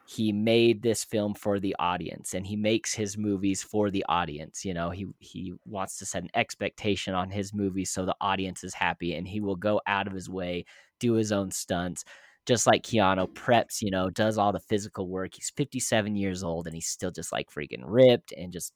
he 0.06 0.32
made 0.32 0.80
this 0.82 1.04
film 1.04 1.34
for 1.34 1.60
the 1.60 1.76
audience 1.78 2.32
and 2.32 2.46
he 2.46 2.56
makes 2.56 2.94
his 2.94 3.18
movies 3.18 3.62
for 3.62 3.90
the 3.90 4.02
audience 4.08 4.64
you 4.64 4.72
know 4.72 4.88
he 4.88 5.06
he 5.18 5.52
wants 5.66 5.98
to 5.98 6.06
set 6.06 6.22
an 6.22 6.30
expectation 6.34 7.12
on 7.14 7.30
his 7.30 7.52
movies 7.52 7.90
so 7.90 8.06
the 8.06 8.16
audience 8.18 8.64
is 8.64 8.72
happy 8.72 9.14
and 9.14 9.28
he 9.28 9.38
will 9.38 9.54
go 9.56 9.82
out 9.86 10.06
of 10.06 10.14
his 10.14 10.30
way 10.30 10.64
do 10.98 11.14
his 11.14 11.32
own 11.32 11.50
stunts. 11.50 12.04
Just 12.46 12.66
like 12.66 12.82
Keanu 12.82 13.28
preps 13.34 13.82
you 13.82 13.90
know 13.90 14.08
does 14.08 14.38
all 14.38 14.52
the 14.52 14.60
physical 14.60 15.06
work. 15.08 15.34
He's 15.34 15.52
57 15.54 16.16
years 16.16 16.42
old 16.42 16.66
and 16.66 16.74
he's 16.74 16.86
still 16.86 17.10
just 17.10 17.30
like 17.30 17.50
freaking 17.50 17.82
ripped 17.84 18.32
and 18.32 18.52
just 18.52 18.72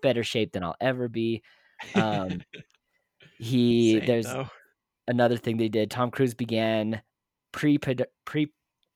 better 0.00 0.22
shape 0.22 0.52
than 0.52 0.62
I'll 0.62 0.76
ever 0.80 1.08
be. 1.08 1.42
Um 1.94 2.42
he 3.38 3.98
Same, 3.98 4.06
there's 4.06 4.26
though. 4.26 4.48
another 5.08 5.36
thing 5.36 5.56
they 5.56 5.68
did. 5.68 5.90
Tom 5.90 6.10
cruise 6.10 6.34
began 6.34 7.02
pre 7.56 7.78
pre 7.78 8.52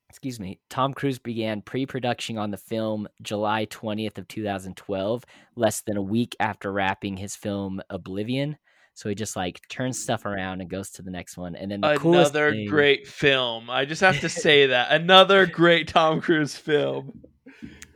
excuse 0.09 0.39
me 0.39 0.59
tom 0.69 0.93
cruise 0.93 1.19
began 1.19 1.61
pre-production 1.61 2.37
on 2.37 2.51
the 2.51 2.57
film 2.57 3.07
july 3.21 3.65
20th 3.67 4.17
of 4.17 4.27
2012 4.27 5.23
less 5.55 5.81
than 5.81 5.95
a 5.97 6.01
week 6.01 6.35
after 6.39 6.71
wrapping 6.71 7.17
his 7.17 7.35
film 7.35 7.81
oblivion. 7.89 8.57
So 8.93 9.07
he 9.07 9.15
just 9.15 9.37
like 9.37 9.61
turns 9.69 9.99
stuff 9.99 10.25
around 10.25 10.59
and 10.59 10.69
goes 10.69 10.91
to 10.91 11.01
the 11.01 11.11
next 11.11 11.37
one. 11.37 11.55
And 11.55 11.71
then 11.71 11.79
the 11.81 11.97
another 11.99 12.51
thing- 12.51 12.67
great 12.67 13.07
film. 13.07 13.69
I 13.69 13.85
just 13.85 14.01
have 14.01 14.19
to 14.19 14.27
say 14.29 14.67
that. 14.67 14.91
Another 14.91 15.45
great 15.45 15.87
tom 15.87 16.19
cruise 16.19 16.57
film 16.57 17.21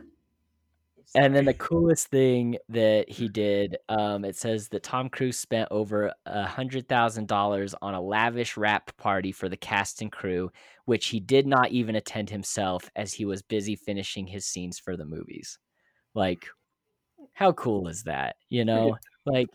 And 1.15 1.33
then 1.33 1.45
the 1.45 1.53
coolest 1.53 2.09
thing 2.09 2.57
that 2.69 3.09
he 3.09 3.29
did, 3.29 3.77
um, 3.87 4.25
it 4.25 4.35
says 4.35 4.67
that 4.69 4.83
Tom 4.83 5.07
Cruise 5.07 5.39
spent 5.39 5.69
over 5.71 6.13
a 6.25 6.45
hundred 6.45 6.89
thousand 6.89 7.27
dollars 7.27 7.73
on 7.81 7.93
a 7.93 8.01
lavish 8.01 8.57
wrap 8.57 8.95
party 8.97 9.31
for 9.31 9.47
the 9.47 9.57
cast 9.57 10.01
and 10.01 10.11
crew, 10.11 10.51
which 10.83 11.07
he 11.07 11.21
did 11.21 11.47
not 11.47 11.71
even 11.71 11.95
attend 11.95 12.29
himself 12.29 12.89
as 12.95 13.13
he 13.13 13.23
was 13.23 13.41
busy 13.41 13.75
finishing 13.77 14.27
his 14.27 14.45
scenes 14.45 14.77
for 14.77 14.97
the 14.97 15.05
movies. 15.05 15.57
Like, 16.13 16.47
how 17.33 17.53
cool 17.53 17.87
is 17.87 18.03
that? 18.03 18.35
You 18.49 18.65
know, 18.65 18.97
like 19.25 19.47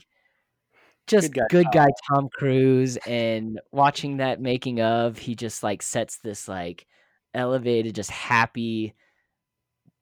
just 1.07 1.33
guy 1.33 1.43
good 1.51 1.67
guy, 1.75 1.89
Tom. 2.09 2.23
Tom 2.23 2.29
Cruise, 2.33 2.97
and 3.07 3.61
watching 3.71 4.17
that 4.17 4.41
making 4.41 4.81
of, 4.81 5.19
he 5.19 5.35
just 5.35 5.63
like 5.63 5.83
sets 5.83 6.19
this 6.19 6.49
like 6.49 6.87
elevated, 7.35 7.95
just 7.95 8.11
happy, 8.11 8.95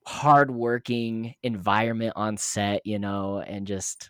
hardworking 0.09 1.35
environment 1.43 2.15
on 2.17 2.35
set, 2.39 2.81
you 2.87 2.99
know, 2.99 3.41
and 3.47 3.67
just 3.67 4.09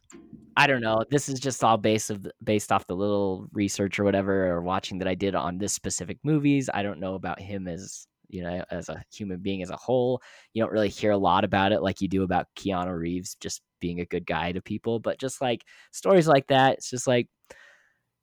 I 0.56 0.68
don't 0.68 0.80
know. 0.80 1.04
This 1.10 1.28
is 1.28 1.40
just 1.40 1.64
all 1.64 1.76
based 1.76 2.10
of 2.10 2.24
based 2.42 2.70
off 2.70 2.86
the 2.86 2.94
little 2.94 3.48
research 3.52 3.98
or 3.98 4.04
whatever 4.04 4.46
or 4.46 4.62
watching 4.62 4.98
that 4.98 5.08
I 5.08 5.16
did 5.16 5.34
on 5.34 5.58
this 5.58 5.72
specific 5.72 6.18
movies. 6.22 6.70
I 6.72 6.84
don't 6.84 7.00
know 7.00 7.14
about 7.14 7.40
him 7.40 7.66
as 7.66 8.06
you 8.28 8.44
know 8.44 8.64
as 8.70 8.88
a 8.88 9.02
human 9.12 9.40
being 9.40 9.60
as 9.60 9.70
a 9.70 9.76
whole. 9.76 10.22
You 10.54 10.62
don't 10.62 10.72
really 10.72 10.88
hear 10.88 11.10
a 11.10 11.18
lot 11.18 11.42
about 11.42 11.72
it 11.72 11.82
like 11.82 12.00
you 12.00 12.06
do 12.06 12.22
about 12.22 12.46
Keanu 12.56 12.96
Reeves 12.96 13.34
just 13.40 13.60
being 13.80 13.98
a 13.98 14.06
good 14.06 14.24
guy 14.24 14.52
to 14.52 14.62
people, 14.62 15.00
but 15.00 15.18
just 15.18 15.40
like 15.40 15.64
stories 15.90 16.28
like 16.28 16.46
that, 16.46 16.74
it's 16.74 16.90
just 16.90 17.08
like 17.08 17.28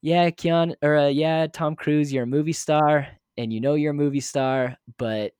yeah, 0.02 0.30
Keanu 0.30 0.76
or 0.82 0.96
uh, 0.96 1.08
yeah, 1.10 1.48
Tom 1.52 1.76
Cruise, 1.76 2.14
you're 2.14 2.24
a 2.24 2.28
movie 2.28 2.54
star 2.54 3.06
and 3.36 3.52
you 3.52 3.60
know 3.60 3.74
you're 3.74 3.92
a 3.92 3.94
movie 3.94 4.22
star, 4.22 4.78
but 4.98 5.34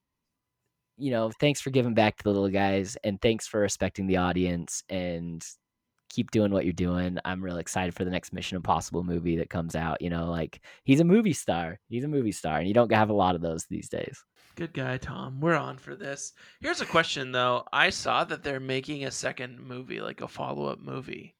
you 0.96 1.10
know, 1.10 1.30
thanks 1.40 1.60
for 1.60 1.70
giving 1.70 1.94
back 1.94 2.16
to 2.16 2.24
the 2.24 2.30
little 2.30 2.48
guys 2.48 2.96
and 3.04 3.20
thanks 3.20 3.46
for 3.46 3.60
respecting 3.60 4.06
the 4.06 4.16
audience 4.16 4.82
and 4.88 5.44
keep 6.08 6.30
doing 6.30 6.50
what 6.50 6.64
you're 6.64 6.72
doing. 6.72 7.18
I'm 7.24 7.42
really 7.42 7.60
excited 7.60 7.94
for 7.94 8.04
the 8.04 8.10
next 8.10 8.32
Mission 8.32 8.56
Impossible 8.56 9.04
movie 9.04 9.36
that 9.36 9.50
comes 9.50 9.76
out. 9.76 10.00
You 10.00 10.10
know, 10.10 10.30
like 10.30 10.60
he's 10.84 11.00
a 11.00 11.04
movie 11.04 11.32
star. 11.32 11.78
He's 11.88 12.04
a 12.04 12.08
movie 12.08 12.32
star, 12.32 12.58
and 12.58 12.66
you 12.66 12.74
don't 12.74 12.92
have 12.92 13.10
a 13.10 13.14
lot 13.14 13.34
of 13.34 13.42
those 13.42 13.66
these 13.66 13.88
days. 13.88 14.24
Good 14.54 14.72
guy, 14.72 14.96
Tom. 14.96 15.40
We're 15.40 15.56
on 15.56 15.76
for 15.76 15.94
this. 15.94 16.32
Here's 16.60 16.80
a 16.80 16.86
question 16.86 17.32
though. 17.32 17.64
I 17.72 17.90
saw 17.90 18.24
that 18.24 18.42
they're 18.42 18.60
making 18.60 19.04
a 19.04 19.10
second 19.10 19.60
movie, 19.60 20.00
like 20.00 20.22
a 20.22 20.28
follow-up 20.28 20.80
movie. 20.80 21.36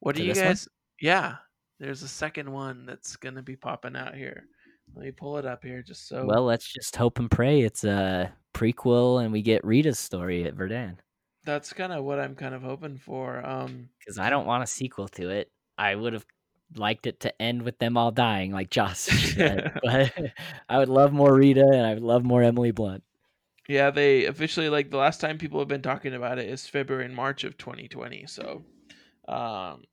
What 0.00 0.14
do 0.14 0.22
you 0.22 0.34
this 0.34 0.38
one? 0.38 0.46
guys? 0.48 0.68
Yeah, 1.00 1.36
there's 1.80 2.02
a 2.02 2.08
second 2.08 2.52
one 2.52 2.84
that's 2.84 3.16
gonna 3.16 3.42
be 3.42 3.56
popping 3.56 3.96
out 3.96 4.14
here. 4.14 4.44
Let 4.94 5.04
me 5.04 5.10
pull 5.12 5.38
it 5.38 5.46
up 5.46 5.62
here, 5.64 5.82
just 5.82 6.08
so. 6.08 6.24
Well, 6.26 6.44
let's 6.44 6.70
just 6.72 6.96
hope 6.96 7.18
and 7.18 7.30
pray 7.30 7.62
it's 7.62 7.84
a 7.84 8.32
prequel 8.54 9.22
and 9.22 9.32
we 9.32 9.42
get 9.42 9.64
Rita's 9.64 9.98
story 9.98 10.44
at 10.44 10.54
Verdun. 10.54 10.98
that's 11.44 11.72
kind 11.72 11.92
of 11.92 12.04
what 12.04 12.18
I'm 12.18 12.34
kind 12.34 12.54
of 12.54 12.62
hoping 12.62 12.98
for. 12.98 13.44
Um, 13.46 13.88
Because 14.00 14.18
I 14.18 14.28
don't 14.30 14.46
want 14.46 14.64
a 14.64 14.66
sequel 14.66 15.08
to 15.08 15.30
it. 15.30 15.50
I 15.78 15.94
would 15.94 16.12
have 16.12 16.26
liked 16.74 17.06
it 17.06 17.20
to 17.20 17.40
end 17.42 17.62
with 17.62 17.78
them 17.78 17.96
all 17.96 18.10
dying, 18.10 18.50
like 18.52 18.70
Josh 18.70 18.98
said. 18.98 19.78
but 19.84 20.12
I 20.68 20.78
would 20.78 20.88
love 20.88 21.12
more 21.12 21.32
Rita 21.34 21.64
and 21.64 21.86
I 21.86 21.94
would 21.94 22.02
love 22.02 22.24
more 22.24 22.42
Emily 22.42 22.72
Blunt. 22.72 23.04
yeah, 23.68 23.90
they 23.90 24.24
officially 24.26 24.68
like 24.68 24.90
the 24.90 24.96
last 24.96 25.20
time 25.20 25.38
people 25.38 25.60
have 25.60 25.68
been 25.68 25.82
talking 25.82 26.14
about 26.14 26.38
it 26.38 26.48
is 26.48 26.66
February 26.66 27.04
and 27.04 27.14
March 27.14 27.44
of 27.44 27.56
2020. 27.56 28.26
So, 28.26 28.64
um, 29.28 29.84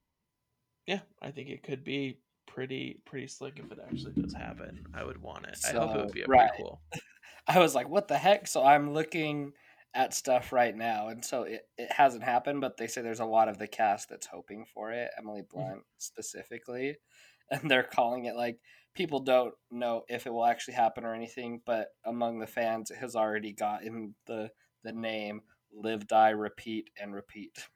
yeah, 0.87 1.01
I 1.21 1.29
think 1.31 1.49
it 1.49 1.61
could 1.63 1.83
be 1.83 2.17
pretty 2.55 3.01
pretty 3.05 3.27
slick 3.27 3.59
if 3.59 3.69
it 3.69 3.79
actually 3.85 4.13
does 4.13 4.33
happen. 4.33 4.87
I 4.93 5.03
would 5.03 5.21
want 5.21 5.45
it. 5.45 5.57
I 5.67 5.73
hope 5.73 5.95
it 5.95 6.05
would 6.05 6.13
be 6.13 6.21
a 6.21 6.25
right. 6.27 6.49
prequel. 6.57 6.79
I 7.47 7.59
was 7.59 7.75
like, 7.75 7.89
what 7.89 8.07
the 8.07 8.17
heck? 8.17 8.47
So 8.47 8.63
I'm 8.63 8.93
looking 8.93 9.51
at 9.93 10.13
stuff 10.13 10.51
right 10.51 10.75
now, 10.75 11.09
and 11.09 11.23
so 11.23 11.43
it, 11.43 11.61
it 11.77 11.91
hasn't 11.91 12.23
happened, 12.23 12.61
but 12.61 12.77
they 12.77 12.87
say 12.87 13.01
there's 13.01 13.19
a 13.19 13.25
lot 13.25 13.49
of 13.49 13.59
the 13.59 13.67
cast 13.67 14.09
that's 14.09 14.27
hoping 14.27 14.65
for 14.73 14.91
it, 14.91 15.09
Emily 15.17 15.41
mm-hmm. 15.41 15.59
Blunt 15.59 15.81
specifically, 15.97 16.95
and 17.51 17.69
they're 17.69 17.83
calling 17.83 18.25
it 18.25 18.35
like 18.35 18.57
people 18.95 19.19
don't 19.19 19.53
know 19.69 20.03
if 20.07 20.25
it 20.25 20.33
will 20.33 20.45
actually 20.45 20.75
happen 20.75 21.03
or 21.03 21.13
anything, 21.13 21.61
but 21.65 21.89
among 22.05 22.39
the 22.39 22.47
fans, 22.47 22.89
it 22.89 22.97
has 22.97 23.15
already 23.15 23.51
gotten 23.53 24.15
the 24.27 24.49
the 24.83 24.93
name 24.93 25.41
Live, 25.73 26.07
Die, 26.07 26.29
Repeat, 26.29 26.89
and 26.97 27.13
Repeat. 27.13 27.67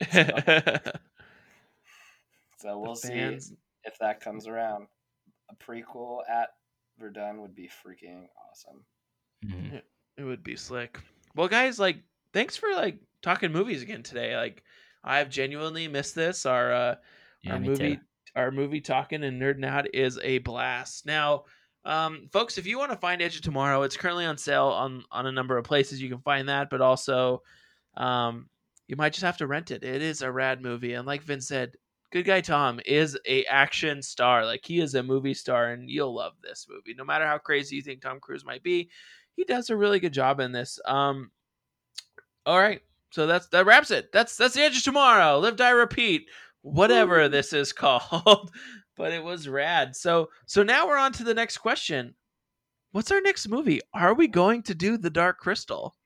So 2.62 2.78
we'll 2.78 2.94
see 2.94 3.38
if 3.84 3.98
that 3.98 4.20
comes 4.20 4.46
around. 4.46 4.86
A 5.50 5.54
prequel 5.56 6.20
at 6.28 6.50
Verdun 6.98 7.40
would 7.42 7.54
be 7.54 7.68
freaking 7.84 8.26
awesome. 8.50 8.84
Mhm. 9.44 9.82
It 10.16 10.24
would 10.24 10.42
be 10.44 10.56
slick. 10.56 10.98
Well, 11.34 11.48
guys, 11.48 11.78
like, 11.78 11.98
thanks 12.32 12.56
for 12.56 12.70
like 12.74 12.98
talking 13.22 13.52
movies 13.52 13.82
again 13.82 14.02
today. 14.02 14.36
Like, 14.36 14.62
I've 15.04 15.30
genuinely 15.30 15.88
missed 15.88 16.14
this. 16.14 16.46
Our 16.46 16.72
uh, 16.72 16.94
Yeah, 17.42 17.54
our 17.54 17.60
movie, 17.60 17.96
too. 17.96 18.02
our 18.36 18.50
movie 18.50 18.80
talking 18.80 19.24
and 19.24 19.40
nerding 19.40 19.64
out 19.66 19.92
is 19.94 20.18
a 20.22 20.38
blast. 20.38 21.06
Now, 21.06 21.44
um, 21.84 22.28
folks, 22.32 22.56
if 22.58 22.66
you 22.66 22.78
want 22.78 22.92
to 22.92 22.98
find 22.98 23.20
Edge 23.20 23.36
of 23.36 23.42
Tomorrow, 23.42 23.82
it's 23.82 23.96
currently 23.96 24.24
on 24.26 24.38
sale 24.38 24.68
on 24.68 25.04
on 25.10 25.26
a 25.26 25.32
number 25.32 25.56
of 25.58 25.64
places. 25.64 26.00
You 26.00 26.08
can 26.08 26.20
find 26.20 26.48
that, 26.48 26.70
but 26.70 26.80
also, 26.80 27.42
um, 27.96 28.48
you 28.86 28.94
might 28.96 29.12
just 29.12 29.24
have 29.24 29.38
to 29.38 29.46
rent 29.48 29.70
it. 29.72 29.82
It 29.82 30.02
is 30.02 30.22
a 30.22 30.30
rad 30.30 30.62
movie, 30.62 30.92
and 30.94 31.06
like 31.06 31.22
Vince 31.22 31.48
said, 31.48 31.76
Good 32.12 32.26
Guy 32.26 32.42
Tom 32.42 32.78
is 32.84 33.18
a 33.26 33.44
action 33.46 34.02
star. 34.02 34.44
Like 34.44 34.64
he 34.64 34.80
is 34.80 34.94
a 34.94 35.02
movie 35.02 35.32
star, 35.32 35.70
and 35.70 35.88
you'll 35.88 36.14
love 36.14 36.34
this 36.42 36.66
movie. 36.68 36.94
No 36.94 37.04
matter 37.04 37.26
how 37.26 37.38
crazy 37.38 37.76
you 37.76 37.82
think 37.82 38.02
Tom 38.02 38.20
Cruise 38.20 38.44
might 38.44 38.62
be, 38.62 38.90
he 39.34 39.44
does 39.44 39.70
a 39.70 39.76
really 39.76 39.98
good 39.98 40.12
job 40.12 40.38
in 40.38 40.52
this. 40.52 40.78
Um, 40.84 41.30
all 42.44 42.58
right, 42.58 42.82
so 43.10 43.26
that's 43.26 43.48
that 43.48 43.64
wraps 43.64 43.90
it. 43.90 44.12
That's 44.12 44.36
that's 44.36 44.54
the 44.54 44.60
edge 44.60 44.76
of 44.76 44.82
tomorrow. 44.82 45.38
Live, 45.38 45.56
die, 45.56 45.70
repeat. 45.70 46.26
Whatever 46.60 47.28
this 47.30 47.54
is 47.54 47.72
called, 47.72 48.50
but 48.94 49.12
it 49.12 49.24
was 49.24 49.48
rad. 49.48 49.96
So 49.96 50.28
so 50.44 50.62
now 50.62 50.86
we're 50.86 50.98
on 50.98 51.12
to 51.14 51.24
the 51.24 51.34
next 51.34 51.58
question. 51.58 52.14
What's 52.90 53.10
our 53.10 53.22
next 53.22 53.48
movie? 53.48 53.80
Are 53.94 54.12
we 54.12 54.28
going 54.28 54.62
to 54.64 54.74
do 54.74 54.98
the 54.98 55.08
Dark 55.08 55.38
Crystal? 55.38 55.96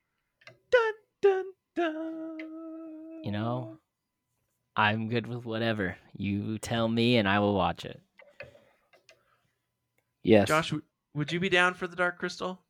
Dun 0.71 0.93
dun 1.21 1.45
dun. 1.75 2.39
You 3.25 3.33
know, 3.33 3.79
I'm 4.77 5.09
good 5.09 5.27
with 5.27 5.47
whatever. 5.47 5.97
You 6.17 6.59
tell 6.59 6.87
me 6.87 7.17
and 7.17 7.29
I 7.29 7.39
will 7.39 7.55
watch 7.55 7.85
it. 7.85 8.01
Yes. 10.23 10.49
Josh, 10.49 10.71
w- 10.71 10.85
would 11.15 11.33
you 11.33 11.41
be 11.41 11.49
down 11.49 11.75
for 11.75 11.87
the 11.87 11.97
Dark 11.97 12.19
Crystal? 12.19 12.61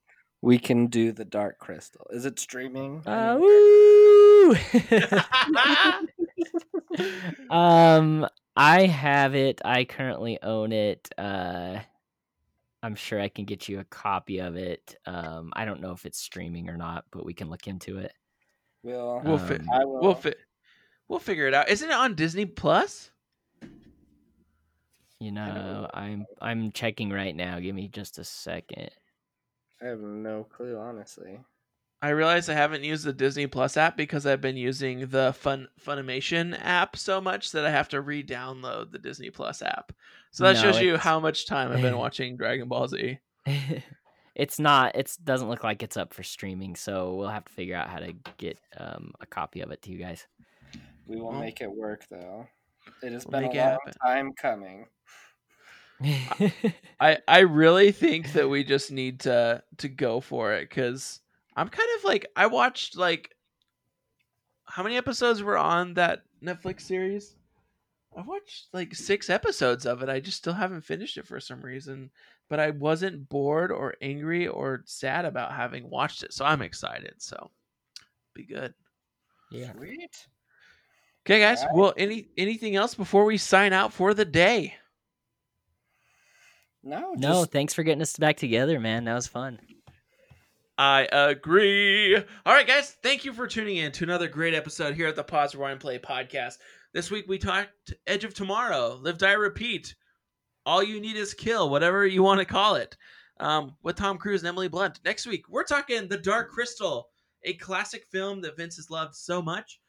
We 0.43 0.59
can 0.59 0.87
do 0.87 1.11
the 1.11 1.24
Dark 1.24 1.59
Crystal. 1.59 2.07
Is 2.11 2.27
it 2.27 2.39
streaming? 2.39 3.03
Uh, 3.07 3.39
woo! 3.41 4.55
um, 7.51 8.27
I 8.57 8.87
have 8.87 9.35
it. 9.35 9.61
I 9.65 9.85
currently 9.85 10.41
own 10.43 10.73
it. 10.73 11.09
Uh, 11.19 11.78
I'm 12.83 12.95
sure 12.95 13.20
I 13.20 13.28
can 13.28 13.45
get 13.47 13.69
you 13.69 13.81
a 13.81 13.85
copy 13.85 14.39
of 14.39 14.57
it. 14.57 14.95
Um, 15.07 15.51
I 15.55 15.65
don't 15.65 15.81
know 15.81 15.93
if 15.93 16.07
it's 16.07 16.20
streaming 16.20 16.69
or 16.69 16.77
not, 16.77 17.05
but 17.11 17.24
we 17.24 17.35
can 17.35 17.51
look 17.51 17.66
into 17.66 17.99
it. 17.99 18.12
we'll, 18.85 19.20
We'll 19.24 19.39
fit. 19.39 19.62
Um, 19.62 19.70
I 19.73 19.85
will. 19.85 20.01
We'll 20.01 20.15
fit. 20.15 20.39
We'll 21.09 21.19
figure 21.19 21.47
it 21.47 21.55
out. 21.55 21.69
Isn't 21.69 21.91
it 21.91 21.95
on 21.95 22.15
Disney 22.15 22.47
Plus? 22.47 23.11
You 25.19 25.33
know. 25.33 25.47
know, 25.47 25.91
I'm 25.95 26.27
I'm 26.41 26.73
checking 26.73 27.11
right 27.11 27.35
now. 27.35 27.59
Give 27.59 27.74
me 27.74 27.89
just 27.89 28.19
a 28.19 28.24
second. 28.24 28.91
I 29.81 29.87
have 29.87 30.01
no 30.01 30.45
clue, 30.45 30.78
honestly. 30.78 31.39
I 32.03 32.11
realize 32.11 32.49
I 32.49 32.55
haven't 32.55 32.85
used 32.85 33.05
the 33.05 33.12
Disney 33.12 33.47
Plus 33.47 33.77
app 33.77 33.97
because 33.97 34.27
I've 34.27 34.43
been 34.43 34.57
using 34.57 35.07
the 35.07 35.33
Fun 35.33 35.69
Funimation 35.85 36.59
app 36.62 36.97
so 36.97 37.20
much 37.20 37.53
that 37.53 37.65
I 37.65 37.70
have 37.70 37.89
to 37.89 38.03
re-download 38.03 38.93
the 38.93 38.99
Disney 38.99 39.31
Plus 39.31 39.62
app. 39.62 39.93
So 40.31 40.45
that 40.45 40.57
No, 40.57 40.62
shows 40.62 40.81
you 40.81 40.99
how 40.99 41.19
much 41.19 41.47
time 41.47 41.73
I've 41.73 41.81
been 41.81 41.97
watching 41.99 42.37
Dragon 42.37 42.69
Ball 42.69 42.87
Z. 42.87 43.19
it's 44.35 44.59
not. 44.59 44.95
It 44.95 45.16
doesn't 45.24 45.49
look 45.49 45.65
like 45.65 45.83
it's 45.83 45.97
up 45.97 46.12
for 46.12 46.23
streaming, 46.23 46.77
so 46.77 47.15
we'll 47.15 47.28
have 47.28 47.47
to 47.47 47.53
figure 47.53 47.77
out 47.77 47.89
how 47.89 47.99
to 48.01 48.12
get 48.37 48.59
um, 48.77 49.12
a 49.20 49.27
copy 49.27 49.62
of 49.62 49.70
it 49.70 49.81
to 49.83 49.91
you 49.91 49.99
guys. 49.99 50.27
We 51.07 51.16
will 51.20 51.33
Well, 51.33 51.41
make 51.41 51.61
it 51.62 51.73
work, 51.73 52.07
though. 52.11 52.49
It 53.03 53.12
has 53.12 53.24
we'll 53.24 53.33
been 53.33 53.45
a 53.45 53.53
long 53.53 53.78
happen. 53.78 53.95
time 54.05 54.33
coming. 54.35 54.89
I 57.01 57.19
I 57.27 57.39
really 57.41 57.91
think 57.93 58.33
that 58.33 58.49
we 58.49 58.65
just 58.65 58.91
need 58.91 59.20
to 59.20 59.62
to 59.78 59.89
go 59.89 60.20
for 60.20 60.53
it 60.53 60.69
because 60.69 61.20
I'm 61.55 61.69
kind 61.69 61.89
of 61.99 62.05
like 62.05 62.27
I 62.37 62.47
watched 62.47 62.97
like 62.97 63.35
how 64.65 64.83
many 64.83 64.97
episodes 64.97 65.43
were 65.43 65.57
on 65.59 65.95
that 65.95 66.24
Netflix 66.43 66.83
series? 66.83 67.37
I 68.16 68.23
watched 68.23 68.69
like 68.73 68.95
six 68.95 69.28
episodes 69.31 69.87
of 69.87 70.03
it. 70.03 70.09
I 70.09 70.20
just 70.20 70.39
still 70.39 70.55
haven't 70.55 70.81
finished 70.83 71.19
it 71.19 71.27
for 71.27 71.39
some 71.39 71.61
reason, 71.61 72.11
but 72.49 72.59
I 72.59 72.70
wasn't 72.70 73.28
bored 73.28 73.70
or 73.70 73.95
angry 74.01 74.49
or 74.49 74.83
sad 74.87 75.24
about 75.24 75.53
having 75.53 75.89
watched 75.91 76.23
it, 76.23 76.33
so 76.33 76.45
I'm 76.45 76.62
excited. 76.62 77.20
So 77.23 77.51
be 78.35 78.45
good. 78.45 78.74
yeah. 79.51 79.73
Sweet. 79.73 80.28
Okay, 81.27 81.40
guys. 81.40 81.62
Alright. 81.62 81.77
Well, 81.77 81.93
any 81.97 82.28
anything 82.39 82.77
else 82.77 82.94
before 82.94 83.24
we 83.24 83.36
sign 83.36 83.73
out 83.73 83.93
for 83.93 84.15
the 84.15 84.24
day? 84.24 84.74
No, 86.85 87.15
No, 87.16 87.44
thanks 87.44 87.74
for 87.74 87.82
getting 87.82 88.01
us 88.01 88.16
back 88.16 88.36
together, 88.36 88.78
man. 88.78 89.07
That 89.07 89.15
was 89.15 89.27
fun. 89.27 89.59
I 90.78 91.09
agree. 91.11 92.15
All 92.15 92.55
right, 92.55 92.66
guys. 92.66 92.97
Thank 93.03 93.24
you 93.24 93.32
for 93.32 93.48
tuning 93.48 93.78
in 93.78 93.90
to 93.93 94.05
another 94.05 94.28
great 94.28 94.55
episode 94.55 94.94
here 94.94 95.09
at 95.09 95.16
the 95.16 95.24
Pause 95.24 95.57
Rewind 95.57 95.81
Play 95.81 95.98
podcast. 95.98 96.59
This 96.94 97.11
week 97.11 97.24
we 97.27 97.39
talked 97.39 97.93
Edge 98.07 98.23
of 98.23 98.32
Tomorrow, 98.32 99.01
Live, 99.03 99.19
Die, 99.19 99.32
Repeat. 99.32 99.97
All 100.65 100.81
you 100.81 101.01
need 101.01 101.16
is 101.16 101.35
kill, 101.35 101.70
whatever 101.70 102.07
you 102.07 102.23
want 102.23 102.39
to 102.39 102.47
call 102.47 102.77
it, 102.77 102.97
um, 103.40 103.74
with 103.82 103.97
Tom 103.97 104.16
Cruise 104.16 104.43
and 104.43 104.48
Emily 104.48 104.69
Blunt. 104.69 105.01
Next 105.05 105.27
week 105.27 105.48
we're 105.48 105.65
talking 105.65 106.07
The 106.07 106.19
Dark 106.19 106.53
Crystal, 106.53 107.09
a 107.43 107.55
classic 107.55 108.07
film 108.12 108.43
that 108.43 108.57
Vince 108.57 108.77
has 108.77 108.90
loved 108.90 109.16
so 109.16 109.43
much. 109.43 109.81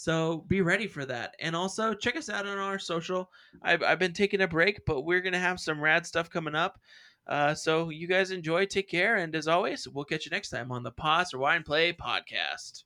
So 0.00 0.46
be 0.48 0.62
ready 0.62 0.86
for 0.86 1.04
that. 1.04 1.34
And 1.40 1.54
also 1.54 1.92
check 1.92 2.16
us 2.16 2.30
out 2.30 2.46
on 2.46 2.56
our 2.56 2.78
social. 2.78 3.30
I've, 3.60 3.82
I've 3.82 3.98
been 3.98 4.14
taking 4.14 4.40
a 4.40 4.48
break, 4.48 4.86
but 4.86 5.02
we're 5.02 5.20
going 5.20 5.34
to 5.34 5.38
have 5.38 5.60
some 5.60 5.78
rad 5.78 6.06
stuff 6.06 6.30
coming 6.30 6.54
up. 6.54 6.80
Uh, 7.26 7.52
so 7.52 7.90
you 7.90 8.08
guys 8.08 8.30
enjoy, 8.30 8.64
take 8.64 8.88
care, 8.88 9.16
and 9.16 9.36
as 9.36 9.46
always, 9.46 9.86
we'll 9.86 10.06
catch 10.06 10.24
you 10.24 10.30
next 10.30 10.48
time 10.48 10.72
on 10.72 10.84
the 10.84 10.90
Pause 10.90 11.34
Rewind 11.34 11.66
Play 11.66 11.92
podcast. 11.92 12.84